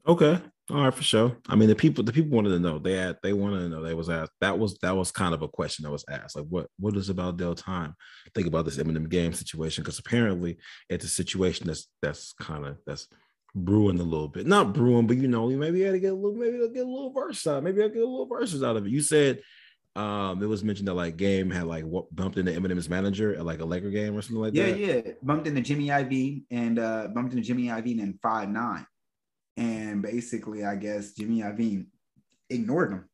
Okay. 0.06 0.40
All 0.70 0.84
right, 0.84 0.94
for 0.94 1.02
sure. 1.02 1.36
I 1.48 1.56
mean, 1.56 1.68
the 1.68 1.74
people, 1.74 2.04
the 2.04 2.12
people 2.12 2.30
wanted 2.30 2.50
to 2.50 2.58
know. 2.58 2.78
They 2.78 2.94
had, 2.94 3.18
they 3.22 3.32
wanted 3.32 3.60
to 3.60 3.68
know. 3.68 3.82
They 3.82 3.94
was 3.94 4.08
asked. 4.10 4.32
That 4.40 4.58
was 4.58 4.78
that 4.78 4.96
was 4.96 5.10
kind 5.10 5.34
of 5.34 5.42
a 5.42 5.48
question 5.48 5.84
that 5.84 5.90
was 5.90 6.04
asked. 6.10 6.36
Like, 6.36 6.46
what 6.48 6.68
what 6.78 6.96
is 6.96 7.08
about 7.08 7.36
Del 7.36 7.54
Time? 7.54 7.94
Think 8.34 8.46
about 8.46 8.64
this 8.64 8.76
Eminem 8.76 9.08
game 9.08 9.32
situation 9.32 9.82
because 9.82 9.98
apparently 9.98 10.58
it's 10.88 11.04
a 11.04 11.08
situation 11.08 11.66
that's 11.66 11.88
that's 12.02 12.32
kind 12.34 12.66
of 12.66 12.76
that's 12.86 13.08
brewing 13.54 13.98
a 14.00 14.02
little 14.02 14.28
bit. 14.28 14.46
Not 14.46 14.74
brewing, 14.74 15.06
but 15.06 15.16
you 15.16 15.28
know, 15.28 15.48
maybe 15.48 15.82
had 15.82 15.92
to 15.92 16.00
get 16.00 16.12
a 16.12 16.14
little, 16.14 16.34
maybe 16.34 16.58
I'll 16.60 16.68
get 16.68 16.86
a 16.86 16.90
little 16.90 17.12
verse 17.12 17.46
out. 17.46 17.62
Maybe 17.62 17.82
I'll 17.82 17.88
get 17.88 18.02
a 18.02 18.06
little 18.06 18.26
verses 18.26 18.62
out 18.62 18.76
of 18.76 18.86
it. 18.86 18.90
You 18.90 19.00
said 19.00 19.40
um, 19.98 20.40
it 20.42 20.46
was 20.46 20.62
mentioned 20.62 20.86
that 20.86 20.94
like 20.94 21.16
game 21.16 21.50
had 21.50 21.64
like 21.64 21.84
what 21.84 22.14
bumped 22.14 22.38
into 22.38 22.52
Eminem's 22.52 22.88
manager 22.88 23.34
at 23.34 23.44
like 23.44 23.60
a 23.60 23.64
Laker 23.64 23.90
game 23.90 24.16
or 24.16 24.22
something 24.22 24.40
like 24.40 24.54
yeah, 24.54 24.66
that. 24.66 24.78
Yeah, 24.78 25.00
yeah, 25.04 25.12
bumped 25.22 25.48
into 25.48 25.60
Jimmy 25.60 25.88
Iovine 25.88 26.44
and 26.52 26.78
uh 26.78 27.08
bumped 27.08 27.32
into 27.32 27.44
Jimmy 27.44 27.64
Iovine 27.64 27.98
in 27.98 28.18
five 28.22 28.48
nine. 28.48 28.86
And 29.56 30.00
basically, 30.00 30.64
I 30.64 30.76
guess 30.76 31.14
Jimmy 31.14 31.40
Iovine 31.40 31.86
ignored 32.48 32.92
him. 32.92 33.08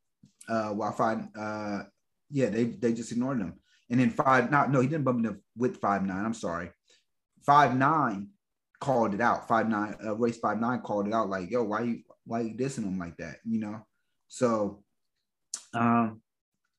Uh, 0.47 0.69
while 0.71 0.93
five, 0.93 1.27
uh, 1.35 1.85
yeah, 2.29 2.51
they 2.51 2.65
they 2.65 2.93
just 2.93 3.13
ignored 3.13 3.41
him. 3.41 3.55
And 3.89 3.99
then 3.99 4.11
five, 4.11 4.51
not 4.51 4.71
no, 4.71 4.81
he 4.81 4.87
didn't 4.87 5.05
bump 5.05 5.25
him 5.25 5.41
with 5.57 5.79
five 5.79 6.05
nine. 6.05 6.23
I'm 6.23 6.35
sorry, 6.35 6.71
five 7.47 7.75
nine 7.75 8.29
called 8.79 9.15
it 9.15 9.23
out. 9.23 9.49
Five 9.49 9.71
nine, 9.71 9.97
uh, 10.05 10.17
race 10.17 10.37
five 10.37 10.61
nine 10.61 10.81
called 10.81 11.07
it 11.07 11.15
out. 11.15 11.31
Like, 11.31 11.51
yo, 11.51 11.63
why 11.63 11.81
you 11.81 12.01
why 12.27 12.43
you 12.43 12.53
dissing 12.53 12.85
him 12.85 12.99
like 12.99 13.17
that? 13.17 13.37
You 13.47 13.61
know. 13.61 13.87
So, 14.29 14.83
um, 15.73 16.21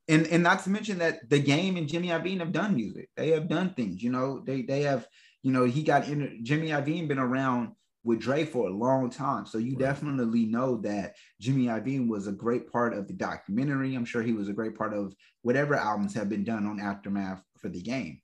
and 0.07 0.27
and 0.27 0.43
not 0.43 0.63
to 0.63 0.69
mention 0.69 0.99
that 0.99 1.29
the 1.29 1.39
game 1.39 1.77
and 1.77 1.87
Jimmy 1.87 2.09
Iovine 2.09 2.39
have 2.39 2.51
done 2.51 2.75
music. 2.75 3.09
They 3.15 3.31
have 3.31 3.47
done 3.47 3.73
things. 3.73 4.03
You 4.03 4.11
know, 4.11 4.39
they 4.39 4.61
they 4.61 4.81
have. 4.81 5.07
You 5.41 5.51
know, 5.51 5.65
he 5.65 5.83
got 5.83 6.07
in. 6.07 6.39
Jimmy 6.43 6.69
Iovine 6.69 7.07
been 7.07 7.19
around 7.19 7.73
with 8.03 8.19
Dre 8.19 8.45
for 8.45 8.67
a 8.67 8.73
long 8.73 9.09
time, 9.09 9.45
so 9.45 9.57
you 9.57 9.71
right. 9.71 9.79
definitely 9.79 10.45
know 10.45 10.77
that 10.77 11.15
Jimmy 11.39 11.65
Iovine 11.65 12.07
was 12.07 12.27
a 12.27 12.31
great 12.31 12.71
part 12.71 12.93
of 12.93 13.07
the 13.07 13.13
documentary. 13.13 13.95
I'm 13.95 14.05
sure 14.05 14.21
he 14.21 14.33
was 14.33 14.49
a 14.49 14.53
great 14.53 14.75
part 14.75 14.93
of 14.93 15.15
whatever 15.41 15.75
albums 15.75 16.13
have 16.15 16.29
been 16.29 16.43
done 16.43 16.65
on 16.65 16.79
Aftermath 16.79 17.43
for 17.57 17.69
the 17.69 17.81
game. 17.81 18.21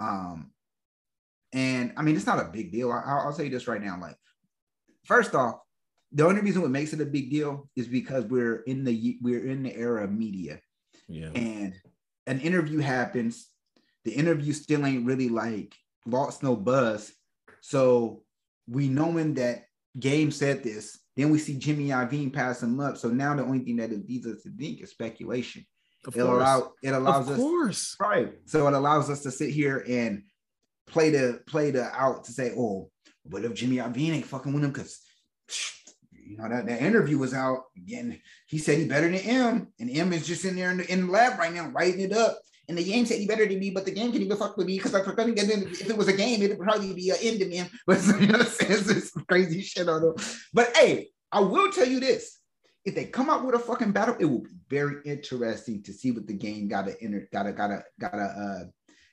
Um, 0.00 0.50
and 1.52 1.92
I 1.96 2.02
mean, 2.02 2.16
it's 2.16 2.26
not 2.26 2.40
a 2.40 2.50
big 2.50 2.72
deal. 2.72 2.92
I, 2.92 3.02
I'll, 3.04 3.20
I'll 3.26 3.32
say 3.32 3.48
this 3.48 3.68
right 3.68 3.82
now. 3.82 3.98
Like, 4.00 4.16
first 5.04 5.34
off, 5.34 5.56
the 6.12 6.26
only 6.26 6.42
reason 6.42 6.62
what 6.62 6.70
makes 6.70 6.92
it 6.92 7.00
a 7.00 7.06
big 7.06 7.30
deal 7.30 7.68
is 7.76 7.86
because 7.86 8.24
we're 8.24 8.60
in 8.62 8.84
the 8.84 9.18
we're 9.22 9.46
in 9.46 9.62
the 9.62 9.74
era 9.74 10.04
of 10.04 10.12
media 10.12 10.60
yeah. 11.08 11.30
And 11.34 11.74
an 12.26 12.40
interview 12.40 12.78
happens. 12.78 13.48
The 14.04 14.12
interview 14.12 14.52
still 14.52 14.84
ain't 14.86 15.06
really 15.06 15.28
like 15.28 15.74
lost 16.06 16.42
no 16.42 16.56
buzz. 16.56 17.12
So 17.60 18.22
we 18.68 18.88
knowing 18.88 19.34
that 19.34 19.64
Game 19.98 20.30
said 20.30 20.62
this. 20.62 20.98
Then 21.16 21.30
we 21.30 21.38
see 21.38 21.58
Jimmy 21.58 21.88
Iovine 21.88 22.32
pass 22.32 22.62
him 22.62 22.78
up. 22.78 22.98
So 22.98 23.08
now 23.08 23.34
the 23.34 23.42
only 23.42 23.60
thing 23.60 23.76
that 23.76 23.90
it 23.90 24.06
leads 24.06 24.26
us 24.26 24.42
to 24.42 24.50
think 24.50 24.82
is 24.82 24.90
speculation. 24.90 25.64
Of 26.06 26.16
it 26.16 26.20
allows 26.20 26.64
it 26.82 26.90
allows 26.90 27.26
of 27.26 27.32
us 27.32 27.38
course. 27.38 27.96
right. 27.98 28.32
So 28.44 28.68
it 28.68 28.74
allows 28.74 29.10
us 29.10 29.22
to 29.22 29.30
sit 29.30 29.50
here 29.50 29.84
and 29.88 30.22
play 30.86 31.10
the 31.10 31.40
play 31.46 31.70
the 31.70 31.84
out 31.92 32.24
to 32.24 32.32
say, 32.32 32.52
oh, 32.56 32.90
what 33.24 33.44
if 33.44 33.54
Jimmy 33.54 33.76
Iovine 33.76 34.12
ain't 34.12 34.26
fucking 34.26 34.52
with 34.52 34.62
him? 34.62 34.70
Because 34.70 35.00
you 36.26 36.36
know, 36.36 36.48
that, 36.48 36.66
that 36.66 36.82
interview 36.82 37.18
was 37.18 37.34
out 37.34 37.64
again. 37.76 38.20
He 38.46 38.58
said 38.58 38.78
he 38.78 38.86
better 38.86 39.08
than 39.08 39.20
M, 39.20 39.68
and 39.78 39.90
M 39.90 40.12
is 40.12 40.26
just 40.26 40.44
in 40.44 40.56
there 40.56 40.70
in 40.70 40.78
the, 40.78 40.92
in 40.92 41.06
the 41.06 41.12
lab 41.12 41.38
right 41.38 41.52
now 41.52 41.68
writing 41.68 42.00
it 42.00 42.12
up. 42.12 42.38
And 42.68 42.76
the 42.76 42.84
game 42.84 43.06
said 43.06 43.20
he 43.20 43.26
better 43.26 43.46
than 43.46 43.60
me, 43.60 43.70
but 43.70 43.84
the 43.84 43.92
game 43.92 44.10
can 44.10 44.22
even 44.22 44.36
fuck 44.36 44.56
with 44.56 44.66
me 44.66 44.76
because 44.76 44.94
I 44.94 45.02
forgot 45.02 45.26
to 45.26 45.32
if 45.32 45.88
it 45.88 45.96
was 45.96 46.08
a 46.08 46.16
game, 46.16 46.42
it'd 46.42 46.58
probably 46.58 46.92
be 46.94 47.10
an 47.10 47.16
end 47.22 47.38
to 47.38 47.46
me. 47.46 47.62
But 47.86 48.04
you 48.20 48.26
know, 48.26 48.40
it's 48.40 49.10
crazy 49.28 49.62
shit 49.62 49.88
on 49.88 50.02
them. 50.02 50.14
But 50.52 50.76
hey, 50.76 51.10
I 51.30 51.40
will 51.40 51.70
tell 51.70 51.86
you 51.86 52.00
this: 52.00 52.40
if 52.84 52.96
they 52.96 53.04
come 53.04 53.30
out 53.30 53.44
with 53.44 53.54
a 53.54 53.58
fucking 53.60 53.92
battle, 53.92 54.16
it 54.18 54.24
will 54.24 54.42
be 54.42 54.50
very 54.68 54.96
interesting 55.04 55.82
to 55.84 55.92
see 55.92 56.10
what 56.10 56.26
the 56.26 56.34
game 56.34 56.66
gotta 56.66 57.00
enter, 57.00 57.28
gotta 57.32 57.52
gotta 57.52 57.84
gotta 58.00 58.22
uh 58.22 58.64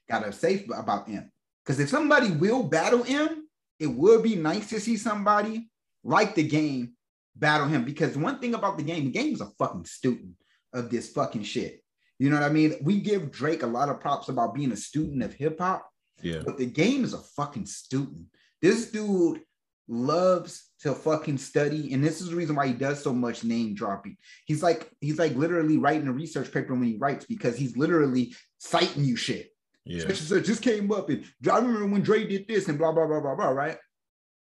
gotta 0.09 0.31
say 0.31 0.65
about 0.75 1.07
M. 1.07 1.31
Because 1.63 1.79
if 1.79 1.89
somebody 1.89 2.31
will 2.31 2.63
battle 2.63 3.05
M, 3.07 3.47
it 3.79 3.87
would 3.87 4.23
be 4.23 4.35
nice 4.35 4.69
to 4.69 4.79
see 4.79 4.97
somebody 4.97 5.69
like 6.03 6.35
the 6.35 6.43
game 6.43 6.93
battle 7.35 7.67
him 7.67 7.83
because 7.83 8.17
one 8.17 8.39
thing 8.39 8.53
about 8.53 8.77
the 8.77 8.83
game, 8.83 9.05
the 9.05 9.11
game 9.11 9.33
is 9.33 9.41
a 9.41 9.49
fucking 9.57 9.85
student 9.85 10.35
of 10.73 10.89
this 10.89 11.09
fucking 11.09 11.43
shit. 11.43 11.83
You 12.19 12.29
know 12.29 12.39
what 12.39 12.49
I 12.49 12.53
mean? 12.53 12.75
We 12.81 12.99
give 12.99 13.31
Drake 13.31 13.63
a 13.63 13.67
lot 13.67 13.89
of 13.89 13.99
props 13.99 14.29
about 14.29 14.53
being 14.53 14.71
a 14.71 14.77
student 14.77 15.23
of 15.23 15.33
hip 15.33 15.59
hop. 15.59 15.89
Yeah. 16.21 16.41
But 16.45 16.57
the 16.57 16.65
game 16.65 17.03
is 17.03 17.13
a 17.13 17.19
fucking 17.19 17.65
student. 17.65 18.25
This 18.61 18.91
dude 18.91 19.41
loves 19.87 20.69
to 20.79 20.93
fucking 20.93 21.37
study, 21.37 21.93
and 21.93 22.03
this 22.03 22.21
is 22.21 22.29
the 22.29 22.35
reason 22.35 22.55
why 22.55 22.67
he 22.67 22.73
does 22.73 23.03
so 23.03 23.13
much 23.13 23.43
name 23.43 23.73
dropping. 23.73 24.17
He's 24.45 24.63
like 24.63 24.89
he's 25.01 25.19
like 25.19 25.35
literally 25.35 25.77
writing 25.77 26.07
a 26.07 26.13
research 26.13 26.51
paper 26.51 26.73
when 26.73 26.83
he 26.83 26.97
writes 26.97 27.25
because 27.25 27.57
he's 27.57 27.75
literally 27.75 28.33
citing 28.59 29.03
you 29.03 29.15
shit. 29.15 29.49
Yeah. 29.85 30.13
So 30.13 30.39
just 30.39 30.61
came 30.61 30.91
up 30.91 31.09
and 31.09 31.25
I 31.51 31.57
remember 31.57 31.87
when 31.87 32.03
Dre 32.03 32.25
did 32.25 32.47
this 32.47 32.69
and 32.69 32.77
blah 32.77 32.93
blah 32.93 33.07
blah 33.07 33.19
blah 33.19 33.35
blah. 33.35 33.49
Right. 33.49 33.77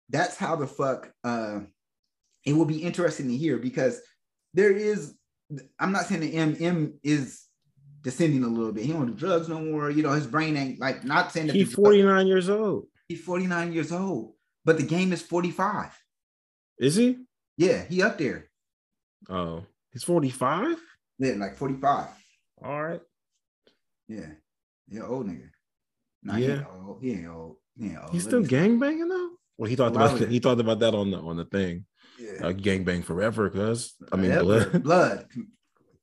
That's 0.10 0.38
how 0.38 0.56
the 0.56 0.66
fuck 0.66 1.12
uh, 1.24 1.60
it 2.50 2.54
will 2.54 2.66
be 2.66 2.82
interesting 2.82 3.28
to 3.28 3.38
hear 3.38 3.58
because 3.58 4.02
there 4.54 4.72
is 4.72 5.14
I'm 5.80 5.92
not 5.92 6.06
saying 6.06 6.22
that 6.22 6.34
M 6.34 6.58
M 6.60 7.00
is 7.04 7.46
descending 8.02 8.44
a 8.44 8.48
little 8.48 8.72
bit. 8.72 8.86
He 8.86 8.94
don't 8.94 9.08
do 9.08 9.14
drugs 9.14 9.50
no 9.50 9.60
more. 9.60 9.90
You 9.90 10.04
know, 10.04 10.12
his 10.12 10.28
brain 10.28 10.56
ain't 10.58 10.80
like 10.80 11.04
not 11.04 11.32
saying 11.32 11.48
that 11.48 11.56
he's 11.56 11.74
49 11.74 12.28
years 12.28 12.50
old. 12.50 12.86
He's 13.08 13.22
49 13.22 13.74
years 13.74 13.92
old, 13.92 14.34
but 14.66 14.78
the 14.78 14.84
game 14.84 15.12
is 15.12 15.22
45. 15.22 15.92
Is 16.80 16.96
he? 16.96 17.18
Yeah, 17.58 17.84
he 17.84 18.02
up 18.04 18.18
there. 18.18 18.50
Oh, 19.30 19.66
he's 19.92 20.04
45? 20.04 20.78
Yeah, 21.18 21.34
like 21.34 21.58
45. 21.58 22.08
All 22.64 22.84
right. 22.84 23.02
Yeah. 24.08 24.28
Yeah, 24.88 25.04
old 25.04 25.28
nigga. 25.28 25.50
Nah, 26.24 26.38
yeah. 26.38 26.48
he 26.48 26.52
ain't 26.54 26.68
old. 26.68 27.02
He 27.02 27.12
ain't 27.12 27.28
old. 27.28 27.56
He 27.78 27.86
ain't 27.86 27.98
old. 28.02 28.12
He's 28.12 28.24
still 28.24 28.44
gang 28.44 28.80
banging 28.80 29.08
though? 29.08 29.30
Well, 29.58 29.70
he 29.70 29.76
thought 29.76 29.96
about 29.96 30.18
he 30.20 30.40
thought 30.40 30.60
about 30.60 30.80
that 30.80 30.96
on 30.96 31.12
the 31.12 31.18
on 31.20 31.36
the 31.38 31.46
thing. 31.46 31.86
Yeah. 32.20 32.48
Uh, 32.48 32.52
gang 32.52 32.84
bang 32.84 33.02
forever, 33.02 33.50
cuz 33.50 33.96
I 34.12 34.18
mean 34.18 34.38
blood. 34.40 34.84
blood. 34.84 35.26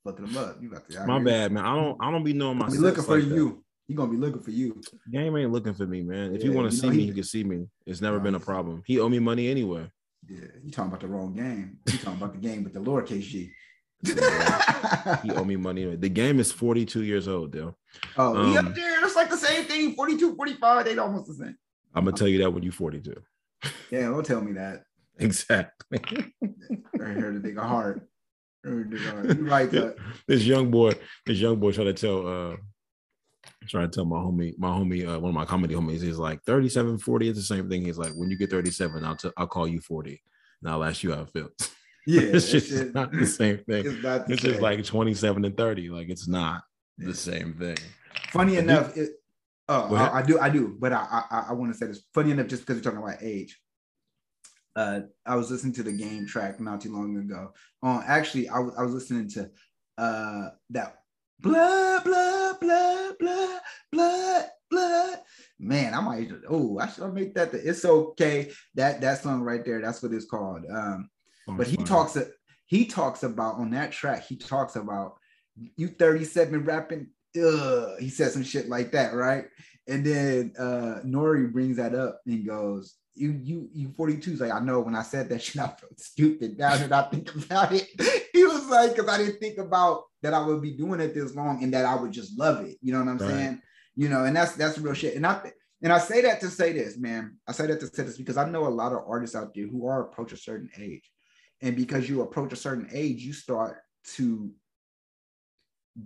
Fucking 0.03 0.25
them 0.25 0.37
up. 0.37 0.57
You 0.61 0.69
got 0.69 0.89
to 0.89 1.05
My 1.05 1.15
here. 1.15 1.25
bad, 1.25 1.51
man. 1.51 1.65
I 1.65 1.75
don't 1.75 1.97
I 2.01 2.11
don't 2.11 2.23
be 2.23 2.33
knowing 2.33 2.57
my 2.57 2.69
be 2.69 2.77
looking 2.77 3.03
for 3.03 3.19
like 3.19 3.29
you. 3.29 3.63
He 3.87 3.93
gonna 3.93 4.11
be 4.11 4.17
looking 4.17 4.41
for 4.41 4.51
you. 4.51 4.81
Game 5.11 5.37
ain't 5.37 5.51
looking 5.51 5.73
for 5.73 5.85
me, 5.85 6.01
man. 6.01 6.35
If 6.35 6.41
yeah, 6.41 6.49
you 6.49 6.53
want 6.53 6.69
to 6.71 6.77
see 6.77 6.89
me, 6.89 6.97
he, 6.97 7.03
you 7.03 7.13
can 7.13 7.23
see 7.23 7.43
me. 7.43 7.67
It's 7.85 8.01
never 8.01 8.19
been 8.19 8.35
a 8.35 8.39
problem. 8.39 8.83
He 8.85 8.99
owe 8.99 9.07
me 9.07 9.19
money 9.19 9.47
anyway. 9.47 9.89
Yeah, 10.27 10.47
you 10.61 10.71
talking 10.71 10.89
about 10.89 10.99
the 10.99 11.07
wrong 11.07 11.33
game. 11.33 11.79
You 11.85 11.97
talking 11.99 12.17
about 12.17 12.33
the 12.33 12.39
game 12.39 12.63
with 12.65 12.73
the 12.73 12.79
lowercase 12.81 13.21
g. 13.21 13.51
he 14.03 15.31
owe 15.31 15.45
me 15.45 15.55
money. 15.55 15.95
The 15.95 16.09
game 16.09 16.39
is 16.39 16.51
42 16.51 17.03
years 17.03 17.27
old, 17.27 17.53
though. 17.53 17.75
Oh, 18.17 18.35
um, 18.35 18.51
he 18.51 18.57
up 18.57 18.75
there. 18.75 19.05
It's 19.05 19.15
like 19.15 19.29
the 19.29 19.37
same 19.37 19.63
thing. 19.65 19.95
42, 19.95 20.35
45, 20.35 20.85
they 20.85 20.97
almost 20.97 21.27
the 21.27 21.45
same. 21.45 21.57
I'm 21.95 22.05
gonna 22.05 22.15
tell 22.15 22.27
you 22.27 22.39
that 22.39 22.51
when 22.51 22.63
you're 22.63 22.73
42. 22.73 23.15
Yeah, 23.89 24.09
don't 24.09 24.25
tell 24.25 24.41
me 24.41 24.51
that. 24.53 24.83
Exactly. 25.19 25.99
I 26.03 27.03
heard 27.03 27.35
a 27.35 27.39
nigga 27.39 27.63
heart. 27.63 28.07
You're 28.63 28.83
right. 29.45 29.71
This 30.27 30.43
young 30.43 30.69
boy, 30.69 30.93
this 31.25 31.39
young 31.39 31.59
boy 31.59 31.71
trying 31.71 31.87
to 31.87 31.93
tell 31.93 32.27
uh 32.27 32.57
trying 33.67 33.89
to 33.89 33.95
tell 33.95 34.05
my 34.05 34.17
homie, 34.17 34.57
my 34.57 34.69
homie, 34.69 35.07
uh, 35.07 35.19
one 35.19 35.29
of 35.29 35.35
my 35.35 35.45
comedy 35.45 35.73
homies, 35.73 36.01
he's 36.01 36.17
like 36.17 36.43
37, 36.43 36.99
40 36.99 37.29
is 37.29 37.35
the 37.35 37.41
same 37.41 37.69
thing. 37.69 37.83
He's 37.83 37.97
like, 37.97 38.13
when 38.13 38.29
you 38.29 38.37
get 38.37 38.51
37, 38.51 39.03
I'll 39.03 39.15
t- 39.15 39.31
I'll 39.37 39.47
call 39.47 39.67
you 39.67 39.79
40 39.79 40.21
and 40.61 40.71
I'll 40.71 40.83
ask 40.83 41.03
you 41.03 41.13
how 41.13 41.21
it 41.21 41.29
feels. 41.29 41.51
Yeah, 42.09 42.21
it's 42.21 42.49
just 42.49 42.93
not 42.93 43.11
the 43.11 43.25
same 43.25 43.57
thing. 43.57 43.85
It's, 43.85 44.01
not 44.01 44.31
it's 44.31 44.41
just 44.41 44.61
like 44.61 44.81
27 44.81 45.43
and 45.43 45.57
30. 45.57 45.89
Like 45.89 46.07
it's 46.07 46.25
not 46.25 46.63
yeah. 46.97 47.07
the 47.07 47.13
same 47.13 47.53
thing. 47.55 47.75
Funny 48.31 48.55
enough, 48.55 48.95
it, 48.95 49.09
oh, 49.67 49.93
I, 49.93 50.19
I, 50.19 50.21
do, 50.21 50.39
I 50.39 50.49
do, 50.49 50.77
but 50.79 50.93
I 50.93 51.25
I, 51.29 51.45
I 51.49 51.51
want 51.51 51.73
to 51.73 51.77
say 51.77 51.87
this. 51.87 52.05
Funny 52.13 52.31
enough, 52.31 52.47
just 52.47 52.61
because 52.61 52.77
you're 52.77 52.93
talking 52.93 53.05
about 53.05 53.21
age, 53.21 53.59
uh, 54.77 55.01
I 55.25 55.35
was 55.35 55.49
listening 55.49 55.73
to 55.73 55.83
the 55.83 55.91
game 55.91 56.27
track 56.27 56.59
not 56.59 56.81
too 56.81 56.93
long 56.93 57.17
ago. 57.17 57.51
On 57.81 57.97
uh, 57.97 58.03
actually, 58.07 58.47
I, 58.47 58.59
was 58.59 58.93
listening 58.93 59.27
to 59.29 59.49
uh, 59.97 60.49
that 60.69 60.99
blah 61.39 61.99
blah 62.01 62.53
blah 62.61 63.11
blah 63.19 63.59
blah 63.91 64.43
blah. 64.69 65.13
Man, 65.59 65.95
I 65.95 65.99
might. 65.99 66.31
Oh, 66.47 66.77
I 66.77 66.87
should 66.89 67.11
make 67.11 67.33
that. 67.33 67.51
The, 67.51 67.67
it's 67.67 67.83
okay. 67.83 68.51
That 68.75 69.01
that 69.01 69.23
song 69.23 69.41
right 69.41 69.65
there. 69.65 69.81
That's 69.81 70.03
what 70.03 70.13
it's 70.13 70.25
called. 70.25 70.63
Um, 70.71 71.09
but 71.47 71.65
he 71.65 71.77
talks. 71.77 72.15
He 72.67 72.85
talks 72.85 73.23
about 73.23 73.55
on 73.55 73.71
that 73.71 73.91
track. 73.91 74.27
He 74.27 74.35
talks 74.35 74.75
about 74.75 75.15
you 75.75 75.87
37 75.87 76.65
rapping. 76.65 77.07
Ugh. 77.35 77.99
He 77.99 78.09
said 78.09 78.31
some 78.31 78.43
shit 78.43 78.69
like 78.69 78.91
that, 78.91 79.15
right? 79.15 79.45
And 79.87 80.05
then 80.05 80.53
uh 80.59 81.01
Nori 81.03 81.51
brings 81.51 81.77
that 81.77 81.95
up 81.95 82.21
and 82.27 82.45
goes, 82.45 82.95
you 83.17 83.39
you 83.43 83.69
you 83.73 83.93
42 83.95 84.33
is 84.33 84.41
like 84.41 84.51
I 84.51 84.59
know 84.59 84.79
when 84.79 84.95
I 84.95 85.01
said 85.01 85.29
that 85.29 85.41
shit 85.41 85.61
I 85.61 85.67
felt 85.67 85.99
stupid. 85.99 86.57
Now 86.57 86.77
that 86.77 86.91
I 86.91 87.03
think 87.09 87.33
about 87.35 87.71
it 87.71 87.87
he 88.33 88.43
was 88.43 88.67
like 88.67 88.95
because 88.95 89.09
I 89.09 89.17
didn't 89.17 89.39
think 89.39 89.57
about 89.57 90.03
that 90.21 90.33
I 90.33 90.45
would 90.45 90.61
be 90.61 90.71
doing 90.71 90.99
it 90.99 91.13
this 91.13 91.35
long 91.35 91.63
and 91.63 91.73
that 91.73 91.85
I 91.85 91.95
would 91.95 92.11
just 92.11 92.37
love 92.37 92.65
it. 92.65 92.77
You 92.81 92.93
know 92.93 92.99
what 92.99 93.09
I'm 93.09 93.17
right. 93.17 93.29
saying? 93.29 93.61
You 93.95 94.09
know 94.09 94.25
and 94.25 94.35
that's 94.35 94.55
that's 94.55 94.77
real 94.77 94.93
shit. 94.93 95.15
And 95.15 95.25
I 95.25 95.51
and 95.81 95.93
I 95.93 95.99
say 95.99 96.21
that 96.21 96.39
to 96.41 96.49
say 96.49 96.73
this 96.73 96.97
man. 96.97 97.37
I 97.47 97.51
say 97.51 97.67
that 97.67 97.79
to 97.79 97.87
say 97.87 98.03
this 98.03 98.17
because 98.17 98.37
I 98.37 98.49
know 98.49 98.67
a 98.67 98.69
lot 98.69 98.93
of 98.93 99.03
artists 99.07 99.35
out 99.35 99.53
there 99.53 99.67
who 99.67 99.87
are 99.87 100.01
approach 100.01 100.31
a 100.31 100.37
certain 100.37 100.69
age. 100.77 101.09
And 101.61 101.75
because 101.75 102.07
you 102.07 102.21
approach 102.21 102.53
a 102.53 102.57
certain 102.57 102.87
age 102.93 103.21
you 103.21 103.33
start 103.33 103.77
to 104.15 104.51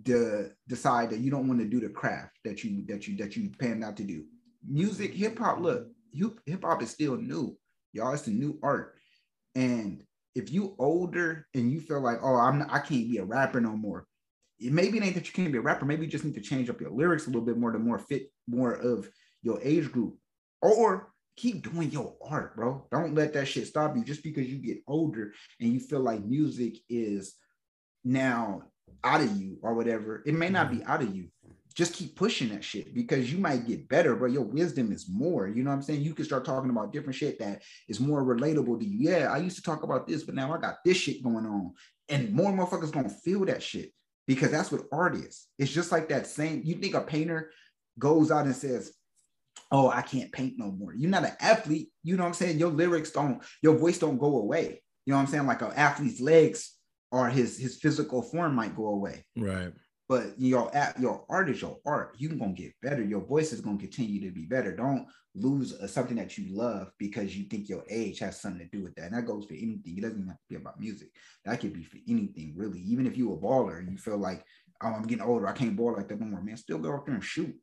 de- 0.03 0.49
decide 0.68 1.09
that 1.09 1.20
you 1.20 1.30
don't 1.30 1.47
want 1.47 1.59
to 1.59 1.66
do 1.66 1.80
the 1.80 1.89
craft 1.89 2.38
that 2.45 2.64
you 2.64 2.86
that 2.88 3.07
you 3.07 3.18
that 3.18 3.36
you 3.36 3.49
panned 3.59 3.84
out 3.84 3.97
to 3.97 4.03
do. 4.03 4.26
Music 4.68 5.14
hip 5.14 5.38
hop 5.39 5.59
look 5.59 5.88
hip 6.14 6.64
hop 6.64 6.82
is 6.82 6.89
still 6.89 7.18
new, 7.18 7.57
y'all. 7.93 8.14
It's 8.14 8.28
a 8.28 8.32
new 8.32 8.59
art, 8.64 8.95
and 9.55 10.03
if 10.36 10.51
you 10.51 10.76
older 10.80 11.47
and 11.53 11.72
you 11.72 11.82
feel 11.82 12.01
like, 12.01 12.20
oh, 12.22 12.36
I'm 12.36 12.59
not, 12.59 12.72
I 12.72 12.80
can't 12.80 13.09
be 13.09 13.18
a 13.18 13.26
rapper 13.26 13.59
no 13.59 13.76
more. 13.76 14.05
It 14.59 14.72
maybe 14.72 14.97
it 14.97 15.03
ain't 15.03 15.16
that 15.16 15.28
you 15.28 15.34
can't 15.34 15.51
be 15.51 15.57
a 15.57 15.62
rapper. 15.62 15.86
Maybe 15.86 16.05
you 16.05 16.12
just 16.12 16.24
need 16.24 16.36
to 16.36 16.41
change 16.41 16.70
up 16.70 16.80
your 16.80 16.91
lyrics 16.91 17.26
a 17.26 17.30
little 17.30 17.45
bit 17.45 17.57
more 17.57 17.72
to 17.72 17.80
more 17.80 17.99
fit 17.99 18.32
more 18.47 18.74
of 18.74 19.09
your 19.43 19.59
age 19.62 19.91
group, 19.91 20.18
or 20.62 21.12
keep 21.36 21.64
doing 21.64 21.89
your 21.91 22.16
art, 22.24 22.55
bro. 22.55 22.86
Don't 22.91 23.16
let 23.16 23.34
that 23.34 23.47
shit 23.47 23.68
stop 23.68 23.95
you 23.95 24.03
just 24.03 24.24
because 24.24 24.47
you 24.47 24.57
get 24.57 24.84
older 24.88 25.34
and 25.59 25.74
you 25.74 25.80
feel 25.80 26.01
like 26.01 26.24
music 26.24 26.78
is 26.89 27.36
now 28.03 28.64
out 29.03 29.22
of 29.22 29.36
you 29.38 29.57
or 29.62 29.74
whatever. 29.74 30.24
It 30.26 30.34
may 30.34 30.49
not 30.49 30.70
be 30.70 30.78
mm-hmm. 30.78 30.91
out 30.91 31.01
of 31.01 31.16
you 31.16 31.30
just 31.74 31.93
keep 31.93 32.15
pushing 32.15 32.49
that 32.49 32.63
shit 32.63 32.93
because 32.93 33.32
you 33.32 33.39
might 33.39 33.67
get 33.67 33.88
better, 33.88 34.15
but 34.15 34.32
your 34.32 34.43
wisdom 34.43 34.91
is 34.91 35.07
more. 35.09 35.47
You 35.47 35.63
know 35.63 35.69
what 35.69 35.78
I'm 35.78 35.82
saying? 35.82 36.01
You 36.01 36.13
can 36.13 36.26
start 36.26 36.45
talking 36.45 36.69
about 36.69 36.91
different 36.91 37.15
shit 37.15 37.39
that 37.39 37.61
is 37.88 37.99
more 37.99 38.24
relatable 38.24 38.80
to 38.80 38.86
you. 38.86 39.09
Yeah, 39.09 39.32
I 39.32 39.38
used 39.38 39.55
to 39.57 39.63
talk 39.63 39.84
about 39.84 40.07
this, 40.07 40.24
but 40.24 40.36
now 40.36 40.53
I 40.53 40.59
got 40.59 40.78
this 40.84 40.97
shit 40.97 41.24
going 41.24 41.45
on. 41.45 41.74
And 42.09 42.34
more 42.34 42.51
motherfuckers 42.51 42.91
gonna 42.91 43.09
feel 43.09 43.45
that 43.45 43.63
shit 43.63 43.91
because 44.28 44.51
that's 44.51 44.72
what 44.72 44.86
art 44.91 45.15
is. 45.15 45.47
It's 45.57 45.72
just 45.72 45.91
like 45.91 46.09
that 46.09 46.28
same. 46.28 46.61
You 46.65 46.76
think 46.76 46.93
a 46.93 47.01
painter 47.01 47.51
goes 47.97 48.32
out 48.32 48.45
and 48.45 48.55
says, 48.55 48.93
"Oh, 49.72 49.89
I 49.89 50.01
can't 50.01 50.32
paint 50.32 50.55
no 50.57 50.72
more." 50.72 50.93
You're 50.93 51.09
not 51.09 51.26
an 51.26 51.36
athlete. 51.39 51.89
You 52.03 52.17
know 52.17 52.24
what 52.24 52.30
I'm 52.30 52.34
saying? 52.34 52.59
Your 52.59 52.72
lyrics 52.72 53.11
don't, 53.11 53.41
your 53.61 53.78
voice 53.78 53.97
don't 53.97 54.17
go 54.17 54.39
away. 54.39 54.82
You 55.05 55.11
know 55.11 55.17
what 55.17 55.24
I'm 55.24 55.28
saying? 55.28 55.47
Like 55.47 55.61
an 55.61 55.72
athlete's 55.72 56.19
legs 56.19 56.76
or 57.11 57.30
his 57.30 57.57
his 57.57 57.78
physical 57.78 58.22
form 58.22 58.55
might 58.55 58.76
go 58.76 58.88
away. 58.88 59.26
Right. 59.38 59.72
But 60.12 60.34
your 60.38 60.70
your 60.99 61.24
art 61.30 61.49
is 61.49 61.62
your 61.62 61.78
art. 61.86 62.16
You're 62.18 62.36
gonna 62.36 62.51
get 62.51 62.74
better. 62.82 63.01
Your 63.01 63.22
voice 63.22 63.53
is 63.53 63.62
gonna 63.62 63.78
continue 63.78 64.20
to 64.28 64.36
be 64.36 64.43
better. 64.43 64.76
Don't 64.76 65.07
lose 65.36 65.72
uh, 65.72 65.88
something 65.88 66.18
that 66.18 66.38
you 66.38 66.53
love 66.53 66.91
because 66.99 67.34
you 67.38 67.45
think 67.45 67.70
your 67.70 67.86
age 67.89 68.20
has 68.20 68.41
something 68.41 68.59
to 68.59 68.78
do 68.78 68.84
with 68.84 68.93
that. 68.95 69.05
And 69.05 69.16
that 69.16 69.26
goes 69.26 69.45
for 69.45 69.53
anything. 69.53 69.97
It 69.97 70.01
doesn't 70.01 70.18
even 70.18 70.28
have 70.28 70.36
to 70.36 70.49
be 70.49 70.55
about 70.57 70.82
music. 70.82 71.12
That 71.45 71.62
could 71.62 71.72
be 71.72 71.86
for 71.86 71.95
anything, 72.09 72.55
really. 72.57 72.82
Even 72.82 73.07
if 73.07 73.16
you're 73.16 73.36
a 73.36 73.38
baller 73.38 73.80
and 73.80 73.89
you 73.89 73.97
feel 73.97 74.18
like, 74.18 74.43
oh, 74.84 74.89
I'm 74.89 75.03
getting 75.03 75.24
older, 75.24 75.47
I 75.47 75.53
can't 75.53 75.78
ball 75.78 75.93
like 75.93 76.09
that 76.09 76.20
no 76.20 76.26
more, 76.26 76.43
man. 76.43 76.57
Still 76.57 76.80
go 76.80 76.91
out 76.91 77.05
there 77.05 77.16
and 77.16 77.24
shoot. 77.24 77.55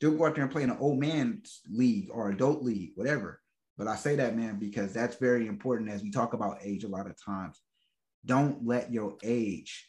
Still 0.00 0.16
go 0.16 0.26
out 0.26 0.34
there 0.34 0.42
and 0.42 0.52
play 0.52 0.64
in 0.64 0.70
an 0.70 0.78
old 0.80 0.98
man's 0.98 1.60
league 1.70 2.08
or 2.10 2.28
adult 2.28 2.64
league, 2.64 2.90
whatever. 2.96 3.40
But 3.78 3.86
I 3.86 3.94
say 3.94 4.16
that, 4.16 4.36
man, 4.36 4.58
because 4.58 4.92
that's 4.92 5.14
very 5.18 5.46
important 5.46 5.90
as 5.90 6.02
we 6.02 6.10
talk 6.10 6.34
about 6.34 6.58
age 6.60 6.82
a 6.82 6.88
lot 6.88 7.06
of 7.06 7.14
times. 7.24 7.60
Don't 8.26 8.66
let 8.66 8.92
your 8.92 9.16
age 9.22 9.88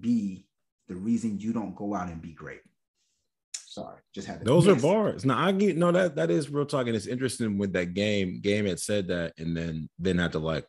be 0.00 0.47
the 0.88 0.96
reason 0.96 1.38
you 1.38 1.52
don't 1.52 1.76
go 1.76 1.94
out 1.94 2.08
and 2.08 2.20
be 2.20 2.32
great. 2.32 2.60
Sorry, 3.54 3.98
just 4.14 4.26
had 4.26 4.44
those 4.44 4.66
are 4.66 4.74
bars. 4.74 5.24
Now 5.24 5.38
I 5.38 5.52
get 5.52 5.76
no 5.76 5.92
that 5.92 6.16
that 6.16 6.30
is 6.30 6.50
real 6.50 6.66
talking. 6.66 6.94
It's 6.94 7.06
interesting 7.06 7.58
with 7.58 7.74
that 7.74 7.94
game. 7.94 8.40
Game 8.40 8.66
had 8.66 8.80
said 8.80 9.08
that, 9.08 9.34
and 9.38 9.56
then 9.56 9.88
then 9.98 10.18
had 10.18 10.32
to 10.32 10.38
like 10.38 10.66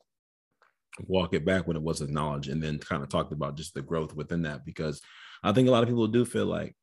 walk 1.07 1.33
it 1.33 1.45
back 1.45 1.65
when 1.65 1.77
it 1.77 1.81
was 1.81 2.01
acknowledged, 2.01 2.49
and 2.49 2.61
then 2.61 2.77
kind 2.77 3.01
of 3.01 3.09
talked 3.09 3.31
about 3.31 3.55
just 3.55 3.73
the 3.73 3.81
growth 3.81 4.13
within 4.13 4.43
that 4.43 4.65
because 4.65 5.01
I 5.43 5.53
think 5.53 5.67
a 5.67 5.71
lot 5.71 5.83
of 5.83 5.89
people 5.89 6.07
do 6.07 6.25
feel 6.25 6.45
like 6.45 6.75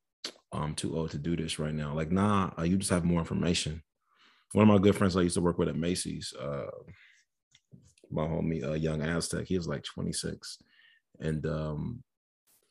I'm 0.51 0.73
too 0.73 0.97
old 0.97 1.11
to 1.11 1.17
do 1.17 1.35
this 1.35 1.59
right 1.59 1.73
now. 1.73 1.93
Like, 1.93 2.11
nah, 2.11 2.51
uh, 2.57 2.63
you 2.63 2.77
just 2.77 2.89
have 2.89 3.05
more 3.05 3.19
information. 3.19 3.83
One 4.53 4.67
of 4.67 4.73
my 4.73 4.81
good 4.81 4.95
friends 4.95 5.15
I 5.15 5.21
used 5.21 5.35
to 5.35 5.41
work 5.41 5.57
with 5.57 5.69
at 5.69 5.75
Macy's, 5.75 6.33
uh, 6.39 6.71
my 8.09 8.23
homie, 8.23 8.63
uh, 8.63 8.73
Young 8.73 9.01
Aztec, 9.01 9.45
he 9.45 9.57
was 9.57 9.67
like 9.67 9.83
26, 9.83 10.57
and 11.19 11.45
um, 11.45 12.03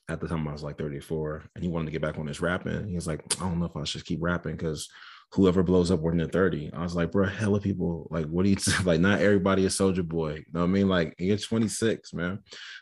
at 0.09 0.21
the 0.21 0.29
time 0.29 0.47
I 0.47 0.53
was 0.53 0.63
like 0.63 0.79
34 0.79 1.45
and 1.55 1.65
he 1.65 1.71
wanted 1.71 1.87
to 1.87 1.93
get 1.93 2.03
back 2.03 2.19
on 2.19 2.27
his 2.27 2.41
rapping. 2.41 2.89
He 2.89 2.95
was 2.95 3.07
like, 3.07 3.23
I 3.41 3.49
don't 3.49 3.59
know 3.59 3.67
if 3.67 3.77
I 3.77 3.85
should 3.85 4.05
keep 4.05 4.23
rapping 4.23 4.57
because 4.57 4.89
whoever 5.33 5.63
blows 5.63 5.91
up 5.91 6.01
more 6.01 6.15
than 6.15 6.29
30. 6.29 6.73
I 6.73 6.83
was 6.83 6.95
like, 6.95 7.11
bro, 7.11 7.27
hella 7.27 7.61
people, 7.61 8.07
like, 8.11 8.27
what 8.27 8.45
do 8.45 8.51
you 8.51 8.57
like? 8.85 9.01
Not 9.01 9.21
everybody 9.21 9.65
is 9.65 9.77
Soulja 9.77 10.07
Boy. 10.07 10.35
You 10.35 10.45
know 10.53 10.61
what 10.61 10.67
I 10.67 10.71
mean? 10.71 10.89
Like, 10.89 11.15
you're 11.19 11.37
26, 11.37 12.15
man. 12.15 12.39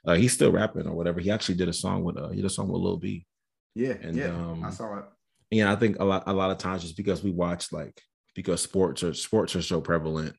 Uh, 0.06 0.14
he's 0.14 0.32
still 0.32 0.52
rapping 0.52 0.86
or 0.86 0.94
whatever. 0.94 1.20
He 1.20 1.30
actually 1.30 1.56
did 1.56 1.68
a 1.68 1.72
song 1.72 2.04
with 2.04 2.16
uh 2.18 2.28
he 2.28 2.36
did 2.36 2.44
a 2.44 2.50
song 2.50 2.68
with 2.68 2.82
Lil 2.82 2.98
B. 2.98 3.26
Yeah, 3.74 3.94
and 4.02 4.16
yeah, 4.16 4.28
um, 4.28 4.62
I 4.64 4.70
saw 4.70 4.98
it. 4.98 5.04
Yeah, 5.50 5.72
I 5.72 5.76
think 5.76 5.98
a 5.98 6.04
lot 6.04 6.24
a 6.26 6.32
lot 6.32 6.50
of 6.50 6.58
times 6.58 6.82
just 6.82 6.96
because 6.96 7.22
we 7.22 7.30
watch 7.30 7.72
like 7.72 8.00
because 8.34 8.60
sports 8.60 9.02
are 9.02 9.14
sports 9.14 9.56
are 9.56 9.62
so 9.62 9.80
prevalent, 9.80 10.36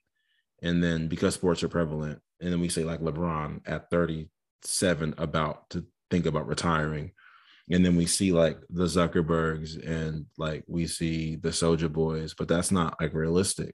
and 0.62 0.82
then 0.82 1.08
because 1.08 1.34
sports 1.34 1.64
are 1.64 1.70
prevalent, 1.70 2.20
and 2.40 2.52
then 2.52 2.62
we 2.62 2.70
say 2.70 2.84
like 2.84 3.02
LeBron 3.02 3.62
at 3.66 3.90
37 3.90 5.16
about 5.18 5.70
to 5.72 5.86
think 6.10 6.26
about 6.26 6.48
retiring. 6.48 7.12
And 7.72 7.84
then 7.84 7.96
we 7.96 8.06
see 8.06 8.32
like 8.32 8.60
the 8.70 8.86
Zuckerbergs 8.86 9.84
and 9.88 10.26
like 10.38 10.64
we 10.68 10.86
see 10.86 11.36
the 11.36 11.50
Soulja 11.50 11.92
Boys, 11.92 12.34
but 12.34 12.48
that's 12.48 12.72
not 12.72 13.00
like 13.02 13.14
realistic. 13.14 13.74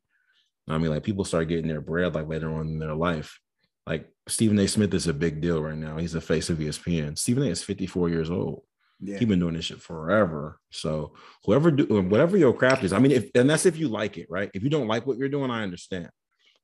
I 0.67 0.77
mean, 0.77 0.91
like 0.91 1.03
people 1.03 1.25
start 1.25 1.49
getting 1.49 1.67
their 1.67 1.81
bread 1.81 2.15
like 2.15 2.27
later 2.27 2.53
on 2.53 2.67
in 2.67 2.79
their 2.79 2.95
life. 2.95 3.39
Like 3.85 4.07
Stephen 4.27 4.59
A. 4.59 4.67
Smith 4.67 4.93
is 4.93 5.07
a 5.07 5.13
big 5.13 5.41
deal 5.41 5.61
right 5.61 5.77
now. 5.77 5.97
He's 5.97 6.13
the 6.13 6.21
face 6.21 6.49
of 6.49 6.59
ESPN. 6.59 7.17
Stephen 7.17 7.43
A. 7.43 7.47
is 7.47 7.63
54 7.63 8.09
years 8.09 8.29
old. 8.29 8.63
Yeah. 9.01 9.17
He's 9.17 9.27
been 9.27 9.39
doing 9.39 9.55
this 9.55 9.65
shit 9.65 9.81
forever. 9.81 10.59
So 10.71 11.13
whoever 11.43 11.71
do 11.71 12.01
whatever 12.01 12.37
your 12.37 12.53
craft 12.53 12.83
is, 12.83 12.93
I 12.93 12.99
mean, 12.99 13.11
if 13.11 13.31
and 13.33 13.49
that's 13.49 13.65
if 13.65 13.77
you 13.77 13.87
like 13.87 14.17
it, 14.17 14.27
right? 14.29 14.51
If 14.53 14.63
you 14.63 14.69
don't 14.69 14.87
like 14.87 15.07
what 15.07 15.17
you're 15.17 15.27
doing, 15.27 15.49
I 15.49 15.63
understand. 15.63 16.09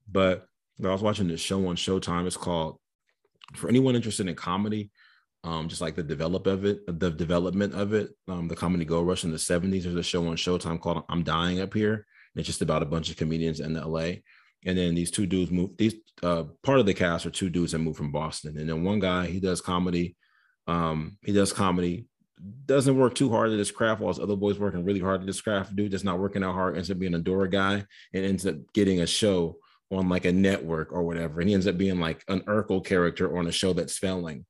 But 0.09 0.45
I 0.82 0.89
was 0.89 1.01
watching 1.01 1.28
this 1.28 1.41
show 1.41 1.68
on 1.68 1.76
Showtime. 1.76 2.28
It's 2.28 2.38
called 2.38 2.78
for 3.55 3.70
anyone 3.70 3.95
interested 3.95 4.28
in 4.28 4.36
comedy 4.36 4.91
um, 5.44 5.68
just 5.68 5.82
like 5.82 5.96
the 5.96 6.04
develop 6.04 6.48
of 6.48 6.66
it, 6.66 6.82
the 6.88 7.12
development 7.12 7.74
of 7.74 7.94
it. 7.94 8.12
Um, 8.28 8.48
the 8.48 8.56
comedy 8.56 8.86
Gold 8.86 9.08
Rush 9.08 9.24
in 9.24 9.32
the 9.32 9.38
70s. 9.38 9.84
There's 9.84 9.96
a 9.96 10.04
show 10.04 10.28
on 10.28 10.36
Showtime 10.36 10.80
called 10.80 11.04
I'm 11.10 11.24
Dying 11.24 11.62
Up 11.62 11.74
Here. 11.74 11.94
And 11.94 12.40
it's 12.40 12.48
just 12.48 12.62
about 12.62 12.84
a 12.84 12.88
bunch 12.88 13.10
of 13.10 13.18
comedians 13.18 13.60
in 13.60 13.74
LA. 13.74 14.12
And 14.66 14.78
then 14.78 14.96
these 14.96 15.12
two 15.12 15.26
dudes 15.26 15.52
move, 15.52 15.72
these 15.78 15.96
uh, 16.24 16.46
part 16.64 16.80
of 16.80 16.86
the 16.86 16.94
cast 16.94 17.26
are 17.26 17.32
two 17.32 17.50
dudes 17.50 17.72
that 17.72 17.80
move 17.80 17.96
from 17.96 18.12
Boston. 18.12 18.58
And 18.58 18.70
then 18.70 18.84
one 18.84 19.00
guy, 19.00 19.28
he 19.28 19.40
does 19.40 19.62
comedy. 19.62 20.16
Um, 20.68 21.18
he 21.24 21.32
does 21.32 21.54
comedy, 21.54 22.08
doesn't 22.66 22.98
work 22.98 23.16
too 23.16 23.30
hard 23.30 23.52
at 23.52 23.60
his 23.60 23.72
craft, 23.72 24.02
while 24.02 24.14
his 24.14 24.20
other 24.20 24.36
boys 24.36 24.60
working 24.60 24.84
really 24.84 25.00
hard 25.00 25.22
at 25.22 25.28
his 25.28 25.40
craft. 25.40 25.76
Dude 25.76 25.92
that's 25.92 26.04
not 26.04 26.20
working 26.20 26.44
out 26.44 26.56
hard 26.56 26.76
ends 26.76 26.92
up 26.92 27.00
being 27.00 27.14
a 27.14 27.20
door 27.20 27.48
guy 27.48 27.86
and 28.14 28.26
ends 28.26 28.46
up 28.46 28.56
getting 28.74 29.00
a 29.00 29.08
show 29.08 29.58
on 29.92 30.10
like 30.10 30.26
a 30.26 30.32
network 30.32 30.92
or 30.92 31.04
whatever. 31.04 31.40
And 31.40 31.48
he 31.48 31.56
ends 31.56 31.68
up 31.68 31.78
being 31.78 32.00
like 32.00 32.24
an 32.28 32.42
Urkel 32.42 32.86
character 32.86 33.38
on 33.38 33.48
a 33.48 33.52
show 33.52 33.72
that's 33.72 33.98
failing 33.98 34.46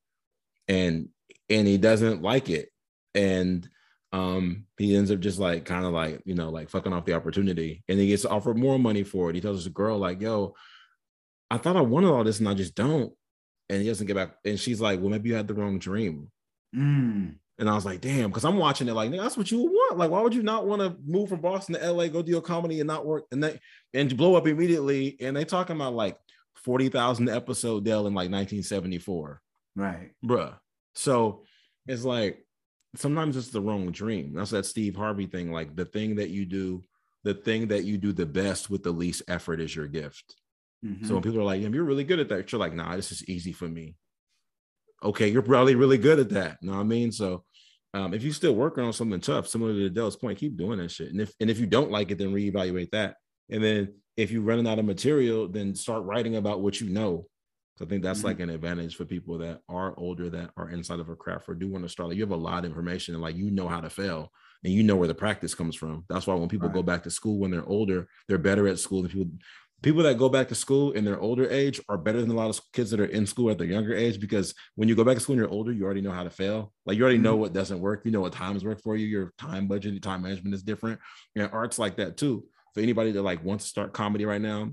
and 0.67 1.09
and 1.49 1.67
he 1.67 1.77
doesn't 1.77 2.21
like 2.21 2.49
it. 2.49 2.69
And 3.15 3.67
um 4.13 4.65
he 4.77 4.95
ends 4.95 5.11
up 5.11 5.19
just 5.19 5.37
like 5.37 5.65
kind 5.65 5.85
of 5.85 5.91
like 5.91 6.21
you 6.23 6.33
know 6.33 6.49
like 6.49 6.69
fucking 6.69 6.93
off 6.93 7.05
the 7.05 7.13
opportunity. 7.13 7.83
And 7.87 7.99
he 7.99 8.07
gets 8.07 8.25
offered 8.25 8.57
more 8.57 8.79
money 8.79 9.03
for 9.03 9.29
it. 9.29 9.35
He 9.35 9.41
tells 9.41 9.63
the 9.63 9.69
girl 9.69 9.97
like 9.97 10.21
yo 10.21 10.55
i 11.49 11.57
thought 11.57 11.77
i 11.77 11.81
wanted 11.81 12.09
all 12.09 12.23
this 12.23 12.39
and 12.39 12.49
i 12.49 12.53
just 12.53 12.75
don't. 12.75 13.13
And 13.69 13.81
he 13.81 13.87
doesn't 13.87 14.07
get 14.07 14.15
back 14.15 14.35
and 14.45 14.59
she's 14.59 14.79
like 14.81 14.99
well 14.99 15.09
maybe 15.09 15.29
you 15.29 15.35
had 15.35 15.47
the 15.47 15.53
wrong 15.53 15.79
dream. 15.79 16.31
Mm. 16.75 17.35
and 17.59 17.69
i 17.69 17.73
was 17.73 17.85
like 17.85 18.01
damn 18.01 18.29
because 18.29 18.43
i'm 18.43 18.57
watching 18.57 18.89
it 18.89 18.93
like 18.93 19.09
that's 19.09 19.37
what 19.37 19.49
you 19.49 19.59
want. 19.59 19.97
Like 19.97 20.11
why 20.11 20.21
would 20.21 20.35
you 20.35 20.43
not 20.43 20.67
want 20.67 20.81
to 20.81 20.97
move 21.05 21.29
from 21.29 21.41
boston 21.41 21.75
to 21.75 21.91
la 21.93 22.07
go 22.07 22.21
do 22.21 22.37
a 22.37 22.41
comedy 22.41 22.81
and 22.81 22.87
not 22.87 23.05
work 23.05 23.25
and 23.31 23.43
they 23.43 23.59
and 23.93 24.15
blow 24.17 24.35
up 24.35 24.47
immediately? 24.47 25.17
And 25.21 25.35
they 25.35 25.45
talking 25.45 25.75
about 25.75 25.93
like 25.93 26.17
40,000 26.63 27.29
episode 27.29 27.85
deal 27.85 28.07
in 28.07 28.13
like 28.13 28.29
1974 28.29 29.41
Right. 29.77 30.11
Bruh. 30.25 30.55
So 30.95 31.43
it's 31.85 32.03
like 32.03 32.43
sometimes 32.95 33.37
it's 33.37 33.49
the 33.49 33.61
wrong 33.61 33.91
dream. 33.91 34.33
That's 34.33 34.51
that 34.51 34.65
Steve 34.65 34.95
Harvey 34.95 35.27
thing. 35.27 35.51
Like 35.51 35.75
the 35.75 35.85
thing 35.85 36.15
that 36.15 36.31
you 36.31 36.45
do, 36.45 36.83
the 37.23 37.35
thing 37.35 37.67
that 37.67 37.83
you 37.83 37.97
do 37.97 38.11
the 38.11 38.25
best 38.25 38.69
with 38.69 38.83
the 38.83 38.91
least 38.91 39.21
effort 39.27 39.61
is 39.61 39.75
your 39.75 39.87
gift. 39.87 40.35
Mm-hmm. 40.83 41.07
So 41.07 41.13
when 41.13 41.23
people 41.23 41.39
are 41.39 41.43
like, 41.43 41.61
yeah, 41.61 41.69
you're 41.69 41.83
really 41.83 42.03
good 42.03 42.19
at 42.19 42.29
that, 42.29 42.51
you're 42.51 42.59
like, 42.59 42.73
nah, 42.73 42.95
this 42.95 43.11
is 43.11 43.27
easy 43.29 43.51
for 43.53 43.67
me. 43.67 43.95
Okay, 45.03 45.27
you're 45.27 45.43
probably 45.43 45.75
really 45.75 45.99
good 45.99 46.19
at 46.19 46.29
that. 46.29 46.57
You 46.61 46.69
know 46.69 46.75
what 46.75 46.81
I 46.81 46.85
mean? 46.85 47.11
So 47.11 47.43
um, 47.93 48.15
if 48.15 48.23
you're 48.23 48.33
still 48.33 48.55
working 48.55 48.83
on 48.83 48.93
something 48.93 49.19
tough, 49.19 49.47
similar 49.47 49.73
to 49.73 49.89
Dell's 49.91 50.15
point, 50.15 50.39
keep 50.39 50.57
doing 50.57 50.79
that 50.79 50.89
shit. 50.89 51.11
And 51.11 51.21
if 51.21 51.31
and 51.39 51.51
if 51.51 51.59
you 51.59 51.67
don't 51.67 51.91
like 51.91 52.09
it, 52.09 52.17
then 52.17 52.33
reevaluate 52.33 52.89
that. 52.91 53.15
And 53.49 53.63
then 53.63 53.93
if 54.15 54.31
you're 54.31 54.41
running 54.41 54.67
out 54.67 54.79
of 54.79 54.85
material, 54.85 55.47
then 55.47 55.75
start 55.75 56.03
writing 56.03 56.35
about 56.35 56.61
what 56.61 56.81
you 56.81 56.89
know 56.89 57.27
so 57.77 57.85
I 57.85 57.87
think 57.87 58.01
that's 58.01 58.19
mm-hmm. 58.19 58.27
like 58.27 58.39
an 58.39 58.49
advantage 58.49 58.95
for 58.95 59.05
people 59.05 59.37
that 59.37 59.61
are 59.69 59.93
older 59.97 60.29
that 60.31 60.49
are 60.57 60.69
inside 60.69 60.99
of 60.99 61.09
a 61.09 61.15
craft 61.15 61.47
or 61.47 61.53
do 61.53 61.67
want 61.67 61.85
to 61.85 61.89
start. 61.89 62.09
Like 62.09 62.17
you 62.17 62.23
have 62.23 62.31
a 62.31 62.35
lot 62.35 62.59
of 62.59 62.65
information 62.65 63.13
and 63.13 63.21
like 63.21 63.35
you 63.35 63.51
know 63.51 63.67
how 63.67 63.81
to 63.81 63.89
fail 63.89 64.31
and 64.63 64.73
you 64.73 64.81
know 64.81 64.95
where 64.95 65.07
the 65.07 65.13
practice 65.13 65.53
comes 65.53 65.75
from. 65.75 66.03
That's 66.09 66.25
why 66.25 66.33
when 66.33 66.49
people 66.49 66.69
right. 66.69 66.75
go 66.75 66.81
back 66.81 67.03
to 67.03 67.11
school 67.11 67.37
when 67.37 67.51
they're 67.51 67.67
older, 67.67 68.07
they're 68.27 68.39
better 68.39 68.67
at 68.67 68.79
school 68.79 69.03
than 69.03 69.11
people. 69.11 69.29
People 69.83 70.01
that 70.01 70.17
go 70.17 70.27
back 70.27 70.47
to 70.47 70.55
school 70.55 70.93
in 70.93 71.05
their 71.05 71.19
older 71.19 71.47
age 71.51 71.79
are 71.87 71.99
better 71.99 72.19
than 72.19 72.31
a 72.31 72.33
lot 72.33 72.49
of 72.49 72.59
kids 72.73 72.89
that 72.89 72.99
are 72.99 73.05
in 73.05 73.27
school 73.27 73.51
at 73.51 73.59
their 73.59 73.67
younger 73.67 73.93
age 73.93 74.19
because 74.19 74.55
when 74.73 74.89
you 74.89 74.95
go 74.95 75.03
back 75.03 75.13
to 75.13 75.21
school 75.21 75.33
and 75.33 75.39
you're 75.39 75.51
older, 75.51 75.71
you 75.71 75.85
already 75.85 76.01
know 76.01 76.11
how 76.11 76.23
to 76.23 76.31
fail. 76.31 76.73
Like 76.87 76.97
you 76.97 77.03
already 77.03 77.17
mm-hmm. 77.17 77.25
know 77.25 77.35
what 77.35 77.53
doesn't 77.53 77.79
work. 77.79 78.01
You 78.03 78.11
know 78.11 78.21
what 78.21 78.33
times 78.33 78.65
work 78.65 78.81
for 78.81 78.95
you. 78.95 79.05
Your 79.05 79.33
time 79.37 79.67
budget, 79.67 79.93
your 79.93 80.01
time 80.01 80.23
management 80.23 80.55
is 80.55 80.63
different. 80.63 80.99
And 81.35 81.47
art's 81.53 81.77
like 81.77 81.97
that 81.97 82.17
too. 82.17 82.45
For 82.73 82.81
anybody 82.81 83.11
that 83.11 83.21
like 83.21 83.43
wants 83.43 83.65
to 83.65 83.69
start 83.69 83.93
comedy 83.93 84.25
right 84.25 84.41
now, 84.41 84.71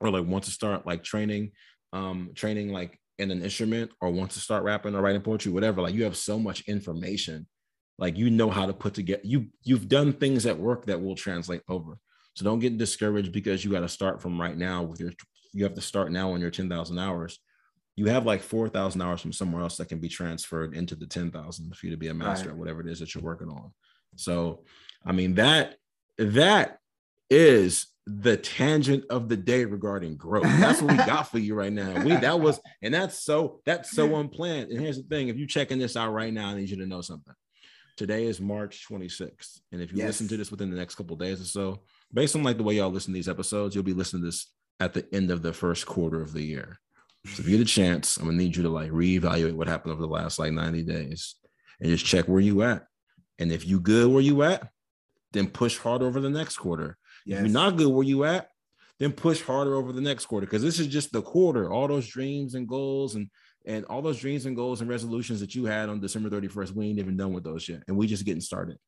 or 0.00 0.10
like 0.10 0.26
wants 0.26 0.46
to 0.46 0.54
start 0.54 0.86
like 0.86 1.02
training 1.02 1.50
um 1.92 2.30
training 2.34 2.72
like 2.72 2.98
in 3.18 3.30
an 3.30 3.42
instrument 3.42 3.90
or 4.00 4.10
wants 4.10 4.34
to 4.34 4.40
start 4.40 4.62
rapping 4.62 4.94
or 4.94 5.00
writing 5.00 5.20
poetry 5.20 5.50
whatever 5.50 5.82
like 5.82 5.94
you 5.94 6.04
have 6.04 6.16
so 6.16 6.38
much 6.38 6.62
information. 6.68 7.46
Like 7.98 8.16
you 8.16 8.30
know 8.30 8.48
how 8.48 8.66
to 8.66 8.72
put 8.72 8.94
together 8.94 9.22
you 9.24 9.46
you've 9.64 9.88
done 9.88 10.12
things 10.12 10.46
at 10.46 10.58
work 10.58 10.86
that 10.86 11.02
will 11.02 11.16
translate 11.16 11.62
over. 11.68 11.98
So 12.34 12.44
don't 12.44 12.60
get 12.60 12.78
discouraged 12.78 13.32
because 13.32 13.64
you 13.64 13.72
got 13.72 13.80
to 13.80 13.88
start 13.88 14.22
from 14.22 14.40
right 14.40 14.56
now 14.56 14.82
with 14.82 15.00
your 15.00 15.12
you 15.52 15.64
have 15.64 15.74
to 15.74 15.80
start 15.80 16.12
now 16.12 16.32
on 16.32 16.40
your 16.40 16.50
10,000 16.50 16.98
hours. 16.98 17.40
You 17.96 18.06
have 18.06 18.26
like 18.26 18.42
4,000 18.42 19.02
hours 19.02 19.20
from 19.20 19.32
somewhere 19.32 19.62
else 19.62 19.76
that 19.78 19.88
can 19.88 19.98
be 19.98 20.08
transferred 20.08 20.76
into 20.76 20.94
the 20.94 21.06
10,000 21.06 21.74
for 21.74 21.86
you 21.86 21.90
to 21.90 21.98
be 21.98 22.08
a 22.08 22.14
master 22.14 22.46
right. 22.46 22.52
at 22.52 22.58
whatever 22.58 22.80
it 22.80 22.86
is 22.86 23.00
that 23.00 23.14
you're 23.14 23.24
working 23.24 23.48
on. 23.48 23.72
So 24.16 24.64
i 25.04 25.12
mean 25.12 25.34
that 25.34 25.76
that 26.18 26.78
is 27.30 27.86
the 28.08 28.38
tangent 28.38 29.04
of 29.10 29.28
the 29.28 29.36
day 29.36 29.66
regarding 29.66 30.16
growth. 30.16 30.44
That's 30.44 30.80
what 30.80 30.92
we 30.92 30.96
got 30.98 31.30
for 31.30 31.38
you 31.38 31.54
right 31.54 31.72
now. 31.72 32.02
We 32.02 32.16
that 32.16 32.40
was 32.40 32.58
and 32.82 32.94
that's 32.94 33.22
so 33.22 33.60
that's 33.66 33.90
so 33.90 34.16
unplanned. 34.16 34.70
And 34.70 34.80
here's 34.80 34.96
the 34.96 35.02
thing: 35.02 35.28
if 35.28 35.36
you're 35.36 35.46
checking 35.46 35.78
this 35.78 35.96
out 35.96 36.12
right 36.12 36.32
now, 36.32 36.48
I 36.48 36.54
need 36.54 36.70
you 36.70 36.78
to 36.78 36.86
know 36.86 37.02
something. 37.02 37.34
Today 37.96 38.24
is 38.24 38.40
March 38.40 38.86
26th, 38.88 39.60
and 39.72 39.82
if 39.82 39.90
you 39.90 39.98
yes. 39.98 40.06
listen 40.06 40.28
to 40.28 40.36
this 40.36 40.50
within 40.50 40.70
the 40.70 40.76
next 40.76 40.94
couple 40.94 41.16
days 41.16 41.40
or 41.40 41.44
so, 41.44 41.82
based 42.12 42.34
on 42.34 42.44
like 42.44 42.56
the 42.56 42.62
way 42.62 42.74
y'all 42.74 42.90
listen 42.90 43.12
to 43.12 43.18
these 43.18 43.28
episodes, 43.28 43.74
you'll 43.74 43.84
be 43.84 43.92
listening 43.92 44.22
to 44.22 44.28
this 44.28 44.46
at 44.80 44.94
the 44.94 45.04
end 45.12 45.30
of 45.30 45.42
the 45.42 45.52
first 45.52 45.84
quarter 45.84 46.22
of 46.22 46.32
the 46.32 46.42
year. 46.42 46.78
So 47.26 47.40
if 47.40 47.48
you 47.48 47.58
get 47.58 47.66
a 47.66 47.70
chance, 47.70 48.16
I'm 48.16 48.26
gonna 48.26 48.36
need 48.36 48.56
you 48.56 48.62
to 48.62 48.70
like 48.70 48.90
reevaluate 48.90 49.54
what 49.54 49.68
happened 49.68 49.92
over 49.92 50.02
the 50.02 50.08
last 50.08 50.38
like 50.38 50.52
90 50.52 50.84
days 50.84 51.34
and 51.80 51.90
just 51.90 52.06
check 52.06 52.26
where 52.26 52.40
you 52.40 52.62
at. 52.62 52.84
And 53.38 53.52
if 53.52 53.66
you 53.66 53.80
good 53.80 54.10
where 54.10 54.22
you 54.22 54.42
at, 54.44 54.68
then 55.32 55.48
push 55.48 55.76
hard 55.76 56.02
over 56.02 56.20
the 56.20 56.30
next 56.30 56.56
quarter. 56.56 56.96
Yes. 57.28 57.40
If 57.40 57.46
you're 57.46 57.52
not 57.52 57.76
good 57.76 57.88
where 57.88 58.06
you 58.06 58.24
at, 58.24 58.48
then 58.98 59.12
push 59.12 59.42
harder 59.42 59.74
over 59.74 59.92
the 59.92 60.00
next 60.00 60.24
quarter 60.26 60.46
because 60.46 60.62
this 60.62 60.80
is 60.80 60.86
just 60.86 61.12
the 61.12 61.20
quarter. 61.20 61.70
All 61.70 61.86
those 61.86 62.08
dreams 62.08 62.54
and 62.54 62.66
goals 62.66 63.14
and 63.14 63.28
and 63.66 63.84
all 63.84 64.00
those 64.00 64.18
dreams 64.18 64.46
and 64.46 64.56
goals 64.56 64.80
and 64.80 64.88
resolutions 64.88 65.40
that 65.40 65.54
you 65.54 65.66
had 65.66 65.90
on 65.90 66.00
December 66.00 66.30
31st, 66.30 66.72
we 66.72 66.86
ain't 66.86 66.98
even 66.98 67.18
done 67.18 67.34
with 67.34 67.44
those 67.44 67.68
yet, 67.68 67.82
and 67.86 67.98
we 67.98 68.06
just 68.06 68.24
getting 68.24 68.40
started. 68.40 68.78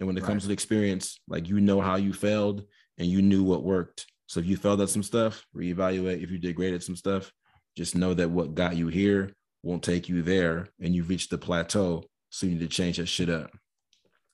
And 0.00 0.08
when 0.08 0.16
it 0.16 0.22
right. 0.22 0.26
comes 0.26 0.42
to 0.42 0.48
the 0.48 0.54
experience, 0.54 1.20
like 1.28 1.48
you 1.48 1.60
know 1.60 1.80
how 1.80 1.94
you 1.94 2.12
failed 2.12 2.64
and 2.98 3.06
you 3.06 3.22
knew 3.22 3.44
what 3.44 3.62
worked. 3.62 4.06
So 4.26 4.40
if 4.40 4.46
you 4.46 4.56
failed 4.56 4.80
at 4.80 4.88
some 4.88 5.04
stuff, 5.04 5.46
reevaluate. 5.56 6.22
If 6.22 6.32
you 6.32 6.38
did 6.38 6.56
great 6.56 6.74
at 6.74 6.82
some 6.82 6.96
stuff, 6.96 7.32
just 7.76 7.94
know 7.94 8.12
that 8.12 8.28
what 8.28 8.56
got 8.56 8.76
you 8.76 8.88
here 8.88 9.32
won't 9.62 9.84
take 9.84 10.08
you 10.08 10.22
there, 10.22 10.66
and 10.80 10.96
you've 10.96 11.08
reached 11.08 11.30
the 11.30 11.38
plateau. 11.38 12.02
So 12.30 12.46
you 12.46 12.54
need 12.54 12.60
to 12.60 12.68
change 12.68 12.96
that 12.96 13.06
shit 13.06 13.30
up. 13.30 13.50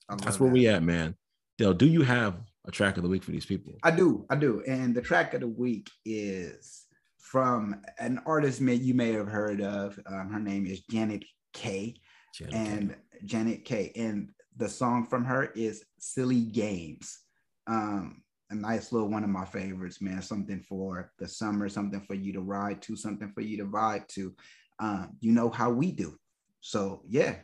That's 0.08 0.40
where 0.40 0.48
that. 0.48 0.54
we 0.54 0.66
at, 0.66 0.82
man. 0.82 1.14
Dell, 1.58 1.74
do 1.74 1.86
you 1.86 2.02
have 2.02 2.36
a 2.66 2.70
track 2.70 2.96
of 2.96 3.02
the 3.02 3.08
week 3.08 3.22
for 3.22 3.32
these 3.32 3.46
people? 3.46 3.74
I 3.82 3.90
do, 3.90 4.26
I 4.30 4.36
do. 4.36 4.62
And 4.66 4.94
the 4.94 5.02
track 5.02 5.34
of 5.34 5.40
the 5.40 5.48
week 5.48 5.90
is 6.04 6.86
from 7.18 7.82
an 7.98 8.20
artist 8.26 8.60
may 8.60 8.74
you 8.74 8.94
may 8.94 9.12
have 9.12 9.28
heard 9.28 9.60
of. 9.60 9.98
Um, 10.06 10.30
her 10.30 10.40
name 10.40 10.66
is 10.66 10.80
Janet 10.82 11.24
Kay. 11.52 11.94
Janet 12.34 12.54
and 12.54 12.90
K. 12.90 12.96
Janet 13.24 13.64
Kay. 13.64 13.92
And 13.96 14.30
the 14.56 14.68
song 14.68 15.06
from 15.06 15.24
her 15.24 15.46
is 15.54 15.84
Silly 15.98 16.42
Games. 16.42 17.20
Um, 17.66 18.22
a 18.50 18.54
nice 18.54 18.92
little 18.92 19.08
one 19.08 19.24
of 19.24 19.30
my 19.30 19.44
favorites, 19.44 20.00
man. 20.00 20.22
Something 20.22 20.60
for 20.60 21.12
the 21.18 21.28
summer, 21.28 21.68
something 21.68 22.00
for 22.00 22.14
you 22.14 22.32
to 22.34 22.40
ride 22.40 22.82
to, 22.82 22.96
something 22.96 23.30
for 23.32 23.40
you 23.40 23.56
to 23.58 23.64
vibe 23.64 24.06
to. 24.08 24.34
Um, 24.78 25.16
you 25.20 25.32
know 25.32 25.50
how 25.50 25.70
we 25.70 25.92
do. 25.92 26.16
So 26.60 27.02
yeah, 27.08 27.36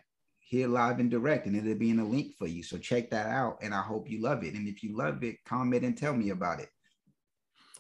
here 0.50 0.66
live 0.66 0.98
and 0.98 1.08
direct, 1.08 1.46
and 1.46 1.56
it'll 1.56 1.76
be 1.76 1.90
in 1.90 2.00
a 2.00 2.04
link 2.04 2.34
for 2.36 2.48
you. 2.48 2.64
So 2.64 2.76
check 2.76 3.08
that 3.10 3.28
out, 3.28 3.58
and 3.62 3.72
I 3.72 3.82
hope 3.82 4.10
you 4.10 4.20
love 4.20 4.42
it. 4.42 4.54
And 4.54 4.66
if 4.66 4.82
you 4.82 4.96
love 4.96 5.22
it, 5.22 5.36
comment 5.46 5.84
and 5.84 5.96
tell 5.96 6.12
me 6.12 6.30
about 6.30 6.58
it. 6.58 6.68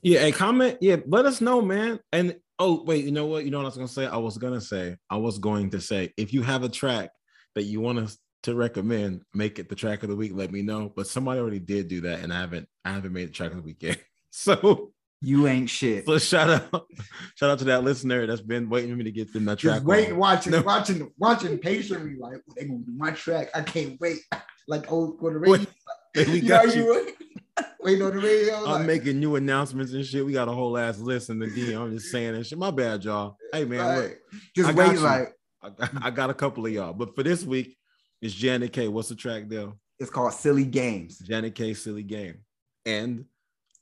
Yeah, 0.02 0.20
and 0.20 0.32
comment. 0.32 0.78
Yeah, 0.80 0.98
let 1.04 1.26
us 1.26 1.40
know, 1.40 1.60
man. 1.60 1.98
And 2.12 2.36
oh, 2.60 2.84
wait, 2.84 3.04
you 3.04 3.10
know 3.10 3.26
what? 3.26 3.44
You 3.44 3.50
know 3.50 3.58
what 3.58 3.64
I 3.64 3.68
was 3.68 3.76
gonna 3.76 3.88
say? 3.88 4.06
I 4.06 4.18
was 4.18 4.38
gonna 4.38 4.60
say, 4.60 4.96
I 5.10 5.16
was 5.16 5.40
going 5.40 5.70
to 5.70 5.80
say, 5.80 6.12
if 6.16 6.32
you 6.32 6.42
have 6.42 6.62
a 6.62 6.68
track 6.68 7.10
that 7.56 7.64
you 7.64 7.80
want 7.80 7.98
us 7.98 8.16
to 8.44 8.54
recommend, 8.54 9.22
make 9.34 9.58
it 9.58 9.68
the 9.68 9.74
track 9.74 10.04
of 10.04 10.08
the 10.08 10.14
week. 10.14 10.30
Let 10.32 10.52
me 10.52 10.62
know. 10.62 10.92
But 10.94 11.08
somebody 11.08 11.40
already 11.40 11.58
did 11.58 11.88
do 11.88 12.02
that, 12.02 12.20
and 12.20 12.32
I 12.32 12.38
haven't. 12.38 12.68
I 12.84 12.92
haven't 12.92 13.12
made 13.12 13.30
the 13.30 13.32
track 13.32 13.50
of 13.50 13.56
the 13.56 13.64
week 13.64 13.82
yet. 13.82 13.98
So 14.32 14.92
you 15.22 15.46
ain't 15.46 15.68
shit. 15.68 16.06
So 16.06 16.18
shout 16.18 16.48
out, 16.50 16.86
shout 17.34 17.50
out 17.50 17.58
to 17.58 17.64
that 17.66 17.84
listener 17.84 18.26
that's 18.26 18.40
been 18.40 18.70
waiting 18.70 18.90
for 18.90 18.96
me 18.96 19.04
to 19.04 19.12
get 19.12 19.32
them 19.32 19.44
that 19.46 19.58
track. 19.58 19.76
Just 19.76 19.86
waiting, 19.86 20.16
watching, 20.16 20.52
no. 20.52 20.62
watching, 20.62 21.12
watching 21.18 21.58
patiently. 21.58 22.16
Like 22.16 22.40
they 22.56 22.64
gonna 22.64 22.80
do 22.80 22.92
my 22.96 23.10
track. 23.10 23.50
I 23.54 23.62
can't 23.62 24.00
wait. 24.00 24.20
Like 24.66 24.90
old 24.90 25.20
for 25.20 25.32
the 25.32 25.38
radio. 25.38 25.66
Wait, 26.16 26.28
we 26.28 26.40
got 26.48 26.74
you. 26.74 26.84
you. 26.84 27.12
Waiting 27.82 28.02
on 28.02 28.14
the 28.14 28.22
radio. 28.22 28.56
I'm 28.56 28.64
like, 28.64 28.86
making 28.86 29.20
new 29.20 29.36
announcements 29.36 29.92
and 29.92 30.04
shit. 30.04 30.24
We 30.24 30.32
got 30.32 30.48
a 30.48 30.52
whole 30.52 30.76
ass 30.78 30.98
list 30.98 31.30
in 31.30 31.38
the 31.38 31.46
DM. 31.46 31.80
I'm 31.80 31.92
just 31.92 32.10
saying 32.10 32.34
and 32.34 32.46
shit. 32.46 32.58
My 32.58 32.70
bad, 32.70 33.04
y'all. 33.04 33.36
Hey 33.52 33.64
man, 33.64 33.80
right. 33.80 33.96
look, 33.96 34.18
just 34.54 34.74
wait. 34.74 34.98
Like 34.98 35.34
I 35.62 35.68
got, 35.70 35.90
I 36.02 36.10
got 36.10 36.30
a 36.30 36.34
couple 36.34 36.64
of 36.64 36.72
y'all, 36.72 36.92
but 36.92 37.14
for 37.14 37.22
this 37.22 37.42
week, 37.42 37.76
it's 38.22 38.34
Janet 38.34 38.72
Kay. 38.72 38.88
What's 38.88 39.08
the 39.08 39.14
track, 39.14 39.48
Dell? 39.48 39.78
It's 39.98 40.10
called 40.10 40.32
Silly 40.32 40.64
Games. 40.64 41.18
Janet 41.18 41.54
Kay. 41.54 41.74
Silly 41.74 42.02
Game, 42.02 42.40
and 42.86 43.24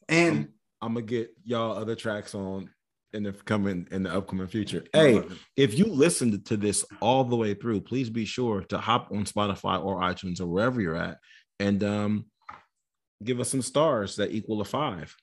and 0.08 0.48
I'm 0.80 0.94
gonna 0.94 1.06
get 1.06 1.30
y'all 1.44 1.76
other 1.76 1.94
tracks 1.94 2.34
on 2.34 2.70
in 3.12 3.22
the 3.22 3.32
coming 3.32 3.88
in 3.90 4.02
the 4.02 4.14
upcoming 4.14 4.46
future. 4.46 4.84
Hey, 4.92 5.22
if 5.56 5.78
you 5.78 5.86
listened 5.86 6.44
to 6.46 6.56
this 6.56 6.84
all 7.00 7.24
the 7.24 7.36
way 7.36 7.54
through, 7.54 7.80
please 7.80 8.10
be 8.10 8.24
sure 8.24 8.62
to 8.64 8.78
hop 8.78 9.10
on 9.10 9.24
Spotify 9.24 9.82
or 9.82 10.00
iTunes 10.00 10.40
or 10.40 10.46
wherever 10.46 10.80
you're 10.80 10.96
at 10.96 11.18
and 11.58 11.82
um 11.82 12.26
give 13.24 13.40
us 13.40 13.48
some 13.48 13.62
stars 13.62 14.16
that 14.16 14.32
equal 14.32 14.60
a 14.60 14.64
five 14.64 15.14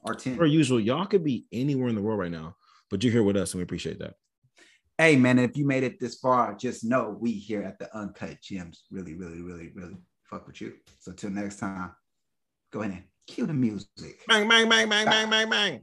or 0.00 0.14
10. 0.14 0.36
Per 0.36 0.46
usual, 0.46 0.80
y'all 0.80 1.06
could 1.06 1.24
be 1.24 1.46
anywhere 1.52 1.88
in 1.88 1.94
the 1.94 2.02
world 2.02 2.20
right 2.20 2.30
now, 2.30 2.56
but 2.90 3.02
you're 3.02 3.12
here 3.12 3.22
with 3.22 3.36
us 3.36 3.52
and 3.52 3.58
we 3.58 3.64
appreciate 3.64 3.98
that. 3.98 4.14
Hey 4.96 5.16
man, 5.16 5.38
if 5.38 5.56
you 5.56 5.66
made 5.66 5.82
it 5.82 5.98
this 5.98 6.14
far, 6.16 6.54
just 6.54 6.84
know 6.84 7.16
we 7.20 7.32
here 7.32 7.62
at 7.62 7.78
the 7.78 7.94
Uncut 7.96 8.40
Gems 8.40 8.84
really, 8.90 9.14
really, 9.14 9.42
really, 9.42 9.72
really 9.74 9.96
fuck 10.22 10.46
with 10.46 10.60
you. 10.60 10.74
So 11.00 11.12
till 11.12 11.30
next 11.30 11.58
time, 11.58 11.92
go 12.72 12.82
ahead 12.82 13.04
Cue 13.26 13.46
the 13.46 13.54
music. 13.54 14.20
Bang, 14.28 14.48
bang, 14.48 14.68
bang, 14.68 14.88
bang, 14.88 15.06
bang, 15.06 15.30
bang, 15.30 15.50
bang. 15.50 15.80